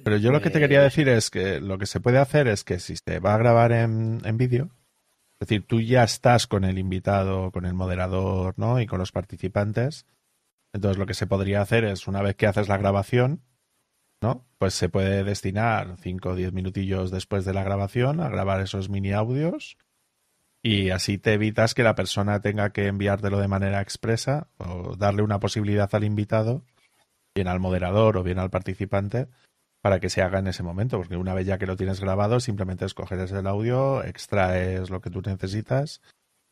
Pero 0.05 0.17
yo 0.17 0.31
lo 0.33 0.41
que 0.41 0.51
te 0.51 0.61
quería 0.61 0.83
decir 0.83 1.09
es 1.09 1.31
que 1.31 1.61
lo 1.61 1.79
que 1.79 1.87
se 1.87 2.01
puede 2.01 2.19
hacer 2.19 2.49
es 2.49 2.65
que 2.65 2.79
si 2.79 2.95
te 2.95 3.19
va 3.19 3.35
a 3.35 3.39
grabar 3.39 3.73
en, 3.73 4.21
en 4.25 4.37
vídeo, 4.37 4.71
es 5.41 5.49
decir, 5.49 5.67
tú 5.67 5.81
ya 5.81 6.05
estás 6.05 6.47
con 6.47 6.65
el 6.65 6.79
invitado, 6.79 7.51
con 7.53 7.65
el 7.65 7.75
moderador, 7.75 8.55
¿no? 8.57 8.81
Y 8.81 8.87
con 8.87 8.99
los 8.99 9.13
participantes, 9.13 10.07
entonces 10.73 10.99
lo 10.99 11.07
que 11.07 11.15
se 11.15 11.27
podría 11.27 11.63
hacer 11.63 11.85
es, 11.85 12.07
una 12.07 12.23
vez 12.23 12.37
que 12.37 12.47
haces 12.47 12.69
la 12.69 12.77
grabación, 12.77 13.43
¿no? 14.21 14.47
Pues 14.59 14.75
se 14.75 14.89
puede 14.89 15.25
destinar 15.25 15.97
5 15.99 16.31
o 16.31 16.35
10 16.35 16.53
minutillos 16.53 17.11
después 17.11 17.45
de 17.45 17.55
la 17.55 17.65
grabación 17.65 18.21
a 18.21 18.29
grabar 18.29 18.61
esos 18.61 18.89
mini 18.89 19.13
audios 19.13 19.79
y 20.63 20.91
así 20.91 21.19
te 21.19 21.35
evitas 21.35 21.75
que 21.75 21.85
la 21.85 21.95
persona 21.95 22.41
tenga 22.41 22.71
que 22.71 22.87
enviártelo 22.87 23.39
de 23.39 23.49
manera 23.49 23.81
expresa 23.81 24.49
o 24.59 24.97
darle 24.97 25.23
una 25.23 25.39
posibilidad 25.39 25.89
al 25.95 26.05
invitado, 26.05 26.65
bien 27.35 27.49
al 27.49 27.61
moderador 27.61 28.17
o 28.17 28.25
bien 28.25 28.39
al 28.39 28.51
participante, 28.51 29.29
para 29.81 30.01
que 30.01 30.11
se 30.11 30.23
haga 30.23 30.41
en 30.41 30.49
ese 30.49 30.65
momento, 30.65 30.99
porque 30.99 31.17
una 31.17 31.35
vez 31.35 31.47
ya 31.47 31.59
que 31.59 31.67
lo 31.67 31.77
tienes 31.77 32.01
grabado, 32.01 32.41
simplemente 32.41 32.85
escoges 32.85 33.31
el 33.31 33.47
audio, 33.47 34.03
extraes 34.03 34.91
lo 34.91 35.01
que 35.01 35.11
tú 35.11 35.23
necesitas 35.23 36.03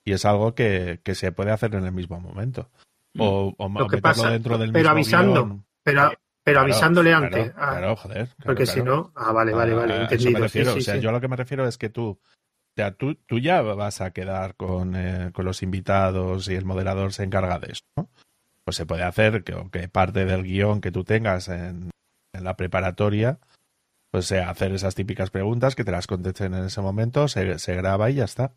y 0.05 0.12
es 0.12 0.25
algo 0.25 0.55
que, 0.55 1.01
que 1.03 1.17
se 1.17 1.33
puede 1.33 1.51
hacer 1.51 1.75
en 1.75 1.85
el 1.85 1.93
mismo 1.93 2.21
momento. 2.21 2.71
O, 3.19 3.55
lo 3.59 3.87
que 3.89 3.99
pasa, 3.99 4.31
dentro 4.31 4.59
del 4.59 4.73
pero 4.73 4.91
avisando, 4.91 5.64
pero, 5.83 6.12
pero 6.43 6.61
avisándole 6.61 7.12
antes. 7.12 7.53
Ah, 7.57 7.77
claro, 7.79 7.97
joder. 7.97 8.29
porque 8.45 8.67
si 8.67 8.83
no, 8.83 9.12
ah, 9.14 9.33
vale, 9.33 9.53
vale, 9.53 9.75
vale, 9.75 10.03
entendido. 10.03 10.45
o 10.45 10.81
sea, 10.81 10.97
yo 10.97 11.12
lo 11.12 11.21
que 11.21 11.29
me 11.29 11.37
refiero 11.37 11.67
es 11.67 11.79
que 11.79 11.89
tú, 11.89 12.11
o 12.11 12.21
sea, 12.77 12.93
tú, 12.93 13.14
tú 13.14 13.39
ya 13.39 13.62
vas 13.62 14.01
a 14.01 14.12
quedar 14.12 14.55
con, 14.57 14.95
eh, 14.97 15.31
con 15.33 15.45
los 15.45 15.62
invitados 15.62 16.49
y 16.49 16.55
el 16.55 16.64
moderador 16.64 17.12
se 17.12 17.25
encarga 17.25 17.59
de 17.59 17.73
eso, 17.73 17.83
¿no? 17.97 18.09
Pues 18.64 18.77
se 18.77 18.87
puede 18.87 19.05
hacer 19.05 19.45
que, 19.45 19.55
que 19.71 19.89
parte 19.89 20.25
del 20.25 20.43
guion 20.43 20.81
que 20.81 20.91
tú 20.91 21.05
tengas 21.05 21.49
en, 21.49 21.91
en 22.33 22.45
la 22.45 22.57
preparatoria, 22.57 23.39
pues 24.11 24.27
sea 24.27 24.51
hacer 24.51 24.73
esas 24.73 24.95
típicas 24.95 25.31
preguntas 25.31 25.77
que 25.77 25.85
te 25.85 25.93
las 25.93 26.07
contesten 26.07 26.55
en 26.55 26.64
ese 26.64 26.81
momento, 26.81 27.29
se, 27.29 27.59
se 27.59 27.75
graba 27.77 28.11
y 28.11 28.14
ya 28.14 28.25
está 28.25 28.53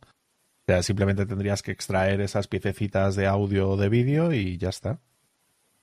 sea, 0.69 0.83
simplemente 0.83 1.25
tendrías 1.25 1.63
que 1.63 1.71
extraer 1.71 2.21
esas 2.21 2.47
piececitas 2.47 3.15
de 3.15 3.25
audio 3.25 3.71
o 3.71 3.77
de 3.77 3.89
vídeo 3.89 4.31
y 4.33 4.57
ya 4.57 4.69
está. 4.69 4.99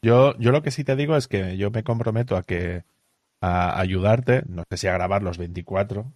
Yo, 0.01 0.37
yo 0.39 0.53
lo 0.53 0.63
que 0.63 0.71
sí 0.71 0.85
te 0.85 0.95
digo 0.95 1.17
es 1.17 1.27
que 1.27 1.57
yo 1.57 1.73
me 1.73 1.83
comprometo 1.83 2.37
a 2.37 2.45
que 2.45 2.85
a 3.41 3.81
ayudarte, 3.81 4.45
no 4.47 4.63
sé 4.71 4.77
si 4.77 4.87
a 4.87 4.93
grabar 4.93 5.23
los 5.23 5.39
24, 5.39 6.13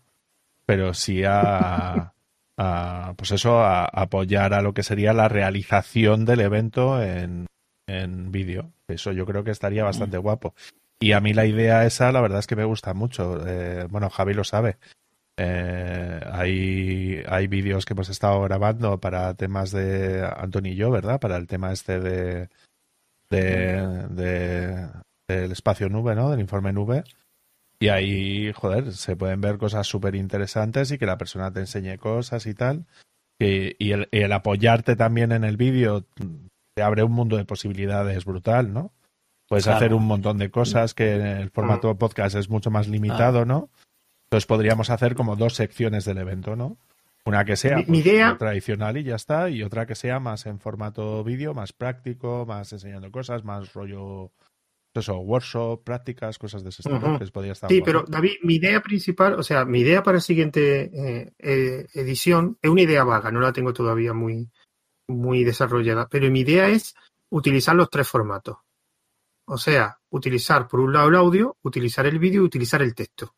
pero 0.67 0.95
sí 0.95 1.25
a, 1.25 2.15
a 2.57 3.15
pues 3.17 3.33
eso, 3.33 3.59
a, 3.59 3.87
apoyar 3.87 4.55
a 4.55 4.63
lo 4.63 4.73
que 4.73 4.85
sería 4.85 5.13
la 5.13 5.29
realización 5.29 6.25
del 6.25 6.41
evento 6.41 7.03
en, 7.03 7.47
en 7.89 8.31
vídeo. 8.31 8.73
Eso 8.87 9.11
yo 9.11 9.27
creo 9.27 9.43
que 9.43 9.51
estaría 9.51 9.83
bastante 9.83 10.19
mm. 10.19 10.23
guapo. 10.23 10.55
Y 11.01 11.13
a 11.13 11.21
mí 11.21 11.33
la 11.33 11.47
idea 11.47 11.85
esa, 11.87 12.13
la 12.13 12.21
verdad 12.21 12.39
es 12.39 12.47
que 12.47 12.57
me 12.57 12.65
gusta 12.65 12.95
mucho. 12.95 13.45
Eh, 13.47 13.87
bueno, 13.91 14.11
Javi 14.11 14.35
lo 14.35 14.45
sabe. 14.45 14.77
Eh, 15.43 16.21
hay 16.31 17.23
hay 17.27 17.47
vídeos 17.47 17.87
que 17.87 17.95
hemos 17.95 18.11
estado 18.11 18.43
grabando 18.43 19.01
para 19.01 19.33
temas 19.33 19.71
de 19.71 20.23
Antonio 20.37 20.71
y 20.71 20.77
yo, 20.77 20.91
¿verdad? 20.91 21.19
Para 21.19 21.39
el 21.39 21.47
tema 21.47 21.73
este 21.73 21.99
de, 21.99 22.51
de, 23.31 24.87
del 25.27 25.53
espacio 25.53 25.89
nube, 25.89 26.15
¿no? 26.15 26.31
Del 26.31 26.41
informe 26.41 26.75
nube. 26.75 27.05
Y 27.79 27.89
ahí, 27.89 28.53
joder, 28.53 28.93
se 28.93 29.17
pueden 29.17 29.41
ver 29.41 29.57
cosas 29.57 29.87
súper 29.87 30.15
interesantes 30.15 30.91
y 30.91 30.99
que 30.99 31.07
la 31.07 31.17
persona 31.17 31.51
te 31.51 31.61
enseñe 31.61 31.97
cosas 31.97 32.45
y 32.45 32.53
tal. 32.53 32.85
Y, 33.41 33.83
y, 33.83 33.93
el, 33.93 34.09
el, 34.11 34.33
apoyarte 34.33 34.95
también 34.95 35.33
en 35.33 35.45
el 35.45 35.57
vídeo 35.57 36.05
te 36.75 36.83
abre 36.83 37.03
un 37.03 37.13
mundo 37.13 37.39
de 37.39 37.47
posibilidades 37.47 38.27
brutal, 38.27 38.75
¿no? 38.75 38.93
Puedes 39.49 39.69
hacer 39.69 39.95
un 39.95 40.05
montón 40.05 40.37
de 40.37 40.51
cosas 40.51 40.93
que 40.93 41.15
en 41.15 41.23
el 41.23 41.51
formato 41.51 41.97
podcast 41.97 42.37
es 42.37 42.51
mucho 42.51 42.71
más 42.71 42.89
limitado, 42.89 43.47
¿no? 43.47 43.71
Entonces 44.31 44.47
podríamos 44.47 44.91
hacer 44.91 45.17
como 45.17 45.35
dos 45.35 45.55
secciones 45.55 46.05
del 46.05 46.19
evento, 46.19 46.55
¿no? 46.55 46.79
Una 47.25 47.45
que 47.45 47.57
sea 47.57 47.79
mi, 47.89 48.01
pues, 48.01 48.39
tradicional 48.39 48.97
y 48.97 49.03
ya 49.03 49.17
está, 49.17 49.51
y 49.51 49.65
otra 49.65 49.87
que 49.87 49.97
sea 49.97 50.21
más 50.21 50.47
en 50.47 50.61
formato 50.61 51.25
vídeo, 51.25 51.53
más 51.53 51.73
práctico, 51.73 52.47
más 52.47 52.73
enseñando 52.73 53.11
cosas, 53.11 53.45
más 53.45 53.73
rollo, 53.75 54.31
eso, 54.95 55.19
workshop, 55.19 55.83
prácticas, 55.83 56.39
cosas 56.39 56.63
de 56.63 56.69
ese 56.69 56.83
estilo. 56.83 57.19
podría 57.33 57.53
estar 57.53 57.69
sí, 57.69 57.83
pero 57.85 58.05
David, 58.07 58.37
mi 58.45 58.55
idea 58.55 58.81
principal, 58.81 59.35
o 59.35 59.43
sea, 59.43 59.65
mi 59.65 59.81
idea 59.81 60.05
para 60.05 60.19
la 60.19 60.23
siguiente 60.23 60.83
eh, 60.95 61.33
eh, 61.37 61.87
edición 61.95 62.57
es 62.63 62.71
una 62.71 62.83
idea 62.83 63.03
vaga, 63.03 63.33
no 63.33 63.41
la 63.41 63.53
tengo 63.53 63.73
todavía 63.73 64.13
muy, 64.13 64.49
muy 65.09 65.43
desarrollada, 65.43 66.07
pero 66.09 66.31
mi 66.31 66.41
idea 66.41 66.69
es 66.69 66.95
utilizar 67.31 67.75
los 67.75 67.91
tres 67.91 68.07
formatos. 68.07 68.59
O 69.45 69.59
sea, 69.59 69.99
utilizar 70.11 70.69
por 70.69 70.79
un 70.79 70.93
lado 70.93 71.09
el 71.09 71.17
audio, 71.17 71.57
utilizar 71.63 72.07
el 72.07 72.21
vídeo 72.21 72.43
y 72.43 72.45
utilizar 72.45 72.81
el 72.81 72.95
texto. 72.95 73.35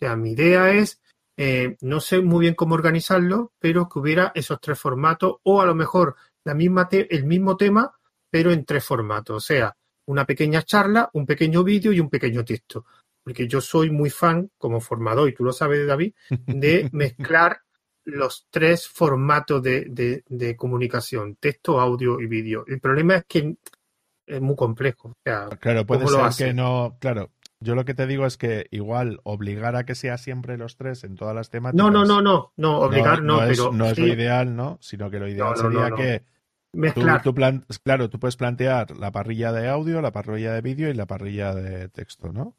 O 0.00 0.06
sea, 0.06 0.16
mi 0.16 0.32
idea 0.32 0.72
es 0.72 1.00
eh, 1.36 1.76
no 1.80 2.00
sé 2.00 2.20
muy 2.20 2.42
bien 2.42 2.54
cómo 2.54 2.74
organizarlo, 2.74 3.52
pero 3.58 3.88
que 3.88 3.98
hubiera 3.98 4.32
esos 4.34 4.60
tres 4.60 4.78
formatos 4.78 5.36
o 5.42 5.60
a 5.60 5.66
lo 5.66 5.74
mejor 5.74 6.14
la 6.44 6.54
misma 6.54 6.88
el 6.90 7.24
mismo 7.24 7.56
tema, 7.56 7.92
pero 8.30 8.52
en 8.52 8.64
tres 8.64 8.84
formatos. 8.84 9.36
O 9.36 9.40
sea, 9.40 9.76
una 10.06 10.24
pequeña 10.24 10.62
charla, 10.62 11.10
un 11.14 11.26
pequeño 11.26 11.64
vídeo 11.64 11.92
y 11.92 12.00
un 12.00 12.10
pequeño 12.10 12.44
texto. 12.44 12.84
Porque 13.22 13.48
yo 13.48 13.60
soy 13.60 13.90
muy 13.90 14.10
fan, 14.10 14.50
como 14.58 14.80
formador, 14.80 15.28
y 15.28 15.34
tú 15.34 15.44
lo 15.44 15.52
sabes, 15.52 15.86
David, 15.86 16.12
de 16.46 16.88
mezclar 16.92 17.60
los 18.04 18.46
tres 18.50 18.86
formatos 18.86 19.62
de, 19.62 20.22
de, 20.28 20.56
comunicación, 20.56 21.36
texto, 21.36 21.80
audio 21.80 22.20
y 22.20 22.26
vídeo. 22.26 22.64
El 22.66 22.80
problema 22.80 23.16
es 23.16 23.24
que 23.26 23.56
es 24.26 24.40
muy 24.42 24.54
complejo. 24.56 25.16
claro, 25.22 25.86
puede 25.86 26.06
ser 26.06 26.48
que 26.48 26.52
no, 26.52 26.98
claro, 27.00 27.30
yo 27.64 27.74
lo 27.74 27.84
que 27.84 27.94
te 27.94 28.06
digo 28.06 28.26
es 28.26 28.36
que 28.36 28.66
igual 28.70 29.20
obligar 29.24 29.74
a 29.74 29.84
que 29.84 29.94
sea 29.94 30.18
siempre 30.18 30.58
los 30.58 30.76
tres 30.76 31.02
en 31.02 31.16
todas 31.16 31.34
las 31.34 31.50
temáticas. 31.50 31.82
No, 31.82 31.90
no, 31.90 32.04
no, 32.04 32.20
no, 32.20 32.52
no, 32.56 32.78
obligar 32.80 33.22
no, 33.22 33.38
no, 33.38 33.42
es, 33.44 33.58
pero. 33.58 33.72
No 33.72 33.86
es 33.86 33.98
lo 33.98 34.06
ideal, 34.06 34.54
¿no? 34.54 34.78
Sino 34.80 35.10
que 35.10 35.18
lo 35.18 35.26
ideal 35.26 35.56
sería 35.56 35.90
que. 35.90 36.22
Mezclar. 36.74 37.22
Tú, 37.22 37.34
claro, 37.84 38.10
tú 38.10 38.18
puedes 38.18 38.36
plantear 38.36 38.96
la 38.96 39.12
parrilla 39.12 39.52
de 39.52 39.68
audio, 39.68 40.02
la 40.02 40.12
parrilla 40.12 40.52
de 40.52 40.60
vídeo 40.60 40.90
y 40.90 40.94
la 40.94 41.06
parrilla 41.06 41.54
de 41.54 41.88
texto, 41.88 42.32
¿no? 42.32 42.56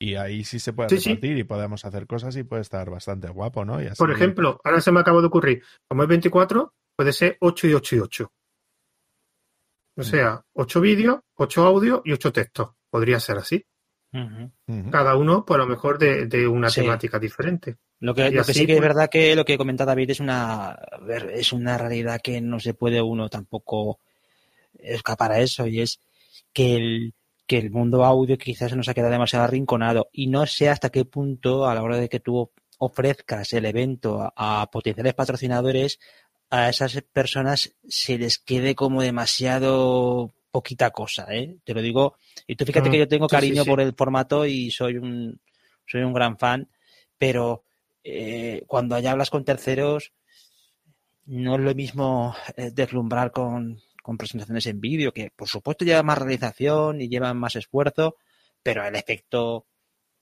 Y 0.00 0.14
ahí 0.14 0.44
sí 0.44 0.60
se 0.60 0.72
puede 0.72 0.88
repartir 0.88 1.36
y 1.36 1.44
podemos 1.44 1.84
hacer 1.84 2.06
cosas 2.06 2.36
y 2.36 2.44
puede 2.44 2.62
estar 2.62 2.88
bastante 2.88 3.28
guapo, 3.28 3.64
¿no? 3.64 3.78
Por 3.96 4.12
ejemplo, 4.12 4.60
ahora 4.62 4.80
se 4.80 4.92
me 4.92 5.00
acaba 5.00 5.20
de 5.20 5.26
ocurrir, 5.26 5.62
como 5.88 6.04
es 6.04 6.08
24, 6.08 6.72
puede 6.96 7.12
ser 7.12 7.36
8 7.40 7.66
y 7.66 7.74
8 7.74 7.96
y 7.96 7.98
8. 7.98 8.32
O 9.96 10.00
mm. 10.00 10.04
sea, 10.04 10.44
8 10.52 10.80
vídeos, 10.80 11.18
8 11.34 11.66
audios 11.66 12.00
y 12.04 12.12
8 12.12 12.32
textos. 12.32 12.70
Podría 12.90 13.18
ser 13.18 13.38
así. 13.38 13.66
Cada 14.90 15.16
uno, 15.16 15.44
por 15.44 15.58
lo 15.58 15.66
mejor, 15.66 15.98
de, 15.98 16.48
una 16.48 16.70
temática 16.70 17.18
diferente. 17.18 17.76
Lo 18.00 18.14
que, 18.14 18.28
sí 18.44 18.66
que 18.66 18.74
es 18.74 18.78
pues 18.78 18.80
verdad 18.80 19.10
que 19.10 19.34
lo 19.34 19.44
que 19.44 19.58
comenta 19.58 19.84
David 19.84 20.10
es 20.10 20.20
una, 20.20 20.78
es 21.32 21.52
una 21.52 21.76
realidad 21.76 22.20
que 22.22 22.40
no 22.40 22.60
se 22.60 22.74
puede 22.74 23.02
uno 23.02 23.28
tampoco 23.28 23.98
escapar 24.78 25.32
a 25.32 25.40
eso 25.40 25.66
y 25.66 25.80
es 25.80 26.00
que 26.52 26.76
el, 26.76 27.14
que 27.46 27.58
el 27.58 27.70
mundo 27.70 28.04
audio 28.04 28.38
quizás 28.38 28.70
se 28.70 28.76
nos 28.76 28.88
ha 28.88 28.94
quedado 28.94 29.10
demasiado 29.12 29.44
arrinconado 29.44 30.08
y 30.12 30.28
no 30.28 30.46
sé 30.46 30.68
hasta 30.68 30.90
qué 30.90 31.04
punto 31.04 31.66
a 31.66 31.74
la 31.74 31.82
hora 31.82 31.96
de 31.96 32.08
que 32.08 32.20
tú 32.20 32.50
ofrezcas 32.78 33.52
el 33.52 33.64
evento 33.64 34.32
a 34.36 34.70
potenciales 34.70 35.14
patrocinadores 35.14 35.98
a 36.50 36.68
esas 36.68 37.02
personas 37.12 37.74
se 37.88 38.18
les 38.18 38.38
quede 38.38 38.74
como 38.74 39.02
demasiado 39.02 40.32
poquita 40.50 40.90
cosa, 40.90 41.26
¿eh? 41.34 41.56
Te 41.64 41.74
lo 41.74 41.82
digo. 41.82 42.16
Y 42.46 42.56
tú 42.56 42.64
fíjate 42.64 42.90
que 42.90 42.98
yo 42.98 43.08
tengo 43.08 43.28
cariño 43.28 43.64
por 43.64 43.80
el 43.80 43.94
formato 43.94 44.46
y 44.46 44.70
soy 44.70 44.96
un, 44.96 45.40
soy 45.86 46.02
un 46.02 46.12
gran 46.12 46.38
fan, 46.38 46.68
pero 47.16 47.64
eh, 48.04 48.64
cuando 48.66 48.94
allá 48.94 49.12
hablas 49.12 49.30
con 49.30 49.44
terceros, 49.44 50.12
no 51.26 51.56
es 51.56 51.60
lo 51.60 51.74
mismo 51.74 52.34
eh, 52.56 52.70
deslumbrar 52.72 53.30
con, 53.32 53.80
con 54.02 54.16
presentaciones 54.16 54.66
en 54.66 54.80
vídeo, 54.80 55.12
que 55.12 55.30
por 55.34 55.48
supuesto 55.48 55.84
lleva 55.84 56.02
más 56.02 56.18
realización 56.18 57.00
y 57.00 57.08
lleva 57.08 57.34
más 57.34 57.56
esfuerzo, 57.56 58.16
pero 58.62 58.86
el 58.86 58.96
efecto, 58.96 59.66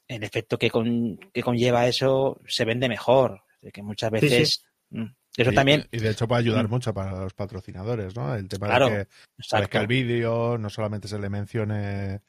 el 0.08 0.24
efecto 0.24 0.58
que, 0.58 0.70
con, 0.70 1.18
que 1.32 1.42
conlleva 1.42 1.86
eso 1.86 2.40
se 2.46 2.64
vende 2.64 2.88
mejor. 2.88 3.42
Que 3.72 3.82
muchas 3.82 4.10
veces 4.10 4.64
mm, 4.90 5.06
eso 5.36 5.50
y, 5.50 5.54
también. 5.54 5.86
Y 5.90 5.98
de 5.98 6.10
hecho 6.10 6.26
puede 6.26 6.40
ayudar 6.40 6.66
mm. 6.66 6.70
mucho 6.70 6.94
para 6.94 7.12
los 7.12 7.34
patrocinadores, 7.34 8.16
¿no? 8.16 8.34
El 8.34 8.48
tema 8.48 8.78
de 8.78 9.06
que, 9.38 9.68
que 9.68 9.78
el 9.78 9.86
vídeo 9.86 10.58
no 10.58 10.70
solamente 10.70 11.08
se 11.08 11.18
le 11.18 11.28
mencione 11.28 12.20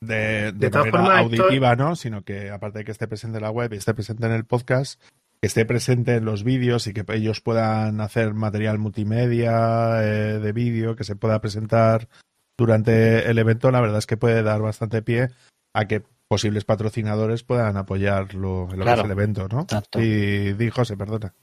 de, 0.00 0.52
de, 0.52 0.70
manera 0.70 1.18
auditiva, 1.18 1.76
¿no? 1.76 1.96
Sino 1.96 2.22
que 2.22 2.50
aparte 2.50 2.80
de 2.80 2.84
que 2.84 2.92
esté 2.92 3.08
presente 3.08 3.38
en 3.38 3.44
la 3.44 3.50
web 3.50 3.72
y 3.72 3.76
esté 3.76 3.94
presente 3.94 4.26
en 4.26 4.32
el 4.32 4.44
podcast, 4.44 5.00
que 5.40 5.46
esté 5.46 5.64
presente 5.64 6.16
en 6.16 6.24
los 6.24 6.44
vídeos 6.44 6.86
y 6.86 6.92
que 6.92 7.04
ellos 7.08 7.40
puedan 7.40 8.00
hacer 8.00 8.34
material 8.34 8.78
multimedia 8.78 10.02
eh, 10.02 10.38
de 10.38 10.52
vídeo 10.52 10.96
que 10.96 11.04
se 11.04 11.16
pueda 11.16 11.40
presentar 11.40 12.08
durante 12.56 13.28
el 13.30 13.38
evento, 13.38 13.70
la 13.70 13.80
verdad 13.80 13.98
es 13.98 14.06
que 14.06 14.16
puede 14.16 14.42
dar 14.42 14.60
bastante 14.60 15.02
pie 15.02 15.30
a 15.72 15.86
que 15.86 16.02
posibles 16.28 16.64
patrocinadores 16.64 17.42
puedan 17.42 17.76
apoyarlo 17.76 18.68
en 18.70 18.78
lo 18.78 18.84
que 18.84 18.92
es 18.92 19.04
el 19.04 19.10
evento, 19.10 19.48
¿no? 19.48 19.66
Y 20.00 20.52
dijo, 20.52 20.84
se 20.84 20.96
perdona. 20.96 21.34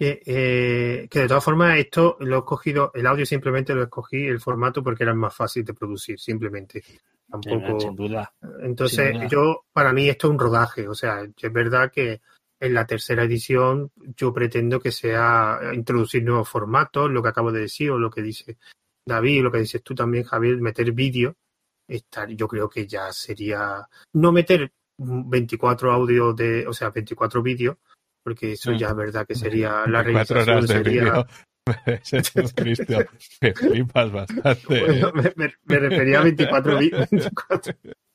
Eh, 0.00 1.08
que 1.10 1.20
de 1.20 1.28
todas 1.28 1.42
formas 1.42 1.76
esto 1.76 2.16
lo 2.20 2.36
he 2.36 2.38
escogido, 2.38 2.92
el 2.94 3.06
audio 3.06 3.26
simplemente 3.26 3.74
lo 3.74 3.82
escogí 3.82 4.26
el 4.26 4.40
formato 4.40 4.82
porque 4.82 5.02
era 5.02 5.14
más 5.14 5.34
fácil 5.34 5.64
de 5.64 5.74
producir, 5.74 6.20
simplemente. 6.20 6.84
Tampoco. 7.28 7.80
Sin 7.80 7.96
duda. 7.96 8.32
Entonces, 8.60 9.14
yo, 9.28 9.64
para 9.72 9.92
mí 9.92 10.08
esto 10.08 10.28
es 10.28 10.32
un 10.32 10.38
rodaje, 10.38 10.88
o 10.88 10.94
sea, 10.94 11.22
es 11.22 11.52
verdad 11.52 11.90
que 11.92 12.20
en 12.60 12.74
la 12.74 12.86
tercera 12.86 13.24
edición 13.24 13.90
yo 14.16 14.32
pretendo 14.32 14.80
que 14.80 14.92
sea 14.92 15.60
introducir 15.74 16.24
nuevos 16.24 16.48
formatos, 16.48 17.10
lo 17.10 17.22
que 17.22 17.28
acabo 17.28 17.52
de 17.52 17.60
decir, 17.60 17.90
o 17.90 17.98
lo 17.98 18.10
que 18.10 18.22
dice 18.22 18.56
David, 19.04 19.42
lo 19.42 19.52
que 19.52 19.58
dices 19.58 19.82
tú 19.82 19.94
también, 19.94 20.24
Javier, 20.24 20.60
meter 20.60 20.92
vídeo, 20.92 21.36
estar, 21.86 22.28
yo 22.28 22.48
creo 22.48 22.68
que 22.68 22.86
ya 22.86 23.12
sería, 23.12 23.86
no 24.12 24.32
meter 24.32 24.72
24 24.98 25.92
audios 25.92 26.36
de, 26.36 26.66
o 26.66 26.72
sea, 26.72 26.90
24 26.90 27.42
vídeos, 27.42 27.76
porque 28.22 28.52
eso 28.52 28.72
ya 28.72 28.88
es 28.88 28.96
verdad 28.96 29.26
que 29.26 29.34
sería 29.34 29.84
la 29.86 30.02
realización 30.02 30.66
sería... 30.66 31.26
Cristian, 32.56 33.06
me 33.42 33.52
flipas 33.52 34.10
bastante. 34.10 35.02
me, 35.64 35.78
refería 35.78 36.20
a 36.20 36.22
24 36.22 36.78
vídeos. 36.78 37.08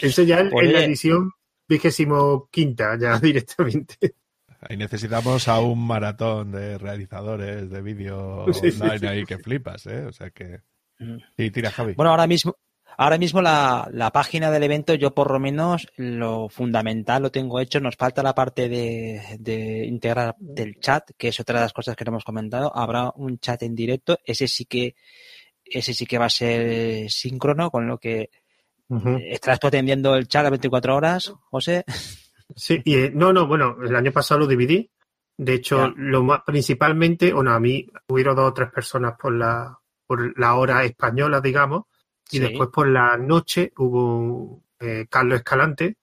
Eso 0.00 0.22
ya 0.22 0.40
en 0.40 0.72
la 0.72 0.84
edición 0.84 1.32
vigésimo 1.68 2.48
quinta, 2.50 2.96
ya 2.98 3.18
directamente. 3.20 4.14
Ahí 4.60 4.76
necesitamos 4.76 5.48
a 5.48 5.60
un 5.60 5.86
maratón 5.86 6.52
de 6.52 6.78
realizadores 6.78 7.68
de 7.68 7.82
vídeo 7.82 8.44
online 8.44 9.08
ahí 9.08 9.24
que 9.24 9.38
flipas, 9.38 9.86
¿eh? 9.86 10.06
O 10.06 10.12
sea 10.12 10.30
que... 10.30 10.60
Y 11.36 11.50
tira, 11.50 11.72
Javi. 11.72 11.94
Bueno, 11.94 12.10
ahora 12.10 12.28
mismo, 12.28 12.56
Ahora 12.96 13.18
mismo 13.18 13.40
la, 13.40 13.88
la, 13.92 14.10
página 14.10 14.50
del 14.50 14.62
evento, 14.62 14.94
yo 14.94 15.14
por 15.14 15.30
lo 15.30 15.40
menos 15.40 15.88
lo 15.96 16.48
fundamental 16.48 17.22
lo 17.22 17.30
tengo 17.30 17.60
hecho. 17.60 17.80
Nos 17.80 17.96
falta 17.96 18.22
la 18.22 18.34
parte 18.34 18.68
de, 18.68 19.20
de, 19.38 19.86
integrar 19.86 20.36
del 20.38 20.78
chat, 20.78 21.10
que 21.16 21.28
es 21.28 21.40
otra 21.40 21.58
de 21.58 21.64
las 21.64 21.72
cosas 21.72 21.96
que 21.96 22.04
no 22.04 22.10
hemos 22.10 22.24
comentado. 22.24 22.74
Habrá 22.74 23.10
un 23.16 23.38
chat 23.38 23.62
en 23.62 23.74
directo. 23.74 24.18
Ese 24.24 24.46
sí 24.46 24.66
que, 24.66 24.94
ese 25.64 25.94
sí 25.94 26.06
que 26.06 26.18
va 26.18 26.26
a 26.26 26.30
ser 26.30 27.10
síncrono, 27.10 27.70
con 27.70 27.86
lo 27.86 27.98
que 27.98 28.30
estarás 29.30 29.58
atendiendo 29.62 30.14
el 30.14 30.28
chat 30.28 30.44
a 30.44 30.50
24 30.50 30.94
horas, 30.94 31.32
José. 31.50 31.84
Sí, 32.54 32.82
y 32.84 32.96
eh, 32.96 33.10
no, 33.14 33.32
no, 33.32 33.46
bueno, 33.46 33.76
el 33.82 33.96
año 33.96 34.12
pasado 34.12 34.40
lo 34.40 34.46
dividí. 34.46 34.90
De 35.38 35.54
hecho, 35.54 35.88
lo 35.96 36.22
más 36.22 36.42
principalmente, 36.44 37.32
bueno, 37.32 37.52
a 37.52 37.58
mí 37.58 37.86
hubieron 38.08 38.36
dos 38.36 38.50
o 38.50 38.52
tres 38.52 38.70
personas 38.70 39.14
por 39.18 39.34
la, 39.34 39.78
por 40.06 40.38
la 40.38 40.54
hora 40.56 40.84
española, 40.84 41.40
digamos 41.40 41.84
y 42.32 42.38
después 42.38 42.70
por 42.70 42.88
la 42.88 43.16
noche 43.16 43.72
hubo 43.76 44.62
eh, 44.80 45.06
Carlos 45.08 45.38
Escalante, 45.38 45.96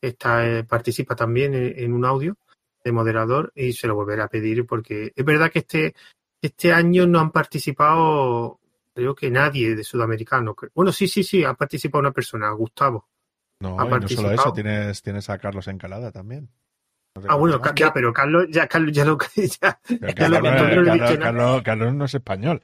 está, 0.00 0.46
eh, 0.46 0.64
participa 0.64 1.14
también 1.14 1.54
en, 1.54 1.92
un 1.92 2.04
audio 2.04 2.36
de 2.84 2.92
moderador 2.92 3.52
y 3.54 3.72
se 3.72 3.86
lo 3.86 3.94
volveré 3.94 4.22
a 4.22 4.28
pedir 4.28 4.66
porque 4.66 5.12
es 5.14 5.24
verdad 5.24 5.50
que 5.50 5.60
este, 5.60 5.94
este 6.40 6.72
año 6.72 7.06
no 7.06 7.20
han 7.20 7.30
participado, 7.30 8.60
creo 8.92 9.14
que 9.14 9.30
nadie 9.30 9.76
de 9.76 9.84
sudamericano. 9.84 10.56
Bueno, 10.74 10.90
sí, 10.90 11.06
sí, 11.06 11.22
sí, 11.22 11.44
ha 11.44 11.54
participado 11.54 12.00
una 12.00 12.12
persona, 12.12 12.50
Gustavo. 12.50 13.08
No, 13.60 13.76
no 13.76 14.08
solo 14.08 14.32
eso, 14.32 14.52
tienes, 14.52 15.00
tienes 15.02 15.30
a 15.30 15.38
Carlos 15.38 15.68
Encalada 15.68 16.10
también. 16.10 16.50
ah, 17.28 17.36
bueno, 17.36 17.60
ya, 17.76 17.92
pero 17.92 18.12
Carlos 18.12 18.46
ya, 18.50 18.66
Carlos 18.66 18.92
ya 18.92 19.04
lo... 19.04 19.16
Ya, 19.60 19.80
Carlos 21.62 21.94
no 21.94 22.04
es 22.06 22.14
español 22.14 22.60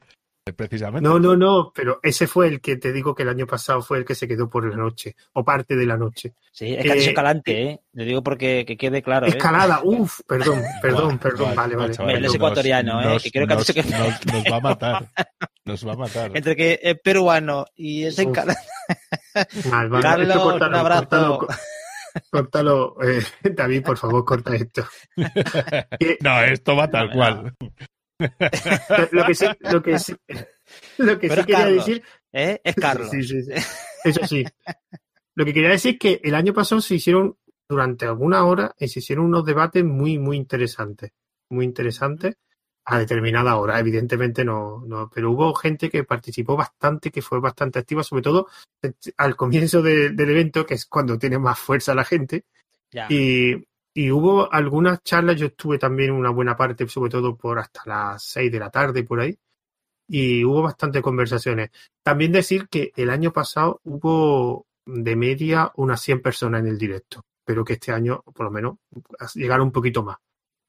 precisamente. 0.53 1.09
No, 1.09 1.19
no, 1.19 1.37
no, 1.37 1.73
pero 1.75 2.01
ese 2.03 2.27
fue 2.27 2.49
el 2.49 2.61
que 2.61 2.77
te 2.77 2.93
digo 2.93 3.15
que 3.15 3.23
el 3.23 3.29
año 3.29 3.47
pasado 3.47 3.83
fue 3.83 3.99
el 3.99 4.05
que 4.05 4.15
se 4.15 4.29
quedó 4.29 4.49
por 4.49 4.69
la 4.69 4.77
noche, 4.77 5.17
o 5.33 5.45
parte 5.45 5.77
de 5.77 5.87
la 5.87 5.97
noche. 5.97 6.35
Sí, 6.51 6.75
es 6.75 6.85
que 6.85 6.93
eh, 6.93 7.09
escalante, 7.09 7.63
¿eh? 7.63 7.81
Le 7.93 8.05
digo 8.05 8.23
porque 8.23 8.65
que 8.67 8.77
quede 8.77 9.03
claro. 9.03 9.27
¿eh? 9.27 9.31
Escalada, 9.31 9.81
uff, 9.85 10.21
perdón, 10.27 10.63
perdón, 10.83 11.19
perdón, 11.19 11.55
vale, 11.55 11.77
vale. 11.77 11.95
Él 12.15 12.25
es 12.25 12.35
ecuatoriano, 12.35 13.01
¿eh? 13.03 13.19
que 13.23 13.31
creo 13.31 13.47
que 13.47 13.55
nos, 13.55 13.67
que... 13.67 13.83
nos, 13.83 14.45
va 14.53 14.57
a 14.57 14.61
matar, 14.61 15.09
nos 15.65 15.87
va 15.87 15.93
a 15.93 15.97
matar. 15.97 16.31
Entre 16.35 16.57
que 16.57 16.81
es 16.83 17.01
peruano 17.01 17.67
y 17.75 18.05
es 18.05 18.19
escalante. 18.19 18.61
Mal, 19.71 19.89
vale. 19.89 20.03
Carlos, 20.03 20.61
un 20.61 20.75
abrazo. 20.75 21.47
Córtalo, 22.31 22.97
eh, 23.03 23.23
David, 23.55 23.83
por 23.83 23.97
favor, 23.97 24.25
corta 24.25 24.55
esto. 24.55 24.85
no, 26.21 26.43
esto 26.43 26.77
va 26.77 26.89
tal 26.89 27.11
cual 27.13 27.55
lo 29.13 29.25
que 29.27 29.35
sí, 29.35 29.47
lo 29.61 29.83
que 29.83 29.99
sí, 29.99 30.17
lo 30.99 31.19
que 31.19 31.29
sí 31.31 31.45
quería 31.45 31.67
decir. 31.67 32.03
¿eh? 32.33 32.61
Es 32.65 32.75
Carlos. 32.75 33.11
Sí, 33.11 33.23
sí, 33.23 33.41
Eso 34.05 34.27
sí. 34.27 34.45
Lo 35.35 35.45
que 35.45 35.55
quería 35.55 35.71
decir 35.71 35.95
es 35.95 35.99
que 35.99 36.21
el 36.25 36.35
año 36.35 36.53
pasado 36.53 36.81
se 36.81 36.97
hicieron, 36.97 37.37
durante 37.69 38.07
alguna 38.07 38.45
hora, 38.45 38.75
se 38.79 38.99
hicieron 38.99 39.27
unos 39.27 39.45
debates 39.45 39.85
muy, 39.85 40.19
muy 40.19 40.37
interesantes. 40.37 41.13
Muy 41.51 41.65
interesantes 41.65 42.37
a 42.91 42.99
determinada 42.99 43.57
hora. 43.57 43.79
Evidentemente 43.79 44.45
no, 44.45 44.83
no, 44.87 45.11
pero 45.15 45.31
hubo 45.31 45.55
gente 45.55 45.91
que 45.91 46.05
participó 46.05 46.57
bastante, 46.57 47.11
que 47.11 47.23
fue 47.23 47.39
bastante 47.39 47.79
activa, 47.79 48.03
sobre 48.03 48.23
todo 48.23 48.49
al 49.19 49.37
comienzo 49.37 49.83
del 49.83 50.19
evento, 50.19 50.65
que 50.65 50.75
es 50.75 50.87
cuando 50.87 51.19
tiene 51.19 51.39
más 51.39 51.59
fuerza 51.59 51.95
la 51.95 52.05
gente, 52.05 52.45
Y, 53.11 53.68
y, 53.99 54.13
hubo 54.13 54.53
algunas 54.53 55.03
charlas, 55.03 55.37
yo 55.37 55.47
estuve 55.47 55.79
también 55.79 56.13
una 56.13 56.31
buena 56.31 56.57
parte, 56.57 56.87
sobre 56.89 57.11
todo 57.11 57.37
por 57.37 57.59
hasta 57.59 57.83
las 57.87 58.23
6 58.23 58.53
de 58.53 58.59
la 58.59 58.71
tarde, 58.71 59.03
por 59.03 59.21
ahí, 59.21 59.37
y 60.09 60.45
hubo 60.45 60.63
bastantes 60.63 61.03
conversaciones. 61.03 61.71
También 62.03 62.31
decir 62.31 62.69
que 62.69 62.93
el 62.97 63.11
año 63.11 63.33
pasado 63.33 63.81
hubo 63.85 64.67
de 64.87 65.17
media 65.17 65.73
unas 65.77 66.01
100 66.01 66.23
personas 66.23 66.61
en 66.61 66.69
el 66.69 66.79
directo, 66.79 67.25
pero 67.45 67.65
que 67.65 67.75
este 67.75 67.93
año, 67.93 68.23
por 68.23 68.45
lo 68.45 68.51
menos, 68.53 68.77
llegaron 69.35 69.67
un 69.67 69.73
poquito 69.73 70.05
más. 70.05 70.19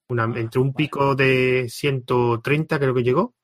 Una, 0.09 0.23
ah, 0.23 0.33
entre 0.35 0.59
un 0.59 0.73
pico 0.73 1.13
de 1.13 1.67
130 1.69 2.79
creo 2.79 2.95
que 2.95 3.03
llegó, 3.03 3.35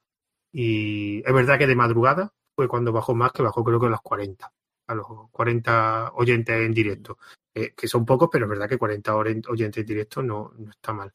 y 0.52 1.20
es 1.20 1.34
verdad 1.34 1.60
que 1.60 1.68
de 1.68 1.76
madrugada 1.76 2.34
fue 2.56 2.68
cuando 2.68 2.92
bajó 2.92 3.14
más, 3.14 3.32
que 3.32 3.44
bajó 3.44 3.64
creo 3.64 3.80
que 3.80 3.88
a 3.88 3.90
los 3.90 4.02
40, 4.02 4.52
a 4.88 4.96
los 4.96 5.08
40 5.32 6.12
oyentes 6.16 6.56
en 6.56 6.74
directo, 6.74 7.18
eh, 7.54 7.74
que 7.76 7.88
son 7.88 8.06
pocos, 8.06 8.30
pero 8.32 8.46
es 8.46 8.50
verdad 8.50 8.70
que 8.70 8.78
40 8.78 9.16
oyentes 9.16 9.78
en 9.82 9.86
directo 9.86 10.22
no, 10.22 10.54
no 10.58 10.70
está 10.70 10.94
mal. 10.94 11.14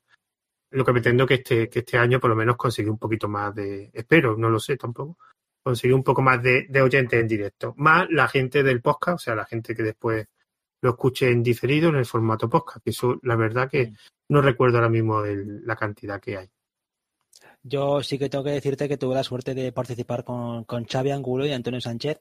Lo 0.73 0.85
que 0.85 0.93
pretendo 0.93 1.27
que 1.27 1.35
este, 1.35 1.69
que 1.69 1.81
este 1.81 1.99
año 1.99 2.21
por 2.21 2.31
lo 2.31 2.37
menos 2.37 2.57
consiga 2.57 2.91
un 2.91 2.99
poquito 2.99 3.29
más 3.29 3.55
de, 3.55 3.91
espero, 3.93 4.37
no 4.37 4.49
lo 4.49 4.61
sé 4.61 4.77
tampoco, 4.77 5.19
conseguir 5.63 5.95
un 5.95 6.03
poco 6.03 6.23
más 6.23 6.43
de, 6.43 6.69
oyentes 6.81 7.21
en 7.21 7.29
directo. 7.29 7.75
Más 7.77 8.07
la 8.11 8.29
gente 8.29 8.63
del 8.63 8.81
podcast, 8.81 9.17
o 9.17 9.19
sea, 9.19 9.35
la 9.35 9.45
gente 9.45 9.75
que 9.75 9.83
después 9.83 10.27
lo 10.83 10.91
escuche 10.91 11.31
en 11.31 11.43
diferido 11.43 11.91
en 11.91 11.97
el 11.97 12.07
formato 12.07 12.49
podcast, 12.49 12.83
que 12.83 12.91
eso 12.91 13.19
la 13.23 13.37
verdad 13.37 13.69
que 13.69 13.93
no 14.29 14.41
recuerdo 14.41 14.79
ahora 14.79 14.89
mismo 14.89 15.23
la 15.25 15.77
cantidad 15.77 16.21
que 16.21 16.39
hay. 16.39 16.51
Yo 17.63 18.03
sí 18.03 18.19
que 18.19 18.31
tengo 18.31 18.45
que 18.45 18.53
decirte 18.53 18.89
que 18.89 18.97
tuve 18.97 19.15
la 19.15 19.25
suerte 19.25 19.55
de 19.55 19.73
participar 19.73 20.25
con, 20.25 20.65
con 20.65 20.87
Xavi 20.87 21.11
Angulo 21.11 21.45
y 21.45 21.53
Antonio 21.53 21.81
Sánchez, 21.81 22.21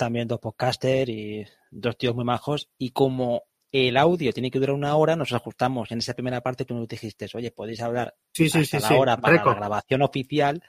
también 0.00 0.26
dos 0.26 0.40
podcasters 0.40 1.10
y 1.10 1.44
dos 1.70 1.98
tíos 1.98 2.14
muy 2.14 2.24
majos, 2.24 2.70
y 2.78 2.90
como 2.92 3.42
el 3.70 3.98
audio 3.98 4.32
tiene 4.32 4.50
que 4.50 4.58
durar 4.58 4.74
una 4.74 4.96
hora, 4.96 5.14
nos 5.14 5.34
ajustamos. 5.34 5.92
En 5.92 5.98
esa 5.98 6.14
primera 6.14 6.40
parte 6.40 6.64
que 6.64 6.72
nos 6.72 6.88
dijiste, 6.88 7.26
oye, 7.34 7.50
podéis 7.50 7.82
hablar 7.82 8.16
sí, 8.32 8.48
sí, 8.48 8.60
hasta 8.60 8.80
la 8.80 8.98
hora 8.98 9.16
para 9.18 9.44
la 9.44 9.54
grabación 9.54 10.00
oficial, 10.00 10.62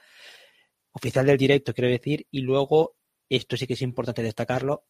oficial 0.92 1.24
del 1.24 1.38
directo, 1.38 1.72
quiero 1.72 1.88
decir, 1.88 2.26
y 2.30 2.42
luego, 2.42 2.96
esto 3.30 3.56
sí 3.56 3.66
que 3.66 3.72
es 3.72 3.80
importante 3.80 4.22
destacarlo, 4.22 4.84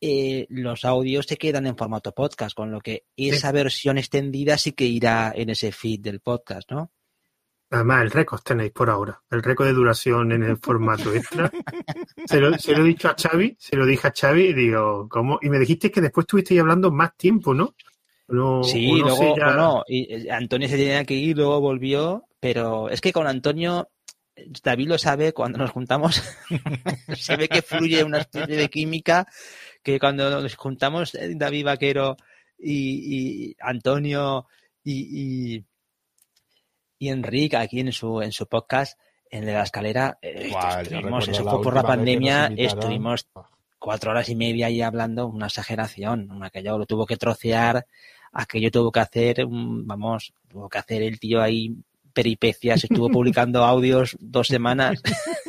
eh, 0.00 0.46
los 0.50 0.84
audios 0.84 1.24
se 1.26 1.36
quedan 1.36 1.68
en 1.68 1.76
formato 1.76 2.12
podcast, 2.12 2.56
con 2.56 2.72
lo 2.72 2.80
que 2.80 3.06
esa 3.16 3.52
versión 3.52 3.98
extendida 3.98 4.58
sí 4.58 4.72
que 4.72 4.86
irá 4.86 5.32
en 5.32 5.50
ese 5.50 5.70
feed 5.70 6.00
del 6.00 6.18
podcast, 6.18 6.72
¿no? 6.72 6.90
Además, 7.74 8.02
el 8.02 8.10
récord 8.12 8.40
tenéis 8.40 8.70
por 8.70 8.88
ahora. 8.88 9.20
El 9.28 9.42
récord 9.42 9.66
de 9.66 9.72
duración 9.72 10.30
en 10.30 10.44
el 10.44 10.58
formato 10.58 11.12
extra. 11.12 11.50
se, 12.24 12.38
lo, 12.40 12.54
he 12.54 12.84
dicho 12.84 13.08
a 13.08 13.16
Xavi, 13.20 13.56
se 13.58 13.74
lo 13.74 13.84
dije 13.84 14.06
a 14.06 14.12
Xavi 14.14 14.44
y 14.44 14.52
digo, 14.52 15.08
¿cómo? 15.08 15.40
Y 15.42 15.48
me 15.48 15.58
dijiste 15.58 15.90
que 15.90 16.00
después 16.00 16.22
estuvisteis 16.22 16.60
hablando 16.60 16.92
más 16.92 17.16
tiempo, 17.16 17.52
¿no? 17.52 17.74
sí, 18.62 19.00
luego, 19.00 19.36
no, 19.36 19.84
y 19.86 20.28
Antonio 20.28 20.66
se 20.66 20.76
tenía 20.76 21.04
que 21.04 21.14
ir, 21.14 21.36
luego 21.36 21.60
volvió, 21.60 22.24
pero 22.40 22.88
es 22.88 23.00
que 23.00 23.12
con 23.12 23.26
Antonio, 23.26 23.90
David 24.62 24.88
lo 24.88 24.96
sabe, 24.96 25.32
cuando 25.32 25.58
nos 25.58 25.72
juntamos, 25.72 26.22
se 27.16 27.36
ve 27.36 27.48
que 27.48 27.60
fluye 27.60 28.04
una 28.04 28.20
especie 28.20 28.56
de 28.56 28.70
química 28.70 29.26
que 29.82 29.98
cuando 29.98 30.30
nos 30.30 30.54
juntamos 30.54 31.14
eh, 31.16 31.34
David 31.34 31.66
Vaquero 31.66 32.16
y, 32.56 33.54
Antonio 33.60 34.46
y 34.82 35.56
y 35.56 35.64
Enrique 37.08 37.56
aquí 37.56 37.80
en 37.80 37.92
su, 37.92 38.20
en 38.20 38.32
su 38.32 38.46
podcast, 38.46 38.98
en 39.30 39.46
la 39.46 39.62
escalera, 39.62 40.18
eh, 40.22 40.52
estuvimos, 40.80 41.28
eso 41.28 41.44
fue 41.44 41.62
por 41.62 41.74
la 41.74 41.82
pandemia, 41.82 42.52
estuvimos 42.56 43.28
cuatro 43.78 44.12
horas 44.12 44.28
y 44.28 44.36
media 44.36 44.66
ahí 44.66 44.80
hablando, 44.80 45.26
una 45.26 45.46
exageración, 45.46 46.42
aquello 46.42 46.78
lo 46.78 46.86
tuvo 46.86 47.04
que 47.04 47.16
trocear, 47.16 47.86
aquello 48.32 48.70
tuvo 48.70 48.90
que 48.90 49.00
hacer, 49.00 49.44
vamos, 49.48 50.32
tuvo 50.48 50.68
que 50.68 50.78
hacer 50.78 51.02
el 51.02 51.18
tío 51.18 51.42
ahí 51.42 51.74
peripecias, 52.12 52.84
estuvo 52.84 53.10
publicando 53.10 53.64
audios 53.64 54.16
dos 54.20 54.46
semanas, 54.46 55.02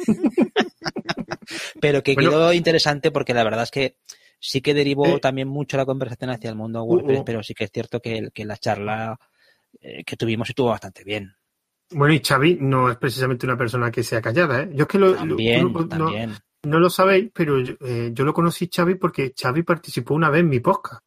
pero 1.80 2.04
que 2.04 2.16
quedó 2.16 2.52
interesante 2.54 3.12
porque 3.12 3.34
la 3.34 3.44
verdad 3.44 3.64
es 3.64 3.72
que 3.72 3.98
sí 4.40 4.62
que 4.62 4.74
derivó 4.74 5.08
eh. 5.08 5.20
también 5.20 5.48
mucho 5.48 5.78
la 5.78 5.86
conversación 5.86 6.30
hacia 6.30 6.50
el 6.50 6.56
mundo 6.56 6.84
WordPress, 6.84 7.20
uh, 7.20 7.22
uh. 7.22 7.26
pero 7.26 7.44
sí 7.44 7.54
que 7.54 7.66
es 7.66 7.72
cierto 7.72 8.02
que, 8.02 8.30
que 8.34 8.46
la 8.46 8.58
charla 8.58 9.18
eh, 9.82 10.04
que 10.04 10.18
tuvimos 10.18 10.50
estuvo 10.50 10.70
bastante 10.70 11.04
bien. 11.04 11.36
Bueno, 11.92 12.14
y 12.14 12.20
Xavi 12.20 12.58
no 12.60 12.90
es 12.90 12.98
precisamente 12.98 13.46
una 13.46 13.58
persona 13.58 13.92
que 13.92 14.04
sea 14.04 14.22
callada, 14.22 14.64
¿eh? 14.64 14.70
Yo 14.74 14.84
es 14.84 14.88
que 14.88 14.98
lo, 14.98 15.16
No, 16.64 16.80
lo 16.80 16.90
sabéis, 16.90 17.30
pero 17.34 17.60
eh, 17.60 18.12
yo, 18.12 18.26
lo 18.26 18.34
conocí 18.34 18.70
Xavi 18.74 18.96
porque 18.96 19.34
Xavi 19.40 19.62
participó 19.62 20.16
una 20.16 20.32
vez 20.32 20.42
en 20.42 20.50
mi 20.50 20.60
podcast 20.60 21.04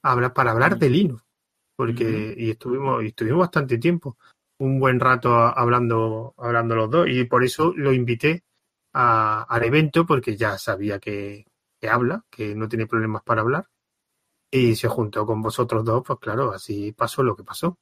para 0.00 0.50
hablar 0.52 0.76
mm. 0.76 0.78
de 0.78 0.90
Linux. 0.90 1.24
Porque, 1.76 2.34
y 2.36 2.50
estuvimos, 2.50 3.02
y 3.02 3.06
estuvimos 3.06 3.40
bastante 3.40 3.78
tiempo, 3.78 4.18
un 4.58 4.78
buen 4.78 5.00
rato 5.00 5.34
hablando, 5.34 6.34
hablando 6.36 6.76
los 6.76 6.90
dos, 6.90 7.08
y 7.08 7.24
por 7.24 7.42
eso 7.42 7.72
lo 7.74 7.92
invité 7.92 8.44
al 8.92 9.64
evento, 9.64 10.04
porque 10.04 10.36
ya 10.36 10.58
sabía 10.58 10.98
que, 10.98 11.46
que 11.80 11.88
habla, 11.88 12.22
que 12.30 12.54
no 12.54 12.68
tiene 12.68 12.86
problemas 12.86 13.22
para 13.22 13.40
hablar. 13.40 13.66
Y 14.50 14.76
se 14.76 14.88
juntó 14.88 15.24
con 15.24 15.40
vosotros 15.40 15.82
dos, 15.84 16.02
pues 16.06 16.18
claro, 16.18 16.52
así 16.52 16.92
pasó 16.92 17.22
lo 17.22 17.34
que 17.34 17.44
pasó 17.44 17.78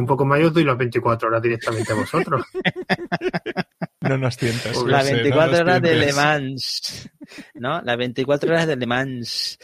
un 0.00 0.06
poco 0.06 0.24
más 0.24 0.40
os 0.40 0.52
doy 0.52 0.64
las 0.64 0.76
24 0.76 1.28
horas 1.28 1.42
directamente 1.42 1.92
a 1.92 1.96
vosotros. 1.96 2.44
No 4.08 4.18
nos 4.18 4.36
tientas. 4.36 4.76
Las 4.84 5.10
24 5.10 5.60
horas 5.62 5.82
de 5.82 5.94
Le 5.96 6.12
Mans. 6.12 7.10
¿No? 7.54 7.80
Las 7.82 7.96
24 7.96 8.50
horas 8.50 8.66
de 8.66 8.76
Le 8.76 8.86
Mans. 8.86 9.58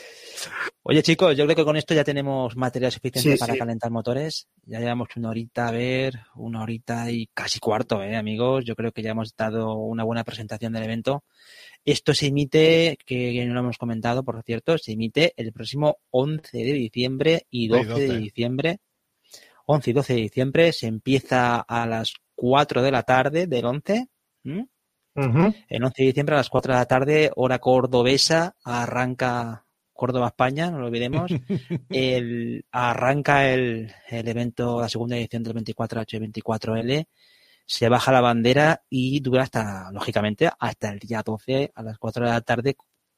Oye, 0.82 1.02
chicos, 1.02 1.36
yo 1.36 1.44
creo 1.44 1.56
que 1.56 1.64
con 1.64 1.76
esto 1.76 1.94
ya 1.94 2.02
tenemos 2.02 2.56
material 2.56 2.90
suficiente 2.90 3.38
para 3.38 3.56
calentar 3.56 3.90
motores. 3.90 4.48
Ya 4.64 4.80
llevamos 4.80 5.09
una 5.16 5.30
horita, 5.30 5.68
a 5.68 5.70
ver, 5.70 6.20
una 6.34 6.62
horita 6.62 7.10
y 7.10 7.28
casi 7.32 7.60
cuarto, 7.60 8.02
¿eh, 8.02 8.16
amigos? 8.16 8.64
Yo 8.64 8.74
creo 8.74 8.90
que 8.90 9.02
ya 9.02 9.10
hemos 9.10 9.36
dado 9.36 9.74
una 9.74 10.02
buena 10.02 10.24
presentación 10.24 10.72
del 10.72 10.84
evento. 10.84 11.22
Esto 11.84 12.14
se 12.14 12.26
emite, 12.26 12.98
que 13.04 13.44
no 13.46 13.54
lo 13.54 13.60
hemos 13.60 13.78
comentado, 13.78 14.24
por 14.24 14.42
cierto, 14.42 14.78
se 14.78 14.92
emite 14.92 15.34
el 15.36 15.52
próximo 15.52 15.98
11 16.10 16.59
de 16.59 16.72
diciembre 16.72 17.46
y 17.50 17.68
12. 17.68 17.94
de 17.94 18.18
diciembre 18.18 18.80
11 19.72 19.90
y 19.90 19.92
12 19.92 20.14
de 20.14 20.20
diciembre. 20.20 20.72
Se 20.72 20.86
empieza 20.86 21.60
a 21.60 21.86
las 21.86 22.14
4 22.34 22.82
de 22.82 22.90
la 22.90 23.02
tarde 23.02 23.46
del 23.46 23.64
11. 23.64 24.08
El 25.14 25.84
11 25.84 26.02
de 26.02 26.06
diciembre 26.06 26.34
a 26.34 26.38
las 26.38 26.48
4 26.48 26.72
de 26.72 26.78
la 26.78 26.86
tarde, 26.86 27.30
hora 27.36 27.58
cordobesa, 27.58 28.56
arranca 28.64 29.66
Córdoba, 29.92 30.28
España, 30.28 30.70
no 30.70 30.80
lo 30.80 30.86
olvidemos. 30.86 31.30
el, 31.90 32.64
arranca 32.72 33.48
el, 33.48 33.92
el, 34.08 34.28
evento, 34.28 34.80
la 34.80 34.88
segunda 34.88 35.16
edición 35.16 35.42
del 35.42 35.54
24H 35.54 36.14
y 36.14 36.40
24L. 36.40 37.06
Se 37.64 37.88
baja 37.88 38.10
la 38.10 38.20
bandera 38.20 38.82
y 38.90 39.20
dura 39.20 39.44
hasta, 39.44 39.90
lógicamente, 39.92 40.50
hasta 40.58 40.90
el 40.90 40.98
día 40.98 41.22
12 41.24 41.72
a 41.74 41.82
las 41.82 41.98
4 41.98 42.26
de 42.26 42.32
la 42.32 42.40
tarde 42.40 42.76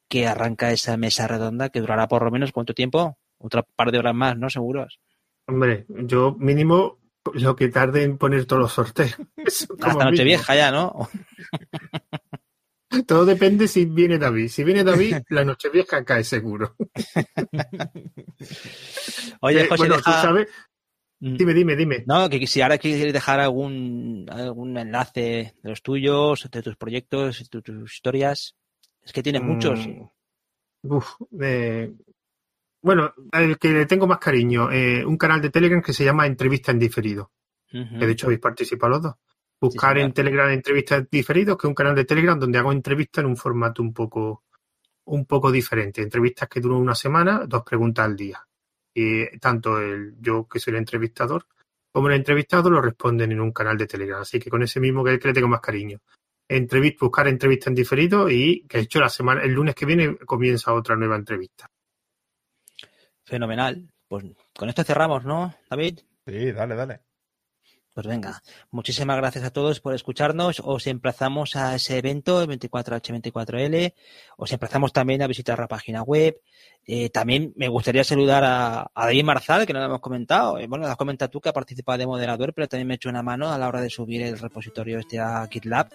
que 0.09 0.27
arranca 0.27 0.71
esa 0.71 0.97
mesa 0.97 1.27
redonda 1.27 1.71
que 1.71 1.81
durará 1.81 2.07
por 2.07 2.23
lo 2.23 2.31
menos 2.31 2.53
cuánto 2.53 2.75
tiempo? 2.75 3.19
Otra 3.39 3.63
par 3.63 3.91
de 3.91 3.99
horas 3.99 4.15
más, 4.15 4.37
¿no? 4.37 4.51
Seguros. 4.51 5.01
Hombre, 5.47 5.87
yo 5.89 6.37
mínimo 6.39 6.99
lo 7.33 7.57
que 7.57 7.69
tarde 7.69 8.03
en 8.03 8.19
poner 8.19 8.45
todos 8.47 8.63
los 8.63 8.73
sorteos. 8.73 9.17
Hasta 9.81 10.05
Nochevieja 10.05 10.55
ya, 10.55 10.71
¿no? 10.71 11.09
Todo 13.07 13.25
depende 13.25 13.67
si 13.67 13.87
viene 13.87 14.19
David. 14.19 14.49
Si 14.49 14.63
viene 14.63 14.85
David, 14.85 15.17
la 15.29 15.45
Nochevieja 15.45 16.05
cae 16.05 16.23
seguro. 16.23 16.77
Oye, 19.41 19.63
eh, 19.63 19.69
José, 19.69 19.89
sabes... 20.03 20.49
Mm. 21.21 21.37
Dime, 21.37 21.55
dime, 21.55 21.77
dime. 21.77 22.05
No, 22.07 22.29
que 22.29 22.47
si 22.47 22.61
ahora 22.61 22.79
quieres 22.79 23.13
dejar 23.13 23.41
algún, 23.41 24.27
algún 24.29 24.77
enlace 24.77 25.55
de 25.63 25.71
los 25.71 25.83
tuyos, 25.83 26.49
de 26.51 26.63
tus 26.63 26.77
proyectos, 26.77 27.49
de 27.51 27.63
tus 27.63 27.95
historias. 27.95 28.57
Es 29.03 29.13
que 29.13 29.23
tienes 29.23 29.43
muchos. 29.43 29.87
Mm. 29.87 30.09
Uf, 30.83 31.15
eh, 31.41 31.93
bueno, 32.85 33.15
el 33.33 33.59
que 33.59 33.71
le 33.71 33.87
tengo 33.87 34.07
más 34.07 34.19
cariño, 34.19 34.71
eh, 34.71 35.07
un 35.07 35.17
canal 35.17 35.41
de 35.41 35.49
Telegram 35.49 35.81
que 35.81 35.95
se 35.95 36.05
llama 36.05 36.27
Entrevista 36.27 36.71
en 36.71 36.79
Diferido. 36.79 37.33
Que 37.67 38.07
de 38.07 38.13
hecho 38.13 38.27
habéis 38.27 38.43
participado 38.43 38.91
los 38.91 39.03
dos. 39.03 39.15
Buscar 39.59 39.97
en 39.97 40.13
Telegram 40.13 40.51
Entrevistas 40.51 40.99
en 40.99 41.09
Diferido, 41.11 41.57
que 41.57 41.67
es 41.67 41.69
un 41.71 41.75
canal 41.75 41.95
de 41.97 42.05
Telegram 42.05 42.39
donde 42.39 42.59
hago 42.59 42.73
entrevistas 42.73 43.25
en 43.25 43.31
un 43.31 43.39
formato 43.39 43.83
un 43.83 43.95
poco, 43.95 44.45
un 45.07 45.25
poco 45.25 45.51
diferente. 45.51 46.03
Entrevistas 46.03 46.47
que 46.47 46.61
duran 46.61 46.79
una 46.79 46.95
semana, 46.95 47.47
dos 47.47 47.63
preguntas 47.63 48.05
al 48.05 48.17
día. 48.17 48.47
Y 48.93 49.39
tanto 49.39 49.81
el, 49.81 50.17
yo, 50.21 50.47
que 50.47 50.61
soy 50.61 50.75
el 50.75 50.81
entrevistador, 50.81 51.47
como 51.91 52.09
el 52.09 52.17
entrevistado 52.17 52.69
lo 52.69 52.83
responden 52.83 53.33
en 53.33 53.41
un 53.41 53.53
canal 53.53 53.79
de 53.79 53.87
Telegram. 53.87 54.21
Así 54.21 54.39
que 54.39 54.51
con 54.51 54.63
ese 54.63 54.79
mismo 54.79 55.03
que, 55.03 55.19
que 55.19 55.29
le 55.29 55.35
tengo 55.35 55.49
más 55.49 55.61
cariño. 55.61 56.01
Entrevista, 56.47 57.07
buscar 57.07 57.29
entrevistas 57.29 57.69
en 57.69 57.77
diferido 57.77 58.29
y 58.29 58.67
que 58.69 58.77
de 58.77 58.85
hecho 58.85 59.01
la 59.01 59.09
semana, 59.09 59.43
el 59.43 59.53
lunes 59.53 59.75
que 59.75 59.87
viene 59.87 60.17
comienza 60.19 60.75
otra 60.75 60.97
nueva 60.97 61.17
entrevista. 61.17 61.71
Fenomenal. 63.25 63.89
Pues 64.09 64.25
con 64.57 64.69
esto 64.69 64.85
cerramos, 64.85 65.25
¿no, 65.25 65.55
David? 65.69 66.01
Sí, 66.27 66.53
dale, 66.53 66.75
dale. 66.75 67.01
Pues 67.95 68.09
venga, 68.09 68.43
muchísimas 68.73 69.17
gracias 69.17 69.45
a 69.45 69.53
todos 69.53 69.79
por 69.79 69.95
escucharnos. 69.95 70.61
Os 70.65 70.89
emplazamos 70.89 71.55
a 71.55 71.77
ese 71.77 71.99
evento, 71.99 72.43
el 72.43 72.49
24H24L. 72.49 73.95
Os 74.37 74.53
emplazamos 74.53 74.93
también 74.93 75.23
a 75.23 75.29
visitar 75.29 75.61
la 75.61 75.69
página 75.69 76.03
web. 76.03 76.41
Eh, 76.85 77.11
también 77.11 77.53
me 77.55 77.69
gustaría 77.69 78.03
saludar 78.03 78.43
a, 78.45 78.91
David 78.97 79.23
Marzal, 79.23 79.65
que 79.65 79.73
no 79.73 79.79
lo 79.79 79.85
hemos 79.85 80.01
comentado. 80.01 80.59
Eh, 80.59 80.67
bueno, 80.67 80.87
lo 80.87 80.91
has 80.91 80.97
comentado 80.97 81.31
tú 81.31 81.41
que 81.41 81.51
ha 81.51 81.53
participado 81.53 81.97
de 81.97 82.07
moderador, 82.07 82.53
pero 82.53 82.67
también 82.67 82.89
me 82.89 82.95
he 82.95 82.97
hecho 82.97 83.11
una 83.11 83.23
mano 83.23 83.53
a 83.53 83.59
la 83.59 83.69
hora 83.69 83.81
de 83.81 83.91
subir 83.91 84.23
el 84.23 84.41
repositorio 84.41 84.99
este 84.99 85.21
a 85.21 85.47
GitLab 85.49 85.89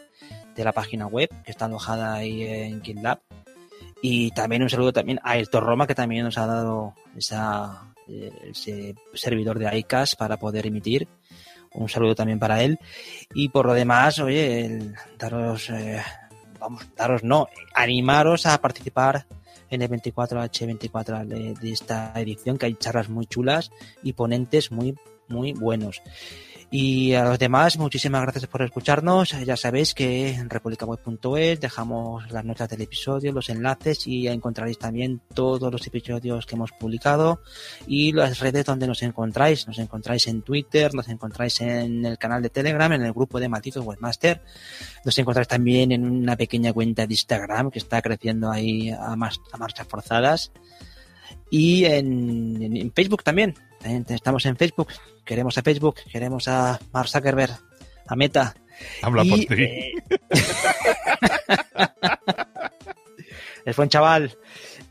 de 0.56 0.64
la 0.64 0.72
página 0.72 1.06
web, 1.06 1.28
que 1.44 1.52
está 1.52 1.66
alojada 1.66 2.14
ahí 2.14 2.44
en 2.44 2.82
GitLab. 2.82 3.20
Y 4.02 4.32
también 4.32 4.64
un 4.64 4.70
saludo 4.70 4.94
también 4.94 5.20
a 5.24 5.38
Elton 5.38 5.64
Roma, 5.64 5.88
que 5.88 5.96
también 5.96 6.24
nos 6.24 6.38
ha 6.38 6.46
dado 6.46 6.94
esa, 7.18 7.94
eh, 8.08 8.32
ese 8.52 8.96
servidor 9.14 9.60
de 9.60 9.78
ICAS 9.78 10.16
para 10.16 10.38
poder 10.38 10.68
emitir 10.68 11.08
un 11.74 11.90
saludo 11.90 12.16
también 12.16 12.40
para 12.40 12.64
él. 12.64 12.80
Y 13.34 13.50
por 13.50 13.66
lo 13.66 13.74
demás, 13.74 14.20
oye, 14.20 14.94
daros, 15.18 15.70
eh, 15.70 16.02
vamos, 16.60 16.88
daros 16.96 17.24
no, 17.24 17.48
animaros 17.74 18.46
a 18.46 18.60
participar 18.60 19.26
en 19.70 19.82
el 19.82 19.90
24H24 19.90 21.26
de, 21.26 21.54
de 21.54 21.72
esta 21.72 22.14
edición, 22.16 22.58
que 22.58 22.66
hay 22.66 22.76
charlas 22.76 23.10
muy 23.10 23.28
chulas 23.28 23.72
y 24.02 24.14
ponentes 24.14 24.72
muy, 24.72 24.96
muy 25.28 25.54
buenos. 25.54 26.02
Y 26.72 27.14
a 27.16 27.24
los 27.24 27.40
demás, 27.40 27.80
muchísimas 27.80 28.22
gracias 28.22 28.46
por 28.46 28.62
escucharnos. 28.62 29.32
Ya 29.44 29.58
sabéis 29.58 29.96
que 29.96 30.30
en 30.30 30.52
republicaweb.es 30.52 31.60
dejamos 31.60 32.32
las 32.32 32.46
notas 32.46 32.70
del 32.70 32.82
episodio, 32.82 33.32
los 33.32 33.50
enlaces 33.50 34.06
y 34.06 34.28
encontraréis 34.28 34.78
también 34.78 35.20
todos 35.34 35.72
los 35.72 35.88
episodios 35.88 36.46
que 36.46 36.54
hemos 36.54 36.72
publicado 36.74 37.42
y 37.88 38.12
las 38.12 38.38
redes 38.40 38.66
donde 38.66 38.86
nos 38.86 39.02
encontráis. 39.02 39.68
Nos 39.68 39.80
encontráis 39.80 40.28
en 40.28 40.44
Twitter, 40.44 40.94
nos 40.94 41.10
encontráis 41.10 41.60
en 41.62 42.06
el 42.06 42.20
canal 42.20 42.44
de 42.44 42.52
Telegram, 42.52 42.92
en 42.94 43.02
el 43.02 43.14
grupo 43.14 43.40
de 43.40 43.50
Malditos 43.50 43.84
Webmaster. 43.84 44.44
Nos 45.04 45.18
encontráis 45.18 45.48
también 45.48 45.92
en 45.92 46.06
una 46.06 46.38
pequeña 46.38 46.72
cuenta 46.72 47.08
de 47.08 47.14
Instagram 47.16 47.72
que 47.72 47.80
está 47.80 48.00
creciendo 48.04 48.52
ahí 48.52 48.92
a, 48.92 49.14
a 49.14 49.16
marchas 49.16 49.88
forzadas. 49.88 50.52
Y 51.50 51.86
en 51.86 52.92
Facebook 52.94 53.24
también. 53.24 53.56
Estamos 53.84 54.46
en 54.46 54.58
Facebook 54.58 54.90
queremos 55.30 55.58
a 55.60 55.62
Facebook, 55.62 55.98
queremos 56.12 56.48
a 56.48 56.80
Mark 56.92 57.08
Zuckerberg, 57.08 57.52
a 58.08 58.16
Meta. 58.16 58.56
Habla 59.04 59.24
por 59.24 59.38
ti. 59.38 59.48
Eh, 59.52 59.94
es 63.66 63.76
buen 63.76 63.90
chaval. 63.90 64.36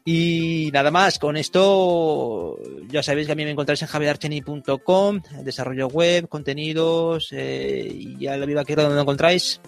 Y 0.04 0.70
nada 0.72 0.92
más, 0.92 1.18
con 1.18 1.36
esto 1.36 2.56
ya 2.86 3.02
sabéis 3.02 3.26
que 3.26 3.32
a 3.32 3.34
mí 3.34 3.44
me 3.44 3.50
encontráis 3.50 3.82
en 3.82 3.88
javierarcheni.com, 3.88 5.22
desarrollo 5.42 5.88
web, 5.88 6.28
contenidos, 6.28 7.30
eh, 7.32 7.90
y 7.92 8.28
a 8.28 8.36
la 8.36 8.46
viva 8.46 8.64
quiero 8.64 8.84
donde 8.84 9.00
encontráis. 9.00 9.60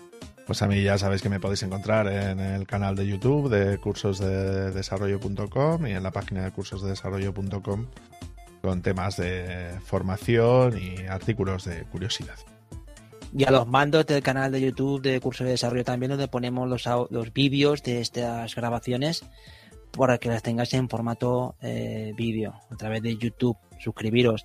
Pues 0.47 0.63
a 0.63 0.69
mí 0.69 0.85
ya 0.85 0.99
sabéis 0.99 1.21
que 1.21 1.29
me 1.29 1.41
podéis 1.41 1.65
encontrar 1.65 2.07
en 2.07 2.39
el 2.39 2.65
canal 2.65 2.95
de 2.95 3.09
YouTube 3.09 3.51
de 3.51 3.77
cursosdedesarrollo.com 3.79 5.89
y 5.89 5.95
en 5.95 6.03
la 6.05 6.13
página 6.13 6.45
de 6.45 6.53
cursosdedesarrollo.com 6.53 7.87
con 8.61 8.82
temas 8.82 9.16
de 9.16 9.78
formación 9.85 10.78
y 10.78 11.07
artículos 11.07 11.65
de 11.65 11.85
curiosidad. 11.85 12.37
Y 13.37 13.45
a 13.45 13.51
los 13.51 13.66
mandos 13.66 14.07
del 14.07 14.23
canal 14.23 14.51
de 14.51 14.61
YouTube 14.61 15.03
de 15.03 15.20
Curso 15.20 15.45
de 15.45 15.51
Desarrollo 15.51 15.85
también, 15.85 16.11
donde 16.11 16.28
ponemos 16.28 16.69
los, 16.69 17.32
vídeos 17.32 17.82
de 17.82 18.01
estas 18.01 18.55
grabaciones 18.55 19.24
para 19.97 20.19
que 20.19 20.28
las 20.28 20.43
tengáis 20.43 20.74
en 20.74 20.89
formato 20.89 21.55
eh, 21.62 22.12
vídeo 22.16 22.55
a 22.70 22.77
través 22.77 23.03
de 23.03 23.16
YouTube. 23.16 23.57
Suscribiros. 23.78 24.45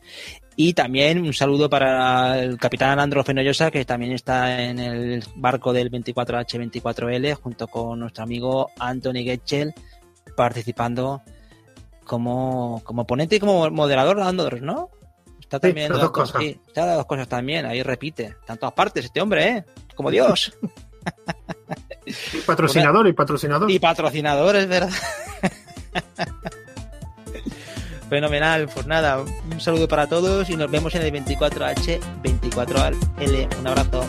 Y 0.56 0.74
también 0.74 1.22
un 1.22 1.34
saludo 1.34 1.70
para 1.70 2.42
el 2.42 2.58
capitán 2.58 3.00
Andro 3.00 3.24
Fenollosa, 3.24 3.70
que 3.70 3.84
también 3.84 4.14
está 4.14 4.64
en 4.64 4.80
el 4.80 5.24
barco 5.36 5.74
del 5.74 5.92
24H24L, 5.92 7.34
junto 7.34 7.68
con 7.68 8.00
nuestro 8.00 8.24
amigo 8.24 8.70
Anthony 8.80 9.26
Getchel, 9.26 9.74
participando 10.38 11.22
como, 12.06 12.82
como 12.84 13.06
ponente 13.06 13.36
y 13.36 13.40
como 13.40 13.70
moderador 13.72 14.18
dando 14.18 14.50
¿no? 14.62 14.90
Está 15.42 15.60
también 15.60 15.92
las 15.92 16.02
dos 16.02 16.12
cosas. 16.12 16.42
Sí, 16.42 16.60
está 16.68 16.86
las 16.86 16.98
dos 16.98 17.06
cosas 17.06 17.28
también, 17.28 17.66
ahí 17.66 17.82
repite. 17.84 18.26
Está 18.26 18.54
en 18.54 18.60
todas 18.60 18.74
partes 18.74 19.06
este 19.06 19.22
hombre, 19.22 19.48
¿eh? 19.48 19.66
Como 19.94 20.10
Dios. 20.10 20.54
Y 22.34 22.38
patrocinador, 22.46 23.08
y 23.08 23.14
patrocinador. 23.14 23.70
Y 23.70 23.78
patrocinador, 23.80 24.56
es 24.56 24.68
verdad. 24.68 24.90
Fenomenal, 28.10 28.68
pues 28.74 28.86
nada, 28.86 29.22
un 29.22 29.60
saludo 29.60 29.88
para 29.88 30.08
todos 30.08 30.50
y 30.50 30.56
nos 30.56 30.72
vemos 30.72 30.96
en 30.96 31.04
el 31.04 31.14
24H24L. 31.14 33.60
Un 33.60 33.68
abrazo. 33.68 34.06